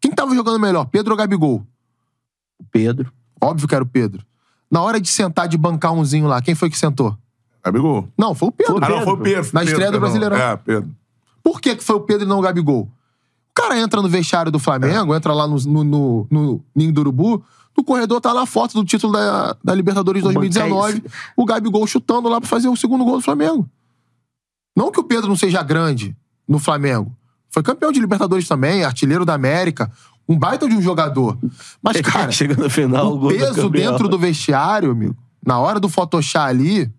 Quem 0.01 0.13
tava 0.13 0.33
jogando 0.33 0.61
melhor, 0.61 0.85
Pedro 0.85 1.11
ou 1.13 1.17
Gabigol? 1.19 1.67
Pedro. 2.71 3.13
Óbvio 3.41 3.67
que 3.67 3.75
era 3.75 3.83
o 3.83 3.87
Pedro. 3.87 4.25
Na 4.71 4.81
hora 4.81 5.01
de 5.01 5.09
sentar, 5.09 5.49
de 5.49 5.59
bancar 5.59 5.93
umzinho 5.93 6.29
lá, 6.29 6.41
quem 6.41 6.55
foi 6.55 6.71
que 6.71 6.79
sentou? 6.79 7.17
Gabigol. 7.65 8.09
Não, 8.19 8.35
foi 8.35 8.49
o 8.49 8.53
Pedro. 8.53 8.79
Ah, 8.83 8.89
não, 8.89 9.03
foi 9.03 9.13
o 9.13 9.17
Pedro. 9.19 9.51
Na 9.53 9.61
Pedro, 9.61 9.73
estreia 9.73 9.91
do 9.91 10.01
perdão. 10.01 10.01
Brasileirão. 10.01 10.37
É, 10.37 10.57
Pedro. 10.57 10.91
Por 11.43 11.61
que, 11.61 11.77
foi 11.77 11.97
o 11.97 12.01
Pedro 12.01 12.25
e 12.25 12.29
não 12.29 12.39
o 12.39 12.43
Gabigol? 12.43 12.83
O 12.83 13.55
cara 13.55 13.79
entra 13.79 14.01
no 14.01 14.09
vestiário 14.09 14.51
do 14.51 14.59
É. 14.59 14.61
Flamengo, 14.61 15.15
entra 15.15 15.33
lá 15.33 15.47
no, 15.47 15.57
no, 15.57 15.85
no, 15.85 16.27
no 16.31 16.65
Ninho 16.75 16.93
do 16.93 17.01
Urubu, 17.03 17.45
no 17.77 17.85
corredor 17.85 18.21
tá 18.21 18.33
lá 18.33 18.43
a 18.43 18.47
foto 18.47 18.75
do 18.75 18.85
título 18.85 19.13
da, 19.13 19.57
da 19.63 19.75
Libertadores 19.75 20.23
2019, 20.23 21.05
o 21.37 21.45
Gabigol 21.45 21.87
chutando 21.87 22.29
lá 22.29 22.41
pra 22.41 22.49
fazer 22.49 22.69
o 22.69 22.77
segundo 22.77 23.05
gol 23.05 23.17
do 23.17 23.23
Flamengo. 23.23 23.69
Não 24.77 24.91
que 24.91 25.01
o 25.01 25.05
Pedro 25.05 25.29
não 25.29 25.37
seja 25.37 25.63
grande 25.63 26.17
no 26.49 26.59
Flamengo. 26.59 27.15
Foi 27.51 27.63
campeão 27.63 27.93
de 27.93 28.01
Libertadores 28.01 28.49
também, 28.49 28.85
artilheiro 28.85 29.25
da 29.25 29.35
América, 29.35 29.91
um 30.29 30.39
baita 30.39 30.69
de 30.69 30.75
um 30.75 30.81
jogador. 30.81 31.37
Mas, 31.83 32.01
cara, 32.03 32.33
Chega 32.33 32.57
no 32.57 32.71
final, 32.71 33.13
o 33.13 33.17
o 33.17 33.19
gol 33.19 33.33
do 33.33 33.37
peso 33.37 33.69
dentro 33.69 34.09
do 34.09 34.19
vestiário, 34.19 34.91
amigo, 34.91 35.17
na 35.45 35.59
hora 35.59 35.79
do 35.79 35.89
Photoshop 35.89 36.49
ali, 36.49 36.91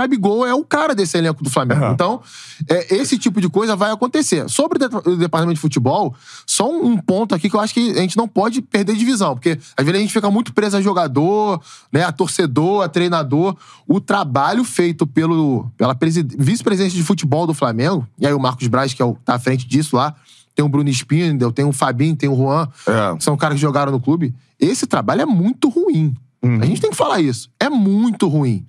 Gabigol 0.00 0.46
é 0.46 0.54
o 0.54 0.64
cara 0.64 0.94
desse 0.94 1.18
elenco 1.18 1.42
do 1.42 1.50
Flamengo. 1.50 1.84
Uhum. 1.84 1.92
Então, 1.92 2.20
é, 2.68 2.94
esse 2.94 3.18
tipo 3.18 3.40
de 3.40 3.48
coisa 3.48 3.74
vai 3.74 3.90
acontecer. 3.90 4.48
Sobre 4.48 4.84
o, 4.84 4.88
de- 4.88 4.96
o 5.10 5.16
departamento 5.16 5.54
de 5.56 5.60
futebol, 5.60 6.14
só 6.46 6.70
um, 6.70 6.92
um 6.92 6.96
ponto 6.98 7.34
aqui 7.34 7.50
que 7.50 7.56
eu 7.56 7.60
acho 7.60 7.74
que 7.74 7.90
a 7.90 8.00
gente 8.00 8.16
não 8.16 8.28
pode 8.28 8.62
perder 8.62 8.94
de 8.94 9.04
visão, 9.04 9.34
porque 9.34 9.58
às 9.76 9.84
vezes 9.84 9.98
a 9.98 10.02
gente 10.02 10.12
fica 10.12 10.30
muito 10.30 10.52
preso 10.52 10.76
a 10.76 10.80
jogador, 10.80 11.60
né, 11.92 12.04
a 12.04 12.12
torcedor, 12.12 12.84
a 12.84 12.88
treinador. 12.88 13.56
O 13.86 14.00
trabalho 14.00 14.62
feito 14.64 15.06
pelo, 15.06 15.68
pela 15.76 15.94
presi- 15.94 16.26
vice-presidente 16.38 16.94
de 16.94 17.02
futebol 17.02 17.46
do 17.46 17.54
Flamengo, 17.54 18.06
e 18.18 18.26
aí 18.26 18.32
o 18.32 18.38
Marcos 18.40 18.66
Braz, 18.68 18.94
que 18.94 19.02
é 19.02 19.04
o, 19.04 19.14
tá 19.24 19.34
à 19.34 19.38
frente 19.38 19.66
disso 19.66 19.96
lá, 19.96 20.14
tem 20.54 20.64
o 20.64 20.68
Bruno 20.68 20.88
Spindel, 20.90 21.50
tem 21.52 21.64
o 21.64 21.72
Fabinho, 21.72 22.14
tem 22.16 22.28
o 22.28 22.36
Juan, 22.36 22.68
É. 22.86 23.16
são 23.20 23.36
caras 23.36 23.56
que 23.56 23.60
jogaram 23.60 23.90
no 23.92 24.00
clube. 24.00 24.34
Esse 24.60 24.86
trabalho 24.86 25.22
é 25.22 25.26
muito 25.26 25.68
ruim. 25.68 26.14
A 26.40 26.64
gente 26.66 26.80
tem 26.80 26.90
que 26.90 26.96
falar 26.96 27.20
isso. 27.20 27.50
É 27.58 27.68
muito 27.68 28.28
ruim. 28.28 28.64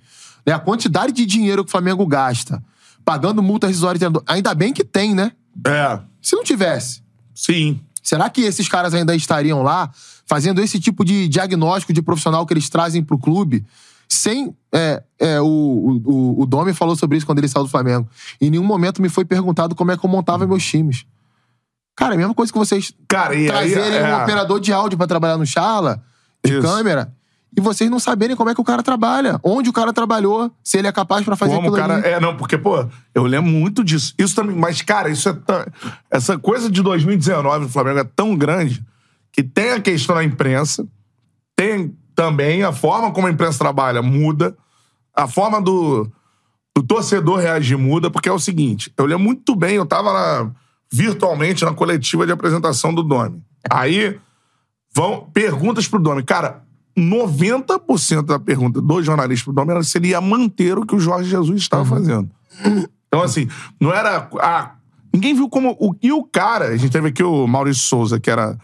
Né? 0.46 0.52
A 0.52 0.58
quantidade 0.58 1.12
de 1.12 1.26
dinheiro 1.26 1.64
que 1.64 1.68
o 1.68 1.70
Flamengo 1.70 2.06
gasta, 2.06 2.62
pagando 3.04 3.42
multa 3.42 3.66
rescisória 3.66 3.94
de 3.94 4.00
treinador. 4.00 4.22
Ainda 4.26 4.54
bem 4.54 4.72
que 4.72 4.84
tem, 4.84 5.14
né? 5.14 5.32
É, 5.66 6.00
Se 6.22 6.36
não 6.36 6.44
tivesse, 6.44 7.02
sim. 7.34 7.80
será 8.02 8.30
que 8.30 8.42
esses 8.42 8.68
caras 8.68 8.94
ainda 8.94 9.14
estariam 9.14 9.62
lá 9.62 9.90
fazendo 10.24 10.60
esse 10.60 10.78
tipo 10.78 11.04
de 11.04 11.28
diagnóstico 11.28 11.92
de 11.92 12.00
profissional 12.00 12.46
que 12.46 12.52
eles 12.52 12.68
trazem 12.68 13.02
pro 13.02 13.18
clube? 13.18 13.64
Sem. 14.08 14.54
É, 14.72 15.02
é, 15.18 15.40
o, 15.40 15.46
o, 16.04 16.42
o 16.42 16.46
Domi 16.46 16.72
falou 16.72 16.96
sobre 16.96 17.16
isso 17.16 17.26
quando 17.26 17.38
ele 17.38 17.48
saiu 17.48 17.64
do 17.64 17.70
Flamengo. 17.70 18.08
Em 18.40 18.50
nenhum 18.50 18.64
momento 18.64 19.00
me 19.00 19.08
foi 19.08 19.24
perguntado 19.24 19.74
como 19.74 19.90
é 19.92 19.96
que 19.96 20.04
eu 20.04 20.10
montava 20.10 20.46
meus 20.46 20.64
times. 20.64 21.04
Cara, 21.96 22.14
é 22.14 22.16
a 22.16 22.18
mesma 22.18 22.34
coisa 22.34 22.52
que 22.52 22.58
vocês 22.58 22.92
Cara, 23.06 23.34
e 23.34 23.42
aí... 23.42 23.46
trazerem 23.46 23.98
é, 23.98 24.16
um 24.16 24.22
operador 24.22 24.58
de 24.58 24.72
áudio 24.72 24.96
pra 24.96 25.06
trabalhar 25.06 25.36
no 25.36 25.46
Charla, 25.46 26.02
de 26.44 26.54
Isso. 26.54 26.62
câmera, 26.62 27.12
e 27.56 27.60
vocês 27.60 27.90
não 27.90 27.98
saberem 27.98 28.36
como 28.36 28.48
é 28.50 28.54
que 28.54 28.60
o 28.60 28.64
cara 28.64 28.82
trabalha, 28.82 29.40
onde 29.42 29.68
o 29.68 29.72
cara 29.72 29.92
trabalhou, 29.92 30.50
se 30.62 30.78
ele 30.78 30.86
é 30.88 30.92
capaz 30.92 31.24
pra 31.24 31.34
fazer 31.36 31.54
Como 31.54 31.68
o 31.68 31.74
aquilo 31.74 31.88
cara. 31.88 31.94
ali. 32.00 32.14
É, 32.14 32.20
não, 32.20 32.36
porque, 32.36 32.56
pô, 32.56 32.86
eu 33.14 33.24
lembro 33.24 33.50
muito 33.50 33.82
disso. 33.82 34.14
Isso 34.18 34.34
também. 34.34 34.54
Mas, 34.56 34.80
cara, 34.82 35.08
isso 35.08 35.28
é. 35.28 35.32
tão- 35.32 35.64
Essa 36.10 36.38
coisa 36.38 36.70
de 36.70 36.80
2019 36.82 37.66
do 37.66 37.72
Flamengo 37.72 37.98
é 37.98 38.04
tão 38.04 38.36
grande 38.36 38.84
que 39.32 39.42
tem 39.42 39.72
a 39.72 39.80
questão 39.80 40.14
da 40.16 40.24
imprensa, 40.24 40.86
tem 41.56 41.94
também 42.14 42.62
a 42.62 42.72
forma 42.72 43.10
como 43.12 43.26
a 43.26 43.30
imprensa 43.30 43.58
trabalha 43.58 44.02
muda, 44.02 44.56
a 45.14 45.26
forma 45.26 45.60
do, 45.60 46.10
do 46.76 46.82
torcedor 46.82 47.38
reagir 47.40 47.76
muda, 47.78 48.10
porque 48.10 48.28
é 48.28 48.32
o 48.32 48.38
seguinte: 48.38 48.92
eu 48.96 49.06
lembro 49.06 49.24
muito 49.24 49.54
bem, 49.56 49.74
eu 49.76 49.86
tava 49.86 50.12
na- 50.12 50.50
virtualmente 50.92 51.64
na 51.64 51.72
coletiva 51.72 52.26
de 52.26 52.32
apresentação 52.32 52.92
do 52.94 53.02
Domi. 53.02 53.42
Aí 53.70 54.18
vão 54.94 55.28
perguntas 55.32 55.86
pro 55.86 56.00
Domi. 56.00 56.22
Cara, 56.22 56.62
90% 56.96 58.22
da 58.24 58.38
pergunta 58.38 58.80
do 58.80 59.02
jornalista 59.02 59.44
pro 59.44 59.52
Domi 59.52 59.70
era 59.70 59.82
se 59.82 59.96
ele 59.98 60.08
ia 60.08 60.20
manter 60.20 60.78
o 60.78 60.84
que 60.84 60.94
o 60.94 61.00
Jorge 61.00 61.30
Jesus 61.30 61.62
estava 61.62 61.84
fazendo. 61.84 62.28
Então, 63.08 63.22
assim, 63.22 63.48
não 63.80 63.92
era. 63.92 64.28
ah, 64.40 64.72
ninguém 65.12 65.34
viu 65.34 65.48
como. 65.48 65.76
O, 65.80 65.94
e 66.02 66.12
o 66.12 66.22
cara, 66.24 66.66
a 66.66 66.76
gente 66.76 66.92
teve 66.92 67.08
aqui 67.08 67.22
o 67.22 67.46
Maurício 67.46 67.82
Souza, 67.82 68.20
que 68.20 68.30
era 68.30 68.56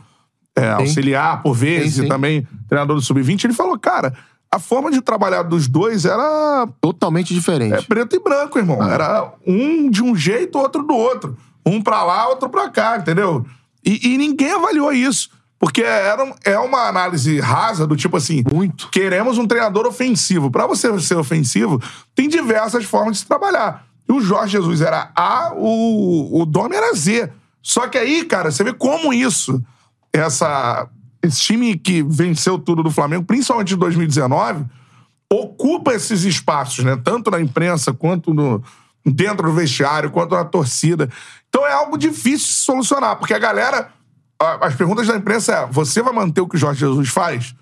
é, 0.56 0.70
auxiliar 0.70 1.42
por 1.42 1.54
vezes 1.54 1.94
Sim, 1.94 2.00
sim. 2.02 2.06
e 2.06 2.08
também 2.08 2.46
treinador 2.68 2.96
do 2.96 3.02
Sub-20, 3.02 3.44
ele 3.44 3.52
falou, 3.54 3.78
cara, 3.78 4.14
a 4.50 4.58
forma 4.58 4.90
de 4.90 5.00
trabalhar 5.00 5.42
dos 5.42 5.68
dois 5.68 6.04
era 6.04 6.66
Totalmente 6.80 7.34
diferente. 7.34 7.74
é 7.74 7.82
preto 7.82 8.16
e 8.16 8.20
branco, 8.20 8.58
irmão. 8.58 8.82
Era 8.82 9.32
um 9.46 9.90
de 9.90 10.02
um 10.02 10.14
jeito, 10.14 10.58
outro 10.58 10.82
do 10.82 10.94
outro. 10.94 11.36
Um 11.64 11.82
pra 11.82 12.04
lá, 12.04 12.28
outro 12.28 12.48
pra 12.48 12.68
cá, 12.70 12.96
entendeu? 12.98 13.44
E, 13.84 14.14
e 14.14 14.18
ninguém 14.18 14.52
avaliou 14.52 14.92
isso. 14.92 15.30
Porque 15.59 15.82
era, 15.82 16.34
é 16.44 16.59
uma 16.59 16.86
análise 16.88 17.40
rasa 17.40 17.86
do 17.86 17.96
tipo 17.96 18.16
assim... 18.16 18.44
Muito. 18.52 18.88
Queremos 18.90 19.38
um 19.38 19.46
treinador 19.46 19.86
ofensivo. 19.86 20.50
Pra 20.50 20.66
você 20.66 20.98
ser 21.00 21.16
ofensivo, 21.16 21.80
tem 22.14 22.28
diversas 22.28 22.84
formas 22.84 23.14
de 23.14 23.18
se 23.20 23.26
trabalhar. 23.26 23.86
E 24.09 24.12
o 24.12 24.20
Jorge 24.20 24.52
Jesus 24.52 24.80
era 24.80 25.11
A, 25.16 25.52
o, 25.54 26.42
o 26.42 26.46
Domi 26.46 26.76
era 26.76 26.94
Z. 26.94 27.30
Só 27.62 27.88
que 27.88 27.98
aí, 27.98 28.24
cara, 28.24 28.50
você 28.50 28.62
vê 28.62 28.72
como 28.72 29.12
isso, 29.12 29.61
essa, 30.12 30.88
esse 31.22 31.40
time 31.40 31.76
que 31.76 32.02
venceu 32.02 32.59
tudo 32.59 32.82
do 32.82 32.90
Flamengo, 32.90 33.24
principalmente 33.24 33.74
em 33.74 33.78
2019, 33.78 34.64
ocupa 35.32 35.92
esses 35.92 36.22
espaços, 36.22 36.84
né? 36.84 36.96
Tanto 37.02 37.30
na 37.30 37.40
imprensa 37.40 37.92
quanto 37.92 38.32
no, 38.32 38.62
dentro 39.04 39.48
do 39.48 39.52
vestiário, 39.52 40.11
quanto 40.11 40.34
na 40.34 40.44
torcida. 40.44 41.11
Então 41.48 41.66
é 41.66 41.72
algo 41.72 41.96
difícil 41.96 42.46
de 42.46 42.54
solucionar, 42.54 43.16
porque 43.16 43.34
a 43.34 43.38
galera. 43.38 43.90
As 44.39 44.74
perguntas 44.74 45.07
da 45.07 45.16
imprensa 45.16 45.53
é: 45.55 45.66
você 45.70 46.03
vai 46.03 46.12
manter 46.12 46.41
o 46.41 46.49
que 46.49 46.57
o 46.57 46.59
Jorge 46.59 46.80
Jesus 46.80 47.09
faz? 47.09 47.55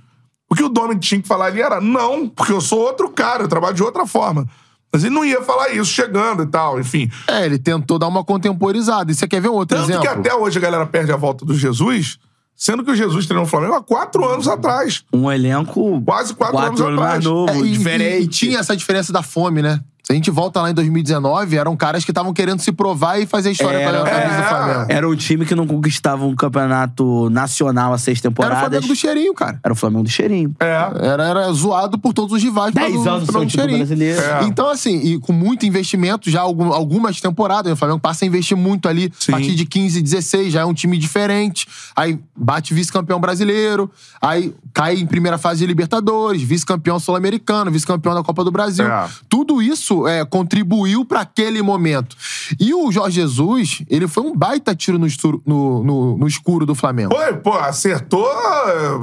O 0.50 0.54
que 0.54 0.62
o 0.62 0.68
Dominic 0.68 1.00
tinha 1.06 1.20
que 1.22 1.28
falar 1.28 1.46
ali 1.46 1.60
era: 1.62 1.80
não, 1.80 2.28
porque 2.28 2.52
eu 2.52 2.60
sou 2.60 2.80
outro 2.80 3.08
cara, 3.10 3.44
eu 3.44 3.48
trabalho 3.48 3.74
de 3.74 3.82
outra 3.82 4.06
forma. 4.06 4.46
Mas 4.92 5.02
ele 5.02 5.14
não 5.14 5.24
ia 5.24 5.42
falar 5.42 5.70
isso 5.70 5.90
chegando 5.90 6.44
e 6.44 6.46
tal, 6.46 6.78
enfim. 6.78 7.10
É, 7.26 7.44
ele 7.44 7.58
tentou 7.58 7.98
dar 7.98 8.06
uma 8.06 8.22
contemporizada. 8.24 9.10
E 9.10 9.14
você 9.14 9.26
quer 9.26 9.40
ver 9.40 9.48
um 9.48 9.54
outro 9.54 9.76
Tanto 9.76 9.90
exemplo? 9.90 10.02
que 10.02 10.08
até 10.08 10.32
hoje 10.34 10.56
a 10.58 10.60
galera 10.60 10.86
perde 10.86 11.10
a 11.10 11.16
volta 11.16 11.44
do 11.44 11.52
Jesus, 11.52 12.16
sendo 12.54 12.84
que 12.84 12.92
o 12.92 12.94
Jesus 12.94 13.26
treinou 13.26 13.44
o 13.44 13.48
Flamengo 13.48 13.74
há 13.74 13.82
quatro 13.82 14.24
anos 14.24 14.46
atrás. 14.46 15.02
Um 15.12 15.30
elenco. 15.32 16.00
Quase 16.02 16.32
quatro 16.34 16.58
anos 16.58 16.78
mais 16.80 16.92
atrás. 16.98 17.24
novo, 17.24 17.50
É, 17.52 17.58
e- 17.58 17.72
diferente. 17.76 18.20
E, 18.20 18.24
e 18.24 18.28
tinha 18.28 18.58
essa 18.60 18.76
diferença 18.76 19.12
da 19.12 19.20
fome, 19.22 19.62
né? 19.62 19.80
Se 20.06 20.12
a 20.12 20.14
gente 20.14 20.30
volta 20.30 20.60
lá 20.60 20.70
em 20.70 20.74
2019, 20.74 21.56
eram 21.56 21.74
caras 21.74 22.04
que 22.04 22.10
estavam 22.10 22.34
querendo 22.34 22.60
se 22.60 22.70
provar 22.70 23.18
e 23.18 23.24
fazer 23.26 23.52
história 23.52 23.78
Era- 23.78 24.00
com 24.00 24.06
a 24.06 24.10
camisa 24.10 24.34
é. 24.34 24.36
do 24.42 24.48
Flamengo. 24.48 24.86
Era 24.92 25.08
um 25.08 25.16
time 25.16 25.46
que 25.46 25.54
não 25.54 25.66
conquistava 25.66 26.26
um 26.26 26.34
campeonato 26.36 27.30
nacional 27.30 27.90
há 27.94 27.96
seis 27.96 28.18
Era 28.18 28.28
o 28.28 28.30
temporadas. 28.30 28.58
Flamengo 28.60 28.86
do 28.88 28.94
cheirinho, 28.94 29.32
cara. 29.32 29.58
Era 29.64 29.72
o 29.72 29.76
Flamengo 29.76 30.02
do 30.04 30.10
cheirinho. 30.10 30.54
É. 30.60 31.06
Era, 31.08 31.24
era 31.26 31.52
zoado 31.54 31.98
por 31.98 32.12
todos 32.12 32.34
os 32.36 32.42
rivais. 32.42 32.74
Dez 32.74 32.92
mas 32.94 33.06
o 33.06 33.08
anos 33.08 33.28
do 33.28 33.48
cheirinho. 33.50 33.78
brasileiro. 33.78 34.20
É. 34.20 34.44
Então, 34.44 34.68
assim, 34.68 34.98
e 35.00 35.18
com 35.18 35.32
muito 35.32 35.64
investimento, 35.64 36.28
já 36.30 36.42
algum- 36.42 36.74
algumas 36.74 37.18
temporadas, 37.18 37.72
o 37.72 37.76
Flamengo 37.76 37.98
passa 38.00 38.26
a 38.26 38.28
investir 38.28 38.58
muito 38.58 38.88
ali. 38.90 39.10
Sim. 39.18 39.32
A 39.32 39.36
partir 39.36 39.54
de 39.54 39.64
15, 39.64 40.02
16, 40.02 40.52
já 40.52 40.60
é 40.60 40.64
um 40.66 40.74
time 40.74 40.98
diferente. 40.98 41.66
Aí 41.96 42.18
bate 42.36 42.74
vice-campeão 42.74 43.18
brasileiro. 43.18 43.90
Aí 44.20 44.54
cai 44.74 44.96
em 44.98 45.06
primeira 45.06 45.38
fase 45.38 45.60
de 45.60 45.66
Libertadores, 45.66 46.42
vice-campeão 46.42 46.98
sul-americano, 47.00 47.70
vice-campeão 47.70 48.14
da 48.14 48.22
Copa 48.22 48.44
do 48.44 48.50
Brasil. 48.50 48.86
É. 48.86 49.08
Tudo 49.30 49.62
isso 49.62 49.93
é, 50.08 50.24
contribuiu 50.24 51.04
pra 51.04 51.20
aquele 51.20 51.62
momento. 51.62 52.16
E 52.58 52.74
o 52.74 52.90
Jorge 52.92 53.20
Jesus, 53.20 53.82
ele 53.88 54.06
foi 54.08 54.22
um 54.22 54.34
baita 54.36 54.74
tiro 54.74 54.98
no, 54.98 55.06
esturo- 55.06 55.42
no- 55.46 55.82
no- 55.84 56.18
no 56.18 56.26
escuro 56.26 56.66
do 56.66 56.74
Flamengo. 56.74 57.14
Foi, 57.14 57.32
pô, 57.34 57.52
acertou. 57.52 58.28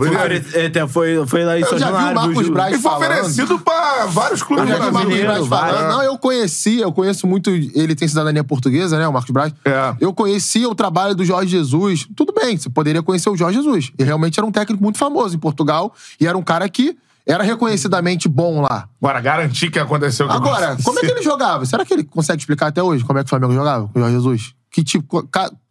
Ele, 0.06 0.88
Foi, 0.88 1.26
foi 1.26 1.46
lá 1.46 1.58
em 1.58 1.62
Eu 1.62 1.78
já 1.80 1.92
vi 1.92 2.04
o 2.12 2.16
Marcos 2.16 2.46
Ju- 2.48 2.54
Braz 2.54 2.74
ele 2.74 2.82
foi 2.82 2.92
falando. 2.92 3.12
oferecido 3.12 3.60
pra 3.60 4.06
vários 4.08 4.44
clubes 4.44 4.70
Eu 4.70 4.78
já 4.78 4.84
vi 4.84 4.90
o 4.90 4.94
Marcos. 4.94 5.20
Braz 5.20 5.48
vários. 5.48 5.78
falando. 5.78 5.92
Não, 5.94 6.04
eu 6.04 6.18
conheci, 6.18 6.80
eu 6.80 6.92
conheço 6.92 7.28
muito. 7.28 7.50
Ele 7.50 7.96
tem 7.96 8.08
cidadania 8.08 8.44
portuguesa, 8.44 8.98
né? 8.98 9.08
O 9.08 9.14
Marcos 9.14 9.32
Braz. 9.32 9.54
É. 9.66 9.96
Eu 10.00 10.14
conhecia 10.14 10.68
o 10.70 10.76
trabalho 10.76 11.16
do 11.16 11.24
Jorge 11.24 11.50
Jesus. 11.52 12.08
Tudo 12.16 12.34
bem, 12.34 12.58
você 12.58 12.70
poderia 12.70 13.02
conhecer 13.02 13.30
o 13.30 13.36
Jorge 13.38 13.58
Jesus. 13.58 13.92
Ele 13.98 14.06
realmente 14.08 14.40
era 14.40 14.46
um 14.46 14.52
técnico 14.52 14.84
muito 14.84 14.98
famoso 14.98 15.36
em 15.36 15.40
Portugal 15.40 15.94
e 16.20 16.28
era 16.28 16.38
um 16.38 16.44
cara 16.44 16.68
que 16.70 16.96
era 17.26 17.44
reconhecidamente 17.44 18.28
bom 18.28 18.62
lá. 18.62 18.88
Agora, 19.02 19.22
garantir 19.22 19.70
que 19.70 19.80
aconteceu 19.80 20.26
o 20.26 20.30
que 20.30 20.36
Agora, 20.36 20.78
como 20.84 21.00
é 21.00 21.02
que 21.02 21.12
ele 21.12 21.22
jogava? 21.22 21.66
Será 21.66 21.86
que 21.86 21.94
ele 21.94 22.04
consegue 22.04 22.40
explicar 22.40 22.68
até 22.68 22.82
hoje 22.82 23.04
como 23.04 23.20
é 23.20 23.24
que 23.24 23.28
o 23.28 23.30
Flamengo 23.30 23.54
jogava 23.54 23.88
com 23.88 24.00
o 24.00 24.02
Jorge 24.02 24.16
Jesus? 24.16 24.54
Que 24.72 24.84
tipo, 24.84 25.28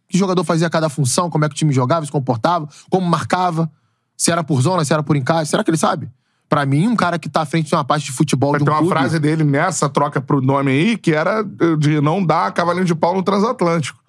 que 0.07 0.17
jogador 0.17 0.43
fazia 0.43 0.69
cada 0.69 0.89
função, 0.89 1.29
como 1.29 1.45
é 1.45 1.49
que 1.49 1.55
o 1.55 1.57
time 1.57 1.73
jogava, 1.73 2.05
se 2.05 2.11
comportava, 2.11 2.67
como 2.89 3.07
marcava, 3.07 3.69
se 4.15 4.31
era 4.31 4.43
por 4.43 4.61
zona, 4.61 4.85
se 4.85 4.93
era 4.93 5.01
por 5.01 5.15
encaixe. 5.15 5.51
Será 5.51 5.63
que 5.63 5.69
ele 5.69 5.77
sabe? 5.77 6.09
Pra 6.47 6.65
mim, 6.65 6.87
um 6.87 6.97
cara 6.97 7.17
que 7.17 7.29
tá 7.29 7.41
à 7.41 7.45
frente 7.45 7.69
de 7.69 7.75
uma 7.75 7.83
parte 7.85 8.07
de 8.07 8.11
futebol 8.11 8.57
de 8.57 8.63
um 8.63 8.65
Tem 8.65 8.73
uma 8.73 8.79
clube... 8.79 8.93
frase 8.93 9.17
dele 9.19 9.43
nessa 9.43 9.87
troca 9.87 10.19
pro 10.19 10.41
nome 10.41 10.69
aí 10.69 10.97
que 10.97 11.13
era 11.13 11.43
de 11.79 12.01
não 12.01 12.23
dar 12.23 12.51
cavalinho 12.51 12.83
de 12.83 12.93
pau 12.93 13.15
no 13.15 13.23
transatlântico. 13.23 14.00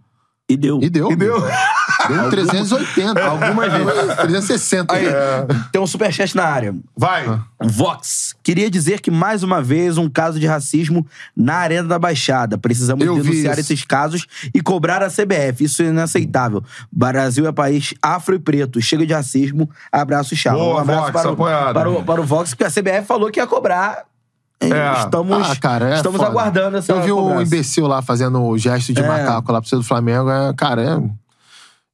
E 0.48 0.56
deu. 0.56 0.80
E 0.82 0.90
deu. 0.90 1.10
E 1.10 1.16
deu. 1.16 1.40
Deu 2.08 2.30
380. 2.30 3.24
Algumas 3.24 3.72
vezes. 3.72 4.16
360. 4.16 4.94
Aí, 4.94 5.06
É. 5.06 5.46
tem 5.70 5.80
um 5.80 5.86
superchat 5.86 6.34
na 6.36 6.44
área. 6.44 6.74
Vai. 6.96 7.40
Vox. 7.62 8.34
Queria 8.42 8.68
dizer 8.68 9.00
que, 9.00 9.10
mais 9.10 9.42
uma 9.42 9.62
vez, 9.62 9.96
um 9.96 10.10
caso 10.10 10.38
de 10.38 10.46
racismo 10.46 11.06
na 11.34 11.54
Arena 11.54 11.88
da 11.88 11.98
Baixada. 11.98 12.58
Precisamos 12.58 13.06
Eu 13.06 13.14
denunciar 13.14 13.58
esses 13.58 13.84
casos 13.84 14.26
e 14.52 14.60
cobrar 14.60 15.02
a 15.02 15.08
CBF. 15.08 15.64
Isso 15.64 15.82
é 15.82 15.86
inaceitável. 15.86 16.62
Brasil 16.90 17.46
é 17.46 17.52
país 17.52 17.94
afro 18.02 18.34
e 18.34 18.38
preto. 18.38 18.80
Chega 18.82 19.06
de 19.06 19.14
racismo. 19.14 19.70
Abraço, 19.90 20.34
tchau. 20.36 20.58
Boa, 20.58 20.74
um 20.74 20.78
abraço 20.78 21.12
Vox, 21.12 21.22
para, 21.22 21.30
o, 21.32 21.36
para, 21.72 21.90
o, 21.90 22.04
para 22.04 22.20
o 22.20 22.24
Vox, 22.24 22.50
porque 22.50 22.64
a 22.64 22.70
CBF 22.70 23.06
falou 23.06 23.30
que 23.30 23.38
ia 23.40 23.46
cobrar. 23.46 24.04
É. 24.70 24.98
Estamos, 25.04 25.50
Ah, 25.50 25.56
cara, 25.56 25.90
é 25.90 25.96
estamos 25.96 26.18
foda. 26.18 26.30
aguardando 26.30 26.76
essa 26.76 26.92
Eu 26.92 27.02
vi 27.02 27.12
um 27.12 27.16
cobrança. 27.16 27.42
imbecil 27.42 27.86
lá 27.86 28.02
fazendo 28.02 28.42
o 28.42 28.56
gesto 28.58 28.92
de 28.92 29.00
É. 29.02 29.06
macaco 29.06 29.50
lá 29.52 29.60
pro 29.60 29.70
do 29.78 29.82
Flamengo. 29.84 30.30
É, 30.30 30.52
cara, 30.54 31.00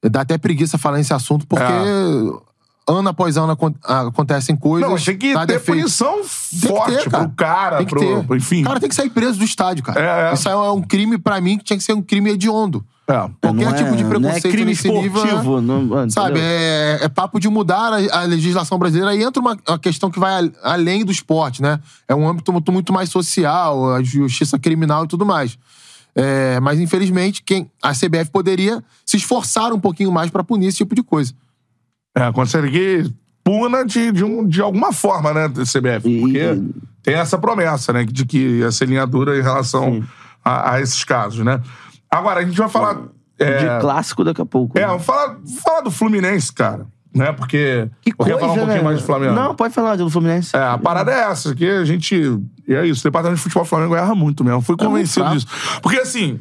é... 0.02 0.08
dá 0.08 0.20
até 0.22 0.36
preguiça 0.38 0.76
falar 0.78 0.98
nesse 0.98 1.12
assunto, 1.14 1.46
porque 1.46 1.62
ano 2.88 3.08
após 3.08 3.36
ano 3.36 3.52
acon- 3.52 3.74
acontecem 3.84 4.56
coisas. 4.56 4.88
Não, 4.88 4.96
achei 4.96 5.16
que 5.16 5.34
dá 5.34 5.40
ter 5.46 5.54
defeito. 5.54 5.78
punição 5.78 6.22
forte 6.24 6.96
ter, 6.96 7.10
cara. 7.10 7.24
pro 7.24 7.36
cara, 7.36 7.76
Tem 7.78 7.86
que 7.86 7.94
pro, 7.94 8.00
ter. 8.24 8.36
enfim. 8.36 8.62
O 8.62 8.66
cara 8.66 8.80
tem 8.80 8.88
que 8.88 8.94
sair 8.94 9.10
preso 9.10 9.38
do 9.38 9.44
estádio, 9.44 9.82
cara. 9.84 10.00
É, 10.00 10.30
é. 10.30 10.34
Isso 10.34 10.48
é 10.48 10.70
um 10.70 10.80
crime, 10.82 11.18
pra 11.18 11.40
mim, 11.40 11.58
que 11.58 11.64
tinha 11.64 11.76
que 11.76 11.82
ser 11.84 11.92
um 11.92 12.02
crime 12.02 12.30
hediondo. 12.30 12.84
É. 13.10 13.12
Qualquer 13.40 13.64
Não 13.64 13.70
é- 13.70 13.72
tipo 13.74 13.96
de 13.96 14.02
não 14.04 14.10
é 14.10 14.14
preconceito 14.18 14.52
crime 14.52 14.64
nesse 14.66 14.86
nível. 14.90 15.22
esportivo, 15.24 15.58
é- 15.58 15.60
não-? 15.62 16.10
Sabe, 16.10 16.40
é, 16.40 16.98
é 17.02 17.08
papo 17.08 17.40
de 17.40 17.48
mudar 17.48 17.90
a, 17.94 18.20
a 18.20 18.22
legislação 18.24 18.78
brasileira. 18.78 19.12
Aí 19.12 19.22
entra 19.22 19.40
uma, 19.40 19.56
uma 19.66 19.78
questão 19.78 20.10
que 20.10 20.18
vai 20.20 20.44
a- 20.44 20.50
além 20.74 21.04
do 21.06 21.10
esporte, 21.10 21.62
né? 21.62 21.80
É 22.06 22.14
um 22.14 22.28
âmbito 22.28 22.52
muito, 22.52 22.70
muito 22.70 22.92
mais 22.92 23.08
social, 23.08 23.94
a 23.94 24.02
justiça 24.02 24.58
criminal 24.58 25.04
e 25.04 25.08
tudo 25.08 25.24
mais. 25.24 25.58
É, 26.14 26.60
mas, 26.60 26.78
infelizmente, 26.80 27.42
quem, 27.42 27.70
a 27.82 27.92
CBF 27.94 28.30
poderia 28.30 28.82
se 29.06 29.16
esforçar 29.16 29.72
um 29.72 29.80
pouquinho 29.80 30.12
mais 30.12 30.30
pra 30.30 30.44
punir 30.44 30.66
esse 30.66 30.78
tipo 30.78 30.94
de 30.94 31.02
coisa. 31.02 31.32
É, 32.14 32.30
consegue 32.32 33.10
puna 33.44 33.84
de, 33.86 34.12
de, 34.12 34.22
um- 34.24 34.46
de 34.46 34.60
alguma 34.60 34.92
forma, 34.92 35.32
né, 35.32 35.48
CBF. 35.64 36.06
E- 36.08 36.20
Porque 36.20 36.62
tem 37.02 37.14
essa 37.14 37.38
promessa, 37.38 37.90
né, 37.92 38.04
de 38.04 38.26
que 38.26 38.36
ia 38.58 38.70
ser 38.70 38.86
linha 38.88 39.06
dura 39.06 39.38
em 39.38 39.42
relação 39.42 40.04
a, 40.44 40.72
a 40.74 40.80
esses 40.82 41.02
casos, 41.04 41.42
né? 41.44 41.62
Agora, 42.10 42.40
a 42.40 42.44
gente 42.44 42.56
vai 42.56 42.68
falar... 42.68 43.02
É, 43.38 43.58
De 43.58 43.80
clássico 43.80 44.24
daqui 44.24 44.40
a 44.40 44.46
pouco. 44.46 44.76
é, 44.76 44.84
vamos 44.84 45.04
falar, 45.04 45.36
falar 45.62 45.80
do 45.82 45.92
Fluminense, 45.92 46.52
cara. 46.52 46.86
Né? 47.14 47.32
Porque... 47.32 47.88
Que 48.02 48.10
eu 48.10 48.16
coisa, 48.16 48.32
quero 48.32 48.40
falar 48.40 48.52
um 48.52 48.56
pouquinho 48.56 48.78
né? 48.78 48.82
mais 48.82 49.00
do 49.00 49.06
Flamengo. 49.06 49.32
Não, 49.32 49.54
pode 49.54 49.74
falar 49.74 49.96
do 49.96 50.10
Fluminense. 50.10 50.56
É, 50.56 50.62
a 50.62 50.78
parada 50.78 51.12
é 51.12 51.20
essa, 51.30 51.54
que 51.54 51.68
a 51.68 51.84
gente. 51.84 52.14
E 52.66 52.74
é 52.74 52.86
isso, 52.86 53.00
o 53.00 53.04
departamento 53.04 53.38
de 53.38 53.42
futebol 53.42 53.64
do 53.64 53.68
Flamengo 53.68 53.94
erra 53.94 54.14
muito 54.14 54.44
mesmo. 54.44 54.60
Fui 54.60 54.76
convencido 54.76 55.24
fraco. 55.24 55.34
disso. 55.36 55.80
Porque 55.82 55.98
assim. 55.98 56.40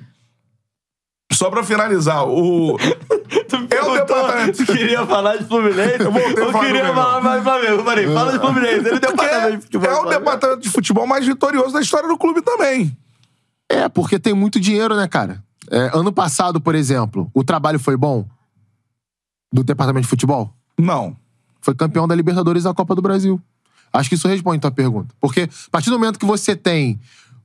Só 1.32 1.50
pra 1.50 1.64
finalizar, 1.64 2.26
o. 2.28 2.78
é 3.70 3.82
o 3.82 3.94
departamento. 3.94 4.66
queria 4.66 5.06
falar 5.06 5.38
de 5.38 5.46
Fluminense? 5.46 6.00
Eu 6.00 6.12
voltei 6.12 6.44
a 6.44 6.52
falar 6.52 6.70
do 6.70 6.80
Flamengo. 6.80 7.24
mais 7.24 7.38
de 7.38 7.44
Flamengo. 7.44 7.84
Falei, 7.84 8.14
fala 8.14 8.32
de 8.32 8.40
Fluminense. 8.40 8.88
Ele 8.88 9.00
Porque 9.00 9.88
é 9.88 9.94
o 9.96 10.06
departamento 10.06 10.62
de 10.62 10.70
futebol 10.70 11.06
mais 11.06 11.26
vitorioso 11.26 11.74
da 11.74 11.82
história 11.82 12.08
do 12.08 12.18
clube 12.18 12.42
também. 12.42 12.98
É, 13.70 13.90
porque 13.90 14.18
tem 14.18 14.34
muito 14.34 14.60
dinheiro, 14.60 14.96
né, 14.96 15.08
cara? 15.08 15.44
É, 15.70 15.92
ano 15.98 16.12
passado, 16.12 16.60
por 16.62 16.76
exemplo, 16.76 17.30
o 17.34 17.44
trabalho 17.44 17.80
foi 17.80 17.98
bom 17.98 18.26
do 19.52 19.64
departamento 19.64 20.04
de 20.04 20.10
futebol? 20.10 20.54
Não. 20.78 21.16
Foi 21.62 21.74
campeão 21.76 22.08
da 22.08 22.16
Libertadores 22.16 22.64
da 22.64 22.74
Copa 22.74 22.96
do 22.96 23.02
Brasil. 23.02 23.42
Acho 23.92 24.10
que 24.10 24.16
isso 24.16 24.28
responde 24.28 24.58
a 24.58 24.62
tua 24.62 24.72
pergunta. 24.72 25.14
Porque 25.20 25.42
a 25.44 25.70
partir 25.72 25.90
do 25.90 25.98
momento 26.00 26.20
que 26.20 26.26
você 26.26 26.56
tem 26.56 27.00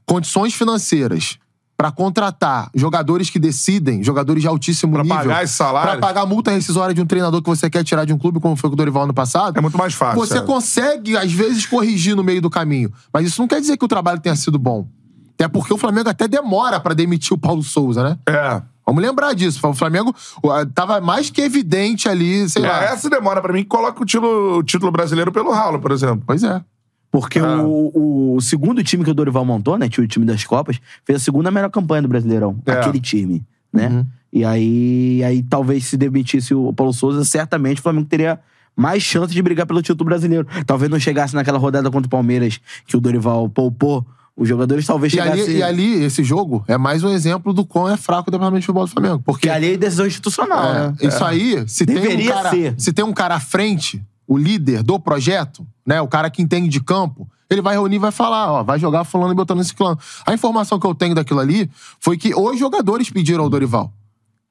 condições 0.06 0.52
financeiras 0.54 1.38
pra 1.76 1.90
contratar 1.90 2.70
jogadores 2.74 3.30
que 3.30 3.38
decidem, 3.38 4.02
jogadores 4.04 4.42
de 4.42 4.46
altíssimo 4.48 4.92
Pra 4.92 5.02
nível, 5.02 5.16
pagar 5.18 5.42
esse 5.44 5.54
salário. 5.54 5.90
pra 5.92 6.00
pagar 6.00 6.20
a 6.22 6.26
multa 6.26 6.50
rescisória 6.50 6.94
de 6.94 7.00
um 7.00 7.06
treinador 7.06 7.42
que 7.42 7.48
você 7.48 7.68
quer 7.70 7.82
tirar 7.82 8.04
de 8.04 8.12
um 8.12 8.18
clube, 8.18 8.38
como 8.38 8.54
foi 8.54 8.70
com 8.70 8.74
o 8.74 8.76
Dorival 8.76 9.04
ano 9.04 9.14
passado, 9.14 9.56
É 9.56 9.60
muito 9.60 9.76
mais 9.78 9.94
fácil. 9.94 10.20
você 10.20 10.38
é. 10.38 10.42
consegue, 10.42 11.16
às 11.16 11.32
vezes, 11.32 11.66
corrigir 11.66 12.14
no 12.14 12.22
meio 12.22 12.40
do 12.42 12.50
caminho. 12.50 12.92
Mas 13.12 13.26
isso 13.26 13.40
não 13.40 13.48
quer 13.48 13.60
dizer 13.60 13.76
que 13.76 13.84
o 13.84 13.88
trabalho 13.88 14.20
tenha 14.20 14.36
sido 14.36 14.58
bom. 14.58 14.86
Até 15.42 15.48
porque 15.52 15.72
o 15.74 15.78
Flamengo 15.78 16.08
até 16.08 16.28
demora 16.28 16.78
pra 16.78 16.94
demitir 16.94 17.32
o 17.32 17.38
Paulo 17.38 17.62
Souza, 17.62 18.02
né? 18.02 18.18
É. 18.28 18.62
Vamos 18.86 19.02
lembrar 19.02 19.32
disso. 19.34 19.60
O 19.66 19.74
Flamengo 19.74 20.14
tava 20.74 21.00
mais 21.00 21.30
que 21.30 21.40
evidente 21.40 22.08
ali, 22.08 22.48
sei 22.48 22.62
lá. 22.62 22.84
É, 22.84 22.92
essa 22.92 23.08
demora 23.08 23.40
pra 23.40 23.52
mim 23.52 23.62
que 23.62 23.68
coloca 23.68 24.02
o 24.02 24.04
título, 24.06 24.58
o 24.58 24.62
título 24.62 24.90
brasileiro 24.90 25.30
pelo 25.32 25.52
ralo, 25.52 25.78
por 25.80 25.92
exemplo. 25.92 26.22
Pois 26.26 26.42
é. 26.42 26.60
Porque 27.10 27.38
Ah. 27.38 27.62
o, 27.62 28.36
o 28.36 28.40
segundo 28.40 28.82
time 28.82 29.04
que 29.04 29.10
o 29.10 29.14
Dorival 29.14 29.44
montou, 29.44 29.76
né? 29.76 29.86
O 29.86 30.06
time 30.06 30.24
das 30.24 30.44
Copas, 30.44 30.80
fez 31.04 31.20
a 31.20 31.24
segunda 31.24 31.50
melhor 31.50 31.70
campanha 31.70 32.02
do 32.02 32.08
Brasileirão. 32.08 32.56
É. 32.66 32.72
Aquele 32.72 33.00
time, 33.00 33.44
né? 33.72 33.88
Uhum. 33.88 34.06
E 34.32 34.44
aí, 34.44 35.22
aí, 35.24 35.42
talvez, 35.42 35.84
se 35.84 35.96
demitisse 35.96 36.54
o 36.54 36.72
Paulo 36.72 36.92
Souza, 36.92 37.24
certamente 37.24 37.80
o 37.80 37.82
Flamengo 37.82 38.06
teria 38.08 38.40
mais 38.74 39.02
chance 39.02 39.32
de 39.32 39.42
brigar 39.42 39.66
pelo 39.66 39.82
título 39.82 40.06
brasileiro. 40.06 40.46
Talvez 40.66 40.90
não 40.90 40.98
chegasse 40.98 41.34
naquela 41.34 41.58
rodada 41.58 41.90
contra 41.90 42.06
o 42.06 42.10
Palmeiras 42.10 42.58
que 42.86 42.96
o 42.96 43.00
Dorival 43.00 43.48
poupou. 43.50 44.06
Os 44.42 44.48
jogadores 44.48 44.84
talvez 44.84 45.12
E 45.12 45.16
chegassem... 45.16 45.42
ali, 45.44 45.56
e 45.58 45.62
ali, 45.62 46.02
esse 46.02 46.24
jogo 46.24 46.64
é 46.66 46.76
mais 46.76 47.04
um 47.04 47.10
exemplo 47.10 47.52
do 47.52 47.64
quão 47.64 47.88
é 47.88 47.96
fraco 47.96 48.28
o 48.28 48.32
departamento 48.32 48.60
de 48.60 48.66
futebol 48.66 48.84
do 48.84 48.90
Flamengo. 48.90 49.22
Porque 49.24 49.46
Que 49.46 49.48
ali 49.48 49.74
é 49.74 49.76
decisão 49.76 50.04
institucional, 50.04 50.64
é, 50.64 50.74
né? 50.88 50.94
isso 51.00 51.24
aí, 51.24 51.62
se 51.68 51.86
tem, 51.86 51.96
um 51.96 52.26
cara, 52.26 52.50
ser. 52.50 52.74
se 52.76 52.92
tem 52.92 53.04
um 53.04 53.12
cara 53.12 53.36
à 53.36 53.40
frente, 53.40 54.02
o 54.26 54.36
líder 54.36 54.82
do 54.82 54.98
projeto, 54.98 55.64
né, 55.86 56.00
o 56.00 56.08
cara 56.08 56.28
que 56.28 56.42
entende 56.42 56.66
de 56.68 56.80
campo, 56.80 57.28
ele 57.48 57.62
vai 57.62 57.74
reunir 57.74 57.96
e 57.96 57.98
vai 58.00 58.10
falar, 58.10 58.50
ó, 58.50 58.62
vai 58.64 58.80
jogar 58.80 59.04
fulano 59.04 59.32
e 59.32 59.36
botando 59.36 59.60
esse 59.60 59.72
clã. 59.72 59.96
A 60.26 60.34
informação 60.34 60.76
que 60.76 60.86
eu 60.88 60.94
tenho 60.94 61.14
daquilo 61.14 61.38
ali 61.38 61.70
foi 62.00 62.16
que 62.16 62.34
os 62.34 62.58
jogadores 62.58 63.10
pediram 63.10 63.44
ao 63.44 63.48
Dorival 63.48 63.92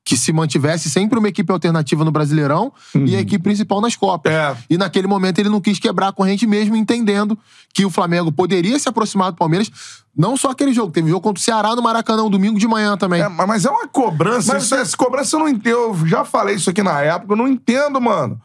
que 0.03 0.17
se 0.17 0.33
mantivesse 0.33 0.89
sempre 0.89 1.19
uma 1.19 1.29
equipe 1.29 1.51
alternativa 1.51 2.03
no 2.03 2.11
Brasileirão 2.11 2.73
e 3.05 3.15
a 3.15 3.21
equipe 3.21 3.43
principal 3.43 3.79
nas 3.79 3.95
Copas. 3.95 4.33
É. 4.33 4.57
E 4.69 4.77
naquele 4.77 5.07
momento 5.07 5.39
ele 5.39 5.49
não 5.49 5.61
quis 5.61 5.79
quebrar 5.79 6.07
a 6.07 6.11
corrente 6.11 6.47
mesmo, 6.47 6.75
entendendo 6.75 7.37
que 7.73 7.85
o 7.85 7.89
Flamengo 7.89 8.31
poderia 8.31 8.77
se 8.79 8.89
aproximar 8.89 9.31
do 9.31 9.37
Palmeiras. 9.37 9.71
Não 10.15 10.35
só 10.35 10.49
aquele 10.49 10.73
jogo, 10.73 10.91
teve 10.91 11.09
jogo 11.09 11.21
contra 11.21 11.39
o 11.39 11.43
Ceará 11.43 11.75
no 11.75 11.81
Maracanã, 11.81 12.23
um 12.23 12.29
domingo 12.29 12.59
de 12.59 12.67
manhã 12.67 12.97
também. 12.97 13.21
É, 13.21 13.29
mas 13.29 13.47
mas 13.47 13.65
é 13.65 13.69
uma 13.69 13.87
cobrança. 13.87 14.53
Mas 14.53 14.63
isso, 14.63 14.75
essa 14.75 14.97
cobrança 14.97 15.35
eu 15.35 15.39
não 15.39 15.47
entendo. 15.47 15.69
Eu 15.69 16.07
já 16.07 16.25
falei 16.25 16.55
isso 16.55 16.69
aqui 16.69 16.81
na 16.81 16.99
época. 17.01 17.33
Eu 17.33 17.37
não 17.37 17.47
entendo, 17.47 18.01
mano. 18.01 18.41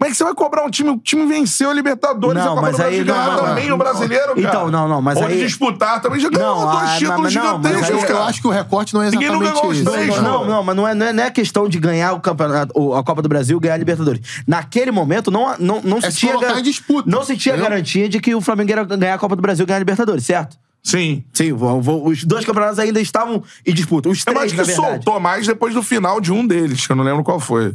Como 0.00 0.08
é 0.08 0.12
que 0.12 0.16
você 0.16 0.24
vai 0.24 0.32
cobrar 0.34 0.64
um 0.64 0.70
time? 0.70 0.88
O 0.88 0.96
time 0.96 1.26
venceu 1.26 1.68
a 1.68 1.74
Libertadores, 1.74 2.42
Não, 2.42 2.52
a 2.52 2.54
Copa 2.54 2.62
mas 2.62 2.76
do 2.78 2.82
aí 2.84 3.04
Brasil 3.04 3.04
não, 3.04 3.14
ganhar 3.14 3.36
não, 3.36 3.44
também 3.50 3.68
não. 3.68 3.74
o 3.74 3.78
brasileiro, 3.78 4.26
cara. 4.28 4.40
Então, 4.40 4.70
não, 4.70 4.88
não, 4.88 5.02
mas 5.02 5.18
aí- 5.20 5.38
disputar 5.40 6.00
também, 6.00 6.18
já 6.18 6.30
ganhou 6.30 6.56
Não, 6.58 6.72
dois 6.72 6.88
ah, 6.90 6.96
títulos 6.96 7.20
mas 7.20 7.34
não, 7.34 7.62
gigantescos, 7.62 8.02
eu, 8.04 8.08
eu 8.16 8.22
acho 8.22 8.40
que 8.40 8.46
o 8.46 8.50
recorte 8.50 8.94
não 8.94 9.02
é 9.02 9.10
Ninguém 9.10 9.28
não 9.28 9.42
exatamente 9.42 9.60
ganhou 9.60 9.72
esse. 9.74 9.84
três, 10.06 10.16
Não, 10.22 10.22
não, 10.22 10.46
não, 10.46 10.62
mas 10.64 10.74
não 10.74 10.88
é, 10.88 10.94
não 10.94 11.06
é, 11.06 11.12
não 11.12 11.22
é 11.24 11.30
questão 11.30 11.68
de 11.68 11.78
ganhar 11.78 12.14
o 12.14 12.20
campeonato, 12.20 12.94
a 12.94 13.04
Copa 13.04 13.20
do 13.20 13.28
Brasil 13.28 13.58
e 13.58 13.60
ganhar 13.60 13.74
a 13.74 13.76
Libertadores. 13.76 14.22
Naquele 14.46 14.90
momento, 14.90 15.30
não, 15.30 15.54
não, 15.58 15.82
não 15.82 15.98
É 15.98 16.10
se 16.10 16.16
tinha. 16.16 16.38
gar- 16.40 16.62
disputa, 16.62 17.10
Não 17.10 17.22
se 17.22 17.36
tinha 17.36 17.54
entendeu? 17.54 17.70
garantia 17.70 18.08
de 18.08 18.20
que 18.20 18.34
o 18.34 18.40
Flamengo 18.40 18.70
ia 18.70 18.82
ganhar 18.84 19.14
a 19.16 19.18
Copa 19.18 19.36
do 19.36 19.42
Brasil 19.42 19.64
e 19.64 19.66
ganhar 19.66 19.76
a 19.76 19.80
Libertadores, 19.80 20.24
certo? 20.24 20.56
Sim. 20.82 21.22
Sim, 21.30 21.52
os 21.52 22.24
dois 22.24 22.46
campeonatos 22.46 22.78
ainda 22.78 23.02
estavam 23.02 23.42
em 23.66 23.74
disputa. 23.74 24.08
Os 24.08 24.20
Eu 24.26 24.32
três, 24.32 24.46
acho 24.46 24.56
na 24.56 24.64
que 24.64 24.72
soltou 24.72 25.20
mais 25.20 25.46
depois 25.46 25.74
do 25.74 25.82
final 25.82 26.22
de 26.22 26.32
um 26.32 26.46
deles, 26.46 26.86
que 26.86 26.90
eu 26.90 26.96
não 26.96 27.04
lembro 27.04 27.22
qual 27.22 27.38
foi. 27.38 27.74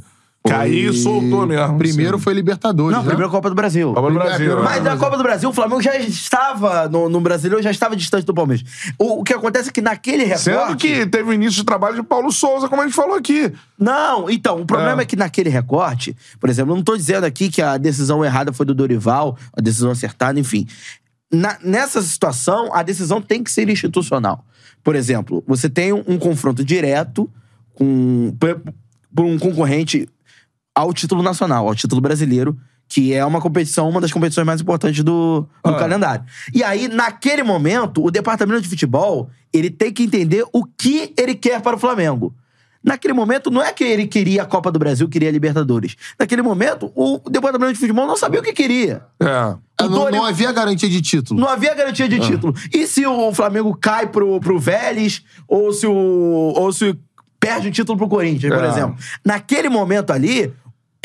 Aí 0.52 0.86
E 0.88 0.94
soltou 0.94 1.48
mesmo. 1.48 1.78
Primeiro 1.78 2.18
sim. 2.18 2.24
foi 2.24 2.34
Libertadores. 2.34 2.92
Não, 2.96 3.04
né? 3.04 3.08
primeiro 3.10 3.32
Copa 3.32 3.50
do 3.50 3.56
Brasil. 3.56 3.94
Copa 3.94 4.02
do 4.12 4.20
Primeiro- 4.20 4.30
Brasil. 4.38 4.64
Mas 4.64 4.84
na 4.84 4.98
Copa 4.98 5.18
do 5.18 5.24
Brasil, 5.24 5.50
o 5.50 5.54
Flamengo 5.54 5.82
já 5.82 5.96
estava 5.98 6.88
no, 6.88 7.10
no 7.10 7.20
Brasileiro, 7.22 7.64
já 7.64 7.72
estava 7.72 7.96
distante 7.96 8.26
do 8.26 8.34
Palmeiras. 8.34 8.66
O, 9.00 9.22
o 9.22 9.24
que 9.24 9.34
acontece 9.34 9.70
é 9.70 9.72
que 9.72 9.82
naquele 9.82 10.24
recorte... 10.24 10.44
Sendo 10.44 10.76
que 10.76 11.06
teve 11.08 11.30
o 11.30 11.34
início 11.34 11.56
de 11.56 11.64
trabalho 11.64 11.96
de 11.96 12.04
Paulo 12.04 12.32
Souza, 12.32 12.68
como 12.70 12.82
a 12.82 12.86
gente 12.86 12.96
falou 12.96 13.16
aqui. 13.16 13.52
Não, 13.80 14.30
então, 14.30 14.62
o 14.62 14.66
problema 14.66 15.02
é. 15.02 15.04
É. 15.04 15.06
que 15.06 15.16
naquele 15.16 15.50
recorte, 15.50 16.16
por 16.40 16.50
exemplo, 16.50 16.72
eu 16.74 16.76
não 16.76 16.84
tô 16.84 16.96
dizendo 16.96 17.24
aqui 17.26 17.50
que 17.50 17.62
a 17.62 17.78
decisão 17.78 18.24
errada 18.24 18.54
foi 18.54 18.66
do 18.66 18.74
Dorival, 18.76 19.38
a 19.58 19.62
decisão 19.62 19.92
acertada, 19.92 20.40
enfim. 20.40 20.68
Na- 21.32 21.58
nessa 21.64 22.02
situação, 22.02 22.74
a 22.74 22.84
decisão 22.84 23.22
tem 23.22 23.44
que 23.44 23.52
ser 23.52 23.68
institucional. 23.70 24.46
Por 24.84 24.96
exemplo, 24.96 25.44
você 25.48 25.68
tem 25.68 25.92
um, 25.92 26.04
um 26.08 26.18
confronto 26.20 26.64
direto 26.64 27.30
com 27.74 28.34
por 29.14 29.26
um 29.26 29.40
concorrente 29.40 30.08
ao 30.76 30.94
título 30.94 31.24
nacional, 31.24 31.68
ao 31.68 31.74
título 31.74 32.02
brasileiro, 32.02 32.58
que 32.88 33.14
é 33.14 33.26
uma 33.26 33.42
competição, 33.42 33.90
uma 33.90 34.00
das 34.02 34.12
competições 34.12 34.46
mais 34.46 34.62
importantes 34.62 35.04
do, 35.04 35.42
do 35.64 35.70
Ah. 35.72 35.74
calendário. 35.80 36.24
E 36.54 36.64
aí, 36.64 36.88
naquele 36.88 37.42
momento, 37.42 38.04
o 38.06 38.12
departamento 38.12 38.62
de 38.62 38.70
futebol, 38.70 39.30
ele 39.52 39.70
tem 39.72 39.92
que 39.92 40.04
entender 40.04 40.46
o 40.54 40.64
que 40.66 41.14
ele 41.18 41.34
quer 41.34 41.62
para 41.62 41.76
o 41.76 41.80
Flamengo. 41.80 42.34
Naquele 42.84 43.16
momento, 43.16 43.50
não 43.50 43.64
é 43.64 43.74
que 43.74 43.84
ele 43.84 44.06
queria 44.06 44.44
a 44.44 44.46
Copa 44.46 44.72
do 44.72 44.78
Brasil, 44.78 45.10
queria 45.10 45.30
a 45.30 45.32
Libertadores. 45.32 45.96
Naquele 46.20 46.44
momento, 46.44 46.92
o 46.94 47.20
departamento 47.28 47.74
de 47.74 47.80
futebol 47.80 48.06
não 48.06 48.16
sabia 48.16 48.40
o 48.40 48.44
que 48.44 48.54
queria. 48.54 49.02
É. 49.20 49.56
Não, 49.82 49.90
Dori- 49.90 50.16
não 50.16 50.24
havia 50.24 50.52
garantia 50.52 50.88
de 50.88 51.02
título. 51.02 51.40
Não 51.40 51.50
havia 51.50 51.74
garantia 51.74 52.08
de 52.08 52.20
título. 52.20 52.54
E 52.72 52.86
se 52.86 53.04
o 53.08 53.34
Flamengo 53.34 53.76
cai 53.76 54.06
pro, 54.06 54.40
pro 54.40 54.60
Vélez, 54.60 55.24
ou 55.48 55.74
se 55.74 55.88
o. 55.88 55.92
ou 56.56 56.72
se 56.72 56.96
perde 57.40 57.70
o 57.70 57.72
título 57.72 57.98
pro 57.98 58.08
Corinthians, 58.08 58.54
por 58.54 58.64
É. 58.64 58.68
exemplo. 58.68 58.96
Naquele 59.26 59.70
momento 59.70 60.12
ali. 60.14 60.54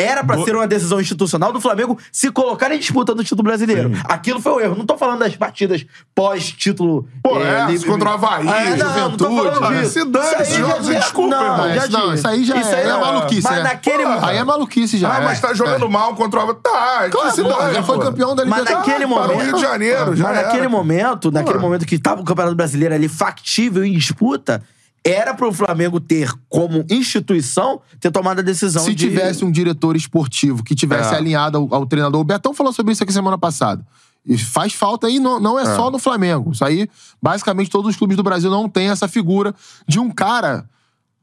Era 0.02 0.24
pra 0.24 0.36
Do- 0.36 0.44
ser 0.44 0.54
uma 0.56 0.66
decisão 0.66 1.00
institucional 1.00 1.52
do 1.52 1.60
Flamengo 1.60 1.98
se 2.12 2.30
colocar 2.30 2.70
em 2.72 2.78
disputa 2.78 3.14
do 3.14 3.22
título 3.22 3.42
brasileiro. 3.42 3.92
Aquilo 4.04 4.40
foi 4.40 4.52
o 4.52 4.60
erro. 4.60 4.74
Não 4.76 4.86
tô 4.86 4.96
falando 4.96 5.18
das 5.20 5.34
partidas 5.36 5.84
pós-título. 6.14 7.08
Pô, 7.22 7.40
é, 7.40 7.66
livre- 7.66 7.86
contra 7.88 8.10
o 8.10 8.12
Havaí, 8.12 8.48
Ah, 8.48 8.76
não, 8.76 9.10
não 9.10 9.18
Juventude. 9.18 9.78
disso. 9.80 9.92
se 9.92 10.04
dane 10.04 10.26
Isso 10.26 10.36
aí 10.36 10.60
já- 10.60 10.80
já- 10.92 10.98
desculpa, 11.00 11.36
não, 11.36 11.44
irmão. 11.52 11.68
já 11.74 11.76
Isso 11.76 11.92
não, 11.92 12.14
isso 12.14 12.28
aí 12.28 12.44
já 12.44 12.56
é- 12.56 12.88
é 12.88 12.98
maluquice, 12.98 13.42
Mas 13.42 13.56
né? 13.56 13.62
naquele 13.64 14.02
Porra. 14.04 14.28
Aí 14.30 14.36
é 14.36 14.44
maluquice 14.44 14.98
já. 14.98 15.12
Ah, 15.14 15.18
é. 15.20 15.24
mas 15.24 15.40
tá 15.40 15.54
jogando 15.54 15.86
É. 15.86 15.88
mal 15.88 16.14
contra 16.14 16.40
o 16.40 16.42
Havaí. 16.42 16.56
Tá, 16.62 17.08
Claro, 17.10 17.30
se 17.34 17.42
pô, 17.42 17.48
dane, 17.48 17.74
já 17.74 17.82
foi 17.82 17.96
pô. 17.96 18.02
campeão 18.02 18.34
da 18.34 18.44
Mas 18.44 18.60
Libertadores. 18.60 18.86
naquele 18.88 19.14
Para 19.14 19.22
o 19.22 19.28
momento. 19.28 19.44
Rio 19.46 19.54
de 19.54 19.60
Janeiro, 19.60 20.16
já 20.16 20.24
Mas 20.24 20.36
naquele 20.42 20.68
momento, 20.68 21.30
naquele 21.30 21.58
momento 21.58 21.86
que 21.86 21.98
tava 21.98 22.20
o 22.20 22.24
Campeonato 22.24 22.56
Brasileiro 22.56 22.94
ali 22.94 23.08
factível 23.08 23.84
em 23.84 23.92
disputa, 23.92 24.62
era 25.04 25.34
pro 25.34 25.52
Flamengo 25.52 25.98
ter, 25.98 26.30
como 26.48 26.84
instituição, 26.90 27.80
ter 27.98 28.10
tomado 28.10 28.40
a 28.40 28.42
decisão 28.42 28.84
Se 28.84 28.94
de... 28.94 29.08
tivesse 29.08 29.44
um 29.44 29.50
diretor 29.50 29.96
esportivo 29.96 30.62
que 30.62 30.74
tivesse 30.74 31.14
É. 31.14 31.16
alinhado 31.16 31.58
ao, 31.58 31.74
ao 31.74 31.86
treinador, 31.86 32.20
o 32.20 32.24
Betão 32.24 32.52
falou 32.52 32.72
sobre 32.72 32.92
isso 32.92 33.02
aqui 33.02 33.12
semana 33.12 33.38
passada. 33.38 33.84
E 34.26 34.36
faz 34.36 34.74
falta 34.74 35.06
aí, 35.06 35.18
não, 35.18 35.40
não 35.40 35.58
é, 35.58 35.64
só 35.64 35.90
no 35.90 35.98
Flamengo. 35.98 36.52
Isso 36.52 36.62
aí, 36.64 36.88
basicamente, 37.22 37.70
todos 37.70 37.90
os 37.90 37.96
clubes 37.96 38.16
do 38.16 38.22
Brasil 38.22 38.50
não 38.50 38.68
têm 38.68 38.88
essa 38.88 39.08
figura 39.08 39.54
de 39.88 39.98
um 39.98 40.10
cara. 40.10 40.68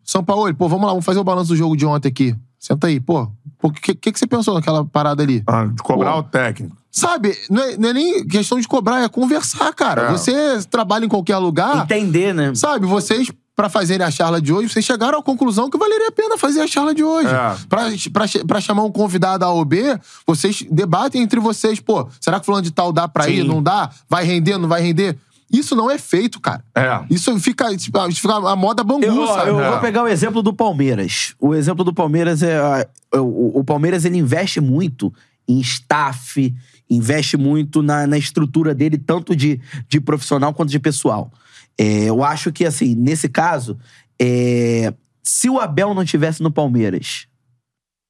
São 0.03 0.23
Paulo, 0.23 0.51
pô, 0.55 0.67
vamos 0.67 0.85
lá, 0.85 0.93
vamos 0.93 1.05
fazer 1.05 1.19
o 1.19 1.23
balanço 1.23 1.49
do 1.49 1.55
jogo 1.55 1.77
de 1.77 1.85
ontem 1.85 2.07
aqui. 2.07 2.35
Senta 2.59 2.87
aí, 2.87 2.99
pô. 2.99 3.29
O 3.61 3.71
que, 3.71 3.93
que, 3.93 4.11
que 4.11 4.17
você 4.19 4.25
pensou 4.25 4.55
naquela 4.55 4.83
parada 4.83 5.21
ali? 5.21 5.43
Ah, 5.45 5.65
de 5.65 5.81
cobrar 5.83 6.13
Pô. 6.13 6.19
o 6.19 6.23
técnico. 6.23 6.75
Sabe, 6.91 7.37
não 7.49 7.61
é, 7.61 7.77
não 7.77 7.89
é 7.89 7.93
nem 7.93 8.27
questão 8.27 8.59
de 8.59 8.67
cobrar, 8.67 9.03
é 9.03 9.09
conversar, 9.09 9.71
cara. 9.73 10.01
É. 10.03 10.11
Você 10.11 10.33
trabalha 10.69 11.05
em 11.05 11.09
qualquer 11.09 11.37
lugar. 11.37 11.83
Entender, 11.83 12.33
né? 12.33 12.55
Sabe, 12.55 12.87
vocês, 12.87 13.31
pra 13.57 13.69
fazerem 13.69 14.05
a 14.05 14.11
charla 14.11 14.39
de 14.39 14.53
hoje, 14.53 14.69
vocês 14.71 14.85
chegaram 14.85 15.17
à 15.17 15.23
conclusão 15.23 15.67
que 15.67 15.79
valeria 15.79 16.09
a 16.09 16.11
pena 16.11 16.37
fazer 16.37 16.61
a 16.61 16.67
charla 16.67 16.93
de 16.93 17.03
hoje. 17.03 17.27
É. 17.27 18.43
Pra 18.47 18.61
chamar 18.61 18.83
um 18.83 18.91
convidado 18.91 19.43
A 19.43 19.49
ou 19.51 19.65
B, 19.65 19.99
vocês 20.27 20.63
debatem 20.69 21.23
entre 21.23 21.39
vocês, 21.39 21.79
pô, 21.79 22.07
será 22.21 22.39
que 22.39 22.45
fulano 22.45 22.63
de 22.63 22.69
tal 22.71 22.93
dá 22.93 23.07
pra 23.07 23.23
Sim. 23.23 23.31
ir, 23.31 23.43
não 23.43 23.61
dá? 23.63 23.89
Vai 24.07 24.23
render, 24.25 24.59
não 24.59 24.69
vai 24.69 24.79
render? 24.81 25.17
Isso 25.51 25.75
não 25.75 25.89
é 25.89 25.97
feito, 25.97 26.39
cara. 26.39 26.63
É. 26.75 27.03
Isso 27.09 27.35
fica, 27.39 27.75
tipo, 27.75 28.07
isso 28.09 28.21
fica 28.21 28.35
a 28.35 28.55
moda 28.55 28.83
bangu, 28.83 29.03
Eu, 29.05 29.25
sabe? 29.27 29.49
eu 29.49 29.59
É. 29.59 29.71
vou 29.71 29.79
pegar 29.79 30.03
o 30.03 30.07
exemplo 30.07 30.43
do 30.43 30.53
Palmeiras. 30.53 31.33
O 31.39 31.55
exemplo 31.55 31.83
do 31.83 31.93
Palmeiras 31.93 32.43
é. 32.43 32.59
ah, 32.59 32.85
O, 33.19 33.59
o 33.61 33.63
Palmeiras 33.63 34.05
ele 34.05 34.17
investe 34.17 34.61
muito 34.61 35.11
em 35.47 35.59
staff, 35.61 36.53
investe 36.87 37.37
muito 37.37 37.81
na, 37.81 38.05
na 38.05 38.17
estrutura 38.19 38.75
dele, 38.75 38.97
tanto 38.99 39.35
de, 39.35 39.59
de 39.89 39.99
profissional 39.99 40.53
quanto 40.53 40.69
de 40.69 40.79
pessoal. 40.79 41.31
É, 41.79 42.05
eu 42.05 42.23
acho 42.23 42.51
que, 42.51 42.65
assim, 42.65 42.95
nesse 42.95 43.29
caso, 43.29 43.77
é, 44.19 44.93
se 45.23 45.49
o 45.49 45.59
Abel 45.59 45.93
não 45.93 46.03
tivesse 46.05 46.41
no 46.41 46.51
Palmeiras. 46.51 47.27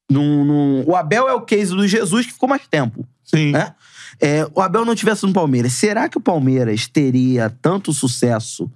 num- 0.10 0.46
num- 0.46 0.84
o 0.88 0.96
Abel 0.96 1.28
é 1.28 1.34
o 1.34 1.42
case 1.42 1.76
do 1.76 1.86
Jesus 1.86 2.26
que 2.26 2.32
ficou 2.32 2.48
mais 2.48 2.66
tempo 2.66 3.06
Sim. 3.26 3.52
né? 3.52 3.76
É, 4.22 4.48
o 4.56 4.62
Abel 4.62 4.86
não 4.86 4.96
tivesse 4.96 5.26
no 5.26 5.34
Palmeiras, 5.34 5.74
será 5.74 6.08
que 6.08 6.18
o 6.18 6.22
Palmeiras 6.22 6.88
teria 6.88 7.50
tanto 7.62 7.92
sucesso 7.92 8.72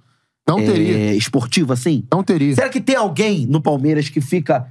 Não 0.46 0.56
teria. 0.58 0.94
é, 0.94 1.14
esportivo 1.14 1.72
assim? 1.72 2.04
Não 2.12 2.22
teria. 2.22 2.54
Será 2.54 2.68
que 2.68 2.82
tem 2.82 2.96
alguém 2.96 3.46
no 3.46 3.62
Palmeiras 3.62 4.10
que 4.10 4.20
fica 4.20 4.66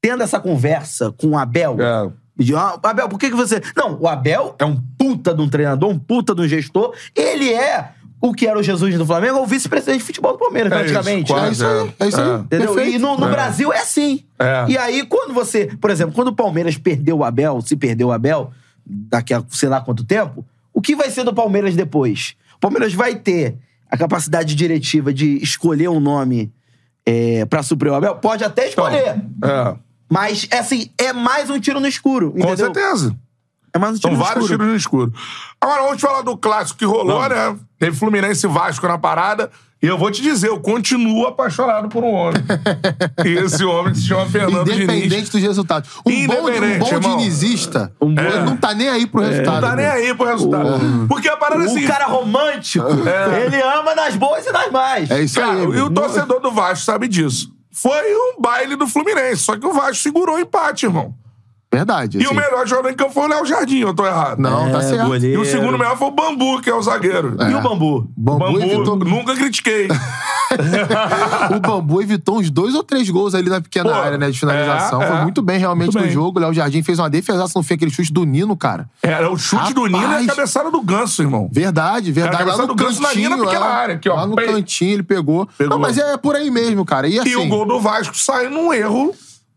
tendo 0.00 0.22
essa 0.22 0.40
conversa 0.40 1.12
com 1.12 1.28
o 1.32 1.36
Abel? 1.38 1.76
É. 1.78 2.10
De, 2.42 2.56
ah, 2.56 2.80
Abel, 2.82 3.08
por 3.08 3.18
que, 3.18 3.28
que 3.28 3.36
você. 3.36 3.60
Não, 3.76 4.00
o 4.00 4.08
Abel 4.08 4.56
é 4.58 4.64
um 4.64 4.80
puta 4.98 5.34
de 5.34 5.42
um 5.42 5.48
treinador, 5.50 5.90
um 5.90 5.98
puta 5.98 6.34
de 6.34 6.40
um 6.40 6.48
gestor. 6.48 6.94
Ele 7.14 7.52
é 7.52 7.92
o 8.26 8.32
que 8.32 8.46
era 8.46 8.58
o 8.58 8.62
Jesus 8.62 8.96
do 8.96 9.04
Flamengo, 9.04 9.36
ou 9.36 9.42
o 9.44 9.46
vice-presidente 9.46 9.98
de 9.98 10.04
futebol 10.04 10.32
do 10.32 10.38
Palmeiras, 10.38 10.72
É 10.72 10.76
praticamente. 10.76 11.30
isso, 11.30 11.38
É 11.38 11.50
isso 11.50 11.66
aí, 11.66 11.94
é 12.00 12.08
isso 12.08 12.20
aí. 12.20 12.40
Entendeu? 12.40 12.74
Perfeito. 12.74 12.96
E 12.96 12.98
no, 12.98 13.18
no 13.18 13.26
É. 13.26 13.30
Brasil 13.30 13.70
é 13.72 13.78
assim. 13.80 14.24
É. 14.38 14.64
E 14.68 14.78
aí, 14.78 15.04
quando 15.04 15.34
você. 15.34 15.66
Por 15.78 15.90
exemplo, 15.90 16.14
quando 16.14 16.28
o 16.28 16.34
Palmeiras 16.34 16.78
perdeu 16.78 17.18
o 17.18 17.24
Abel, 17.24 17.60
se 17.60 17.76
perdeu 17.76 18.08
o 18.08 18.12
Abel, 18.12 18.50
daqui 18.86 19.34
a 19.34 19.44
sei 19.50 19.68
lá 19.68 19.80
quanto 19.82 20.04
tempo, 20.04 20.44
o 20.72 20.80
que 20.80 20.96
vai 20.96 21.10
ser 21.10 21.22
do 21.24 21.34
Palmeiras 21.34 21.76
depois? 21.76 22.34
O 22.56 22.60
Palmeiras 22.60 22.94
vai 22.94 23.14
ter 23.14 23.56
a 23.90 23.96
capacidade 23.98 24.54
diretiva 24.54 25.12
de 25.12 25.36
escolher 25.42 25.88
um 25.88 26.00
nome 26.00 26.50
é, 27.04 27.44
pra 27.44 27.62
suprir 27.62 27.92
o 27.92 27.94
Abel? 27.94 28.14
Pode 28.16 28.42
até 28.42 28.68
escolher. 28.68 29.22
É. 29.44 29.74
Mas, 30.10 30.48
assim, 30.50 30.88
é 30.96 31.12
mais 31.12 31.50
um 31.50 31.60
tiro 31.60 31.78
no 31.78 31.86
escuro. 31.86 32.30
Com 32.32 32.38
entendeu? 32.38 32.56
certeza. 32.56 33.14
É 33.74 33.78
mais 33.78 33.96
um 33.96 33.98
tiro 33.98 34.14
São 34.14 34.22
vários 34.24 34.44
escuro. 34.44 34.58
tiros 34.58 34.66
no 34.72 34.76
escuro. 34.76 35.12
Agora 35.60 35.82
vamos 35.82 36.00
falar 36.00 36.22
do 36.22 36.36
clássico 36.36 36.78
que 36.78 36.84
rolou, 36.84 37.28
né? 37.28 37.56
Teve 37.78 37.96
Fluminense 37.96 38.46
e 38.46 38.48
Vasco 38.48 38.86
na 38.86 38.96
parada. 38.98 39.50
E 39.82 39.86
eu 39.86 39.98
vou 39.98 40.10
te 40.10 40.22
dizer, 40.22 40.48
eu 40.48 40.58
continuo 40.60 41.26
apaixonado 41.26 41.88
por 41.90 42.02
um 42.04 42.10
homem. 42.12 42.40
e 43.22 43.28
esse 43.30 43.62
homem 43.64 43.92
se 43.94 44.06
chama 44.06 44.24
Fernando 44.26 44.64
Diniz. 44.64 44.80
Independente 44.84 45.30
dos 45.30 45.42
resultados. 45.42 45.90
Um 46.06 46.26
bom, 46.26 46.34
um 46.34 46.78
bom 46.78 46.88
irmão. 46.88 47.16
dinizista, 47.18 47.92
Um 48.00 48.14
bom- 48.14 48.22
ele 48.22 48.38
não 48.44 48.56
tá 48.56 48.72
nem 48.72 48.88
aí 48.88 49.06
pro 49.06 49.20
resultado. 49.20 49.60
Não 49.60 49.68
tá 49.70 49.76
nem 49.76 49.84
né? 49.84 49.92
aí 49.92 50.14
pro 50.14 50.26
resultado. 50.26 51.06
Porque 51.06 51.28
a 51.28 51.36
parada 51.36 51.64
é 51.64 51.66
O 51.66 51.70
assim. 51.70 51.86
cara 51.86 52.06
romântico, 52.06 52.86
ele 53.44 53.60
ama 53.60 53.94
nas 53.94 54.16
boas 54.16 54.46
e 54.46 54.52
nas 54.52 54.70
más. 54.70 55.10
É 55.10 55.20
isso 55.22 55.38
Cara, 55.38 55.52
aí. 55.52 55.64
e 55.64 55.80
o 55.82 55.90
torcedor 55.90 56.40
do 56.40 56.50
Vasco 56.50 56.84
sabe 56.84 57.06
disso. 57.06 57.52
Foi 57.70 58.14
um 58.14 58.40
baile 58.40 58.76
do 58.76 58.86
Fluminense, 58.86 59.42
só 59.42 59.56
que 59.58 59.66
o 59.66 59.72
Vasco 59.74 59.96
segurou 59.96 60.36
o 60.36 60.38
empate, 60.38 60.86
irmão. 60.86 61.12
Verdade. 61.74 62.18
E 62.18 62.22
o 62.22 62.30
assim. 62.30 62.34
melhor 62.34 62.66
jogador 62.66 62.90
em 62.90 62.94
campo 62.94 63.12
foi 63.12 63.24
o 63.24 63.28
Léo 63.28 63.46
Jardim, 63.46 63.78
eu 63.80 63.94
tô 63.94 64.06
errado. 64.06 64.38
Não, 64.38 64.70
tá 64.70 64.78
É, 64.78 64.82
certo. 64.82 65.06
goleiro. 65.06 65.26
E 65.26 65.36
o 65.36 65.44
segundo 65.44 65.78
melhor 65.78 65.96
foi 65.96 66.08
o 66.08 66.10
Bambu, 66.10 66.60
que 66.60 66.70
é 66.70 66.74
o 66.74 66.82
zagueiro. 66.82 67.36
E 67.40 67.54
o 67.54 67.60
bambu? 67.60 68.08
Bambu, 68.16 68.38
Bambu, 68.44 68.60
evitou, 68.62 68.96
nunca 68.96 69.34
critiquei. 69.34 69.88
o 71.56 71.60
Bambu 71.60 72.00
evitou 72.02 72.38
uns 72.38 72.50
dois 72.50 72.74
ou 72.74 72.82
três 72.82 73.08
gols 73.10 73.34
ali 73.34 73.48
na 73.48 73.60
pequena 73.60 73.90
Pô, 73.90 73.94
área, 73.96 74.18
né, 74.18 74.30
de 74.30 74.38
finalização. 74.38 75.02
é, 75.02 75.06
Foi 75.06 75.16
é. 75.16 75.22
muito 75.22 75.42
bem 75.42 75.58
realmente 75.58 75.86
Muito 75.86 75.98
no 75.98 76.04
bem. 76.04 76.12
jogo. 76.12 76.38
O 76.38 76.42
Léo 76.42 76.52
Jardim 76.54 76.82
fez 76.82 76.98
uma 76.98 77.10
defesaça 77.10 77.58
no 77.58 77.62
fim, 77.62 77.74
aquele 77.74 77.90
chute 77.90 78.12
do 78.12 78.24
Nino, 78.24 78.56
cara. 78.56 78.88
Era 79.02 79.30
o 79.30 79.36
chute 79.38 79.72
do 79.74 79.86
Nino 79.86 79.98
e 80.00 80.04
a 80.04 80.08
Rapaz. 80.08 80.26
cabeçada 80.26 80.70
do 80.70 80.80
Ganso, 80.82 81.22
irmão. 81.22 81.48
Verdade, 81.52 82.12
verdade. 82.12 82.36
Era 82.42 82.44
a 82.44 82.46
Lá 82.46 82.52
cabeçada 82.52 82.68
no 82.68 82.74
do 82.74 82.84
Ganso 82.84 83.02
na 83.02 83.12
linha 83.12 83.30
pequena 83.36 83.66
é. 83.66 83.68
área, 83.68 83.94
aqui, 83.96 84.08
ó. 84.08 84.14
Lá 84.16 84.26
no 84.26 84.36
Bem. 84.36 84.46
cantinho 84.46 84.92
ele 84.92 85.02
pegou. 85.02 85.48
Pegou. 85.58 85.70
Não, 85.70 85.78
mas 85.78 85.98
é 85.98 86.16
por 86.16 86.36
aí 86.36 86.50
mesmo, 86.50 86.84
cara. 86.84 87.08
E 87.08 87.18
assim... 87.18 87.30
E 87.30 87.36
o 87.36 87.46
gol 87.48 87.66
do 87.66 87.80
Vasco 87.80 88.16
sai 88.16 88.48
num 88.48 88.72
erro 88.72 89.12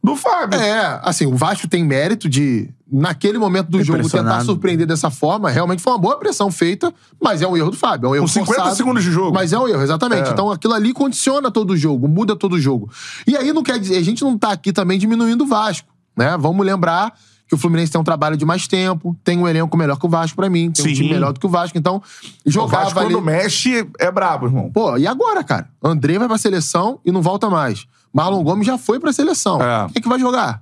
do 0.07 0.15
Fábio. 0.15 0.59
É, 0.59 0.99
assim, 1.03 1.25
o 1.25 1.35
Vasco 1.35 1.67
tem 1.67 1.83
mérito 1.83 2.27
de, 2.29 2.69
naquele 2.91 3.37
momento 3.37 3.69
do 3.69 3.83
jogo, 3.83 4.09
tentar 4.09 4.41
surpreender 4.41 4.87
dessa 4.87 5.09
forma. 5.09 5.49
Realmente 5.49 5.81
foi 5.81 5.93
uma 5.93 5.99
boa 5.99 6.17
pressão 6.17 6.51
feita, 6.51 6.93
mas 7.21 7.41
é 7.41 7.47
um 7.47 7.55
erro 7.55 7.71
do 7.71 7.77
Fábio. 7.77 8.07
É 8.07 8.09
um 8.09 8.15
erro 8.15 8.23
Com 8.25 8.29
50 8.29 8.53
forçado, 8.53 8.75
segundos 8.75 9.03
de 9.03 9.11
jogo. 9.11 9.33
Mas 9.33 9.53
é 9.53 9.59
um 9.59 9.67
erro, 9.67 9.81
exatamente. 9.81 10.29
É. 10.29 10.31
Então 10.31 10.51
aquilo 10.51 10.73
ali 10.73 10.93
condiciona 10.93 11.51
todo 11.51 11.71
o 11.71 11.77
jogo, 11.77 12.07
muda 12.07 12.35
todo 12.35 12.53
o 12.53 12.59
jogo. 12.59 12.89
E 13.25 13.35
aí 13.35 13.53
não 13.53 13.63
quer 13.63 13.79
dizer, 13.79 13.97
a 13.97 14.03
gente 14.03 14.23
não 14.23 14.37
tá 14.37 14.51
aqui 14.51 14.71
também 14.71 14.97
diminuindo 14.97 15.43
o 15.43 15.47
Vasco, 15.47 15.89
né? 16.15 16.37
Vamos 16.37 16.65
lembrar 16.65 17.13
que 17.47 17.55
o 17.55 17.57
Fluminense 17.57 17.91
tem 17.91 17.99
um 17.99 18.03
trabalho 18.03 18.35
de 18.35 18.45
mais 18.45 18.67
tempo, 18.67 19.15
tem 19.23 19.37
um 19.37 19.47
elenco 19.47 19.75
melhor 19.77 19.97
que 19.97 20.05
o 20.05 20.09
Vasco 20.09 20.35
pra 20.35 20.49
mim, 20.49 20.69
tem 20.71 20.83
um 20.85 20.89
Sim. 20.89 20.93
time 20.95 21.09
melhor 21.09 21.31
do 21.31 21.39
que 21.39 21.45
o 21.45 21.49
Vasco. 21.49 21.77
Então, 21.77 22.01
O 22.45 22.51
jogava 22.51 22.83
Vasco, 22.85 22.99
ali... 22.99 23.13
quando 23.13 23.23
mexe, 23.23 23.87
é 23.99 24.11
brabo, 24.11 24.47
irmão. 24.47 24.69
Pô, 24.71 24.97
e 24.97 25.07
agora, 25.07 25.43
cara? 25.43 25.69
André 25.81 26.19
vai 26.19 26.27
pra 26.27 26.37
seleção 26.37 26.99
e 27.05 27.11
não 27.11 27.21
volta 27.21 27.49
mais. 27.49 27.87
Marlon 28.13 28.43
Gomes 28.43 28.67
já 28.67 28.77
foi 28.77 28.99
pra 28.99 29.13
seleção. 29.13 29.61
É. 29.61 29.87
Quem 29.87 29.99
é 29.99 30.01
que 30.01 30.09
vai 30.09 30.19
jogar? 30.19 30.61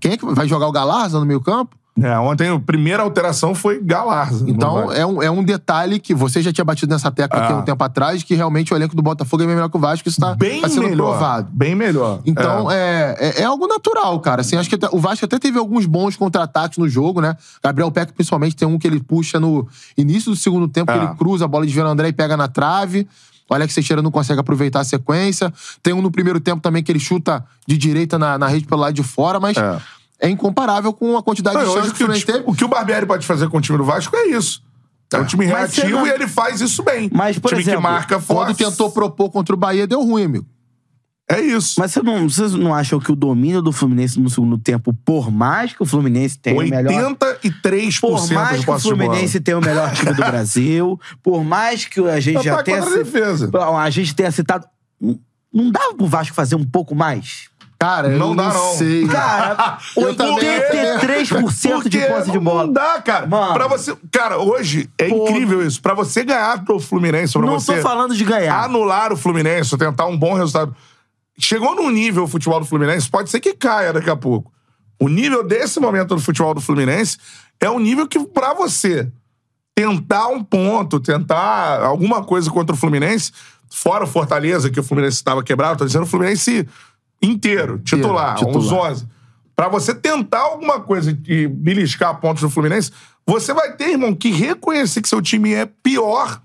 Quem 0.00 0.12
é 0.12 0.16
que 0.16 0.24
vai 0.26 0.48
jogar 0.48 0.66
o 0.66 0.72
Galarza 0.72 1.18
no 1.18 1.26
meio 1.26 1.40
campo? 1.40 1.76
É, 2.00 2.18
ontem 2.18 2.48
a 2.48 2.58
primeira 2.58 3.02
alteração 3.02 3.54
foi 3.54 3.78
Galarza. 3.78 4.44
Então, 4.48 4.90
é 4.90 5.04
um, 5.04 5.22
é 5.22 5.30
um 5.30 5.44
detalhe 5.44 6.00
que 6.00 6.14
você 6.14 6.40
já 6.40 6.50
tinha 6.50 6.64
batido 6.64 6.90
nessa 6.90 7.10
tecla 7.10 7.38
aqui 7.38 7.52
É. 7.52 7.54
há 7.54 7.58
um 7.58 7.62
tempo 7.62 7.84
atrás, 7.84 8.22
que 8.22 8.34
realmente 8.34 8.72
o 8.72 8.76
elenco 8.76 8.96
do 8.96 9.02
Botafogo 9.02 9.42
é 9.42 9.46
bem 9.46 9.54
melhor 9.54 9.68
que 9.68 9.76
o 9.76 9.80
Vasco, 9.80 10.08
isso 10.08 10.18
tá, 10.18 10.34
bem 10.34 10.62
tá 10.62 10.70
sendo 10.70 10.88
melhor. 10.88 11.10
provado. 11.10 11.48
Bem 11.52 11.74
melhor. 11.74 12.20
Então, 12.24 12.70
é. 12.70 13.14
é. 13.20 13.32
É, 13.40 13.42
é 13.42 13.44
algo 13.44 13.66
natural, 13.66 14.18
cara. 14.20 14.40
Assim, 14.40 14.56
acho 14.56 14.70
que 14.70 14.78
o 14.90 14.98
Vasco 14.98 15.26
até 15.26 15.38
teve 15.38 15.58
alguns 15.58 15.84
bons 15.84 16.16
contra-ataques 16.16 16.78
no 16.78 16.88
jogo, 16.88 17.20
né? 17.20 17.36
Gabriel 17.62 17.90
Peck, 17.90 18.12
principalmente, 18.14 18.56
tem 18.56 18.66
um 18.66 18.78
que 18.78 18.86
ele 18.86 18.98
puxa 19.00 19.38
no 19.38 19.68
início 19.96 20.30
do 20.30 20.36
segundo 20.36 20.66
tempo, 20.68 20.90
que 20.90 20.98
É. 20.98 21.02
ele 21.04 21.14
cruza 21.16 21.44
a 21.44 21.48
bola 21.48 21.66
de 21.66 21.78
André 21.78 22.08
e 22.08 22.12
pega 22.14 22.38
na 22.38 22.48
trave. 22.48 23.06
O 23.50 23.54
Alex 23.54 23.74
Teixeira 23.74 24.00
não 24.00 24.10
consegue 24.10 24.40
aproveitar 24.40 24.80
a 24.80 24.84
sequência. 24.84 25.52
Tem 25.82 25.92
um 25.92 26.00
no 26.00 26.10
primeiro 26.10 26.40
tempo 26.40 26.62
também 26.62 26.82
que 26.82 26.90
ele 26.90 26.98
chuta 27.00 27.44
de 27.66 27.76
direita 27.76 28.18
na, 28.18 28.38
na 28.38 28.46
rede 28.46 28.64
pelo 28.66 28.80
lado 28.80 28.94
de 28.94 29.02
fora, 29.02 29.38
mas 29.38 29.58
É. 29.58 29.78
é, 30.22 30.28
incomparável 30.30 30.92
com 30.92 31.16
a 31.16 31.22
quantidade 31.22 31.56
Não, 31.56 31.64
de 31.64 31.72
chances 31.72 31.90
o 31.90 31.94
que 31.94 31.96
o 32.02 32.06
Fluminense 32.06 32.24
teve. 32.26 32.44
o 32.46 32.54
que 32.54 32.64
o 32.64 32.68
Barbieri 32.68 33.04
pode 33.06 33.26
fazer 33.26 33.48
com 33.48 33.58
o 33.58 33.60
time 33.60 33.76
do 33.76 33.84
Vasco 33.84 34.14
é 34.16 34.28
isso. 34.28 34.62
É 35.12 35.18
um 35.18 35.26
time 35.26 35.46
Mas 35.48 35.72
você 35.74 35.80
reativo 35.82 35.98
não- 36.00 36.06
e 36.06 36.10
ele 36.10 36.26
faz 36.26 36.60
isso 36.62 36.82
bem. 36.82 37.10
Mas, 37.12 37.38
por 37.38 37.48
time 37.48 37.60
exemplo, 37.60 37.80
que 37.82 37.86
marca 37.86 38.14
Quando 38.20 38.46
forte. 38.46 38.64
tentou 38.64 38.90
propor 38.90 39.30
contra 39.30 39.54
o 39.54 39.58
Bahia, 39.58 39.86
deu 39.86 40.02
ruim, 40.02 40.24
amigo. 40.24 40.46
É 41.30 41.40
isso. 41.40 41.74
Mas 41.78 41.92
você 41.92 42.02
não, 42.02 42.28
vocês 42.28 42.52
não 42.54 42.74
acham 42.74 42.98
que 42.98 43.10
o 43.12 43.16
domínio 43.16 43.60
do 43.62 43.72
Fluminense 43.72 44.18
no 44.20 44.28
segundo 44.30 44.56
tempo, 44.58 44.92
por 45.04 45.30
mais 45.30 45.72
que 45.72 45.82
o 45.82 45.86
Fluminense 45.86 46.38
tenha 46.38 46.56
o 46.56 46.60
melhor. 46.68 46.92
83% 46.92 48.00
Por 48.00 48.32
mais 48.32 48.64
que 48.64 48.70
o. 48.70 48.78
Fluminense 48.78 49.40
tenha 49.40 49.58
o 49.58 49.60
melhor 49.60 49.92
time 49.94 50.12
do 50.14 50.16
Brasil, 50.24 50.98
por 51.22 51.44
mais 51.44 51.84
que 51.84 52.00
a 52.00 52.18
gente 52.20 52.42
já 52.42 52.54
Ataque 52.54 52.70
tenha. 52.70 52.82
contra 52.82 53.00
a 53.00 53.02
defesa. 53.04 53.50
A 53.78 53.90
gente 53.90 54.14
tenha 54.14 54.30
citado. 54.30 54.66
não- 55.00 55.18
Não 55.54 55.70
dava 55.70 55.94
pro 55.94 56.06
Vasco 56.06 56.34
fazer 56.34 56.54
um 56.54 56.64
pouco 56.64 56.94
mais? 56.94 57.50
Cara, 57.82 58.08
eu 58.12 58.18
Não 58.18 58.28
não, 58.32 58.36
dá, 58.36 58.52
não. 58.54 58.72
sei. 58.74 59.06
Cara, 59.08 59.78
Eu 59.96 60.14
também- 60.14 60.38
83% 60.38 61.88
de 61.88 61.98
posse 62.06 62.30
de 62.30 62.36
Não 62.36 62.44
bola. 62.44 62.68
dá, 62.72 63.02
cara. 63.02 63.26
Mano. 63.26 63.54
Pra 63.54 63.66
você, 63.66 63.96
cara, 64.10 64.38
hoje 64.38 64.88
é 64.96 65.08
Pô. 65.08 65.28
incrível 65.28 65.66
isso. 65.66 65.82
Pra 65.82 65.92
você 65.92 66.22
ganhar 66.24 66.58
do 66.58 66.78
Fluminense, 66.78 67.32
pra 67.32 67.42
Não 67.42 67.58
você 67.58 67.76
tô 67.76 67.82
falando 67.82 68.14
de 68.14 68.24
ganhar. 68.24 68.64
anular 68.64 69.12
o 69.12 69.16
Fluminense, 69.16 69.76
tentar 69.76 70.06
um 70.06 70.16
bom 70.16 70.34
resultado. 70.34 70.74
Chegou 71.38 71.74
num 71.74 71.90
nível 71.90 72.22
o 72.24 72.28
futebol 72.28 72.60
do 72.60 72.66
Fluminense, 72.66 73.10
pode 73.10 73.30
ser 73.30 73.40
que 73.40 73.54
caia 73.54 73.92
daqui 73.92 74.10
a 74.10 74.16
pouco. 74.16 74.52
O 75.00 75.08
nível 75.08 75.42
desse 75.42 75.80
momento 75.80 76.14
do 76.14 76.20
futebol 76.20 76.54
do 76.54 76.60
Fluminense 76.60 77.18
é 77.60 77.68
um 77.68 77.80
nível 77.80 78.06
que, 78.06 78.20
pra 78.28 78.54
você 78.54 79.10
tentar 79.74 80.28
um 80.28 80.44
ponto, 80.44 81.00
tentar 81.00 81.82
alguma 81.82 82.22
coisa 82.22 82.48
contra 82.48 82.74
o 82.76 82.78
Fluminense, 82.78 83.32
fora 83.68 84.04
o 84.04 84.06
Fortaleza, 84.06 84.70
que 84.70 84.78
o 84.78 84.84
Fluminense 84.84 85.16
estava 85.16 85.42
quebrado, 85.42 85.78
tô 85.78 85.84
dizendo 85.86 86.02
o 86.04 86.06
Fluminense 86.06 86.68
inteiro, 87.22 87.78
titular, 87.78 88.34
titular. 88.36 88.56
uns 88.56 88.72
11. 88.72 89.06
Pra 89.54 89.68
você 89.68 89.94
tentar 89.94 90.40
alguma 90.40 90.80
coisa 90.80 91.16
e 91.26 91.46
beliscar 91.46 92.18
pontos 92.20 92.42
do 92.42 92.50
Fluminense, 92.50 92.90
você 93.26 93.52
vai 93.54 93.72
ter, 93.76 93.90
irmão, 93.90 94.14
que 94.14 94.30
reconhecer 94.30 95.00
que 95.02 95.08
seu 95.08 95.22
time 95.22 95.52
é 95.52 95.66
pior 95.66 96.40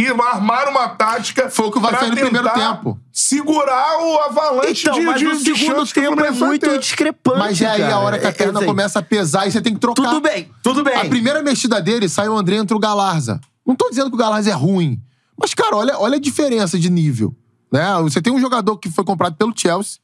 e 0.00 0.06
armar 0.06 0.68
uma 0.68 0.88
tática. 0.88 1.50
Foi 1.50 1.66
o 1.66 1.70
que 1.70 1.78
pra 1.80 1.98
fez 1.98 2.10
no 2.10 2.16
primeiro 2.16 2.48
tempo. 2.54 2.98
Segurar 3.12 3.98
o 4.02 4.18
avalanche 4.20 4.82
Então, 4.88 4.98
de, 4.98 5.04
mas 5.06 5.18
de, 5.20 5.26
o 5.26 5.36
de 5.36 5.56
segundo 5.58 5.82
o 5.82 5.86
tempo 5.86 6.20
é 6.20 6.30
vai 6.30 6.48
muito 6.48 6.66
ter. 6.66 6.78
discrepante. 6.78 7.38
Mas 7.38 7.60
é 7.60 7.66
aí 7.66 7.82
a 7.82 7.98
hora 7.98 8.18
que 8.18 8.26
a 8.26 8.30
É- 8.30 8.32
perna 8.32 8.62
é- 8.62 8.64
começa 8.64 9.00
a 9.00 9.02
pesar 9.02 9.46
e 9.46 9.52
você 9.52 9.60
tem 9.60 9.74
que 9.74 9.80
trocar. 9.80 10.02
Tudo 10.02 10.20
bem, 10.20 10.48
tudo 10.62 10.82
bem. 10.82 10.96
A 10.96 11.04
primeira 11.04 11.42
mexida 11.42 11.82
dele, 11.82 12.08
sai 12.08 12.28
o 12.28 12.36
André 12.36 12.56
entra 12.56 12.76
o 12.76 12.80
Galarza. 12.80 13.40
Não 13.66 13.76
tô 13.76 13.90
dizendo 13.90 14.08
que 14.08 14.14
o 14.16 14.18
Galarza 14.18 14.48
é 14.50 14.54
ruim. 14.54 14.98
Mas, 15.38 15.52
cara, 15.54 15.76
olha, 15.76 15.98
olha 15.98 16.16
a 16.16 16.20
diferença 16.20 16.78
de 16.78 16.88
nível. 16.88 17.34
Né? 17.72 17.86
Você 18.02 18.20
tem 18.20 18.32
um 18.32 18.38
jogador 18.38 18.76
que 18.76 18.90
foi 18.90 19.02
comprado 19.02 19.34
pelo 19.34 19.52
Chelsea, 19.56 19.98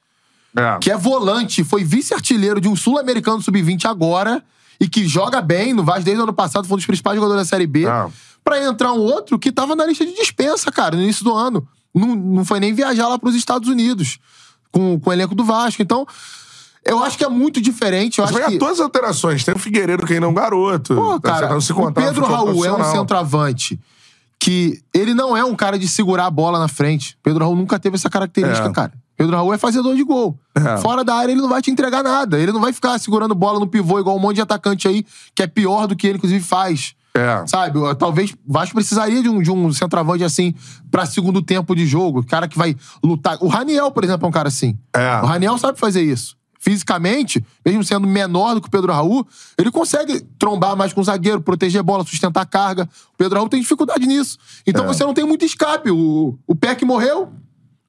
É. 0.56 0.78
que 0.80 0.90
é 0.90 0.96
volante, 0.96 1.62
foi 1.62 1.84
vice-artilheiro 1.84 2.60
de 2.60 2.68
um 2.68 2.74
sul-americano 2.74 3.42
sub-20 3.42 3.84
agora, 3.84 4.42
e 4.80 4.88
que 4.88 5.06
joga 5.06 5.40
bem 5.42 5.74
no 5.74 5.84
Vasco 5.84 6.04
desde 6.04 6.20
o 6.20 6.24
ano 6.24 6.32
passado, 6.32 6.66
foi 6.66 6.74
um 6.74 6.78
dos 6.78 6.86
principais 6.86 7.16
jogadores 7.16 7.42
da 7.42 7.48
Série 7.48 7.66
B. 7.66 7.84
É. 7.86 8.06
Pra 8.42 8.64
entrar 8.64 8.92
um 8.92 9.00
outro 9.00 9.38
que 9.38 9.52
tava 9.52 9.76
na 9.76 9.84
lista 9.84 10.06
de 10.06 10.14
dispensa, 10.14 10.72
cara, 10.72 10.96
no 10.96 11.02
início 11.02 11.22
do 11.22 11.34
ano. 11.34 11.68
Não, 11.94 12.14
não 12.14 12.44
foi 12.44 12.60
nem 12.60 12.72
viajar 12.72 13.08
lá 13.08 13.18
pros 13.18 13.34
Estados 13.34 13.68
Unidos 13.68 14.18
com, 14.70 14.98
com 14.98 15.10
o 15.10 15.12
elenco 15.12 15.34
do 15.34 15.44
Vasco. 15.44 15.82
Então, 15.82 16.06
eu 16.84 17.02
acho 17.04 17.18
que 17.18 17.24
é 17.24 17.28
muito 17.28 17.60
diferente. 17.60 18.18
Eu 18.18 18.24
Mas 18.24 18.30
acho 18.30 18.40
vai 18.40 18.50
que... 18.50 18.56
a 18.56 18.58
todas 18.58 18.74
as 18.74 18.80
alterações. 18.80 19.44
Tem 19.44 19.54
o 19.54 19.58
Figueiredo 19.58 20.06
que 20.06 20.14
ainda 20.14 20.26
é 20.26 20.28
um 20.28 20.34
garoto. 20.34 20.94
Pô, 20.94 21.20
Tá 21.20 21.28
cara, 21.32 21.46
tentando 21.48 21.60
se 21.60 21.72
o 21.72 21.92
Pedro 21.92 22.24
Raul 22.24 22.64
é 22.64 22.72
um 22.72 22.84
centroavante 22.84 23.78
que 24.40 24.80
ele 24.94 25.14
não 25.14 25.36
é 25.36 25.44
um 25.44 25.54
cara 25.54 25.78
de 25.78 25.88
segurar 25.88 26.26
a 26.26 26.30
bola 26.30 26.58
na 26.58 26.68
frente. 26.68 27.18
Pedro 27.22 27.44
Raul 27.44 27.56
nunca 27.56 27.78
teve 27.78 27.96
essa 27.96 28.08
característica, 28.08 28.68
É. 28.68 28.72
cara. 28.72 28.92
Pedro 29.16 29.34
Raul 29.34 29.52
é 29.52 29.58
fazedor 29.58 29.96
de 29.96 30.04
gol. 30.04 30.38
É. 30.54 30.76
Fora 30.78 31.02
da 31.02 31.14
área, 31.16 31.32
ele 31.32 31.40
não 31.40 31.48
vai 31.48 31.60
te 31.60 31.70
entregar 31.72 32.04
nada. 32.04 32.38
Ele 32.38 32.52
não 32.52 32.60
vai 32.60 32.72
ficar 32.72 32.96
segurando 33.00 33.34
bola 33.34 33.58
no 33.58 33.66
pivô 33.66 33.98
igual 33.98 34.16
um 34.16 34.20
monte 34.20 34.36
de 34.36 34.42
atacante 34.42 34.86
aí, 34.86 35.04
que 35.34 35.42
é 35.42 35.46
pior 35.48 35.88
do 35.88 35.96
que 35.96 36.06
ele, 36.06 36.18
inclusive, 36.18 36.42
faz. 36.44 36.94
É. 37.14 37.44
Sabe? 37.48 37.80
Talvez 37.98 38.30
o 38.30 38.36
Vasco 38.46 38.76
precisaria 38.76 39.20
de 39.20 39.28
um, 39.28 39.42
de 39.42 39.50
um 39.50 39.72
centroavante 39.72 40.22
assim 40.22 40.54
pra 40.88 41.04
segundo 41.04 41.42
tempo 41.42 41.74
de 41.74 41.84
jogo. 41.84 42.24
Cara 42.24 42.46
que 42.46 42.56
vai 42.56 42.76
lutar. 43.02 43.36
O 43.40 43.48
Raniel, 43.48 43.90
por 43.90 44.04
exemplo, 44.04 44.24
é 44.24 44.28
um 44.28 44.32
cara 44.32 44.46
assim. 44.48 44.78
É. 44.94 45.20
O 45.20 45.26
Raniel 45.26 45.58
sabe 45.58 45.80
fazer 45.80 46.02
isso. 46.02 46.36
Fisicamente, 46.58 47.44
mesmo 47.64 47.84
sendo 47.84 48.06
menor 48.06 48.54
do 48.54 48.60
que 48.60 48.66
o 48.68 48.70
Pedro 48.70 48.92
Raul, 48.92 49.26
ele 49.56 49.70
consegue 49.70 50.20
trombar 50.38 50.76
mais 50.76 50.92
com 50.92 51.00
o 51.00 51.04
zagueiro, 51.04 51.40
proteger 51.40 51.80
a 51.80 51.82
bola, 51.84 52.04
sustentar 52.04 52.40
a 52.42 52.46
carga. 52.46 52.88
O 53.14 53.16
Pedro 53.16 53.36
Raul 53.36 53.48
tem 53.48 53.60
dificuldade 53.60 54.06
nisso. 54.06 54.38
Então 54.66 54.84
É. 54.84 54.88
você 54.88 55.04
não 55.04 55.14
tem 55.14 55.24
muito 55.24 55.44
escape. 55.44 55.90
O, 55.90 56.36
o 56.46 56.54
Peck 56.56 56.84
morreu, 56.84 57.32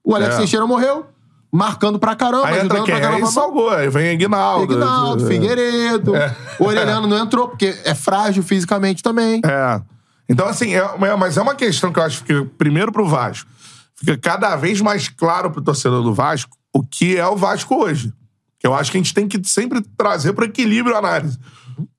o 0.04 0.14
Alex 0.14 0.34
É. 0.36 0.38
Teixeira 0.38 0.66
morreu, 0.66 1.06
marcando 1.52 1.98
pra 1.98 2.14
caramba, 2.14 2.46
Aí 2.46 2.60
ajudando 2.60 2.84
pra 2.84 3.00
caramba. 3.00 3.26
Aí 3.26 3.32
salgou. 3.32 3.70
Aí 3.70 3.88
vem 3.90 4.10
Aguinaldo. 4.14 4.62
Aguinaldo, 4.72 5.24
É. 5.24 5.28
Figueiredo. 5.28 6.12
O 6.60 6.64
Orelhano 6.64 7.08
não 7.08 7.18
entrou, 7.18 7.48
porque 7.48 7.76
é 7.84 7.94
frágil 7.94 8.42
fisicamente 8.42 9.02
também. 9.02 9.40
É. 9.44 9.80
Então, 10.28 10.46
assim, 10.46 10.74
é, 10.74 10.78
é- 10.78 11.16
mas 11.16 11.36
é 11.36 11.42
uma 11.42 11.56
questão 11.56 11.92
que 11.92 11.98
eu 11.98 12.04
acho 12.04 12.22
que, 12.22 12.44
primeiro 12.56 12.92
pro 12.92 13.04
Vasco, 13.04 13.50
fica 13.96 14.16
cada 14.16 14.54
vez 14.54 14.80
mais 14.80 15.08
claro 15.08 15.50
pro 15.50 15.60
torcedor 15.60 16.04
do 16.04 16.14
Vasco 16.14 16.56
o 16.72 16.84
que 16.84 17.16
é 17.16 17.26
o 17.26 17.34
Vasco 17.34 17.74
hoje. 17.74 18.12
Que 18.60 18.66
eu 18.66 18.74
acho 18.74 18.90
que 18.92 18.98
a 18.98 19.00
gente 19.00 19.14
tem 19.14 19.26
que 19.26 19.40
sempre 19.48 19.80
trazer 19.96 20.32
pro 20.34 20.44
equilíbrio 20.44 20.94
a 20.94 20.98
análise. 20.98 21.38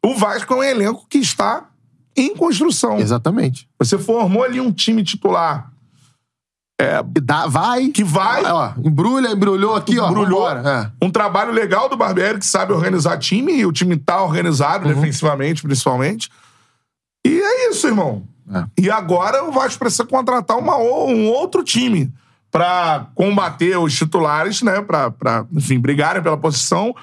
O 0.05 0.15
Vasco 0.15 0.53
é 0.53 0.57
um 0.57 0.63
elenco 0.63 1.05
que 1.09 1.17
está 1.17 1.65
em 2.15 2.35
construção. 2.35 2.99
Exatamente. 2.99 3.67
Você 3.79 3.97
formou 3.97 4.43
ali 4.43 4.61
um 4.61 4.71
time 4.71 5.03
titular 5.03 5.71
E 6.79 7.19
dá, 7.21 7.47
vai. 7.47 7.87
que 7.89 8.03
vai, 8.03 8.43
Ó, 8.45 8.73
embrulha, 8.83 9.29
embrulhou 9.29 9.75
aqui, 9.75 9.97
ó. 9.99 10.09
Embrulhou. 10.09 10.41
vambora. 10.47 10.91
É. 11.01 11.05
um 11.05 11.09
trabalho 11.09 11.51
legal 11.51 11.89
do 11.89 11.97
Barbieri 11.97 12.37
que 12.39 12.45
sabe 12.45 12.73
organizar 12.73 13.17
time 13.17 13.53
e 13.53 13.65
o 13.65 13.71
time 13.71 13.97
tá 13.97 14.21
organizado, 14.23 14.87
Uhum. 14.87 14.93
defensivamente, 14.93 15.63
principalmente. 15.63 16.29
E 17.25 17.39
é 17.41 17.69
isso, 17.69 17.87
irmão. 17.87 18.23
É. 18.53 18.65
E 18.77 18.91
agora 18.91 19.43
o 19.45 19.51
Vasco 19.51 19.79
precisa 19.79 20.05
contratar 20.05 20.57
uma, 20.57 20.75
um 20.77 21.27
outro 21.29 21.63
time 21.63 22.11
pra 22.51 23.07
combater 23.15 23.77
os 23.77 23.93
titulares, 23.95 24.61
né? 24.61 24.81
Pra, 24.81 25.09
pra 25.09 25.45
enfim, 25.53 25.79
brigarem 25.79 26.21
pela 26.21 26.37
posição 26.37 26.93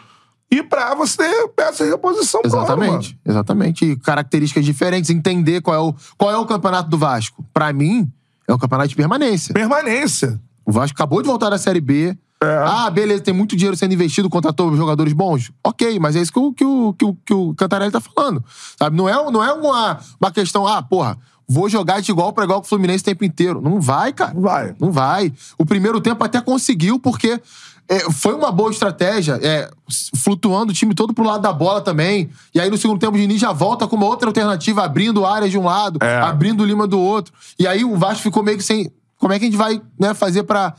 e 0.51 0.63
pra 0.63 0.95
você 0.95 1.17
ter 1.17 1.49
peça 1.49 1.85
de 1.85 1.91
reposição 1.91 2.41
Exatamente, 2.45 2.91
mano. 2.91 3.21
exatamente. 3.27 3.85
E 3.85 3.97
características 3.97 4.65
diferentes, 4.65 5.11
entender 5.11 5.61
qual 5.61 5.77
é 5.77 5.81
o, 5.81 5.95
qual 6.17 6.31
é 6.31 6.37
o 6.37 6.47
campeonato 6.47 6.89
do 6.89 6.99
Vasco. 6.99 7.45
Pra 7.53 7.73
mim, 7.73 8.11
é 8.47 8.55
um 8.55 8.59
campeonato 8.59 8.89
de 8.89 8.97
permanência. 8.97 9.53
Permanência. 9.53 10.41
O 10.65 10.73
Vasco 10.73 10.95
acabou 10.95 11.23
de 11.23 11.29
voltar 11.29 11.51
da 11.51 11.59
Série 11.59 11.81
B. 11.81 12.17
É. 12.43 12.65
Ah, 12.65 12.89
beleza, 12.89 13.23
tem 13.23 13.35
muito 13.35 13.57
dinheiro 13.57 13.77
sendo 13.77 13.93
investido, 13.95 14.31
contratou 14.31 14.75
jogadores 14.77 15.13
bons. 15.13 15.51
Ok, 15.65 15.99
mas 15.99 16.15
é 16.15 16.21
isso 16.21 16.33
que 16.33 16.39
o, 16.39 16.53
que 16.53 16.65
o, 16.65 16.95
que 16.95 17.05
o, 17.05 17.15
que 17.27 17.35
o 17.35 17.55
Cantarelli 17.55 17.91
tá 17.91 18.01
falando. 18.01 18.45
Sabe? 18.79 18.97
Não 18.97 19.09
é, 19.09 19.31
não 19.31 19.43
é 19.45 19.53
uma, 19.53 19.99
uma 20.21 20.31
questão, 20.31 20.67
ah, 20.67 20.81
porra, 20.81 21.19
vou 21.49 21.69
jogar 21.69 22.01
de 22.01 22.11
igual 22.11 22.33
pra 22.33 22.45
igual 22.45 22.61
com 22.61 22.67
o 22.67 22.69
Fluminense 22.69 23.03
o 23.03 23.05
tempo 23.05 23.25
inteiro. 23.25 23.61
Não 23.61 23.81
vai, 23.81 24.13
cara. 24.13 24.35
Não 24.35 24.43
vai. 24.43 24.75
Não 24.79 24.93
vai. 24.93 25.33
O 25.57 25.65
primeiro 25.65 26.01
tempo 26.01 26.23
até 26.23 26.41
conseguiu, 26.41 26.99
porque 26.99 27.41
é, 27.89 28.01
foi 28.11 28.35
uma 28.35 28.53
boa 28.53 28.71
estratégia, 28.71 29.39
é, 29.43 29.71
flutuando 30.17 30.73
o 30.73 30.75
time 30.75 30.95
todo 30.95 31.15
pro 31.15 31.25
lado 31.25 31.41
da 31.41 31.53
bola 31.53 31.81
também. 31.81 32.29
E 32.55 32.61
aí 32.61 32.69
no 32.69 32.77
segundo 32.77 33.01
tempo 33.01 33.17
o 33.17 33.19
Diniz 33.19 33.41
já 33.41 33.51
volta 33.53 33.87
com 33.89 33.97
uma 33.97 34.05
outra 34.07 34.29
alternativa, 34.29 34.85
abrindo 34.85 35.25
áreas 35.25 35.51
de 35.51 35.59
um 35.59 35.65
lado, 35.65 35.99
É. 36.03 36.19
abrindo 36.19 36.63
o 36.63 36.67
Lima 36.67 36.87
do 36.87 37.01
outro. 37.01 37.33
E 37.59 37.67
aí 37.67 37.83
o 37.85 37.97
Vasco 37.97 38.23
ficou 38.23 38.43
meio 38.43 38.59
que 38.59 38.65
sem. 38.65 38.93
Como 39.17 39.33
é 39.33 39.39
que 39.39 39.47
a 39.47 39.49
gente 39.49 39.57
vai 39.57 39.81
né, 39.99 40.13
fazer 40.13 40.43
pra 40.45 40.75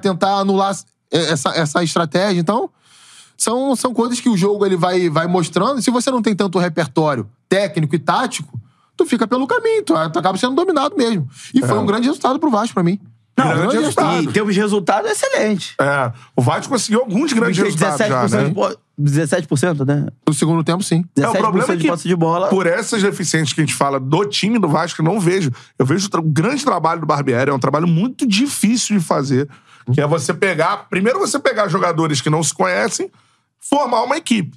tentar 0.00 0.36
anular 0.38 0.74
essa, 1.10 1.50
essa 1.50 1.82
estratégia? 1.82 2.40
Então. 2.40 2.70
São, 3.34 3.74
são 3.74 3.92
coisas 3.92 4.20
que 4.20 4.28
o 4.28 4.36
jogo 4.36 4.64
ele 4.64 4.76
vai, 4.76 5.08
vai 5.10 5.26
mostrando. 5.26 5.82
Se 5.82 5.90
você 5.90 6.12
não 6.12 6.22
tem 6.22 6.32
tanto 6.32 6.60
repertório 6.60 7.28
técnico 7.48 7.96
e 7.96 7.98
tático, 7.98 8.56
tu 8.96 9.06
fica 9.06 9.26
pelo 9.26 9.46
caminho, 9.46 9.82
tu, 9.82 9.94
tu 10.10 10.18
acaba 10.18 10.36
sendo 10.38 10.54
dominado 10.54 10.96
mesmo. 10.96 11.28
E 11.54 11.60
foi 11.60 11.78
um 11.78 11.86
grande 11.86 12.06
resultado 12.06 12.38
pro 12.38 12.50
Vasco 12.50 12.74
pra 12.74 12.82
mim. 12.82 13.00
Não, 13.36 13.46
Um 13.50 13.54
grande 13.56 13.76
resultado. 13.78 14.22
E 14.22 14.24
em 14.26 14.30
termos 14.32 14.54
de 14.54 14.60
resultado, 14.60 15.08
excelente. 15.08 15.74
É. 15.80 16.12
O 16.36 16.42
Vasco 16.42 16.70
conseguiu 16.70 17.00
alguns 17.00 17.32
grandes 17.32 17.58
resultados 17.58 17.98
já, 18.06 18.24
17% 18.26 18.30
né? 18.30 18.44
de, 18.48 18.54
po- 18.54 18.78
17%, 19.00 19.86
né? 19.86 20.06
No 20.28 20.34
segundo 20.34 20.62
tempo, 20.62 20.82
sim. 20.82 21.02
17% 21.18 21.24
É, 21.24 21.28
o 21.28 21.32
problema 21.38 21.72
é 21.72 21.76
de 21.76 21.82
que 21.82 21.88
posse 21.88 22.06
de 22.06 22.14
bola. 22.14 22.48
por 22.48 22.66
essas 22.66 23.02
deficiências 23.02 23.54
que 23.54 23.60
a 23.62 23.64
gente 23.64 23.74
fala 23.74 23.98
do 23.98 24.26
time 24.26 24.58
do 24.58 24.68
Vasco, 24.68 25.00
eu 25.00 25.04
não 25.04 25.18
vejo. 25.18 25.50
Eu 25.78 25.86
vejo 25.86 26.06
o 26.06 26.10
tra- 26.10 26.20
o 26.20 26.24
grande 26.24 26.62
trabalho 26.62 27.00
do 27.00 27.06
Barbieri, 27.06 27.50
é 27.50 27.54
um 27.54 27.58
trabalho 27.58 27.88
muito 27.88 28.26
difícil 28.26 28.98
de 28.98 29.04
fazer, 29.04 29.48
que 29.94 30.00
é 30.00 30.06
você 30.06 30.34
pegar, 30.34 30.88
primeiro 30.90 31.18
você 31.18 31.38
pegar 31.38 31.68
jogadores 31.68 32.20
que 32.20 32.28
não 32.28 32.42
se 32.42 32.52
conhecem, 32.52 33.10
formar 33.58 34.02
uma 34.02 34.18
equipe. 34.18 34.56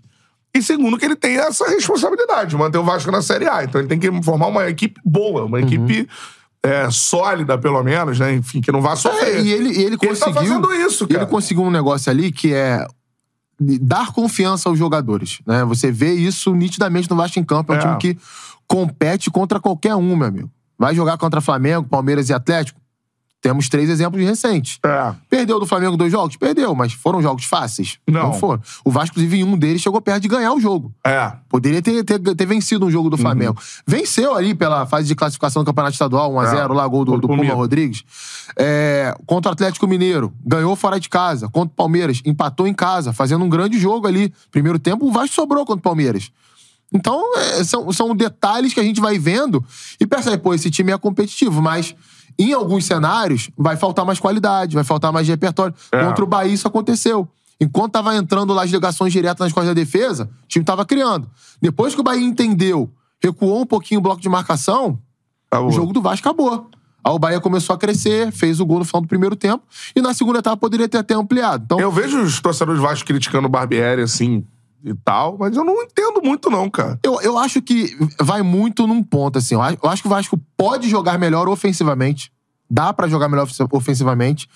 E 0.55 0.61
segundo, 0.63 0.97
que 0.97 1.05
ele 1.05 1.15
tem 1.15 1.35
essa 1.37 1.67
responsabilidade, 1.67 2.51
de 2.51 2.55
manter 2.55 2.77
o 2.77 2.83
Vasco 2.83 3.11
na 3.11 3.21
Série 3.21 3.47
A. 3.47 3.63
Então 3.63 3.79
ele 3.81 3.87
tem 3.89 3.99
que 3.99 4.09
formar 4.23 4.47
uma 4.47 4.67
equipe 4.69 4.99
boa, 5.03 5.43
uma 5.45 5.59
equipe 5.59 6.07
é, 6.63 6.89
sólida, 6.89 7.57
pelo 7.57 7.83
menos, 7.83 8.17
né? 8.19 8.33
Enfim, 8.33 8.61
que 8.61 8.71
não 8.71 8.81
vá 8.81 8.95
sofrer. 8.95 9.35
É, 9.35 9.41
e 9.41 9.51
ele, 9.51 9.69
e 9.69 9.83
ele 9.83 9.85
Ele 9.85 9.97
tá 9.97 10.07
conseguiu. 10.07 10.33
fazendo 10.33 10.73
isso, 10.73 11.07
cara. 11.07 11.21
Ele 11.23 11.29
conseguiu 11.29 11.63
um 11.63 11.69
negócio 11.71 12.09
ali 12.09 12.31
que 12.31 12.53
é 12.53 12.87
dar 13.59 14.11
confiança 14.13 14.67
aos 14.69 14.77
jogadores, 14.79 15.39
né? 15.45 15.63
Você 15.65 15.91
vê 15.91 16.13
isso 16.13 16.53
nitidamente 16.55 17.09
no 17.09 17.15
Vasco 17.15 17.39
em 17.39 17.43
Campo. 17.43 17.73
É 17.73 17.75
um 17.75 17.79
É. 17.79 17.81
time 17.81 17.97
que 17.97 18.17
compete 18.67 19.29
contra 19.29 19.59
qualquer 19.59 19.95
um, 19.95 20.15
meu 20.15 20.27
amigo. 20.27 20.49
Vai 20.77 20.95
jogar 20.95 21.17
contra 21.17 21.39
Flamengo, 21.41 21.87
Palmeiras 21.87 22.29
e 22.29 22.33
Atlético? 22.33 22.79
Temos 23.45 23.69
três 23.69 23.91
exemplos 23.91 24.23
recentes. 24.23 24.79
É. 24.83 25.13
Perdeu 25.29 25.59
do 25.59 25.67
Flamengo 25.67 25.95
dois 25.95 26.11
jogos? 26.11 26.35
Perdeu, 26.35 26.73
mas 26.73 26.93
foram 26.93 27.21
jogos 27.21 27.45
fáceis? 27.45 27.99
Não. 28.07 28.33
foram. 28.33 28.59
O 28.83 28.89
Vasco, 28.89 29.11
inclusive, 29.19 29.37
em 29.39 29.43
um 29.43 29.55
deles, 29.55 29.83
chegou 29.83 30.01
perto 30.01 30.23
de 30.23 30.27
ganhar 30.27 30.51
o 30.51 30.59
jogo. 30.59 30.91
É. 31.05 31.31
Poderia 31.47 31.79
ter, 31.79 32.03
ter, 32.03 32.17
ter 32.19 32.45
vencido 32.47 32.87
um 32.87 32.89
jogo 32.89 33.03
Uhum. 33.05 33.09
do 33.11 33.17
Flamengo. 33.19 33.55
Venceu 33.85 34.33
ali 34.35 34.55
pela 34.55 34.87
fase 34.87 35.07
de 35.07 35.13
classificação 35.13 35.63
do 35.63 35.67
Campeonato 35.67 35.93
Estadual, 35.93 36.33
1x0, 36.33 36.71
É. 36.71 36.73
lá 36.73 36.87
gol 36.87 37.05
do, 37.05 37.17
do 37.19 37.27
Puma 37.27 37.43
Miro. 37.43 37.55
Rodrigues. 37.55 38.03
É, 38.57 39.15
contra 39.27 39.51
o 39.51 39.53
Atlético 39.53 39.85
Mineiro, 39.87 40.33
ganhou 40.43 40.75
fora 40.75 40.99
de 40.99 41.07
casa. 41.07 41.47
Contra 41.49 41.71
o 41.71 41.75
Palmeiras, 41.75 42.23
empatou 42.25 42.65
em 42.67 42.73
casa, 42.73 43.13
fazendo 43.13 43.45
um 43.45 43.49
grande 43.49 43.77
jogo 43.79 44.07
ali. 44.07 44.33
Primeiro 44.51 44.79
tempo, 44.79 45.05
o 45.05 45.11
Vasco 45.11 45.35
sobrou 45.35 45.63
contra 45.67 45.79
o 45.79 45.83
Palmeiras. 45.83 46.31
Então, 46.93 47.37
é, 47.37 47.63
são, 47.63 47.91
são 47.91 48.15
detalhes 48.15 48.73
que 48.73 48.79
a 48.79 48.83
gente 48.83 49.01
vai 49.01 49.17
vendo 49.17 49.63
e 49.99 50.05
percebe, 50.05 50.37
pô, 50.37 50.53
esse 50.53 50.69
time 50.69 50.91
é 50.91 50.97
competitivo, 50.97 51.61
mas 51.61 51.95
em 52.37 52.53
alguns 52.53 52.85
cenários 52.85 53.49
vai 53.57 53.75
faltar 53.75 54.05
mais 54.05 54.19
qualidade, 54.19 54.75
vai 54.75 54.83
faltar 54.83 55.11
mais 55.11 55.27
repertório. 55.27 55.73
É. 55.91 56.03
Contra 56.05 56.23
o 56.23 56.27
Bahia 56.27 56.53
isso 56.53 56.67
aconteceu. 56.67 57.27
Enquanto 57.59 57.93
tava 57.93 58.15
entrando 58.15 58.53
lá 58.53 58.63
as 58.63 58.71
ligações 58.71 59.13
diretas 59.13 59.45
nas 59.45 59.53
costas 59.53 59.73
da 59.73 59.73
defesa, 59.73 60.29
o 60.43 60.47
time 60.47 60.65
tava 60.65 60.85
criando. 60.85 61.29
Depois 61.61 61.95
que 61.95 62.01
o 62.01 62.03
Bahia 62.03 62.25
entendeu, 62.25 62.91
recuou 63.21 63.61
um 63.61 63.65
pouquinho 63.65 63.99
o 63.99 64.03
bloco 64.03 64.21
de 64.21 64.27
marcação, 64.29 64.99
Acabou. 65.49 65.69
o 65.69 65.71
jogo 65.71 65.93
do 65.93 66.01
Vasco 66.01 66.27
acabou. 66.27 66.69
Aí 67.03 67.13
o 67.13 67.19
Bahia 67.19 67.39
começou 67.39 67.73
a 67.73 67.77
crescer, 67.77 68.31
fez 68.31 68.59
o 68.59 68.65
gol 68.65 68.79
no 68.79 68.85
final 68.85 69.01
do 69.01 69.07
primeiro 69.07 69.35
tempo, 69.35 69.63
e 69.95 70.01
na 70.01 70.13
segunda 70.13 70.39
etapa 70.39 70.57
poderia 70.57 70.89
ter 70.89 70.97
até 70.97 71.13
ampliado. 71.13 71.63
Então, 71.63 71.79
Eu 71.79 71.91
vejo 71.91 72.19
os 72.19 72.41
torcedores 72.41 72.81
do 72.81 72.85
Vasco 72.85 73.05
criticando 73.05 73.47
o 73.47 73.49
Barbieri, 73.49 74.01
assim, 74.01 74.43
e 74.85 74.93
tal, 75.03 75.35
mas 75.39 75.57
eu 75.57 75.63
não 75.63 75.81
entendo 75.81 76.21
muito, 76.23 76.49
não, 76.49 76.69
cara. 76.69 76.99
Eu, 77.03 77.19
eu 77.21 77.37
acho 77.39 77.59
que 77.61 77.97
vai 78.21 78.41
muito 78.43 78.85
num 78.85 79.01
ponto, 79.01 79.39
assim. 79.39 79.55
Eu 79.55 79.61
acho, 79.61 79.77
eu 79.81 79.89
acho 79.89 80.01
que 80.03 80.07
o 80.07 80.11
Vasco 80.11 80.39
pode 80.55 80.87
jogar 80.87 81.17
melhor 81.17 81.47
ofensivamente. 81.49 82.31
Dá 82.69 82.93
pra 82.93 83.07
jogar 83.07 83.27
melhor 83.27 83.43
ofen- 83.43 83.67
ofensivamente. 83.71 84.47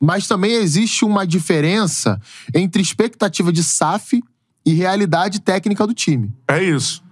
Mas 0.00 0.26
também 0.26 0.52
existe 0.52 1.04
uma 1.04 1.26
diferença 1.26 2.20
entre 2.54 2.80
expectativa 2.82 3.52
de 3.52 3.62
SAF 3.62 4.22
e 4.64 4.72
realidade 4.72 5.40
técnica 5.40 5.86
do 5.86 5.94
time. 5.94 6.32
É 6.48 6.62
isso. 6.62 7.02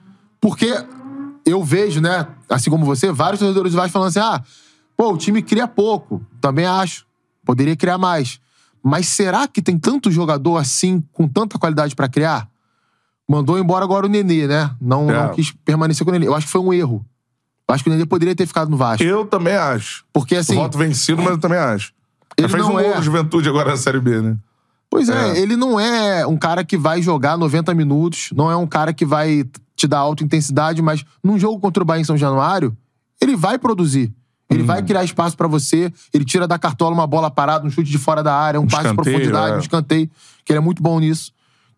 Porque 0.40 0.72
eu 1.44 1.62
vejo, 1.64 2.00
né, 2.00 2.26
assim 2.48 2.70
como 2.70 2.84
você, 2.84 3.10
vários 3.12 3.40
torcedores 3.40 3.72
do 3.72 3.76
Vasco 3.76 3.92
falando 3.92 4.08
assim: 4.08 4.18
ah, 4.20 4.42
pô, 4.96 5.12
o 5.12 5.16
time 5.18 5.42
cria 5.42 5.66
pouco. 5.68 6.24
Também 6.40 6.66
acho. 6.66 7.06
Poderia 7.44 7.74
criar 7.76 7.98
mais. 7.98 8.40
Mas 8.82 9.06
será 9.08 9.46
que 9.46 9.60
tem 9.62 9.78
tanto 9.78 10.10
jogador 10.10 10.56
assim, 10.56 11.02
com 11.12 11.28
tanta 11.28 11.58
qualidade 11.58 11.94
pra 11.94 12.08
criar? 12.08 12.49
Mandou 13.30 13.58
embora 13.58 13.84
agora 13.84 14.06
o 14.06 14.08
Nenê, 14.08 14.46
né? 14.48 14.70
Não, 14.80 15.08
É. 15.08 15.14
não 15.26 15.34
quis 15.34 15.52
permanecer 15.64 16.04
com 16.04 16.10
o 16.10 16.12
Nenê. 16.12 16.26
Eu 16.26 16.34
acho 16.34 16.46
que 16.46 16.52
foi 16.52 16.60
um 16.60 16.72
erro. 16.72 17.04
Eu 17.68 17.74
acho 17.74 17.84
que 17.84 17.90
o 17.90 17.92
Nenê 17.92 18.04
poderia 18.04 18.34
ter 18.34 18.44
ficado 18.44 18.68
no 18.68 18.76
Vasco. 18.76 19.04
Eu 19.04 19.24
também 19.24 19.54
acho. 19.54 20.04
Porque 20.12 20.34
assim. 20.34 20.56
Voto 20.56 20.76
vencido, 20.76 21.22
mas 21.22 21.30
eu 21.32 21.38
também 21.38 21.58
acho. 21.58 21.92
Ele 22.36 22.48
fez 22.48 22.62
não 22.64 22.74
um 22.74 22.80
é- 22.80 23.00
Juventude 23.00 23.48
agora 23.48 23.70
na 23.70 23.76
Série 23.76 24.00
B, 24.00 24.20
né? 24.20 24.36
Pois 24.90 25.08
é, 25.08 25.30
É. 25.30 25.38
ele 25.38 25.54
não 25.54 25.78
é 25.78 26.26
um 26.26 26.36
cara 26.36 26.64
que 26.64 26.76
vai 26.76 27.00
jogar 27.00 27.36
90 27.38 27.72
minutos, 27.74 28.30
não 28.34 28.50
é 28.50 28.56
um 28.56 28.66
cara 28.66 28.92
que 28.92 29.04
vai 29.04 29.44
te 29.76 29.86
dar 29.86 29.98
alta 29.98 30.24
intensidade, 30.24 30.82
mas 30.82 31.04
num 31.22 31.38
jogo 31.38 31.60
contra 31.60 31.82
o 31.82 31.86
Bahia 31.86 32.00
em 32.00 32.04
São 32.04 32.16
Januário, 32.16 32.76
ele 33.20 33.36
vai 33.36 33.56
produzir. 33.58 34.12
Ele 34.50 34.62
Uhum. 34.62 34.66
vai 34.66 34.82
criar 34.82 35.04
espaço 35.04 35.36
pra 35.36 35.46
você, 35.46 35.92
ele 36.12 36.24
tira 36.24 36.48
da 36.48 36.58
cartola 36.58 36.92
uma 36.92 37.06
bola 37.06 37.30
parada, 37.30 37.64
um 37.64 37.70
chute 37.70 37.88
de 37.88 37.98
fora 37.98 38.20
da 38.20 38.34
área, 38.34 38.60
um, 38.60 38.66
passe 38.66 38.88
de 38.88 38.94
profundidade, 38.96 39.52
é. 39.52 39.56
um 39.56 39.60
escanteio, 39.60 40.10
que 40.44 40.52
ele 40.52 40.58
é 40.58 40.60
muito 40.60 40.82
bom 40.82 40.98
nisso. 40.98 41.30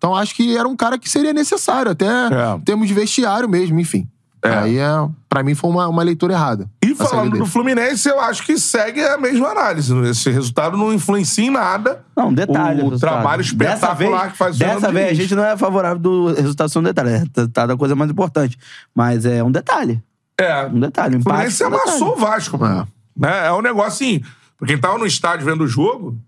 Então 0.02 0.16
acho 0.16 0.34
que 0.34 0.56
era 0.56 0.66
um 0.66 0.74
cara 0.74 0.98
que 0.98 1.08
seria 1.08 1.32
necessário, 1.32 1.92
até 1.92 2.06
É. 2.06 2.56
em 2.56 2.60
termos 2.60 2.88
de 2.88 2.92
vestiário 2.94 3.48
mesmo, 3.48 3.78
enfim. 3.78 4.08
É. 4.44 4.48
Aí, 4.52 4.76
é, 4.76 4.88
pra 5.28 5.44
mim, 5.44 5.54
foi 5.54 5.70
uma, 5.70 5.86
uma 5.86 6.02
leitura 6.02 6.32
errada. 6.32 6.68
E 6.84 6.92
falando 6.96 7.38
do 7.38 7.46
Fluminense, 7.46 8.08
eu 8.08 8.18
acho 8.20 8.42
que 8.44 8.58
segue 8.58 9.00
a 9.00 9.16
mesma 9.16 9.50
análise. 9.50 9.96
Esse 10.08 10.28
resultado 10.30 10.76
não 10.76 10.92
influencia 10.92 11.44
em 11.44 11.50
nada. 11.50 12.04
Não, 12.16 12.30
um 12.30 12.34
detalhe. 12.34 12.82
O 12.82 12.98
trabalho 12.98 13.40
espetacular 13.42 14.20
vez- 14.22 14.32
que 14.32 14.38
faz 14.38 14.56
o 14.56 14.58
Dessa 14.58 14.90
vez 14.90 15.10
a 15.12 15.14
gente 15.14 15.36
não 15.36 15.44
é 15.44 15.56
favorável 15.56 16.00
do 16.00 16.34
resultado 16.34 16.68
ser 16.68 16.80
um 16.80 16.82
detalhe. 16.82 17.10
É 17.10 17.22
resultado 17.36 17.70
é 17.70 17.74
a 17.76 17.78
coisa 17.78 17.94
mais 17.94 18.10
importante. 18.10 18.58
Mas 18.92 19.24
é 19.24 19.44
um 19.44 19.52
detalhe. 19.52 20.02
É. 20.36 20.66
Um 20.66 20.80
detalhe. 20.80 21.14
Um 21.14 21.18
O 21.18 21.20
empate. 21.20 21.52
Fluminense 21.52 21.62
é 21.62 21.66
um 21.68 21.70
detalhe. 21.70 21.88
amassou 21.90 22.12
o 22.14 22.16
Vasco. 22.16 22.66
É. 22.66 22.68
É. 22.68 22.84
Né? 23.16 23.46
é 23.46 23.52
um 23.52 23.62
negócio 23.62 23.92
assim. 23.92 24.20
Pra 24.58 24.66
quem 24.66 24.76
tava 24.76 24.98
no 24.98 25.06
estádio 25.06 25.46
vendo 25.46 25.62
o 25.62 25.68
jogo, 25.68 26.18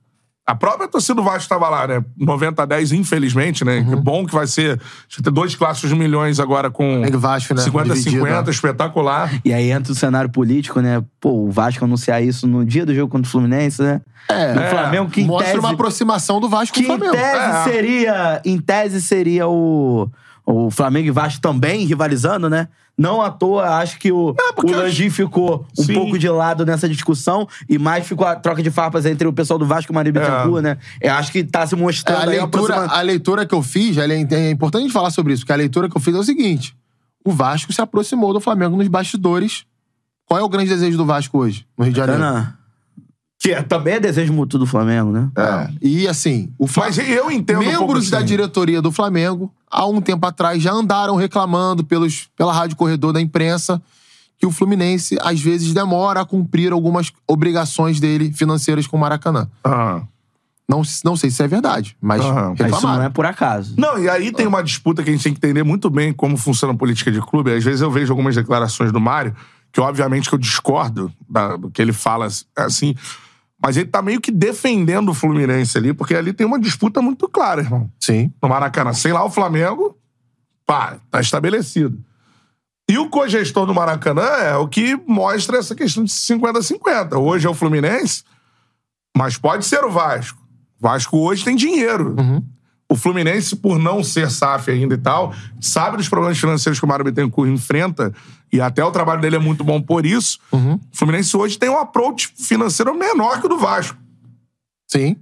a 0.46 0.54
própria 0.54 0.86
torcida 0.86 1.14
do 1.14 1.22
Vasco 1.22 1.48
tava 1.48 1.70
lá, 1.70 1.86
né? 1.86 2.04
90 2.18 2.62
a 2.62 2.66
10, 2.66 2.92
infelizmente, 2.92 3.64
né? 3.64 3.78
Uhum. 3.78 3.90
Que 3.90 3.96
bom 3.96 4.26
que 4.26 4.34
vai 4.34 4.46
ser. 4.46 4.78
Acho 4.78 5.16
que 5.16 5.22
ter 5.22 5.30
dois 5.30 5.54
clássicos 5.54 5.88
de 5.88 5.96
milhões 5.96 6.38
agora 6.38 6.70
com 6.70 7.02
e 7.04 7.10
Vasco, 7.12 7.54
né? 7.54 7.62
50 7.62 7.92
a 7.92 7.94
Dividido, 7.94 8.16
50, 8.18 8.42
né? 8.42 8.50
espetacular. 8.50 9.40
E 9.42 9.54
aí 9.54 9.70
entra 9.70 9.92
o 9.92 9.94
cenário 9.94 10.28
político, 10.28 10.80
né? 10.80 11.02
Pô, 11.18 11.30
o 11.30 11.50
Vasco 11.50 11.82
anunciar 11.84 12.22
isso 12.22 12.46
no 12.46 12.62
dia 12.62 12.84
do 12.84 12.94
jogo 12.94 13.10
contra 13.10 13.26
o 13.26 13.30
Fluminense, 13.30 13.82
né? 13.82 14.02
É, 14.28 14.52
o 14.52 14.70
Flamengo 14.70 15.10
que 15.10 15.22
em 15.22 15.26
Mostra 15.26 15.46
tese, 15.46 15.58
uma 15.58 15.72
aproximação 15.72 16.40
do 16.40 16.48
Vasco 16.48 16.74
com 16.74 16.80
o 16.80 16.82
em 16.82 16.86
Flamengo. 16.86 17.12
tese 17.12 17.38
É. 17.38 17.64
seria, 17.64 18.42
em 18.44 18.58
tese 18.58 19.00
seria 19.00 19.48
o 19.48 20.10
o 20.46 20.70
Flamengo 20.70 21.08
e 21.08 21.10
Vasco 21.10 21.40
também 21.40 21.86
rivalizando, 21.86 22.50
né? 22.50 22.68
Não 22.96 23.20
à 23.20 23.28
toa, 23.30 23.78
acho 23.78 23.98
que 23.98 24.12
o, 24.12 24.34
porque 24.54 24.72
o 24.72 24.76
Landim 24.78 25.10
ficou 25.10 25.66
um 25.76 25.82
Sim. 25.82 25.94
pouco 25.94 26.16
de 26.16 26.28
lado 26.28 26.64
nessa 26.64 26.88
discussão 26.88 27.48
e 27.68 27.76
mais 27.76 28.06
ficou 28.06 28.24
a 28.24 28.36
troca 28.36 28.62
de 28.62 28.70
farpas 28.70 29.04
entre 29.04 29.26
o 29.26 29.32
pessoal 29.32 29.58
do 29.58 29.66
Vasco 29.66 29.90
e 29.90 29.92
o 29.92 29.94
Maria 29.96 30.12
Bittencourt, 30.12 30.62
né? 30.62 30.78
Eu 31.00 31.12
acho 31.14 31.32
que 31.32 31.42
tá 31.42 31.66
se 31.66 31.74
É, 31.74 31.78
mostrando 31.78 32.18
a, 32.18 32.22
aí 32.22 32.38
leitura, 32.38 32.74
aproxima- 32.74 32.96
a 32.96 33.00
leitura 33.02 33.46
que 33.46 33.54
eu 33.54 33.62
fiz, 33.62 33.96
é, 33.98 34.04
é 34.06 34.50
importante 34.50 34.88
a 34.88 34.92
falar 34.92 35.10
sobre 35.10 35.32
isso, 35.32 35.42
porque 35.42 35.52
a 35.52 35.56
leitura 35.56 35.88
que 35.90 35.96
eu 35.96 36.00
fiz 36.00 36.14
é 36.14 36.18
o 36.18 36.22
seguinte: 36.22 36.76
o 37.24 37.32
Vasco 37.32 37.72
se 37.72 37.80
aproximou 37.80 38.32
do 38.32 38.40
Flamengo 38.40 38.76
nos 38.76 38.86
bastidores. 38.86 39.64
Qual 40.26 40.38
é 40.38 40.42
o 40.42 40.48
grande 40.48 40.68
desejo 40.70 40.96
do 40.96 41.04
Vasco 41.04 41.36
hoje, 41.38 41.66
no 41.76 41.84
Rio 41.84 41.92
de 41.92 41.98
Janeiro? 41.98 42.22
Bacana. 42.22 42.58
Que 43.44 43.52
é- 43.52 43.62
também 43.62 43.94
é 43.94 44.00
desejo 44.00 44.32
mútuo 44.32 44.58
do 44.58 44.64
Flamengo, 44.64 45.12
né? 45.12 45.28
É. 45.36 45.68
E 45.82 46.08
assim, 46.08 46.50
o 46.58 46.66
Fla- 46.66 46.86
Mas 46.86 46.96
eu 46.96 47.30
entendo 47.30 47.60
um 47.60 47.64
pouco 47.64 47.78
membros 47.80 48.08
da 48.08 48.16
assim. 48.18 48.26
diretoria 48.26 48.80
do 48.80 48.90
Flamengo, 48.90 49.52
há 49.70 49.84
um 49.86 50.00
tempo 50.00 50.26
atrás, 50.26 50.62
já 50.62 50.72
andaram 50.72 51.14
reclamando 51.14 51.84
pelos, 51.84 52.26
pela 52.38 52.54
rádio 52.54 52.74
corredor 52.74 53.12
da 53.12 53.20
imprensa 53.20 53.82
que 54.38 54.46
o 54.46 54.50
Fluminense, 54.50 55.18
às 55.20 55.42
vezes, 55.42 55.74
demora 55.74 56.22
a 56.22 56.24
cumprir 56.24 56.72
algumas 56.72 57.12
obrigações 57.28 58.00
dele 58.00 58.32
financeiras 58.32 58.86
com 58.86 58.96
o 58.96 59.00
Maracanã. 59.00 59.46
Ah. 59.62 60.00
Não, 60.66 60.80
não 61.04 61.14
sei 61.14 61.30
se 61.30 61.42
é 61.42 61.46
verdade, 61.46 61.94
mas 62.00 62.22
Aham. 62.22 62.54
Mas 62.58 62.72
isso 62.72 62.86
não 62.86 63.02
é 63.02 63.10
por 63.10 63.26
acaso. 63.26 63.74
Não, 63.76 63.98
e 63.98 64.08
aí 64.08 64.32
tem 64.32 64.46
uma 64.46 64.62
disputa 64.62 65.02
que 65.02 65.10
a 65.10 65.12
gente 65.12 65.22
tem 65.22 65.34
que 65.34 65.38
entender 65.38 65.62
muito 65.62 65.90
bem 65.90 66.14
como 66.14 66.38
funciona 66.38 66.72
a 66.72 66.76
política 66.76 67.12
de 67.12 67.20
clube. 67.20 67.52
Às 67.52 67.62
vezes 67.62 67.82
eu 67.82 67.90
vejo 67.90 68.10
algumas 68.10 68.34
declarações 68.34 68.90
do 68.90 68.98
Mário, 68.98 69.36
que 69.70 69.82
obviamente 69.82 70.30
que 70.30 70.34
eu 70.34 70.38
discordo 70.38 71.12
da- 71.28 71.56
do 71.58 71.70
que 71.70 71.82
ele 71.82 71.92
fala 71.92 72.26
assim, 72.56 72.94
mas 73.64 73.78
ele 73.78 73.88
tá 73.88 74.02
meio 74.02 74.20
que 74.20 74.30
defendendo 74.30 75.08
o 75.08 75.14
Fluminense 75.14 75.78
ali, 75.78 75.94
porque 75.94 76.14
ali 76.14 76.34
tem 76.34 76.46
uma 76.46 76.60
disputa 76.60 77.00
muito 77.00 77.26
clara, 77.26 77.62
irmão. 77.62 77.90
Sim. 77.98 78.30
No 78.42 78.46
Maracanã. 78.46 78.92
Sem 78.92 79.10
lá 79.10 79.24
o 79.24 79.30
Flamengo, 79.30 79.96
pá, 80.66 80.98
tá 81.10 81.18
estabelecido. 81.18 81.98
E 82.86 82.98
o 82.98 83.08
cogestor 83.08 83.64
do 83.64 83.72
Maracanã 83.72 84.20
é 84.20 84.54
o 84.54 84.68
que 84.68 84.94
mostra 85.06 85.56
essa 85.56 85.74
questão 85.74 86.04
de 86.04 86.10
50-50. 86.10 87.18
Hoje 87.18 87.46
é 87.46 87.50
o 87.50 87.54
Fluminense, 87.54 88.22
mas 89.16 89.38
pode 89.38 89.64
ser 89.64 89.82
o 89.82 89.90
Vasco. 89.90 90.38
O 90.78 90.82
Vasco 90.82 91.16
hoje 91.16 91.42
tem 91.42 91.56
dinheiro. 91.56 92.14
O 92.86 92.96
Fluminense, 92.96 93.56
por 93.56 93.78
não 93.78 94.04
ser 94.04 94.30
SAF 94.30 94.70
ainda 94.70 94.94
e 94.94 94.98
tal, 94.98 95.34
sabe 95.58 95.96
dos 95.96 96.06
problemas 96.10 96.38
financeiros 96.38 96.78
que 96.78 96.84
o 96.84 96.88
Mário 96.88 97.06
Bittencourt 97.06 97.48
enfrenta, 97.48 98.12
e 98.56 98.60
até 98.60 98.85
o 98.85 98.90
trabalho 98.90 99.20
dele 99.20 99.36
é 99.36 99.39
muito 99.39 99.62
bom 99.64 99.81
por 99.81 100.06
isso. 100.06 100.39
O 100.52 100.78
Fluminense 100.93 101.36
hoje 101.36 101.59
tem 101.59 101.68
um 101.68 101.78
approach 101.78 102.32
financeiro 102.36 102.94
menor 102.94 103.40
que 103.40 103.47
o 103.47 103.48
do 103.48 103.59
Vasco. 103.59 103.97
Sim. 104.89 105.16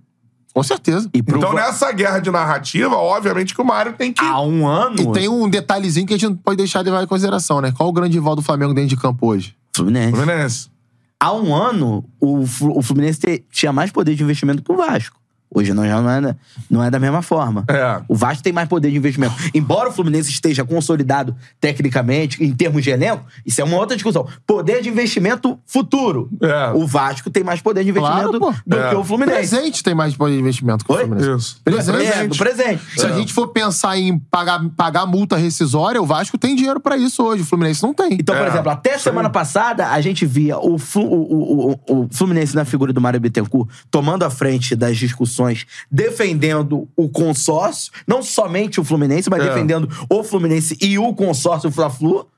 Com 0.55 0.63
certeza. 0.63 1.09
E 1.15 1.23
pro 1.23 1.39
Então, 1.39 1.55
nessa 1.55 1.91
guerra 1.93 2.19
de 2.19 2.31
narrativa, 2.31 2.95
obviamente 2.95 3.55
que 3.55 3.61
o 3.63 3.65
Mário 3.65 3.95
tem 3.95 4.13
que. 4.13 4.23
há 4.23 4.41
um 4.43 4.67
ano. 4.67 5.01
E 5.01 5.13
tem 5.13 5.29
um 5.29 5.49
detalhezinho 5.49 6.07
que 6.07 6.13
a 6.13 6.19
gente 6.19 6.29
não 6.29 6.37
pode 6.37 6.59
deixar 6.59 6.83
de 6.83 6.91
levar 6.91 7.03
em 7.03 7.07
consideração, 7.07 7.61
né? 7.63 7.73
Qual 7.73 7.89
o 7.89 7.93
grande 7.93 8.19
rival 8.19 8.37
do 8.37 8.43
Flamengo 8.43 8.75
dentro 8.75 8.91
de 8.91 8.97
campo 8.99 9.27
hoje? 9.29 9.57
Fluminense. 9.75 10.11
Fluminense. 10.13 10.71
Há 11.19 11.33
um 11.33 11.55
ano, 11.55 12.05
o, 12.21 12.47
Flu- 12.47 12.77
o 12.77 12.83
Fluminense 12.83 13.43
tinha 13.51 13.73
mais 13.73 13.91
poder 13.91 14.15
de 14.15 14.23
investimento 14.23 14.63
que 14.63 14.71
o 14.71 14.77
Vasco. 14.77 15.19
Hoje 15.55 15.73
não, 15.74 15.85
já 15.87 16.01
não 16.01 16.11
é, 16.11 16.37
não 16.70 16.83
é 16.83 16.91
da 16.91 16.99
mesma 16.99 17.20
forma. 17.23 17.65
É. 17.69 18.01
O 18.09 18.15
Vasco 18.15 18.43
tem 18.43 18.53
mais 18.53 18.69
poder 18.69 18.91
de 18.91 18.97
investimento. 18.97 19.35
Embora 19.55 19.89
o 19.91 19.93
Fluminense 19.93 20.31
esteja 20.31 20.65
consolidado 20.65 21.37
tecnicamente, 21.61 22.43
em 22.43 22.53
termos 22.53 22.83
de 22.83 22.91
elenco, 22.91 23.24
isso 23.45 23.61
é 23.61 23.65
uma 23.65 23.77
outra 23.77 23.97
discussão. 23.97 24.27
Poder 24.47 24.83
de 24.83 24.89
investimento 24.89 25.59
futuro. 25.66 26.29
É. 26.41 26.70
O 26.74 26.87
Vasco 26.87 27.31
tem 27.31 27.43
mais 27.45 27.61
poder 27.61 27.85
de 27.85 27.91
investimento 27.91 28.39
Claro, 28.39 28.57
do 28.66 28.77
É. 28.77 28.91
que 28.91 28.95
o 28.97 29.05
Fluminense. 29.05 29.39
Presente 29.51 29.83
tem 29.83 29.95
mais 29.95 30.16
poder 30.16 30.35
de 30.35 30.41
investimento 30.41 30.85
que 30.85 30.93
o 30.93 30.95
Oi? 30.95 31.05
Fluminense. 31.07 31.37
Isso. 31.37 31.61
Presente. 31.65 32.03
É, 32.12 32.27
do 32.27 32.37
presente. 32.37 32.83
Se 33.01 33.07
a 33.07 33.12
gente 33.12 33.33
for 33.33 33.49
pensar 33.49 33.97
em 33.99 34.19
pagar, 34.19 34.61
pagar 34.77 35.07
multa 35.07 35.37
rescisória, 35.37 36.01
o 36.01 36.07
Vasco 36.07 36.37
tem 36.39 36.55
dinheiro 36.57 36.81
pra 36.81 36.97
isso 36.97 37.23
hoje. 37.23 37.43
O 37.43 37.47
Fluminense 37.47 37.83
não 37.83 37.95
tem. 37.95 38.15
Então, 38.15 38.35
por 38.37 38.45
É, 38.45 38.49
exemplo, 38.49 38.70
até 38.70 38.99
semana 38.99 39.31
passada, 39.31 39.89
a 39.89 40.01
gente 40.01 40.27
via 40.27 40.59
o, 40.59 40.79
Flu- 40.79 41.05
o, 41.07 41.33
o- 41.33 41.73
o- 41.89 42.03
o 42.05 42.09
Fluminense 42.11 42.55
na 42.55 42.65
figura 42.65 42.93
do 42.93 43.01
Mário 43.01 43.20
Bittencourt 43.20 43.69
tomando 43.91 44.23
a 44.24 44.31
frente 44.31 44.74
das 44.77 44.97
discussões, 44.97 45.41
defendendo 45.90 46.89
o 46.97 47.09
consórcio, 47.09 47.93
não 48.06 48.23
somente 48.23 48.81
o 48.81 48.85
Fluminense, 48.85 49.28
mas 49.31 49.43
É. 49.43 49.48
defendendo 49.48 49.89
o 50.09 50.23
Fluminense 50.23 50.77
e 50.81 50.98
o 50.98 51.14
consórcio 51.14 51.70
Fla-Flu. 51.70 52.28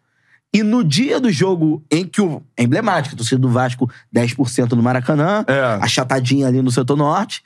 E 0.53 0.63
no 0.63 0.85
dia 0.85 1.19
do 1.19 1.33
jogo 1.33 1.83
em 1.91 2.05
que 2.07 2.21
o 2.21 2.41
é 2.57 2.63
emblemático, 2.63 3.15
a 3.15 3.19
torcida 3.19 3.41
do 3.41 3.49
Vasco 3.49 3.91
10% 4.13 4.73
no 4.77 4.83
Maracanã, 4.83 5.45
É. 5.49 5.79
achatadinha 5.83 6.47
ali 6.47 6.63
no 6.63 6.71
setor 6.71 6.97
norte. 6.97 7.43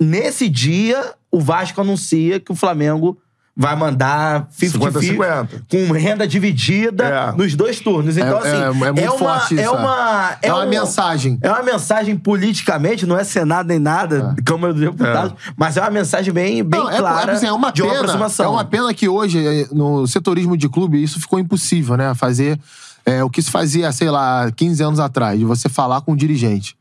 Nesse 0.00 0.48
dia, 0.48 1.14
o 1.32 1.40
Vasco 1.40 1.80
anuncia 1.80 2.38
que 2.38 2.52
o 2.52 2.54
Flamengo 2.54 3.18
vai 3.60 3.74
mandar 3.74 4.46
50-50 4.52 5.00
50-50. 5.00 5.48
com 5.68 5.92
renda 5.92 6.28
dividida 6.28 7.04
É. 7.04 7.32
nos 7.36 7.56
dois 7.56 7.80
turnos. 7.80 8.16
Então, 8.16 8.38
É- 8.38 8.38
assim, 8.38 8.62
é- 8.62 8.86
é 8.88 8.92
muito 8.92 9.00
uma, 9.02 9.18
forte 9.18 9.54
isso, 9.54 9.62
é 9.62 9.66
é. 9.66 9.70
uma, 9.70 10.36
É 10.40 10.52
uma 10.52 10.64
um- 10.64 10.68
mensagem. 10.68 11.38
É 11.42 11.50
uma 11.50 11.62
mensagem 11.64 12.16
politicamente, 12.16 13.04
não 13.04 13.18
é 13.18 13.24
Senado 13.24 13.66
nem 13.66 13.80
nada, 13.80 14.36
Câmara 14.44 14.72
dos 14.72 14.80
Deputados, 14.82 15.34
mas 15.56 15.76
é 15.76 15.80
uma 15.80 15.90
mensagem 15.90 16.32
bem, 16.32 16.62
bem 16.62 16.78
Não, 16.78 16.88
é, 16.88 16.98
clara 16.98 17.32
é, 17.32 17.34
assim, 17.34 17.46
é 17.46 17.52
uma 17.52 17.72
de 17.72 17.82
uma 17.82 17.88
pena, 17.90 18.00
aproximação. 18.02 18.46
É 18.46 18.48
uma 18.48 18.64
pena 18.64 18.94
que 18.94 19.08
hoje, 19.08 19.44
eh, 19.44 19.66
no 19.72 20.06
setorismo 20.06 20.56
de 20.56 20.68
clube, 20.68 21.02
isso 21.02 21.18
ficou 21.20 21.40
impossível, 21.40 21.96
né? 21.96 22.14
Fazer 22.14 22.58
eh, 23.04 23.24
o 23.24 23.30
que 23.30 23.42
se 23.42 23.50
fazia, 23.50 23.90
sei 23.90 24.10
lá, 24.10 24.50
15 24.54 24.82
anos 24.84 25.00
atrás, 25.00 25.36
de 25.38 25.44
você 25.44 25.68
falar 25.68 26.00
com 26.02 26.12
o 26.12 26.16
dirigente. 26.16 26.76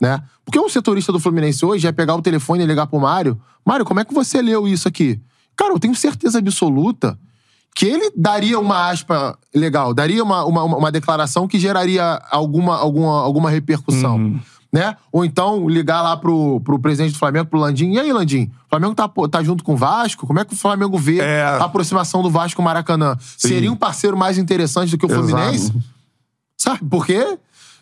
Né? 0.00 0.20
Porque 0.44 0.58
o 0.58 0.68
setorista 0.68 1.12
do 1.12 1.20
Fluminense 1.20 1.64
hoje 1.64 1.86
é 1.86 1.92
pegar 1.92 2.14
o 2.14 2.22
telefone 2.22 2.62
e 2.64 2.66
ligar 2.66 2.86
pro 2.86 2.98
Mário. 2.98 3.38
Mário, 3.66 3.84
como 3.84 4.00
é 4.00 4.04
que 4.04 4.14
você 4.14 4.40
leu 4.40 4.66
isso 4.66 4.88
aqui? 4.88 5.20
Cara, 5.58 5.72
eu 5.74 5.78
tenho 5.80 5.94
certeza 5.94 6.38
absoluta 6.38 7.18
que 7.74 7.84
ele 7.86 8.12
daria 8.16 8.58
uma 8.58 8.88
aspa 8.90 9.36
legal, 9.54 9.92
daria 9.92 10.22
uma, 10.22 10.44
uma, 10.44 10.64
uma 10.64 10.90
declaração 10.92 11.46
que 11.46 11.58
geraria 11.58 12.20
alguma, 12.30 12.76
alguma, 12.76 13.20
alguma 13.20 13.50
repercussão. 13.50 14.40
Né? 14.72 14.96
Ou 15.10 15.24
então 15.24 15.68
ligar 15.68 16.02
lá 16.02 16.16
pro, 16.16 16.60
pro 16.60 16.78
presidente 16.78 17.12
do 17.12 17.18
Flamengo, 17.18 17.46
pro 17.46 17.58
Landim. 17.58 17.92
E 17.92 17.98
aí, 17.98 18.12
Landim? 18.12 18.50
O 18.66 18.68
Flamengo 18.68 18.94
tá, 18.94 19.10
tá 19.30 19.42
junto 19.42 19.64
com 19.64 19.72
o 19.74 19.76
Vasco? 19.76 20.26
Como 20.26 20.38
é 20.38 20.44
que 20.44 20.52
o 20.52 20.56
Flamengo 20.56 20.98
vê 20.98 21.20
É. 21.20 21.42
a 21.42 21.64
aproximação 21.64 22.22
do 22.22 22.30
Vasco 22.30 22.56
com 22.56 22.62
o 22.62 22.64
Maracanã? 22.64 23.16
Seria 23.36 23.72
um 23.72 23.76
parceiro 23.76 24.16
mais 24.16 24.36
interessante 24.38 24.90
do 24.90 24.98
que 24.98 25.06
o 25.06 25.10
Exato. 25.10 25.26
Fluminense? 25.28 25.72
Sabe? 26.56 26.80
Porque. 26.90 27.38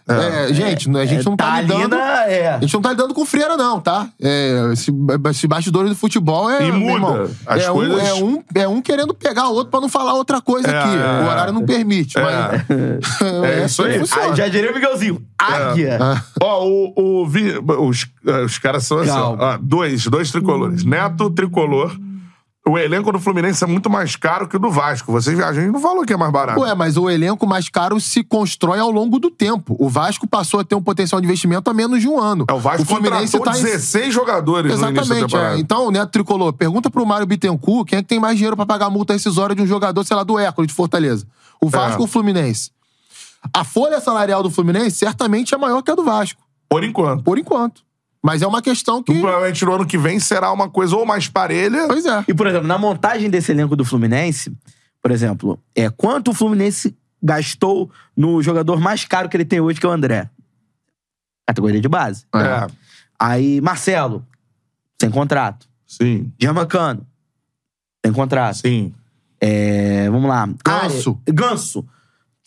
É, 0.08 0.54
gente, 0.54 0.88
a 0.96 1.04
gente 1.04 1.24
não 1.26 1.36
tá, 1.36 1.46
tá 1.52 1.60
lidando. 1.62 1.94
é. 1.96 2.48
A 2.54 2.60
gente 2.60 2.74
não 2.74 2.80
tá 2.80 2.90
lidando 2.90 3.12
com 3.14 3.24
freira, 3.26 3.56
não, 3.56 3.80
tá? 3.80 4.08
É, 4.22 4.70
esse, 4.72 4.92
esse 5.30 5.46
bastidores 5.48 5.90
do 5.90 5.96
futebol 5.96 6.48
é. 6.50 6.66
E 6.68 6.72
muda. 6.72 6.92
irmão, 6.92 7.30
As 7.46 7.64
é, 7.64 7.68
coisas- 7.70 7.96
um, 7.96 8.00
é, 8.00 8.14
um, 8.14 8.42
é 8.54 8.68
um 8.68 8.80
querendo 8.82 9.12
pegar 9.14 9.48
o 9.48 9.54
outro 9.54 9.70
pra 9.70 9.80
não 9.80 9.88
falar 9.88 10.14
outra 10.14 10.40
coisa 10.40 10.68
É, 10.68 10.78
aqui. 10.78 10.88
é, 10.96 11.24
o 11.24 11.28
horário 11.30 11.52
não 11.52 11.64
permite. 11.64 12.14
Mas, 12.18 12.62
É 13.60 13.64
isso 13.66 13.82
aí. 13.82 13.98
funciona. 13.98 14.34
Já 14.36 14.48
diria 14.48 14.70
o 14.70 14.74
Miguelzinho. 14.74 15.22
Águia. 15.38 15.98
Ah. 16.00 16.22
Ó, 16.40 16.64
o, 16.66 17.22
o 17.22 17.26
Vi- 17.26 17.58
os, 17.78 18.06
os 18.44 18.58
caras 18.58 18.84
são 18.84 18.98
assim, 18.98 19.10
ó, 19.10 19.58
dois, 19.60 20.06
dois 20.06 20.30
tricolores. 20.30 20.84
Neto, 20.84 21.30
tricolor. 21.30 21.96
O 22.68 22.76
elenco 22.76 23.12
do 23.12 23.20
Fluminense 23.20 23.62
é 23.62 23.66
muito 23.66 23.88
mais 23.88 24.16
caro 24.16 24.48
que 24.48 24.56
o 24.56 24.58
do 24.58 24.70
Vasco. 24.70 25.12
Vocês 25.12 25.38
a 25.38 25.52
gente 25.52 25.70
não 25.70 25.80
falou 25.80 26.04
que 26.04 26.12
é 26.12 26.16
mais 26.16 26.32
barato. 26.32 26.60
Ué, 26.60 26.74
mas 26.74 26.96
o 26.96 27.08
elenco 27.08 27.46
mais 27.46 27.68
caro 27.68 28.00
se 28.00 28.24
constrói 28.24 28.80
ao 28.80 28.90
longo 28.90 29.20
do 29.20 29.30
tempo. 29.30 29.76
O 29.78 29.88
Vasco 29.88 30.26
passou 30.26 30.58
a 30.58 30.64
ter 30.64 30.74
um 30.74 30.82
potencial 30.82 31.20
de 31.20 31.26
investimento 31.28 31.70
há 31.70 31.74
menos 31.74 32.00
de 32.00 32.08
um 32.08 32.18
ano. 32.20 32.44
É, 32.48 32.52
o 32.52 32.58
Vasco 32.58 32.84
contratou 32.84 33.40
tá 33.40 33.56
em- 33.56 33.62
16 33.62 34.12
jogadores 34.12 34.72
Exatamente. 34.72 35.36
é. 35.36 35.58
Então, 35.58 35.92
Neto 35.92 36.10
Tricolor, 36.10 36.52
pergunta 36.52 36.90
pro 36.90 37.06
Mário 37.06 37.24
Bittencourt 37.26 37.88
quem 37.88 38.00
é 38.00 38.02
que 38.02 38.08
tem 38.08 38.18
mais 38.18 38.36
dinheiro 38.36 38.56
pra 38.56 38.66
pagar 38.66 38.86
a 38.86 38.90
multa 38.90 39.12
rescisória 39.12 39.54
de 39.54 39.62
um 39.62 39.66
jogador, 39.66 40.02
sei 40.04 40.16
lá, 40.16 40.24
do 40.24 40.36
Hércules 40.36 40.66
de 40.66 40.74
Fortaleza. 40.74 41.24
O 41.60 41.68
Vasco 41.68 41.98
É. 41.98 42.00
ou 42.00 42.04
o 42.04 42.08
Fluminense? 42.08 42.72
A 43.54 43.62
folha 43.62 44.00
salarial 44.00 44.42
do 44.42 44.50
Fluminense 44.50 44.96
certamente 44.98 45.54
é 45.54 45.56
maior 45.56 45.82
que 45.82 45.90
a 45.92 45.94
do 45.94 46.02
Vasco, 46.02 46.42
Por 46.68 46.82
enquanto. 46.82 47.22
por 47.22 47.38
enquanto. 47.38 47.85
Mas 48.22 48.42
é 48.42 48.46
uma 48.46 48.60
questão 48.60 49.02
que. 49.02 49.12
Provavelmente 49.12 49.64
no 49.64 49.72
ano 49.72 49.86
que 49.86 49.98
vem 49.98 50.18
será 50.18 50.52
uma 50.52 50.68
coisa 50.68 50.96
ou 50.96 51.06
mais 51.06 51.28
parelha. 51.28 51.86
Pois 51.86 52.04
é. 52.04 52.24
E, 52.28 52.34
por 52.34 52.46
exemplo, 52.46 52.66
na 52.66 52.78
montagem 52.78 53.30
desse 53.30 53.52
elenco 53.52 53.76
do 53.76 53.84
Fluminense, 53.84 54.52
por 55.02 55.10
exemplo, 55.10 55.58
é 55.74 55.88
quanto 55.88 56.30
o 56.30 56.34
Fluminense 56.34 56.96
gastou 57.22 57.90
no 58.16 58.42
jogador 58.42 58.80
mais 58.80 59.04
caro 59.04 59.28
que 59.28 59.36
ele 59.36 59.44
tem 59.44 59.60
hoje, 59.60 59.78
que 59.80 59.86
é 59.86 59.88
o 59.88 59.92
André. 59.92 60.28
Categoria 61.46 61.80
de 61.80 61.88
base. 61.88 62.24
É. 62.34 62.66
Aí, 63.18 63.60
Marcelo, 63.60 64.26
sem 65.00 65.10
contrato. 65.10 65.66
Sim. 65.86 66.32
Germancano, 66.40 67.06
sem 68.04 68.12
contrato. 68.12 68.58
Sim. 68.58 68.92
É, 69.40 70.10
vamos 70.10 70.28
lá. 70.28 70.48
Ganso. 70.64 71.20
Ganso. 71.26 71.86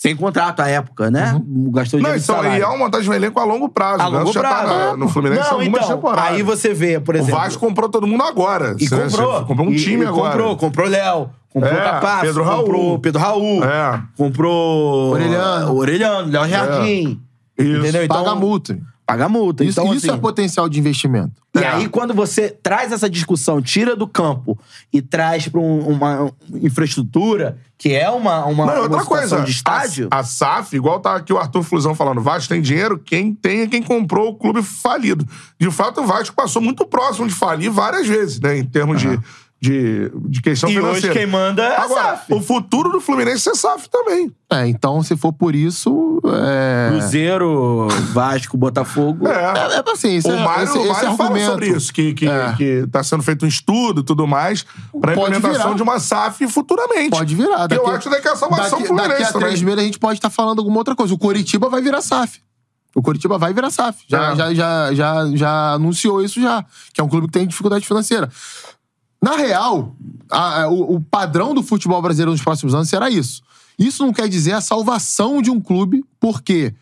Sem 0.01 0.15
contrato 0.15 0.61
à 0.61 0.67
época, 0.69 1.11
né? 1.11 1.33
Gastou 1.73 1.99
Não, 1.99 2.05
dinheiro 2.05 2.19
de 2.19 2.23
então, 2.23 2.35
e 2.37 2.43
salário. 2.43 2.63
é 2.63 2.67
uma 2.67 2.77
montagem 2.77 3.03
de 3.03 3.09
um 3.09 3.13
elenco 3.13 3.37
a 3.37 3.43
longo 3.43 3.67
prazo. 3.67 4.01
A 4.01 4.07
O 4.07 4.11
Ganso 4.11 4.23
longo 4.27 4.33
já 4.33 4.41
tá 4.41 4.49
prazo. 4.61 4.73
na- 4.73 4.97
no 4.97 5.09
Fluminense 5.09 5.41
há 5.41 5.51
Não, 5.51 5.59
algumas 5.59 5.83
então, 5.83 5.95
temporadas. 5.97 6.31
aí 6.31 6.41
você 6.41 6.73
vê, 6.73 6.99
por 7.01 7.15
O 7.15 7.17
exemplo... 7.17 7.35
Vasco 7.41 7.59
comprou 7.59 7.89
todo 7.89 8.07
mundo 8.07 8.23
agora. 8.23 8.77
E 8.79 8.87
Você- 8.87 8.95
comprou. 8.95 9.33
você 9.39 9.45
comprou 9.45 9.67
um 9.67 9.71
E- 9.73 9.75
time 9.75 10.05
e 10.05 10.07
agora. 10.07 10.31
Comprou, 10.31 10.55
comprou 10.55 10.87
Léo, 10.87 11.29
comprou 11.51 11.73
É, 11.73 11.83
Capasso, 11.83 12.21
Pedro 12.21 12.43
Raul. 12.45 12.63
comprou 12.63 12.99
Pedro 12.99 13.19
Raul, 13.21 13.63
É. 13.65 14.01
comprou 14.15 15.11
Orelhano. 15.11 15.75
Orelhano, 15.75 16.31
Léo 16.31 16.47
Jardim. 16.47 17.21
Isso. 17.57 17.77
Entendeu? 17.79 18.05
Então, 18.05 18.23
Paga 18.23 18.35
multa. 18.35 18.79
Paga 19.09 19.25
a 19.25 19.29
multa. 19.29 19.63
Isso, 19.63 19.79
então, 19.79 19.93
isso 19.93 20.07
assim, 20.07 20.17
é 20.17 20.21
potencial 20.21 20.69
de 20.69 20.79
investimento. 20.79 21.41
E 21.55 21.59
aí, 21.59 21.89
quando 21.89 22.13
você 22.13 22.49
traz 22.49 22.91
essa 22.91 23.09
discussão, 23.09 23.61
tira 23.61 23.95
do 23.95 24.07
campo 24.07 24.57
e 24.93 25.01
traz 25.01 25.47
para 25.47 25.59
uma 25.59 26.31
infraestrutura, 26.61 27.57
que 27.77 27.93
é 27.93 28.09
uma, 28.09 28.45
uma, 28.45 28.65
Não, 28.65 28.73
uma 28.73 28.81
outra 28.81 29.03
coisa, 29.03 29.41
de 29.41 29.51
estádio... 29.51 30.07
A, 30.11 30.19
a 30.19 30.23
SAF, 30.23 30.75
igual 30.75 30.99
tá 30.99 31.15
aqui 31.15 31.33
o 31.33 31.39
Arthur 31.39 31.63
Flusão 31.63 31.95
falando, 31.95 32.19
o 32.19 32.21
Vasco 32.21 32.49
tem 32.49 32.61
dinheiro, 32.61 32.99
quem 32.99 33.33
tem 33.33 33.61
é 33.61 33.67
quem 33.67 33.81
comprou 33.81 34.29
o 34.29 34.35
clube 34.35 34.61
falido. 34.61 35.25
De 35.59 35.71
fato, 35.71 36.01
o 36.01 36.05
Vasco 36.05 36.35
passou 36.35 36.61
muito 36.61 36.85
próximo 36.85 37.27
de 37.27 37.33
falir 37.33 37.71
várias 37.71 38.07
vezes, 38.07 38.39
né? 38.39 38.57
Em 38.57 38.65
termos 38.65 39.01
de, 39.01 39.19
de, 39.61 40.09
de 40.27 40.41
questão 40.41 40.69
E 40.69 40.79
hoje 40.79 41.01
financeira. 41.01 41.15
quem 41.15 41.25
manda 41.27 41.61
é 41.63 41.75
a 41.75 41.83
Agora, 41.83 42.01
SAF. 42.17 42.33
o 42.33 42.41
futuro 42.41 42.91
do 42.91 43.01
Fluminense 43.01 43.49
é 43.49 43.53
SAF 43.55 43.89
também. 43.89 44.31
É, 44.51 44.65
então, 44.67 45.03
se 45.03 45.17
for 45.17 45.33
por 45.33 45.53
isso. 45.53 46.21
É, 46.25 46.89
Cruzeiro, 46.91 47.87
Vasco, 48.13 48.57
Botafogo... 48.57 49.27
É. 49.27 49.31
é, 49.33 49.75
é 49.79 49.91
assim, 49.91 50.15
esse, 50.15 50.27
o 50.27 50.33
é- 50.33 50.43
Mário, 50.43 50.63
esse, 50.63 50.77
o 50.77 50.81
esse 50.81 50.87
Mário 50.91 51.17
fala 51.17 51.23
argumento. 51.29 51.51
sobre 51.51 51.67
isso, 51.69 51.93
que, 51.93 52.13
que, 52.13 52.27
É. 52.27 52.53
que 52.55 52.87
tá 52.91 53.03
sendo 53.03 53.21
feito 53.21 53.43
um 53.45 53.47
estudo 53.47 54.01
e 54.01 54.03
tudo 54.03 54.25
mais 54.25 54.63
pra 55.01 55.13
Pode 55.13 55.35
implementação 55.35 55.63
virar. 55.73 55.75
de 55.75 55.83
uma 55.83 55.99
SAF 55.99 56.47
futuramente. 56.47 57.09
Pode 57.11 57.35
virar. 57.35 57.67
Que 57.67 57.75
eu 57.75 57.87
acho 57.87 58.09
que 58.09 58.27
é 58.27 58.31
a 58.31 58.35
salvação 58.35 58.79
daqui, 58.79 58.87
Fluminense 58.87 59.09
daqui 59.09 59.23
a 59.23 59.27
também. 59.33 59.47
três 59.49 59.61
meses 59.61 59.79
a 59.79 59.83
gente 59.83 59.99
pode 59.99 60.17
estar 60.19 60.29
falando 60.29 60.59
alguma 60.59 60.77
outra 60.77 60.95
coisa. 60.95 61.13
O 61.13 61.17
Coritiba 61.17 61.69
vai 61.69 61.81
virar 61.81 62.01
SAF. 62.01 62.39
O 62.95 63.01
Coritiba 63.03 63.37
vai 63.37 63.53
virar 63.53 63.69
SAF. 63.69 64.03
Já, 64.07 64.31
É. 64.31 64.35
já, 64.35 64.53
já, 64.53 64.93
já, 64.93 65.31
já 65.35 65.71
anunciou 65.73 66.23
isso 66.23 66.41
já. 66.41 66.65
Que 66.93 66.99
é 66.99 67.03
um 67.03 67.07
clube 67.09 67.27
que 67.27 67.33
tem 67.33 67.45
dificuldade 67.45 67.85
financeira. 67.85 68.29
Na 69.21 69.35
real, 69.35 69.95
a- 70.31 70.63
a- 70.63 70.69
o, 70.69 70.95
o 70.95 71.01
padrão 71.01 71.53
do 71.53 71.61
futebol 71.61 72.01
brasileiro 72.01 72.31
nos 72.31 72.41
próximos 72.41 72.73
anos 72.73 72.89
será 72.89 73.09
isso. 73.09 73.41
Isso 73.77 74.05
não 74.05 74.13
quer 74.13 74.27
dizer 74.27 74.53
a 74.53 74.61
salvação 74.61 75.41
de 75.41 75.49
um 75.49 75.59
clube, 75.59 76.03
porque 76.19 76.73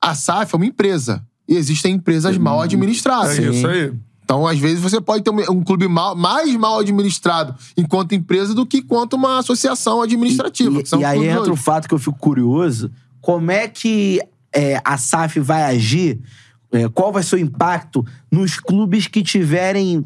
a 0.00 0.14
SAF 0.14 0.54
é 0.54 0.56
uma 0.56 0.66
empresa. 0.66 1.22
E 1.48 1.56
existem 1.56 1.94
empresas 1.94 2.36
mal 2.38 2.60
administradas. 2.60 3.38
É 3.38 3.50
isso 3.50 3.66
aí. 3.66 3.92
Então, 4.24 4.46
às 4.46 4.58
vezes, 4.58 4.78
você 4.80 5.00
pode 5.00 5.24
ter 5.24 5.30
um, 5.30 5.40
um 5.58 5.64
clube 5.64 5.88
mal- 5.88 6.14
mais 6.14 6.54
mal 6.56 6.78
administrado 6.78 7.54
enquanto 7.76 8.14
empresa 8.14 8.54
do 8.54 8.64
que 8.64 8.80
quanto 8.80 9.14
uma 9.16 9.38
associação 9.40 10.00
administrativa. 10.02 10.80
E, 10.80 10.86
são 10.86 11.00
e 11.00 11.04
aí 11.04 11.26
entra 11.26 11.50
o 11.50 11.54
hoje. 11.54 11.62
fato 11.62 11.88
que 11.88 11.94
eu 11.94 11.98
fico 11.98 12.16
curioso: 12.18 12.90
como 13.20 13.50
é 13.50 13.66
que 13.66 14.20
é, 14.52 14.80
a 14.84 14.96
SAF 14.96 15.40
vai 15.40 15.64
agir? 15.64 16.20
é, 16.72 16.88
qual 16.88 17.12
vai 17.12 17.24
ser 17.24 17.34
o 17.34 17.38
impacto 17.40 18.06
nos 18.30 18.60
clubes 18.60 19.08
que 19.08 19.24
tiverem 19.24 20.04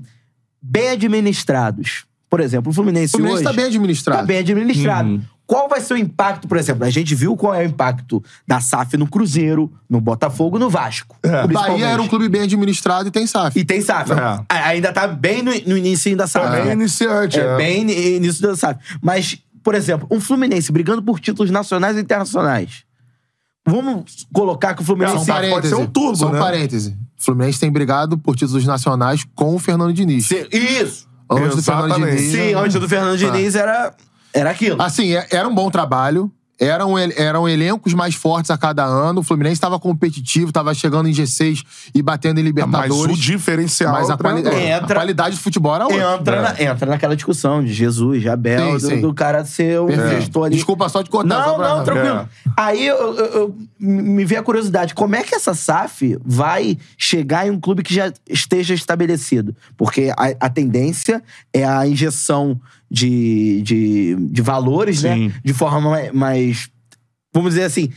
bem 0.65 0.91
administrados? 0.91 2.05
Por 2.31 2.41
exemplo, 2.41 2.71
o 2.71 2.75
Fluminense, 2.75 3.15
O 3.15 3.19
Fluminense 3.19 3.41
hoje 3.43 3.49
está 3.51 3.53
bem 3.57 3.67
administrado. 3.67 4.21
tá 4.21 4.27
bem 4.27 4.39
administrado. 4.39 5.23
Qual 5.47 5.69
vai 5.69 5.79
ser 5.81 5.93
o 5.95 5.97
impacto, 5.99 6.49
por 6.49 6.57
exemplo? 6.57 6.85
A 6.85 6.91
gente 6.91 7.15
viu 7.15 7.37
qual 7.37 7.55
é 7.55 7.61
o 7.61 7.67
impacto 7.67 8.25
da 8.49 8.61
SAF 8.61 8.97
no 8.97 9.07
Cruzeiro, 9.07 9.71
no 9.89 10.01
Botafogo, 10.01 10.59
no 10.59 10.71
Vasco. 10.71 11.17
O 11.23 11.49
Bahia 11.53 11.87
era 11.89 12.01
um 12.01 12.09
clube 12.09 12.29
bem 12.31 12.41
administrado 12.43 13.09
e 13.09 13.11
tem 13.11 13.27
SAF. 13.27 13.59
E 13.59 13.65
tem 13.65 13.81
SAF. 13.83 14.11
É. 14.13 14.45
Ainda 14.49 14.91
tá 14.91 15.07
bem 15.07 15.43
no, 15.43 15.53
no 15.67 15.77
início 15.77 16.17
da 16.17 16.27
SAF. 16.27 16.47
Também 16.47 16.65
né? 16.65 16.73
iniciante. 16.73 17.39
É, 17.39 17.57
bem 17.59 17.85
ni- 17.85 18.21
nisso 18.21 18.41
da 18.41 18.57
SAF. 18.57 18.81
Mas, 19.03 19.37
por 19.63 19.75
exemplo, 19.75 20.09
um 20.11 20.19
Fluminense 20.19 20.73
brigando 20.73 21.03
por 21.03 21.21
títulos 21.21 21.51
nacionais 21.51 21.97
e 21.99 22.01
internacionais. 22.01 22.83
Vamos 23.67 24.27
colocar 24.33 24.75
que 24.75 24.83
o 24.83 24.85
Fluminense. 24.85 25.15
Não, 25.17 25.25
pode 25.27 25.41
parênteses. 25.51 25.77
ser 25.77 25.83
um 25.83 25.87
turbo, 25.87 26.17
São 26.17 26.33
né? 26.33 26.39
parênteses. 26.39 26.95
O 27.25 27.33
Fluminense 27.33 27.59
tem 27.59 27.73
brigado 27.73 28.19
por 28.19 28.37
títulos 28.37 28.67
nacionais 28.67 29.25
com 29.35 29.55
o 29.55 29.59
Fernando 29.59 29.95
Diniz. 29.95 30.27
Sim, 30.27 30.47
Isso! 30.53 31.09
Antes 31.31 31.57
do 31.57 31.63
Fernando 31.63 31.87
Exatamente. 31.87 32.17
Diniz. 32.19 32.33
Sim, 32.33 32.55
antes 32.55 32.79
do 32.79 32.87
Fernando 32.89 33.17
Diniz 33.17 33.55
era, 33.55 33.95
era 34.31 34.51
aquilo. 34.51 34.81
Assim, 34.83 35.15
é- 35.15 35.27
era 35.31 35.49
um 35.49 35.55
bom 35.55 35.71
trabalho. 35.71 36.31
Eram, 36.59 36.97
eram 36.97 37.49
elencos 37.49 37.93
mais 37.95 38.15
fortes 38.15 38.51
a 38.51 38.57
cada 38.57 38.85
ano. 38.85 39.21
O 39.21 39.23
Fluminense 39.25 39.55
estava 39.55 39.79
competitivo, 39.79 40.49
estava 40.51 40.73
chegando 40.73 41.09
em 41.09 41.13
G6 41.13 41.63
e 41.93 42.01
batendo 42.01 42.39
em 42.39 42.45
Mas 42.45 42.53
o 42.53 42.55
Libertadores. 42.55 43.19
diferencial. 43.19 43.93
Mas 43.93 44.09
a, 44.09 44.15
é 44.15 44.17
quali- 44.17 44.47
é, 44.47 44.75
a 44.75 44.79
Entra- 44.79 44.95
qualidade 44.95 45.35
do 45.37 45.43
futebol 45.43 45.75
era 45.75 45.85
outra. 45.85 46.15
Entra, 46.21 46.43
na, 46.43 46.63
entra 46.63 46.91
naquela 46.91 47.17
discussão 47.17 47.63
de 47.63 47.73
Jesus, 47.73 48.23
de 48.23 48.29
Abel, 48.29 48.79
Sim, 48.79 48.87
do, 48.87 48.95
sim. 48.95 49.01
do 49.01 49.13
cara 49.13 49.45
ser 49.45 49.79
gestor 50.11 50.45
ali. 50.47 50.55
Desculpa 50.55 50.89
só 50.89 51.03
te 51.03 51.11
cortar. 51.11 51.45
Não, 51.47 51.57
pra- 51.57 51.69
não, 51.77 51.85
tranquilo. 51.85 52.17
É. 52.19 52.27
Aí 52.57 52.87
eu, 52.87 52.97
eu- 52.97 53.27
eu- 53.27 53.57
me 53.81 54.25
veio 54.25 54.41
a 54.41 54.45
curiosidade: 54.45 54.95
como 54.95 55.17
é 55.17 55.23
que 55.25 55.35
essa 55.35 55.55
SAF 55.55 56.17
vai 56.25 56.79
chegar 56.97 57.47
em 57.47 57.51
um 57.51 57.59
clube 57.59 57.83
que 57.83 57.93
já 57.93 58.13
esteja 58.29 58.75
estabelecido? 58.75 59.57
Porque 59.77 60.13
a, 60.17 60.47
a 60.47 60.49
tendência 60.49 61.21
é 61.53 61.65
a 61.65 61.85
injeção 61.87 62.61
de, 62.95 63.61
de, 63.63 64.17
de 64.31 64.43
valores, 64.43 65.01
Sim. 65.01 65.29
né? 65.29 65.35
De 65.45 65.53
forma 65.53 65.91
mais, 65.91 66.13
mais, 66.13 66.71
vamos 67.33 67.51
dizer 67.51 67.65
assim. 67.65 67.91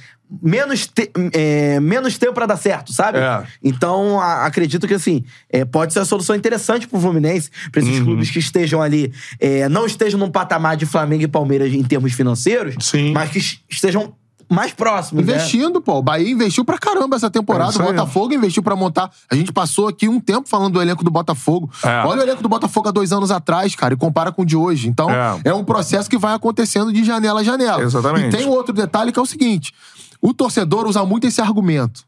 Menos, 0.43 0.87
te- 0.87 1.09
é, 1.31 1.79
menos 1.79 2.17
tempo 2.17 2.33
pra 2.33 2.45
dar 2.45 2.57
certo, 2.57 2.91
sabe? 2.91 3.17
É. 3.17 3.43
Então, 3.63 4.19
a- 4.19 4.45
acredito 4.45 4.85
que, 4.85 4.93
assim, 4.93 5.23
é, 5.49 5.63
pode 5.63 5.93
ser 5.93 5.99
uma 5.99 6.05
solução 6.05 6.35
interessante 6.35 6.85
pro 6.85 6.99
Fluminense, 6.99 7.49
pra 7.71 7.81
Uhum. 7.81 7.87
esses 7.87 8.03
clubes 8.03 8.29
que 8.31 8.39
estejam 8.39 8.81
ali, 8.81 9.13
é, 9.39 9.69
não 9.69 9.85
estejam 9.85 10.19
num 10.19 10.29
patamar 10.29 10.75
de 10.75 10.85
Flamengo 10.85 11.23
e 11.23 11.27
Palmeiras 11.29 11.71
em 11.71 11.81
termos 11.81 12.11
financeiros, 12.11 12.75
Sim. 12.85 13.13
mas 13.13 13.29
que 13.29 13.37
es- 13.37 13.61
estejam 13.69 14.13
mais 14.49 14.71
próximos, 14.73 15.25
né? 15.25 15.33
Investindo, 15.35 15.81
pô. 15.81 15.95
O 15.97 16.01
Bahia 16.01 16.29
investiu 16.29 16.63
pra 16.63 16.77
caramba 16.77 17.15
essa 17.15 17.29
temporada. 17.29 17.77
É 17.77 17.83
o. 17.83 17.85
Botafogo 17.87 18.33
investiu 18.33 18.63
pra 18.63 18.75
montar. 18.75 19.11
A 19.29 19.35
gente 19.35 19.51
passou 19.51 19.87
aqui 19.87 20.07
um 20.07 20.19
tempo 20.19 20.47
falando 20.47 20.73
do 20.73 20.81
elenco 20.81 21.03
do 21.03 21.11
Botafogo. 21.11 21.69
É. 21.83 22.03
Olha 22.05 22.21
o 22.21 22.23
elenco 22.23 22.41
do 22.41 22.49
Botafogo 22.49 22.87
há 22.87 22.91
dois 22.91 23.11
anos 23.11 23.29
atrás, 23.31 23.75
cara, 23.75 23.93
e 23.93 23.97
compara 23.97 24.31
com 24.31 24.43
o 24.43 24.45
de 24.45 24.55
hoje. 24.55 24.87
Então, 24.87 25.09
É. 25.09 25.41
é, 25.45 25.53
um 25.53 25.63
processo 25.63 26.09
que 26.09 26.17
vai 26.17 26.33
acontecendo 26.33 26.93
de 26.93 27.03
janela 27.03 27.41
a 27.41 27.43
janela. 27.43 27.81
Exatamente. 27.83 28.27
E 28.35 28.37
tem 28.37 28.47
um 28.47 28.51
outro 28.51 28.73
detalhe 28.73 29.11
que 29.11 29.19
é 29.19 29.21
o 29.21 29.25
seguinte: 29.25 29.73
o 30.21 30.33
torcedor 30.33 30.87
usa 30.87 31.03
muito 31.05 31.27
esse 31.27 31.41
argumento. 31.41 32.06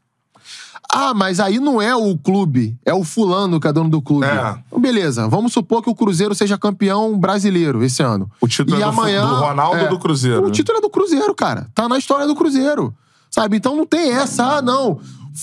Ah, 0.92 1.14
mas 1.14 1.38
aí 1.38 1.60
não 1.60 1.80
é 1.80 1.94
o 1.94 2.18
clube, 2.18 2.76
é 2.84 2.92
o 2.92 3.04
fulano 3.04 3.60
que 3.60 3.68
é 3.68 3.72
dono 3.72 3.88
do 3.88 4.02
clube. 4.02 4.26
É. 4.26 4.56
Então, 4.66 4.80
beleza, 4.80 5.28
vamos 5.28 5.52
supor 5.52 5.82
que 5.82 5.90
o 5.90 5.94
Cruzeiro 5.94 6.34
seja 6.34 6.58
campeão 6.58 7.16
brasileiro 7.16 7.82
esse 7.84 8.02
ano. 8.02 8.30
O 8.40 8.48
título 8.48 8.76
e 8.76 8.82
é 8.82 8.84
do 8.84 8.88
amanhã, 8.88 9.26
do 9.26 9.34
Ronaldo 9.36 9.82
ou 9.82 9.88
do 9.88 9.98
Cruzeiro, 9.98 10.46
O 10.46 10.50
título 10.50 10.78
é 10.78 10.80
do 10.80 10.90
Cruzeiro, 10.90 11.34
cara. 11.34 11.68
Tá 11.74 11.88
na 11.88 11.96
história 11.96 12.26
do 12.26 12.34
Cruzeiro. 12.34 12.92
Sabe? 13.30 13.56
Então 13.56 13.76
não 13.76 13.86
tem 13.86 14.10
essa, 14.10 14.56
ah, 14.56 14.62
não. 14.62 14.98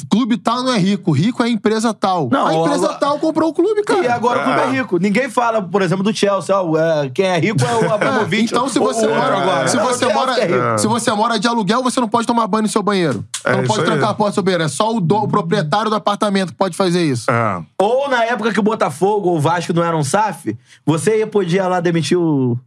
Clube 0.09 0.38
tal 0.38 0.64
não 0.64 0.73
é 0.73 0.77
rico, 0.77 1.11
rico 1.11 1.41
é 1.41 1.45
a 1.45 1.49
empresa 1.49 1.93
tal. 1.93 2.27
Não, 2.31 2.45
a 2.47 2.53
empresa 2.53 2.85
agora- 2.85 2.99
tal 2.99 3.19
comprou 3.19 3.49
o 3.49 3.53
clube, 3.53 3.84
cara. 3.84 4.03
E 4.03 4.07
agora 4.07 4.39
o 4.41 4.43
clube 4.43 4.59
é 4.59 4.64
É. 4.64 4.69
rico. 4.81 4.97
Ninguém 4.97 5.30
fala, 5.30 5.61
por 5.61 5.81
exemplo, 5.81 6.03
do 6.03 6.14
Chelsea. 6.15 6.55
ó, 6.55 6.77
é, 6.77 7.09
quem 7.09 7.26
é 7.26 7.39
rico 7.39 7.64
é 7.64 7.76
o 7.76 7.85
É, 7.85 7.91
Abramovich. 7.93 8.45
então, 8.51 8.68
se 8.68 8.80
você, 8.80 9.05
o 9.05 9.09
outro 9.09 9.15
mora, 9.23 9.38
agora. 9.38 9.68
se, 9.68 9.77
você 9.77 10.14
mora, 10.14 10.39
é 10.39 10.77
se 10.77 10.88
você 10.88 11.11
mora 11.14 11.39
de 11.39 11.47
aluguel, 11.47 11.81
você 11.81 11.99
não 12.01 12.07
pode 12.09 12.27
tomar 12.27 12.45
banho 12.47 12.64
no 12.64 12.69
seu 12.69 12.84
banheiro. 12.84 13.23
É 13.45 13.51
Você 13.51 13.57
não 13.61 13.68
pode 13.68 13.84
trancar 13.85 14.09
a 14.09 14.14
porta 14.14 14.31
do 14.31 14.34
seu 14.35 14.43
banheiro. 14.43 14.64
É 14.64 14.68
só 14.68 14.93
o, 14.93 14.99
do- 14.99 15.15
o 15.23 15.27
proprietário 15.27 15.89
do 15.89 15.95
apartamento 15.95 16.49
que 16.49 16.57
pode 16.57 16.76
fazer 16.76 17.03
isso. 17.05 17.30
É. 17.31 17.64
Ou 17.80 18.09
na 18.09 18.26
época 18.26 18.51
que 18.51 18.59
o 18.59 18.64
Botafogo 18.64 19.30
ou 19.30 19.38
o 19.38 19.39
Vasco 19.39 19.72
não 19.73 19.84
eram 19.84 20.03
SAF, 20.03 20.57
você 20.85 21.26
podia 21.26 21.68
lá 21.68 21.80
demitir 21.80 22.18
o. 22.18 22.57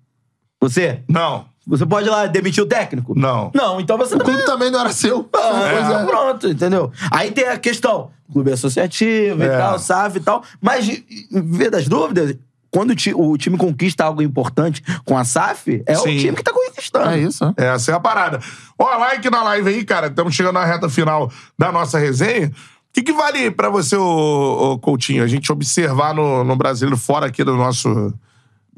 Você? 0.60 1.00
Não, 1.08 1.44
Você 1.70 1.86
pode 1.86 2.06
ir 2.06 2.10
lá 2.10 2.26
demitir 2.26 2.62
o 2.62 2.66
técnico? 2.66 3.14
não. 3.18 3.50
Não, 3.54 3.80
então 3.80 3.96
você 3.96 4.14
O 4.14 4.18
também. 4.18 4.34
clube 4.34 4.46
também 4.46 4.70
não 4.70 4.80
era 4.80 4.92
seu. 4.92 5.28
Ah, 5.34 5.68
Pois 5.72 5.90
é. 5.90 6.04
Pronto, 6.04 6.48
entendeu? 6.48 6.92
Aí 7.10 7.30
tem 7.30 7.48
a 7.48 7.56
questão: 7.58 8.10
clube 8.32 8.52
associativo 8.52 9.42
É. 9.42 9.46
e 9.46 9.48
tal, 9.58 9.78
SAF 9.78 10.18
e 10.18 10.20
tal. 10.20 10.42
Mas, 10.60 11.02
vê 11.30 11.70
das 11.70 11.88
dúvidas, 11.88 12.36
quando 12.70 12.90
o, 12.90 12.94
ti- 12.94 13.14
o 13.14 13.36
time 13.36 13.56
conquista 13.56 14.04
algo 14.04 14.22
importante 14.22 14.82
com 15.04 15.16
a 15.18 15.24
SAF, 15.24 15.82
é 15.86 15.94
Sim. 15.94 16.16
o 16.16 16.18
time 16.20 16.36
que 16.36 16.42
tá 16.42 16.52
conquistando. 16.52 17.10
É 17.10 17.18
isso, 17.18 17.44
né? 17.44 17.54
Essa 17.56 17.92
é 17.92 17.94
a 17.94 18.00
parada. 18.00 18.40
Ó, 18.78 18.96
like 18.98 19.28
na 19.30 19.42
live 19.42 19.68
aí, 19.70 19.84
cara. 19.84 20.06
Estamos 20.08 20.34
chegando 20.34 20.54
na 20.54 20.64
reta 20.64 20.88
final 20.88 21.30
da 21.58 21.72
nossa 21.72 21.98
resenha. 21.98 22.48
O 22.48 22.92
que, 22.92 23.02
que 23.02 23.12
vale 23.12 23.50
pra 23.52 23.68
você, 23.68 23.94
ô, 23.96 24.72
ô, 24.72 24.78
Coutinho, 24.78 25.22
a 25.22 25.26
gente 25.28 25.50
observar 25.52 26.12
no, 26.14 26.42
no 26.42 26.56
brasileiro 26.56 26.96
fora 26.96 27.26
aqui 27.26 27.44
do 27.44 27.56
nosso. 27.56 28.12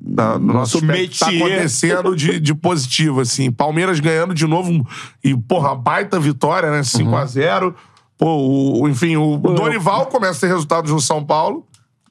Da, 0.04 0.36
do 0.36 0.44
nosso 0.46 0.78
Nosso 0.78 0.84
métier. 0.84 1.16
Tá 1.18 1.26
acontecendo 1.28 2.16
de, 2.16 2.40
de 2.40 2.54
positivo, 2.54 3.20
assim. 3.20 3.52
Palmeiras 3.52 4.00
ganhando 4.00 4.34
de 4.34 4.46
novo. 4.46 4.84
E, 5.22 5.36
porra, 5.36 5.74
baita 5.76 6.18
vitória, 6.18 6.70
né? 6.72 6.80
5x0. 6.80 7.72
Pô, 8.18 8.26
o, 8.36 8.82
o- 8.82 8.88
enfim, 8.88 9.14
o, 9.16 9.34
o 9.34 9.38
Dorival 9.54 10.06
começa 10.06 10.38
a 10.38 10.40
ter 10.40 10.48
resultados 10.54 10.90
no 10.90 11.00
São 11.00 11.24
Paulo. 11.24 11.66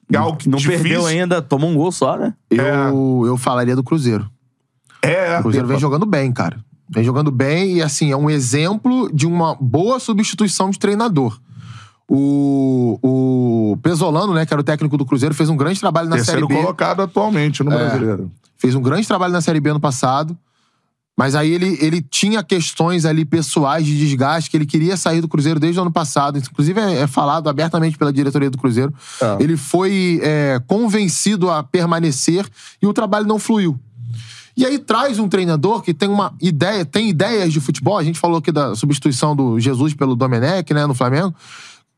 que 0.08 0.16
é 0.16 0.18
algo 0.18 0.38
que 0.38 0.48
Não 0.48 0.56
difícil. 0.58 0.80
perdeu 0.82 1.06
ainda, 1.06 1.42
tomou 1.42 1.68
um 1.70 1.74
gol 1.74 1.92
só, 1.92 2.16
né? 2.16 2.32
Eu, 2.50 3.24
eu 3.26 3.36
falaria 3.36 3.76
do 3.76 3.82
Cruzeiro. 3.84 4.26
É, 5.02 5.38
O 5.38 5.42
Cruzeiro 5.42 5.66
vem 5.66 5.78
jogando 5.78 6.06
bem, 6.06 6.32
cara. 6.32 6.64
Vem 6.88 7.04
jogando 7.04 7.30
bem 7.30 7.76
e, 7.78 7.82
assim, 7.82 8.10
é 8.10 8.16
um 8.16 8.28
exemplo 8.30 9.10
de 9.12 9.26
uma 9.26 9.54
boa 9.54 9.98
substituição 10.00 10.70
de 10.70 10.78
treinador. 10.78 11.38
O, 12.08 12.98
o 13.02 13.76
Pesolano, 13.82 14.34
né, 14.34 14.44
que 14.44 14.52
era 14.52 14.60
o 14.60 14.64
técnico 14.64 14.96
do 14.96 15.04
Cruzeiro, 15.04 15.34
fez 15.34 15.48
um 15.48 15.56
grande 15.56 15.80
trabalho 15.80 16.08
na 16.08 16.16
terceiro 16.16 16.46
Série 16.46 16.54
B. 16.54 16.60
colocado 16.62 17.00
atualmente 17.02 17.62
no 17.62 17.72
É. 17.72 17.76
brasileiro. 17.76 18.30
Fez 18.58 18.74
um 18.74 18.82
grande 18.82 19.06
trabalho 19.06 19.32
na 19.32 19.40
Série 19.40 19.60
B 19.60 19.70
ano 19.70 19.80
passado. 19.80 20.36
Mas 21.16 21.34
aí 21.34 21.52
ele, 21.52 21.76
ele 21.80 22.00
tinha 22.00 22.42
questões 22.42 23.04
ali 23.04 23.24
pessoais 23.24 23.84
de 23.84 23.98
desgaste, 23.98 24.50
que 24.50 24.56
ele 24.56 24.64
queria 24.64 24.96
sair 24.96 25.20
do 25.20 25.28
Cruzeiro 25.28 25.60
desde 25.60 25.78
o 25.78 25.82
ano 25.82 25.92
passado. 25.92 26.38
Inclusive, 26.38 26.80
é, 26.80 27.00
é 27.00 27.06
falado 27.06 27.48
abertamente 27.50 27.98
pela 27.98 28.10
diretoria 28.12 28.48
do 28.48 28.56
Cruzeiro. 28.56 28.92
Ah. 29.20 29.36
Ele 29.38 29.56
foi 29.56 30.20
é, 30.22 30.60
convencido 30.66 31.50
a 31.50 31.62
permanecer 31.62 32.46
e 32.80 32.86
o 32.86 32.94
trabalho 32.94 33.26
não 33.26 33.38
fluiu. 33.38 33.78
E 34.56 34.64
aí 34.64 34.78
traz 34.78 35.18
um 35.18 35.28
treinador 35.28 35.82
que 35.82 35.92
tem 35.94 36.08
uma 36.08 36.34
ideia, 36.40 36.84
tem 36.84 37.08
ideias 37.10 37.52
de 37.52 37.60
futebol. 37.60 37.98
A 37.98 38.04
gente 38.04 38.18
falou 38.18 38.38
aqui 38.38 38.50
da 38.52 38.74
substituição 38.74 39.36
do 39.36 39.60
Jesus 39.60 39.94
pelo 39.94 40.14
Domenech, 40.16 40.72
né, 40.72 40.86
no 40.86 40.94
Flamengo. 40.94 41.34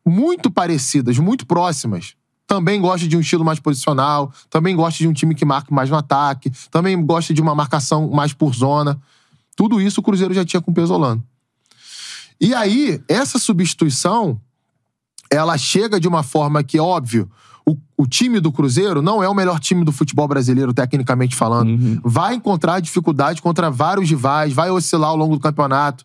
Muito 0.07 0.51
parecidas, 0.51 1.19
muito 1.19 1.47
próximas. 1.47 2.15
Também 2.47 2.81
gosta 2.81 3.09
de 3.09 3.17
um 3.17 3.21
estilo 3.21 3.45
mais 3.45 3.59
posicional, 3.59 4.33
também 4.51 4.77
gosta 4.77 4.99
de 4.99 5.09
um 5.09 5.13
time 5.13 5.35
que 5.35 5.45
marque 5.45 5.73
mais 5.73 5.89
no 5.89 5.97
ataque, 5.97 6.53
também 6.71 7.01
gosta 7.05 7.33
de 7.33 7.41
uma 7.41 7.55
marcação 7.55 8.11
mais 8.11 8.33
por 8.33 8.55
zona. 8.55 9.01
Tudo 9.57 9.81
isso 9.81 10.01
o 10.01 10.03
Cruzeiro 10.03 10.35
já 10.35 10.45
tinha 10.45 10.61
com 10.61 10.71
o 10.71 10.75
Pesolano. 10.75 11.23
E 12.41 12.55
aí, 12.55 13.01
essa 13.09 13.39
substituição, 13.39 14.39
ela 15.31 15.57
chega 15.57 15.99
de 15.99 16.07
uma 16.07 16.23
forma 16.23 16.63
que, 16.63 16.79
óbvio, 16.79 17.31
o, 17.67 17.77
o 17.97 18.07
time 18.07 18.41
do 18.41 18.53
Cruzeiro 18.53 19.01
não 19.01 19.23
é 19.23 19.29
o 19.29 19.35
melhor 19.35 19.59
time 19.59 19.85
do 19.85 19.93
futebol 19.93 20.29
brasileiro, 20.29 20.75
tecnicamente 20.75 21.35
falando. 21.35 21.71
Vai 22.05 22.35
encontrar 22.35 22.81
dificuldade 22.81 23.41
contra 23.41 23.71
vários 23.71 24.11
rivais, 24.11 24.53
vai 24.53 24.71
oscilar 24.71 25.11
ao 25.11 25.17
longo 25.17 25.37
do 25.37 25.41
campeonato. 25.41 26.05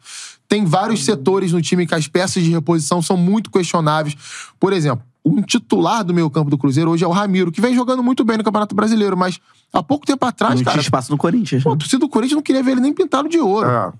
Tem 0.50 0.66
vários 0.66 1.06
setores 1.06 1.52
no 1.54 1.62
time 1.62 1.86
que 1.86 1.94
as 1.94 2.08
peças 2.08 2.44
de 2.44 2.50
reposição 2.50 3.04
são 3.04 3.16
muito 3.16 3.52
questionáveis. 3.52 4.18
Por 4.60 4.74
exemplo, 4.74 5.06
um 5.24 5.44
titular 5.44 6.04
do 6.04 6.12
meio 6.12 6.28
campo 6.30 6.50
do 6.50 6.58
Cruzeiro 6.58 6.90
hoje 6.90 7.04
é 7.04 7.08
o 7.08 7.12
Ramiro, 7.12 7.52
que 7.52 7.62
vem 7.62 7.76
jogando 7.76 8.02
muito 8.02 8.26
bem 8.26 8.38
no 8.38 8.44
Campeonato 8.44 8.74
Brasileiro, 8.74 9.16
mas 9.16 9.40
há 9.72 9.84
pouco 9.84 10.08
tempo 10.08 10.26
atrás, 10.26 10.56
não 10.56 10.64
cara, 10.64 10.74
tinha 10.74 10.82
espaço 10.82 11.12
no 11.12 11.18
Corinthians. 11.18 11.62
pô, 11.62 11.70
né? 11.70 11.76
a 11.76 11.78
torcida 11.78 12.00
do 12.00 12.10
Corinthians 12.10 12.36
não 12.36 12.42
queria 12.42 12.64
ver 12.64 12.72
ele 12.72 12.82
nem 12.82 12.92
pintado 12.92 13.30
de 13.30 13.40
ouro. 13.40 13.70
É. 13.70 13.92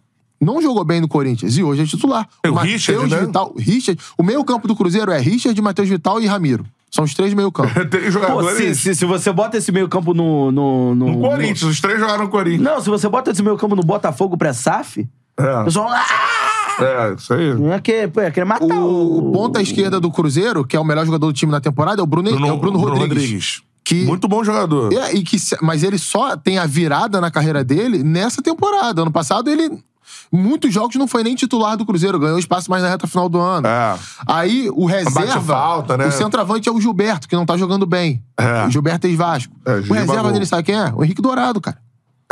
Não 0.42 0.62
jogou 0.62 0.84
bem 0.84 1.02
no 1.02 1.08
Corinthians 1.08 1.56
e 1.58 1.64
hoje 1.64 1.84
é 1.84 1.86
titular. 1.86 2.28
Tem 2.42 2.52
o 2.52 2.56
Matheus 2.56 2.74
Richard, 2.74 3.10
né? 3.10 3.26
Vital, 3.26 3.54
Richard, 3.58 4.02
o 4.18 4.24
meio 4.24 4.44
campo 4.44 4.68
do 4.68 4.76
Cruzeiro 4.76 5.12
é 5.12 5.20
Richard, 5.20 5.62
Matheus 5.62 5.90
Vital 5.90 6.20
e 6.22 6.26
Ramiro. 6.26 6.66
São 6.90 7.04
os 7.04 7.14
três 7.14 7.34
meio 7.34 7.52
campo. 7.52 7.72
Tem 7.86 8.02
Pô, 8.06 8.12
jogadores. 8.12 8.58
se, 8.58 8.76
se, 8.76 8.96
se 8.96 9.06
você 9.06 9.32
bota 9.32 9.58
esse 9.58 9.72
meio 9.72 9.88
campo 9.88 10.14
no... 10.14 10.52
No, 10.52 10.96
no, 10.96 11.12
No 11.12 11.20
Corinthians, 11.20 11.64
os 11.64 11.80
três 11.80 12.00
jogaram 12.00 12.24
no 12.24 12.30
Corinthians. 12.30 12.64
Não, 12.64 12.82
se 12.82 12.90
você 12.90 13.08
bota 13.08 13.30
esse 13.30 13.44
meio 13.44 13.58
campo 13.58 13.76
no 13.76 13.84
Botafogo 13.84 14.36
pré-SAF, 14.36 15.08
o 15.40 15.62
É, 15.62 15.64
pessoal... 15.64 15.90
Ah! 15.92 16.84
é, 16.84 17.14
isso 17.14 17.34
aí. 17.34 17.54
Não 17.56 17.74
é 17.74 17.80
que, 17.80 18.08
pô, 18.08 18.22
é 18.22 18.32
querer 18.32 18.46
matar 18.46 18.80
O, 18.80 19.30
o... 19.30 19.32
ponta 19.32 19.62
esquerda 19.62 20.00
do 20.00 20.12
Cruzeiro, 20.12 20.66
que 20.66 20.76
é 20.76 20.80
o 20.80 20.84
melhor 20.86 21.06
jogador 21.06 21.28
do 21.28 21.34
time 21.34 21.52
na 21.52 21.60
temporada, 21.60 22.02
é 22.02 22.04
o 22.04 22.08
Bruno, 22.08 22.30
é 22.30 22.52
o 22.52 22.58
Bruno, 22.58 22.80
Rodrigues. 22.80 23.62
Que, 23.84 24.06
Muito 24.06 24.28
bom 24.28 24.44
jogador. 24.44 24.94
É, 24.94 25.14
e 25.16 25.24
que, 25.24 25.36
mas 25.62 25.82
ele 25.82 25.98
só 25.98 26.38
tem 26.38 26.60
a 26.60 26.66
virada 26.68 27.20
na 27.20 27.32
carreira 27.32 27.64
dele 27.64 28.04
nessa 28.04 28.42
temporada. 28.42 29.02
Ano 29.02 29.12
passado, 29.12 29.50
ele. 29.50 29.84
Muitos 30.32 30.72
jogos 30.72 30.96
não 30.96 31.08
foi 31.08 31.24
nem 31.24 31.34
titular 31.36 31.76
do 31.76 31.86
Cruzeiro, 31.86 32.20
ganhou 32.20 32.38
espaço 32.38 32.70
mais 32.70 32.84
na 32.84 32.90
reta 32.90 33.08
final 33.08 33.28
do 33.28 33.40
ano. 33.40 33.68
É. 33.68 33.98
Aí 34.28 34.70
o 34.74 34.86
reserva. 34.86 35.42
falta, 35.42 35.98
né? 35.98 36.06
O 36.06 36.12
centroavante 36.12 36.70
é 36.70 36.72
o 36.72 36.80
Gilberto, 36.80 37.28
que 37.28 37.36
não 37.36 37.48
tá 37.48 37.58
jogando 37.58 37.86
bem. 37.88 38.24
É. 38.38 38.66
O 38.68 38.70
Gilberto 38.70 39.08
ex-Vasco. 39.08 39.52
É, 39.66 39.78
o 39.78 39.94
reserva 39.94 40.32
dele, 40.32 40.46
sabe 40.46 40.64
quem 40.64 40.76
é? 40.76 40.94
O 40.96 41.04
Henrique 41.04 41.22
Dourado, 41.22 41.60
cara. 41.60 41.78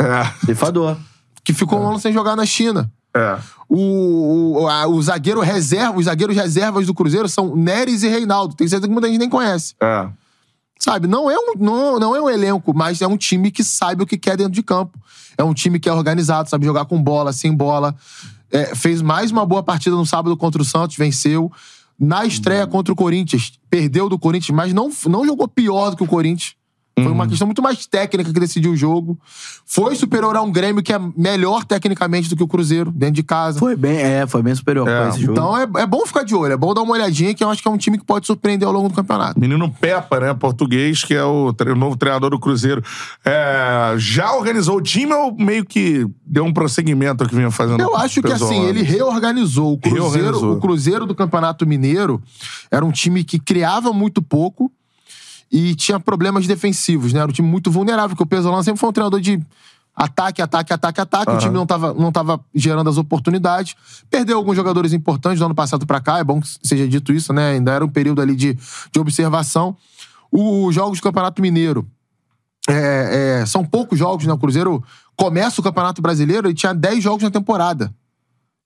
É. 0.00 0.46
Ceifador. 0.46 0.96
Que 1.42 1.52
ficou 1.52 1.80
um 1.80 1.88
ano 1.88 1.98
sem 1.98 2.12
jogar 2.12 2.36
na 2.36 2.46
China. 2.46 2.88
É. 3.14 3.38
O, 3.68 4.60
o, 4.62 4.68
a- 4.68 4.86
o 4.86 5.00
zagueiro 5.02 5.40
reserva, 5.40 5.98
os 5.98 6.04
zagueiros 6.04 6.36
reservas 6.36 6.86
do 6.86 6.94
Cruzeiro 6.94 7.28
são 7.28 7.54
Neres 7.56 8.02
e 8.02 8.08
Reinaldo. 8.08 8.54
Tem 8.54 8.66
certeza 8.68 8.86
que 8.88 8.92
muita 8.92 9.08
gente 9.08 9.18
nem 9.18 9.28
conhece. 9.28 9.74
É. 9.82 10.08
Sabe, 10.78 11.08
não 11.08 11.28
é, 11.28 11.36
um, 11.36 11.54
não, 11.58 11.98
não 11.98 12.14
é 12.14 12.20
um 12.20 12.30
elenco, 12.30 12.72
mas 12.72 13.02
é 13.02 13.06
um 13.06 13.16
time 13.16 13.50
que 13.50 13.64
sabe 13.64 14.02
o 14.02 14.06
que 14.06 14.16
quer 14.16 14.36
dentro 14.36 14.52
de 14.52 14.62
campo. 14.62 14.96
É 15.36 15.42
um 15.42 15.52
time 15.52 15.80
que 15.80 15.88
é 15.88 15.92
organizado, 15.92 16.48
sabe 16.48 16.66
jogar 16.66 16.84
com 16.84 17.02
bola, 17.02 17.32
sem 17.32 17.52
bola. 17.52 17.94
É, 18.50 18.74
fez 18.74 19.02
mais 19.02 19.30
uma 19.32 19.44
boa 19.44 19.62
partida 19.62 19.96
no 19.96 20.06
sábado 20.06 20.36
contra 20.36 20.62
o 20.62 20.64
Santos, 20.64 20.96
venceu. 20.96 21.50
Na 21.98 22.24
estreia 22.24 22.64
contra 22.64 22.92
o 22.92 22.96
Corinthians, 22.96 23.58
perdeu 23.68 24.08
do 24.08 24.16
Corinthians, 24.16 24.56
mas 24.56 24.72
não, 24.72 24.88
não 25.06 25.26
jogou 25.26 25.48
pior 25.48 25.90
do 25.90 25.96
que 25.96 26.04
o 26.04 26.06
Corinthians. 26.06 26.54
Foi 27.02 27.12
uma 27.12 27.26
questão 27.26 27.46
muito 27.46 27.62
mais 27.62 27.86
técnica 27.86 28.32
que 28.32 28.40
decidiu 28.40 28.72
o 28.72 28.76
jogo. 28.76 29.18
Foi 29.66 29.94
superior 29.94 30.36
a 30.36 30.42
um 30.42 30.50
Grêmio 30.50 30.82
que 30.82 30.92
é 30.92 31.00
melhor 31.16 31.64
tecnicamente 31.64 32.28
do 32.28 32.36
que 32.36 32.42
o 32.42 32.48
Cruzeiro, 32.48 32.90
dentro 32.90 33.14
de 33.16 33.22
casa. 33.22 33.58
Foi 33.58 33.76
bem, 33.76 33.96
é, 33.98 34.26
foi 34.26 34.42
bem 34.42 34.54
superior 34.54 34.88
É, 34.88 35.08
esse 35.08 35.20
jogo. 35.20 35.32
Então 35.32 35.56
é, 35.56 35.62
é 35.82 35.86
bom 35.86 36.04
ficar 36.06 36.22
de 36.24 36.34
olho, 36.34 36.52
é 36.52 36.56
bom 36.56 36.72
dar 36.74 36.82
uma 36.82 36.92
olhadinha, 36.94 37.34
que 37.34 37.42
eu 37.44 37.50
acho 37.50 37.60
que 37.62 37.68
é 37.68 37.70
um 37.70 37.76
time 37.78 37.98
que 37.98 38.04
pode 38.04 38.26
surpreender 38.26 38.66
ao 38.66 38.72
longo 38.74 38.88
do 38.88 38.94
campeonato. 38.94 39.38
Menino 39.38 39.70
Peppa, 39.70 40.20
né? 40.20 40.34
Português, 40.34 41.04
que 41.04 41.14
é 41.14 41.24
o, 41.24 41.52
tre- 41.52 41.74
novo 41.74 41.96
treinador 41.96 42.30
do 42.30 42.38
Cruzeiro. 42.38 42.82
É, 43.24 43.94
já 43.98 44.32
organizou 44.34 44.76
o 44.76 44.80
time 44.82 45.12
ou 45.12 45.34
meio 45.36 45.64
que 45.64 46.06
deu 46.24 46.44
um 46.44 46.52
prosseguimento 46.52 47.22
ao 47.24 47.28
que 47.28 47.34
vinha 47.34 47.50
fazendo? 47.50 47.80
Eu 47.80 47.96
acho 47.96 48.20
que 48.22 48.32
assim, 48.32 48.64
ele 48.64 48.82
reorganizou. 48.82 49.72
O 49.74 49.78
Cruzeiro, 49.78 50.10
Reorganizou. 50.10 50.52
o 50.52 50.60
Cruzeiro 50.60 51.06
do 51.06 51.14
Campeonato 51.14 51.66
Mineiro 51.66 52.22
era 52.70 52.84
um 52.84 52.90
time 52.90 53.24
que 53.24 53.38
criava 53.38 53.92
muito 53.92 54.22
pouco 54.22 54.70
e 55.50 55.74
tinha 55.74 55.98
problemas 55.98 56.46
defensivos, 56.46 57.12
né? 57.12 57.20
Era 57.20 57.28
um 57.28 57.32
time 57.32 57.48
muito 57.48 57.70
vulnerável, 57.70 58.10
porque 58.10 58.22
o 58.22 58.26
Pesolano 58.26 58.62
sempre 58.62 58.80
foi 58.80 58.88
um 58.88 58.92
treinador 58.92 59.20
de 59.20 59.40
ataque, 59.94 60.40
ataque, 60.40 60.72
ataque, 60.72 61.00
ataque. 61.00 61.32
O 61.32 61.38
time 61.38 61.54
não 61.54 61.66
tava, 61.66 61.92
não 61.94 62.12
tava 62.12 62.40
gerando 62.54 62.88
as 62.88 62.96
oportunidades. 62.96 63.74
Perdeu 64.08 64.36
alguns 64.36 64.56
jogadores 64.56 64.92
importantes 64.92 65.38
do 65.38 65.44
ano 65.44 65.54
passado 65.54 65.86
pra 65.86 66.00
cá, 66.00 66.18
é 66.18 66.24
bom 66.24 66.40
que 66.40 66.48
seja 66.62 66.86
dito 66.86 67.12
isso, 67.12 67.32
né? 67.32 67.52
Ainda 67.52 67.72
era 67.72 67.84
um 67.84 67.88
período 67.88 68.22
ali 68.22 68.36
de, 68.36 68.54
de 68.92 69.00
observação. 69.00 69.76
Os 70.30 70.74
jogos 70.74 70.98
do 70.98 71.02
Campeonato 71.02 71.42
Mineiro 71.42 71.86
é, 72.68 73.40
é, 73.40 73.46
são 73.46 73.64
poucos 73.64 73.98
jogos, 73.98 74.26
né? 74.26 74.32
O 74.32 74.38
Cruzeiro 74.38 74.84
começa 75.16 75.60
o 75.60 75.64
Campeonato 75.64 76.00
Brasileiro 76.00 76.50
e 76.50 76.54
tinha 76.54 76.74
10 76.74 77.02
jogos 77.02 77.22
na 77.22 77.30
temporada. 77.30 77.92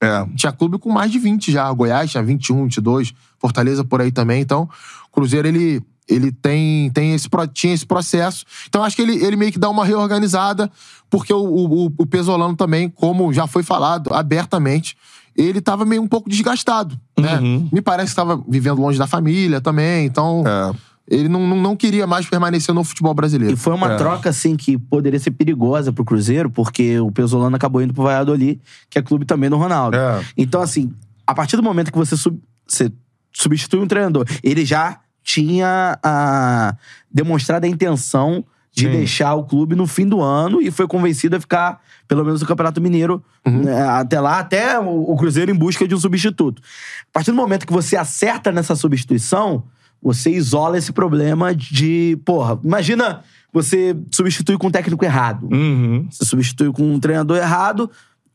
É. 0.01 0.25
Tinha 0.35 0.51
clube 0.51 0.77
com 0.77 0.91
mais 0.91 1.11
de 1.11 1.17
20 1.17 1.51
já. 1.51 1.71
Goiás 1.71 2.11
tinha 2.11 2.21
21, 2.21 2.65
22. 2.65 3.13
Fortaleza 3.39 3.83
por 3.85 4.01
aí 4.01 4.11
também. 4.11 4.41
Então, 4.41 4.69
o 5.07 5.11
Cruzeiro, 5.11 5.47
ele, 5.47 5.81
ele 6.07 6.31
tem, 6.31 6.89
tem 6.91 7.13
esse, 7.13 7.27
tinha 7.53 7.73
esse 7.73 7.85
processo. 7.85 8.45
Então, 8.67 8.83
acho 8.83 8.95
que 8.95 9.01
ele, 9.01 9.23
ele 9.23 9.35
meio 9.35 9.51
que 9.51 9.59
dá 9.59 9.69
uma 9.69 9.85
reorganizada, 9.85 10.69
porque 11.09 11.33
o, 11.33 11.39
o, 11.43 11.85
o 11.97 12.05
Pesolano 12.05 12.55
também, 12.55 12.89
como 12.89 13.31
já 13.33 13.47
foi 13.47 13.63
falado 13.63 14.13
abertamente, 14.13 14.95
ele 15.35 15.61
tava 15.61 15.85
meio 15.85 16.01
um 16.01 16.07
pouco 16.07 16.29
desgastado, 16.29 16.99
né? 17.17 17.39
Uhum. 17.39 17.67
Me 17.71 17.81
parece 17.81 18.07
que 18.07 18.11
estava 18.21 18.43
vivendo 18.47 18.79
longe 18.81 18.99
da 18.99 19.07
família 19.07 19.59
também. 19.59 20.05
Então, 20.05 20.43
É. 20.45 20.73
ele 21.07 21.27
não, 21.27 21.47
não, 21.47 21.57
não 21.57 21.75
queria 21.75 22.05
mais 22.05 22.25
permanecer 22.27 22.73
no 22.75 22.83
futebol 22.83 23.13
brasileiro. 23.15 23.53
E 23.53 23.57
foi 23.57 23.73
uma 23.73 23.93
É. 23.93 23.97
troca, 23.97 24.29
assim, 24.29 24.55
que 24.55 24.77
poderia 24.77 25.19
ser 25.19 25.31
perigosa 25.31 25.91
pro 25.91 26.05
Cruzeiro, 26.05 26.49
porque 26.51 26.99
o 26.99 27.11
Pesolano 27.11 27.55
acabou 27.55 27.81
indo 27.81 27.93
pro 27.93 28.03
Valladolid, 28.03 28.59
que 28.89 28.99
é 28.99 29.01
clube 29.01 29.25
também 29.25 29.49
do 29.49 29.57
Ronaldo. 29.57 29.97
É. 29.97 30.23
Então, 30.37 30.61
assim, 30.61 30.93
a 31.25 31.33
partir 31.33 31.55
do 31.55 31.63
momento 31.63 31.91
que 31.91 31.97
você, 31.97 32.15
sub- 32.15 32.39
você 32.67 32.91
substitui 33.31 33.79
um 33.79 33.87
treinador, 33.87 34.25
ele 34.43 34.63
já 34.65 34.99
tinha 35.23 35.97
a, 36.03 36.75
demonstrado 37.11 37.65
a 37.65 37.69
intenção 37.69 38.43
de 38.71 38.85
Sim. 38.85 38.91
deixar 38.91 39.35
o 39.35 39.43
clube 39.43 39.75
no 39.75 39.85
fim 39.85 40.07
do 40.07 40.19
ano 40.19 40.59
e 40.59 40.71
foi 40.71 40.87
convencido 40.87 41.35
a 41.35 41.39
ficar, 41.39 41.79
pelo 42.07 42.25
menos, 42.25 42.41
no 42.41 42.47
Campeonato 42.47 42.81
Mineiro 42.81 43.23
né, 43.45 43.83
até 43.83 44.19
lá, 44.19 44.39
até 44.39 44.79
o, 44.79 45.11
o 45.11 45.15
Cruzeiro 45.15 45.51
em 45.51 45.55
busca 45.55 45.87
de 45.87 45.93
um 45.93 45.99
substituto. 45.99 46.61
A 47.01 47.13
partir 47.13 47.31
do 47.31 47.37
momento 47.37 47.67
que 47.67 47.73
você 47.73 47.95
acerta 47.95 48.51
nessa 48.51 48.75
substituição, 48.75 49.63
você 50.01 50.31
isola 50.31 50.77
esse 50.77 50.91
problema 50.91 51.55
de, 51.55 52.19
porra, 52.25 52.59
imagina 52.63 53.21
você 53.53 53.95
substituir 54.11 54.57
com 54.57 54.67
um 54.67 54.71
técnico 54.71 55.05
errado. 55.05 55.47
Uhum. 55.51 56.07
Você 56.09 56.25
substitui 56.25 56.71
com 56.73 56.95
um 56.95 56.99
treinador 56.99 57.37
errado 57.37 57.89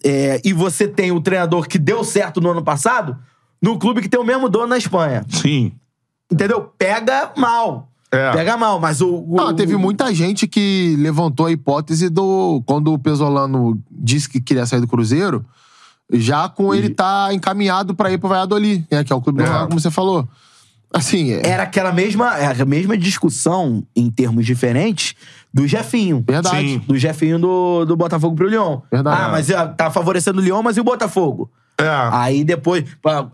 é, 0.04 0.40
e 0.44 0.52
você 0.52 0.86
tem 0.86 1.10
o 1.10 1.20
treinador 1.20 1.66
que 1.66 1.78
deu 1.78 2.04
certo 2.04 2.40
no 2.40 2.50
ano 2.50 2.62
passado 2.62 3.18
no 3.60 3.76
clube 3.76 4.00
que 4.00 4.08
tem 4.08 4.20
o 4.20 4.24
mesmo 4.24 4.48
dono 4.48 4.68
na 4.68 4.78
Espanha. 4.78 5.24
Sim. 5.28 5.72
Entendeu? 6.30 6.70
Pega 6.78 7.32
mal. 7.36 7.88
É. 8.10 8.32
Pega 8.32 8.56
mal, 8.56 8.80
mas 8.80 9.00
o. 9.00 9.08
o- 9.28 9.36
Não, 9.36 9.54
teve 9.54 9.76
muita 9.76 10.12
gente 10.14 10.46
que 10.46 10.96
levantou 10.98 11.46
a 11.46 11.52
hipótese 11.52 12.08
do. 12.08 12.62
Quando 12.66 12.92
o 12.92 12.98
Pesolano 12.98 13.78
disse 13.90 14.28
que 14.28 14.40
queria 14.40 14.64
sair 14.66 14.80
do 14.80 14.88
Cruzeiro, 14.88 15.44
já 16.12 16.48
com 16.48 16.74
ele 16.74 16.88
tá 16.90 17.28
encaminhado 17.32 17.94
pra 17.94 18.10
ir 18.10 18.16
pro 18.18 18.28
Valladolid, 18.30 18.86
né, 18.90 19.04
que 19.04 19.12
é 19.12 19.16
o 19.16 19.20
clube 19.20 19.38
do 19.38 19.44
É. 19.44 19.46
Ronaldo, 19.46 19.68
como 19.68 19.80
você 19.80 19.90
falou. 19.90 20.26
Assim, 20.90 21.32
é, 21.32 21.46
Era 21.46 21.64
aquela 21.64 21.92
mesma, 21.92 22.34
era 22.38 22.62
a 22.62 22.66
mesma 22.66 22.96
discussão, 22.96 23.84
em 23.94 24.10
termos 24.10 24.46
diferentes, 24.46 25.14
do 25.52 25.66
Jefinho. 25.68 26.24
verdade. 26.26 26.56
Sim. 26.56 26.78
Do 26.78 26.96
Jefinho 26.96 27.38
do, 27.38 27.84
do 27.84 27.94
Botafogo 27.94 28.34
pro 28.34 28.48
Lyon. 28.48 28.80
Verdade. 28.90 29.20
Ah, 29.22 29.28
mas 29.28 29.50
ah, 29.50 29.68
tá 29.68 29.90
favorecendo 29.90 30.40
o 30.40 30.42
Lyon, 30.42 30.62
mas 30.62 30.78
e 30.78 30.80
o 30.80 30.84
Botafogo? 30.84 31.50
É. 31.78 31.84
Aí 32.10 32.42
depois, 32.42 32.84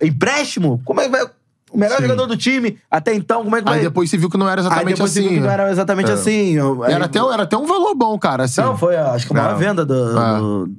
empréstimo? 0.03 0.81
Como 0.85 1.01
é 1.01 1.05
que 1.05 1.11
vai. 1.11 1.27
O 1.75 1.79
melhor 1.79 1.97
Sim. 1.97 2.03
jogador 2.05 2.27
do 2.27 2.37
time, 2.37 2.79
até 2.89 3.13
então, 3.13 3.43
como 3.43 3.57
é 3.57 3.59
que 3.61 3.65
vai. 3.65 3.79
Aí 3.79 3.85
depois 3.85 4.09
se 4.09 4.17
viu 4.17 4.31
que 4.31 4.37
não 4.39 4.49
era 4.49 4.61
Aí 4.61 4.67
exatamente 4.67 4.95
depois 4.95 5.11
você 5.11 5.19
assim. 5.19 5.29
viu 5.29 5.39
que 5.39 5.45
não 5.45 5.51
era 5.53 5.71
exatamente 5.73 6.11
assim. 6.13 6.59
Aí- 6.85 6.93
Era, 6.93 7.05
até, 7.07 7.19
era 7.19 7.43
até 7.43 7.57
um 7.57 7.67
valor 7.67 7.95
bom, 7.97 8.17
cara. 8.19 8.45
Assim. 8.45 8.61
Não, 8.61 8.79
foi 8.79 8.97
acho 8.97 9.27
que 9.27 9.33
a 9.33 9.37
maior 9.37 9.53
Não. 9.53 9.59
venda 9.59 9.85
do- 9.85 10.19
É. 10.19 10.39
do- 10.39 10.71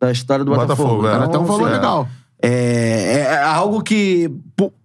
da 0.00 0.12
história 0.12 0.44
do 0.44 0.52
Botafogo, 0.52 0.76
Botafogo. 1.02 1.06
é. 1.08 1.14
era 1.14 1.24
até 1.24 1.36
um 1.38 1.42
Então, 1.42 1.44
valor 1.56 1.64
assim, 1.66 1.74
legal. 1.74 2.08
É, 2.40 3.12
é 3.28 3.42
algo 3.42 3.82
que, 3.82 4.30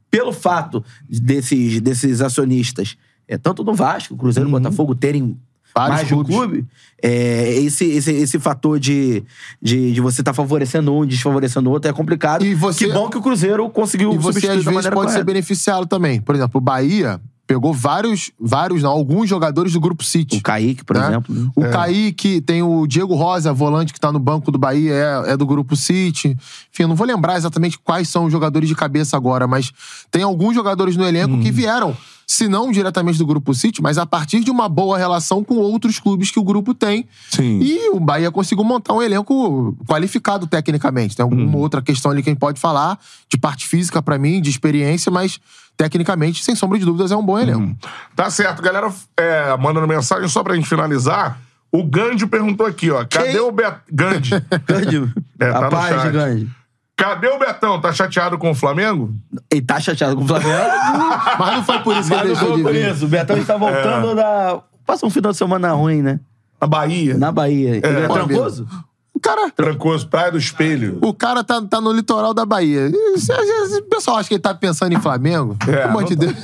pelo 0.09 0.31
fato 0.33 0.83
desses, 1.07 1.79
desses 1.79 2.21
acionistas, 2.21 2.97
é, 3.27 3.37
tanto 3.37 3.63
do 3.63 3.73
Vasco, 3.73 4.17
Cruzeiro 4.17 4.49
e 4.49 4.51
Botafogo, 4.51 4.95
terem 4.95 5.21
Uhum. 5.21 5.37
Vários 5.73 5.95
mais 5.95 6.07
de 6.07 6.13
clubes. 6.13 6.35
clube, 6.35 6.65
é, 7.01 7.53
esse, 7.59 7.85
esse, 7.85 8.11
esse 8.11 8.39
fator 8.39 8.79
de, 8.79 9.23
de, 9.61 9.93
de 9.93 10.01
você 10.01 10.21
estar 10.21 10.33
favorecendo 10.33 10.93
um, 10.93 11.05
desfavorecendo 11.05 11.69
o 11.69 11.73
outro 11.73 11.89
é 11.89 11.93
complicado. 11.93 12.43
E 12.45 12.53
você- 12.53 12.85
que 12.87 12.93
bom 12.93 13.09
que 13.09 13.17
o 13.17 13.21
Cruzeiro 13.21 13.69
conseguiu 13.69 14.13
E 14.13 14.17
você, 14.17 14.47
às 14.49 14.63
vezes, 14.63 14.65
pode 14.65 14.83
ser 14.83 14.91
correta. 14.91 15.23
beneficiado 15.23 15.85
também. 15.85 16.19
Por 16.21 16.35
exemplo, 16.35 16.57
o 16.57 16.61
Bahia 16.61 17.19
pegou 17.51 17.73
vários, 17.73 18.31
vários, 18.39 18.81
não, 18.81 18.91
alguns 18.91 19.27
jogadores 19.27 19.73
do 19.73 19.79
Grupo 19.81 20.05
City. 20.05 20.37
O 20.37 20.41
Kaique, 20.41 20.85
por 20.85 20.95
né? 20.95 21.07
exemplo. 21.07 21.35
né? 21.35 21.51
O 21.53 21.69
Kaique, 21.69 22.39
tem 22.39 22.63
o 22.63 22.87
Diego 22.87 23.13
Rosa, 23.13 23.51
volante 23.51 23.91
que 23.91 23.99
tá 23.99 24.09
no 24.09 24.19
banco 24.19 24.51
do 24.51 24.57
Bahia, 24.57 24.93
é, 24.93 25.31
é 25.33 25.37
do 25.37 25.45
Grupo 25.45 25.75
City. 25.75 26.29
Enfim, 26.29 26.83
eu 26.83 26.87
não 26.87 26.95
vou 26.95 27.05
lembrar 27.05 27.35
exatamente 27.35 27.77
quais 27.77 28.07
são 28.07 28.23
os 28.25 28.31
jogadores 28.31 28.69
de 28.69 28.75
cabeça 28.75 29.17
agora, 29.17 29.47
mas 29.47 29.73
tem 30.09 30.23
alguns 30.23 30.55
jogadores 30.55 30.95
no 30.95 31.05
elenco 31.05 31.39
que 31.41 31.51
vieram, 31.51 31.95
se 32.25 32.47
não 32.47 32.71
diretamente 32.71 33.17
do 33.17 33.25
Grupo 33.25 33.53
City, 33.53 33.81
mas 33.81 33.97
a 33.97 34.05
partir 34.05 34.39
de 34.39 34.49
uma 34.49 34.69
boa 34.69 34.97
relação 34.97 35.43
com 35.43 35.55
outros 35.55 35.99
clubes 35.99 36.31
que 36.31 36.39
o 36.39 36.43
grupo 36.45 36.73
tem. 36.73 37.05
Sim. 37.29 37.59
E 37.61 37.89
o 37.89 37.99
Bahia 37.99 38.31
conseguiu 38.31 38.63
montar 38.63 38.93
um 38.93 39.01
elenco 39.01 39.75
qualificado 39.85 40.47
tecnicamente. 40.47 41.17
Tem 41.17 41.23
alguma 41.23 41.57
outra 41.57 41.81
questão 41.81 42.11
ali 42.11 42.23
que 42.23 42.29
a 42.29 42.31
gente 42.31 42.39
pode 42.39 42.61
falar, 42.61 42.97
de 43.29 43.37
parte 43.37 43.67
física 43.67 44.01
pra 44.01 44.17
mim, 44.17 44.41
de 44.41 44.49
experiência, 44.49 45.11
mas 45.11 45.37
tecnicamente, 45.81 46.43
sem 46.43 46.53
sombra 46.55 46.77
de 46.77 46.85
dúvidas, 46.85 47.11
é 47.11 47.15
um 47.15 47.25
bom 47.25 47.39
elenco. 47.39 47.75
Tá 48.15 48.29
certo, 48.29 48.61
galera. 48.61 48.87
É, 49.17 49.57
mandando 49.57 49.87
mensagem 49.87 50.27
só 50.27 50.43
pra 50.43 50.53
gente 50.53 50.69
finalizar. 50.69 51.39
O 51.71 51.83
Gandhi 51.83 52.27
perguntou 52.27 52.67
aqui, 52.67 52.91
ó. 52.91 53.03
Cadê 53.09 53.31
Quem? 53.31 53.39
o 53.39 53.51
Bet... 53.51 53.77
Gandhi. 53.91 54.29
Grande. 54.67 55.13
É, 55.39 55.51
tá 55.51 55.57
no 55.57 55.61
Rapaz, 55.61 55.95
chat. 55.95 56.01
gigante. 56.03 56.49
Cadê 56.95 57.27
o 57.29 57.39
Betão? 57.39 57.81
Tá 57.81 57.91
chateado 57.91 58.37
com 58.37 58.51
o 58.51 58.53
Flamengo? 58.53 59.11
Ele 59.49 59.61
tá 59.61 59.79
chateado 59.79 60.15
com 60.15 60.23
o 60.23 60.27
Flamengo. 60.27 60.51
Mas 61.39 61.55
não 61.55 61.63
foi 61.63 61.79
por 61.79 61.97
isso 61.97 62.09
que 62.09 62.15
Mas 62.15 62.25
ele 62.25 62.33
não 62.33 62.35
deixou 62.35 62.47
foi 62.49 62.57
de 62.57 62.63
por 62.63 62.73
vir. 62.73 62.91
isso. 62.91 63.05
O 63.05 63.07
Betão 63.07 63.37
está 63.37 63.57
voltando 63.57 64.13
da. 64.13 64.61
Passa 64.85 65.05
um 65.07 65.09
final 65.09 65.31
de 65.31 65.37
semana 65.39 65.71
ruim, 65.71 66.03
né? 66.03 66.19
Na 66.61 66.67
Bahia. 66.67 67.17
Na 67.17 67.31
Bahia. 67.31 67.77
Ele 67.77 67.87
é 67.87 68.07
Pô, 68.07 68.13
tramposo? 68.13 68.63
O 68.65 68.90
cara, 69.21 69.49
Trancoso, 69.51 70.07
Praia 70.07 70.31
do 70.31 70.37
Espelho. 70.37 70.97
o 71.01 71.13
cara 71.13 71.43
tá, 71.43 71.61
tá 71.61 71.79
no 71.79 71.91
litoral 71.91 72.33
da 72.33 72.45
Bahia. 72.45 72.89
O 72.91 73.83
pessoal 73.89 74.17
acha 74.17 74.27
que 74.29 74.35
ele 74.35 74.41
tá 74.41 74.53
pensando 74.53 74.93
em 74.93 74.99
Flamengo. 74.99 75.55
É, 75.61 75.65
Pelo 75.71 75.83
amor 75.89 76.03
de 76.03 76.15
tá- 76.15 76.25
Deus. 76.25 76.35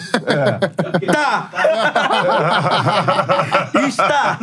Tá! 1.07 1.49
Está! 3.87 4.39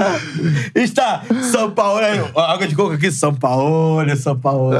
Está! 0.74 1.22
São 1.50 1.70
Paulo. 1.70 2.00
aí, 2.00 2.20
ó, 2.34 2.40
Água 2.40 2.66
de 2.66 2.74
coco 2.74 2.92
aqui, 2.94 3.10
São 3.10 3.34
Paulo, 3.34 4.16
São 4.16 4.38
Paulo. 4.38 4.74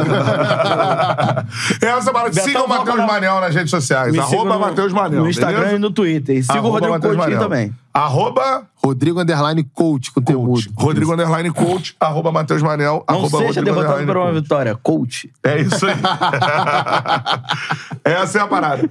Essa 1.81 2.13
para 2.13 2.29
Betão, 2.29 2.45
Siga 2.45 2.63
o 2.65 2.69
Matheus. 2.69 2.97
Manel 2.99 3.41
nas 3.41 3.55
redes 3.55 3.71
sociais. 3.71 4.13
Me 4.13 4.19
Arroba 4.19 4.59
Matheus 4.59 4.93
Manel. 4.93 5.21
No 5.23 5.29
Instagram 5.31 5.59
beleza? 5.59 5.77
e 5.77 5.79
no 5.79 5.91
Twitter. 5.91 6.37
E 6.37 6.43
siga 6.43 6.61
o 6.63 6.71
Rodrigo 6.71 6.93
Coutinho 7.01 7.17
Manel. 7.19 7.39
também. 7.39 7.75
Arroba 7.93 8.65
Rodrigo 8.85 9.21
Underline 9.21 9.65
Coach, 9.73 10.13
com 10.13 10.21
teu 10.21 10.43
mudo. 10.43 10.63
Rodrigo 10.77 11.15
Underline 11.15 11.51
Coach. 11.51 11.97
Arroba 11.99 12.31
Matheus 12.31 12.61
Manel. 12.61 13.03
Não 13.09 13.17
arroba 13.17 13.39
seja 13.39 13.61
Rodrigo 13.61 13.81
derrotado 13.81 14.07
por 14.07 14.17
uma 14.17 14.27
Coach. 14.27 14.43
vitória. 14.43 14.77
Coach. 14.77 15.33
É 15.43 15.61
isso 15.61 15.87
aí. 15.87 15.95
Essa 18.05 18.39
é 18.39 18.43
a 18.43 18.47
parada. 18.47 18.89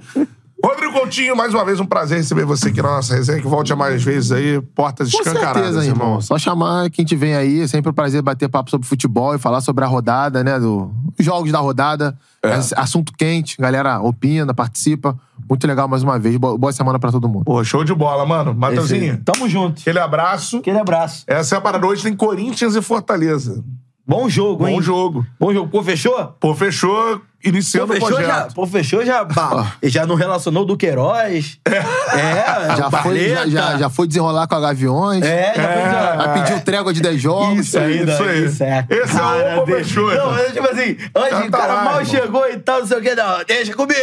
Rodrigo 0.64 0.94
Coutinho, 0.94 1.36
mais 1.36 1.52
uma 1.52 1.62
vez 1.62 1.78
um 1.78 1.84
prazer 1.84 2.16
receber 2.16 2.46
você 2.46 2.68
aqui 2.68 2.80
na 2.80 2.88
nossa 2.92 3.14
resenha. 3.14 3.38
Que 3.38 3.46
volte 3.46 3.70
a 3.70 3.76
mais 3.76 4.02
vezes 4.02 4.32
aí, 4.32 4.62
portas 4.74 5.10
Com 5.10 5.18
escancaradas, 5.18 5.74
certeza, 5.74 5.84
irmão. 5.84 6.22
Só 6.22 6.38
chamar 6.38 6.88
quem 6.88 7.04
te 7.04 7.14
vem 7.14 7.34
aí. 7.34 7.60
É 7.60 7.66
sempre 7.66 7.90
um 7.90 7.94
prazer 7.94 8.22
bater 8.22 8.48
papo 8.48 8.70
sobre 8.70 8.86
futebol 8.86 9.34
e 9.34 9.38
falar 9.38 9.60
sobre 9.60 9.84
a 9.84 9.86
rodada, 9.86 10.42
né? 10.42 10.58
Do, 10.58 10.90
os 11.18 11.22
jogos 11.22 11.52
da 11.52 11.58
rodada. 11.58 12.16
É. 12.42 12.54
Assunto 12.76 13.12
quente. 13.12 13.58
Galera 13.58 14.00
opina, 14.00 14.54
participa. 14.54 15.14
Muito 15.46 15.66
legal 15.66 15.86
mais 15.86 16.02
uma 16.02 16.18
vez. 16.18 16.38
Boa, 16.38 16.56
boa 16.56 16.72
semana 16.72 16.98
pra 16.98 17.12
todo 17.12 17.28
mundo. 17.28 17.44
Pô, 17.44 17.62
show 17.62 17.84
de 17.84 17.94
bola, 17.94 18.24
mano. 18.24 18.54
Mateuzinho, 18.54 19.20
Tamo 19.22 19.46
junto. 19.46 19.82
aquele 19.82 19.98
abraço. 19.98 20.58
Aquele 20.58 20.78
abraço. 20.78 21.24
Essa 21.26 21.56
é 21.56 21.58
a 21.58 21.60
parada. 21.60 21.86
Hoje 21.86 22.02
tem 22.02 22.16
Corinthians 22.16 22.74
e 22.74 22.80
Fortaleza. 22.80 23.62
Bom 24.06 24.28
jogo, 24.28 24.68
hein? 24.68 24.74
Bom 24.76 24.82
jogo. 24.82 25.26
Bom 25.40 25.52
jogo. 25.52 25.70
Pô, 25.70 25.82
fechou? 25.82 26.26
Pô, 26.38 26.54
fechou 26.54 27.22
iniciando 27.42 27.86
Pô, 27.88 27.92
o 27.92 27.96
fechou 27.96 28.08
projeto. 28.16 28.26
já. 28.48 28.54
Pô, 28.54 28.66
fechou 28.66 29.04
já. 29.04 29.24
Bah, 29.24 29.72
já 29.82 30.06
não 30.06 30.14
relacionou 30.14 30.62
o 30.62 30.66
Duqueiroz. 30.66 31.58
É, 31.64 32.76
Já 32.76 32.88
o 32.88 32.90
foi, 32.90 33.28
já, 33.30 33.46
já, 33.46 33.78
já 33.78 33.88
foi 33.90 34.06
desenrolar 34.06 34.46
com 34.46 34.54
a 34.56 34.60
Gaviões. 34.60 35.22
É, 35.22 35.54
já 35.56 35.62
foi 35.62 35.82
já. 35.90 36.16
Já 36.16 36.28
pediu 36.34 36.60
trégua 36.60 36.92
de 36.92 37.00
10 37.00 37.20
jogos. 37.20 37.58
Isso 37.66 37.78
aí, 37.78 38.02
isso 38.04 38.22
aí. 38.22 38.44
Isso 38.44 38.62
é 38.64 38.86
Esse 38.90 39.18
é 39.18 39.60
o. 39.62 39.66
Fechou, 39.66 40.14
Não, 40.14 40.30
mas 40.32 40.52
tipo 40.52 40.70
assim, 40.70 40.96
antes 41.14 41.30
Já 41.30 41.44
o 41.46 41.50
tá 41.50 41.58
cara 41.58 41.74
lá, 41.74 41.84
mal 41.84 42.00
irmão. 42.02 42.04
chegou 42.20 42.46
e 42.50 42.58
tal, 42.58 42.80
não 42.80 42.86
sei 42.86 42.98
o 42.98 43.02
que, 43.02 43.14
não. 43.14 43.44
Deixa 43.46 43.74
comigo. 43.74 44.00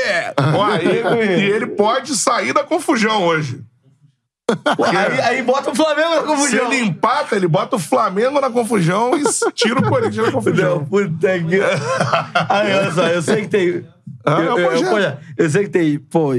Ó, 0.58 0.76
e, 0.78 1.42
e 1.42 1.52
ele 1.52 1.68
pode 1.68 2.16
sair 2.16 2.54
da 2.54 2.64
confusão 2.64 3.24
hoje. 3.24 3.62
Aí, 4.86 5.22
aí 5.22 5.42
bota 5.44 5.72
o 5.72 5.76
Flamengo 5.76 6.10
na 6.10 6.22
Se 6.22 6.26
confusão. 6.28 6.72
ele 6.72 6.80
empata, 6.86 7.36
ele 7.36 7.48
bota 7.48 7.76
o 7.76 7.80
Flamengo 7.80 8.40
na 8.42 8.50
confusão 8.50 9.12
e 9.18 9.24
tira 9.54 9.80
o 9.80 9.84
Corinthians 9.90 10.26
Não, 10.26 10.32
confusão. 10.34 10.86
puta 10.86 11.40
que. 11.40 11.60
Aí, 12.50 12.74
olha 12.74 12.92
só, 12.92 13.08
eu 13.08 13.22
sei 13.22 13.42
que 13.44 13.48
tem. 13.48 13.86
Ah, 14.26 14.42
é 14.42 14.48
eu, 14.48 14.54
o 14.56 14.60
eu- 14.60 14.90
pô, 14.90 14.98
eu 15.38 15.50
sei 15.50 15.64
que 15.64 15.70
tem, 15.70 15.98
pô, 16.00 16.32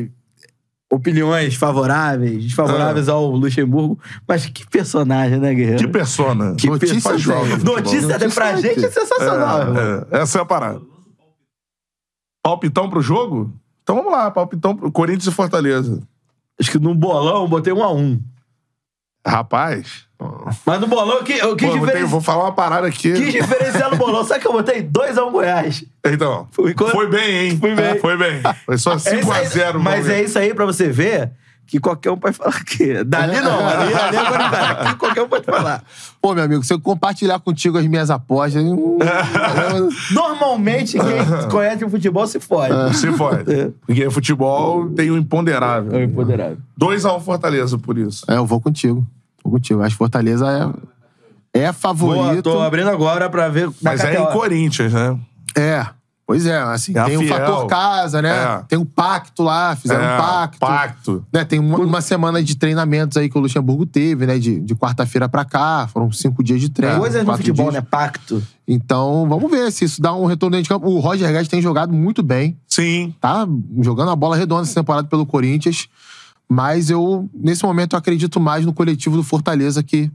opiniões 0.91 1.55
favoráveis, 1.55 2.45
desfavoráveis 2.45 3.09
ao 3.09 3.27
Luxemburgo, 3.31 3.99
mas 4.29 4.45
que 4.47 4.69
personagem, 4.69 5.39
né, 5.39 5.55
Guerreiro? 5.55 5.79
Que 5.79 5.89
persona. 5.89 6.55
Que 6.57 6.67
Notícia 6.69 6.95
persona- 6.95 7.19
joga. 7.19 7.57
Notícia, 7.59 8.09
Notícia 8.09 8.31
pra 8.31 8.53
vai 8.53 8.61
gente 8.63 8.85
é 8.85 8.91
sensacional. 8.91 9.61
É, 9.77 10.19
é, 10.19 10.23
essa 10.23 10.39
é 10.39 10.43
a 10.43 10.45
parada. 10.45 10.81
Palpitão 12.43 12.91
pro 12.91 13.01
jogo? 13.01 13.53
Então 13.83 13.97
vamos 13.97 14.13
lá, 14.13 14.31
palpitão 14.31 14.77
pro 14.77 14.91
Corinthians 14.93 15.27
e 15.27 15.31
Fortaleza. 15.33 16.01
Acho 16.61 16.70
que 16.70 16.79
no 16.79 16.95
bolão 16.95 17.43
eu 17.43 17.49
botei 17.49 17.73
um 17.73 17.83
a 17.83 17.93
um. 17.93 18.20
Rapaz. 19.27 20.07
Mas 20.66 20.81
no 20.81 20.87
bolão, 20.87 21.23
que- 21.24 21.33
eu 21.33 21.57
quis, 21.57 21.69
Pô, 21.69 21.74
eu 21.74 21.79
vou, 21.79 21.87
ter- 21.87 21.93
diferen- 21.95 22.09
vou 22.11 22.20
falar 22.20 22.45
uma 22.45 22.53
parada 22.53 22.87
aqui. 22.87 23.12
quis 23.12 23.33
diferenciar 23.33 23.91
no 23.91 23.97
bolão. 23.97 24.24
Sabe 24.24 24.41
que 24.41 24.47
eu 24.47 24.53
botei 24.53 24.83
2x1 24.83 25.31
Goiás? 25.33 25.85
Então, 26.07 26.49
Foi 26.53 26.74
quando- 26.74 26.93
foi 26.93 27.09
bem, 27.09 27.37
hein? 27.51 27.59
Foi 27.59 27.74
bem. 27.74 27.99
Foi 28.01 28.16
bem. 28.16 28.41
Foi 28.65 28.79
só 28.79 28.93
É 28.93 28.97
isso 28.97 29.09
aí, 29.09 29.23
5x0. 29.23 29.81
mas 29.81 30.09
é 30.09 30.23
isso 30.23 30.39
aí 30.39 30.55
pra 30.55 30.65
você 30.65 30.89
ver 30.89 31.31
que 31.67 31.81
qualquer 31.81 32.11
um 32.11 32.17
pode 32.19 32.37
falar 32.37 32.63
que. 32.65 33.03
Dali 33.05 33.41
não, 33.41 33.59
ali, 33.67 33.95
ali 33.95 34.17
é 34.17 34.23
Guaribara. 34.23 34.71
Aqui 34.83 34.97
qualquer 34.97 35.23
um 35.23 35.29
pode 35.29 35.45
falar. 35.45 35.83
Pô, 36.21 36.35
meu 36.35 36.45
amigo, 36.45 36.63
se 36.63 36.73
eu 36.75 36.81
compartilhar 36.81 37.39
contigo 37.41 37.79
as 37.79 37.87
minhas 37.87 38.11
apostas. 38.11 38.63
hum, 38.63 38.99
Normalmente, 40.13 40.99
quem 40.99 41.49
conhece 41.51 41.85
o 41.85 41.91
futebol 41.91 42.27
se 42.27 42.39
fode. 42.41 42.97
Se 42.97 43.11
pode. 43.13 43.45
Porque 43.87 44.11
futebol 44.11 44.89
tem 44.91 45.11
o 45.11 45.17
imponderável. 45.17 45.99
É 45.99 46.05
imponderável. 46.05 46.59
2x1 46.79 47.21
Fortaleza 47.21 47.79
por 47.79 47.97
isso. 47.97 48.25
é, 48.29 48.37
eu 48.37 48.45
vou 48.47 48.61
contigo. 48.61 49.07
Vou 49.43 49.53
contigo. 49.53 49.83
Acho 49.83 49.95
que 49.95 49.99
Fortaleza 49.99 50.47
é, 51.55 51.61
é 51.61 51.63
Boa, 51.63 51.73
favorito. 51.73 52.43
tô 52.43 52.61
abrindo 52.61 52.91
agora 52.91 53.29
pra 53.31 53.49
ver. 53.49 53.69
na 53.69 53.73
Mas 53.83 54.05
é 54.05 54.21
em 54.21 54.27
Corinthians, 54.33 54.93
né? 54.93 55.19
É. 55.57 55.87
Pois 56.24 56.47
é, 56.47 56.57
assim, 56.57 56.97
É 56.97 57.05
tem 57.05 57.16
o 57.19 57.27
fator 57.28 57.66
casa, 57.66 58.23
né? 58.23 58.31
É. 58.31 58.62
Tem 58.69 58.78
um 58.78 58.85
pacto 58.85 59.43
lá, 59.43 59.74
fizeram 59.77 60.03
É, 60.05 60.15
um 60.15 60.19
pacto. 60.19 60.59
Pacto. 60.61 61.27
Né, 61.32 61.44
tem 61.44 61.59
uma, 61.59 61.78
uma 61.78 62.01
semana 62.01 62.43
de 62.43 62.55
treinamentos 62.57 63.16
aí 63.16 63.28
que 63.28 63.36
o 63.36 63.40
Luxemburgo 63.40 63.85
teve, 63.85 64.24
né? 64.24 64.39
De, 64.39 64.61
de 64.61 64.74
quarta-feira 64.74 65.28
pra 65.28 65.44
cá. 65.44 65.89
Foram 65.93 66.11
cinco 66.12 66.43
dias 66.43 66.61
de 66.61 66.69
treino. 66.70 67.01
Coisas 67.01 67.24
no 67.27 67.36
futebol, 67.36 67.70
dias. 67.70 67.82
né? 67.82 67.89
Pacto. 67.90 68.43
Então, 68.66 69.27
vamos 69.28 69.51
ver 69.51 69.70
se 69.73 69.85
isso 69.85 70.01
dá 70.01 70.15
um 70.15 70.24
retorno 70.24 70.53
dentro 70.57 70.62
de 70.62 70.69
campo. 70.69 70.86
O 70.89 71.01
Roger 71.01 71.31
Guedes 71.31 71.49
tem 71.49 71.61
jogado 71.61 71.93
muito 71.93 72.23
bem, 72.23 72.57
Sim. 72.69 73.12
tá? 73.20 73.47
Jogando 73.81 74.12
a 74.12 74.16
bola 74.16 74.36
redonda 74.36 74.62
essa 74.62 74.74
temporada 74.74 75.09
pelo 75.09 75.27
Corinthians. 75.27 75.89
Mas 76.49 76.89
eu, 76.89 77.28
nesse 77.35 77.65
momento, 77.65 77.94
eu 77.94 77.99
acredito 77.99 78.39
mais 78.39 78.65
no 78.65 78.73
coletivo 78.73 79.16
do 79.16 79.23
Fortaleza 79.24 79.82
que, 79.82 80.11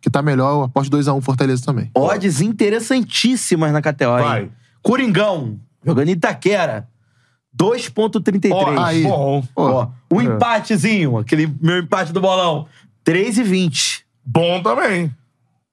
que 0.00 0.08
tá 0.08 0.22
melhor. 0.22 0.50
Eu 0.52 0.62
aposto 0.62 0.96
2x1 0.96 1.20
Fortaleza 1.20 1.64
também. 1.64 1.90
Odds 1.94 2.40
interessantíssimas 2.40 3.72
na 3.72 3.82
KTO. 3.82 4.18
hein? 4.18 4.50
Coringão, 4.92 5.58
jogando 5.84 6.08
em 6.08 6.12
Itaquera. 6.12 6.88
2,33. 7.54 8.52
Ó, 8.52 8.80
Aí. 8.82 9.02
Bom. 9.02 9.44
Ó, 9.54 9.86
um 10.10 10.20
É. 10.20 10.24
empatezinho, 10.24 11.18
aquele 11.18 11.52
meu 11.60 11.78
empate 11.78 12.10
do 12.12 12.20
bolão. 12.22 12.66
3,20. 13.04 14.00
Bom 14.24 14.62
também. 14.62 15.14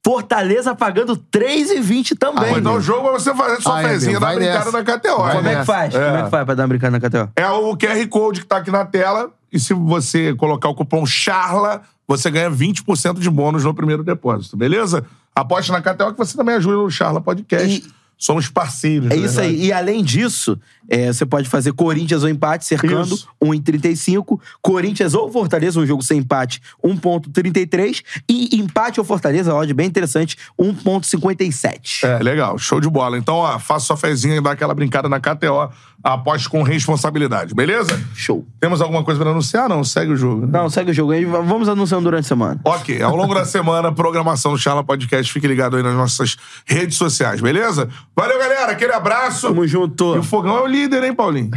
Fortaleza 0.06 0.76
pagando 0.76 1.16
3,20 1.18 2.16
também. 2.18 2.52
Vou 2.52 2.62
dar 2.62 2.74
o 2.74 2.82
jogo 2.82 3.04
pra 3.04 3.12
você 3.14 3.34
fazer 3.34 3.62
sua 3.62 3.78
Ai, 3.78 3.86
fezinha 3.86 4.20
da 4.20 4.36
brincada 4.36 4.66
nessa. 4.66 4.72
na 4.72 4.84
KTO. 4.84 5.18
Vai 5.18 5.36
Como 5.38 5.48
é 5.48 5.56
que 5.60 5.66
faz? 5.66 5.96
É. 5.96 6.06
Como 6.06 6.18
é 6.18 6.24
que 6.24 6.30
faz 6.30 6.46
pra 6.46 6.54
dar 6.56 6.64
uma 6.64 6.68
brincada 6.68 7.00
na 7.00 7.10
KTO? 7.10 7.32
É 7.36 7.50
o 7.50 7.76
QR 7.78 8.08
Code 8.10 8.42
que 8.42 8.46
tá 8.48 8.58
aqui 8.58 8.70
na 8.70 8.86
tela. 8.86 9.32
E 9.52 9.60
se 9.60 9.74
você 9.74 10.36
colocar 10.36 10.68
o 10.70 10.76
cupom 10.76 11.06
CHARLA, 11.06 11.82
você 12.08 12.30
ganha 12.30 12.52
20% 12.52 13.20
de 13.20 13.30
bônus 13.30 13.64
no 13.64 13.74
primeiro 13.74 14.04
depósito, 14.04 14.58
beleza? 14.58 15.06
Aposte 15.34 15.72
na 15.72 15.82
KTO 15.82 16.12
que 16.12 16.18
você 16.18 16.36
também 16.38 16.56
ajuda 16.56 16.78
o 16.80 16.90
Charla 16.92 17.22
Podcast. 17.22 17.88
Somos 18.18 18.48
parceiros. 18.48 19.12
É 19.12 19.16
na 19.16 19.26
isso 19.26 19.40
aí. 19.40 19.66
E 19.66 19.72
além 19.74 20.04
disso, 20.04 20.60
é, 20.90 21.12
você 21.12 21.26
pode 21.26 21.49
fazer 21.49 21.74
Corinthians 21.74 22.24
ou 22.24 22.30
empate, 22.30 22.66
cercando 22.66 23.16
Isso. 23.16 23.28
1,35. 23.44 24.40
Corinthians 24.62 25.14
ou 25.14 25.32
Fortaleza, 25.32 25.80
um 25.80 25.86
jogo 25.86 26.03
sem 26.03 26.20
empate, 26.20 26.62
1,33. 26.84 28.03
E 28.30 28.56
empate 28.57 28.99
ou 28.99 29.06
Fortaleza, 29.06 29.53
odd 29.53 29.74
bem 29.74 29.88
interessante, 29.88 30.38
1,57. 30.60 32.03
É, 32.03 32.20
legal. 32.22 32.57
Show 32.57 32.80
de 32.80 32.90
bola. 32.90 33.18
Então, 33.18 33.36
ó, 33.36 33.60
faça 33.60 33.86
sua 33.86 33.98
fezinha 33.98 34.36
e 34.36 34.41
dá 34.41 34.52
aquela 34.52 34.74
brincada 34.74 35.10
na 35.10 35.20
KTO. 35.20 35.70
Aposte 36.03 36.48
com 36.48 36.62
responsabilidade, 36.62 37.56
beleza? 37.56 37.99
Show. 38.14 38.45
Temos 38.60 38.80
alguma 38.80 39.03
coisa 39.03 39.20
pra 39.20 39.32
anunciar? 39.32 39.68
Não, 39.68 39.84
segue 39.84 40.12
o 40.12 40.16
jogo. 40.16 40.45
né? 40.45 40.49
Não, 40.52 40.70
segue 40.70 40.91
o 40.91 40.94
jogo. 40.94 41.14
Vamos 41.44 41.68
anunciando 41.68 42.03
durante 42.03 42.26
a 42.26 42.28
semana. 42.28 42.60
Ok, 42.64 43.02
ao 43.02 43.16
longo 43.16 43.34
da 43.34 43.44
semana, 43.44 43.91
programação 43.91 44.52
do 44.52 44.57
Charla 44.57 44.84
Podcast. 44.84 45.34
Fique 45.34 45.48
ligado 45.48 45.78
aí 45.78 45.82
nas 45.82 45.95
nossas 45.95 46.38
redes 46.64 46.95
sociais, 46.95 47.41
beleza? 47.41 47.90
Valeu, 48.16 48.38
galera. 48.38 48.72
Aquele 48.74 48.94
abraço. 48.94 49.48
Tamo 49.48 49.66
junto. 49.66 50.16
E 50.16 50.20
o 50.20 50.24
Fogão 50.24 50.57
é 50.57 50.62
o 50.62 50.68
líder, 50.76 51.04
hein, 51.04 51.14
Paulinho? 51.16 51.52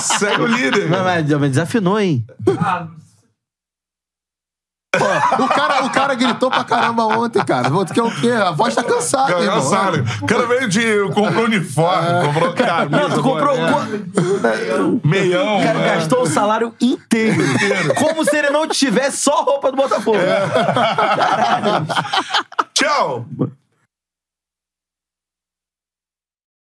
Segue 0.00 0.42
o 0.42 0.46
líder. 0.46 0.88
Não, 0.90 1.04
mas, 1.04 1.28
mas 1.30 1.50
desafinou, 1.50 1.98
hein? 2.00 2.24
O 5.38 5.48
cara, 5.48 5.84
o 5.86 5.90
cara 5.90 6.14
gritou 6.14 6.50
pra 6.50 6.64
caramba 6.64 7.04
ontem, 7.06 7.42
cara. 7.42 7.70
Vou- 7.70 7.82
Tu 7.84 7.94
quer 7.94 8.02
o 8.02 8.10
quê? 8.20 8.30
A 8.30 8.50
voz 8.50 8.74
tá 8.74 8.82
cansada, 8.84 9.32
irmão. 9.40 9.54
Cansado. 9.54 10.04
O 10.20 10.26
cara 10.26 10.46
veio 10.46 10.68
de. 10.68 10.82
comprou 11.14 11.44
uniforme, 11.46 12.26
comprou 12.26 12.52
camisa. 12.52 13.00
Não, 13.00 13.10
tu 13.10 13.22
comprou. 13.22 13.56
boné, 13.56 15.00
Meião. 15.02 15.60
O 15.60 15.62
cara 15.62 15.78
né? 15.78 15.94
gastou 15.94 16.22
o 16.22 16.26
salário 16.26 16.74
inteiro. 16.78 17.42
Como 17.98 18.22
se 18.22 18.36
ele 18.36 18.50
não 18.50 18.68
tivesse 18.68 19.16
só 19.16 19.42
roupa 19.42 19.70
do 19.70 19.76
Botafogo. 19.78 20.18
Tchau. 22.74 23.24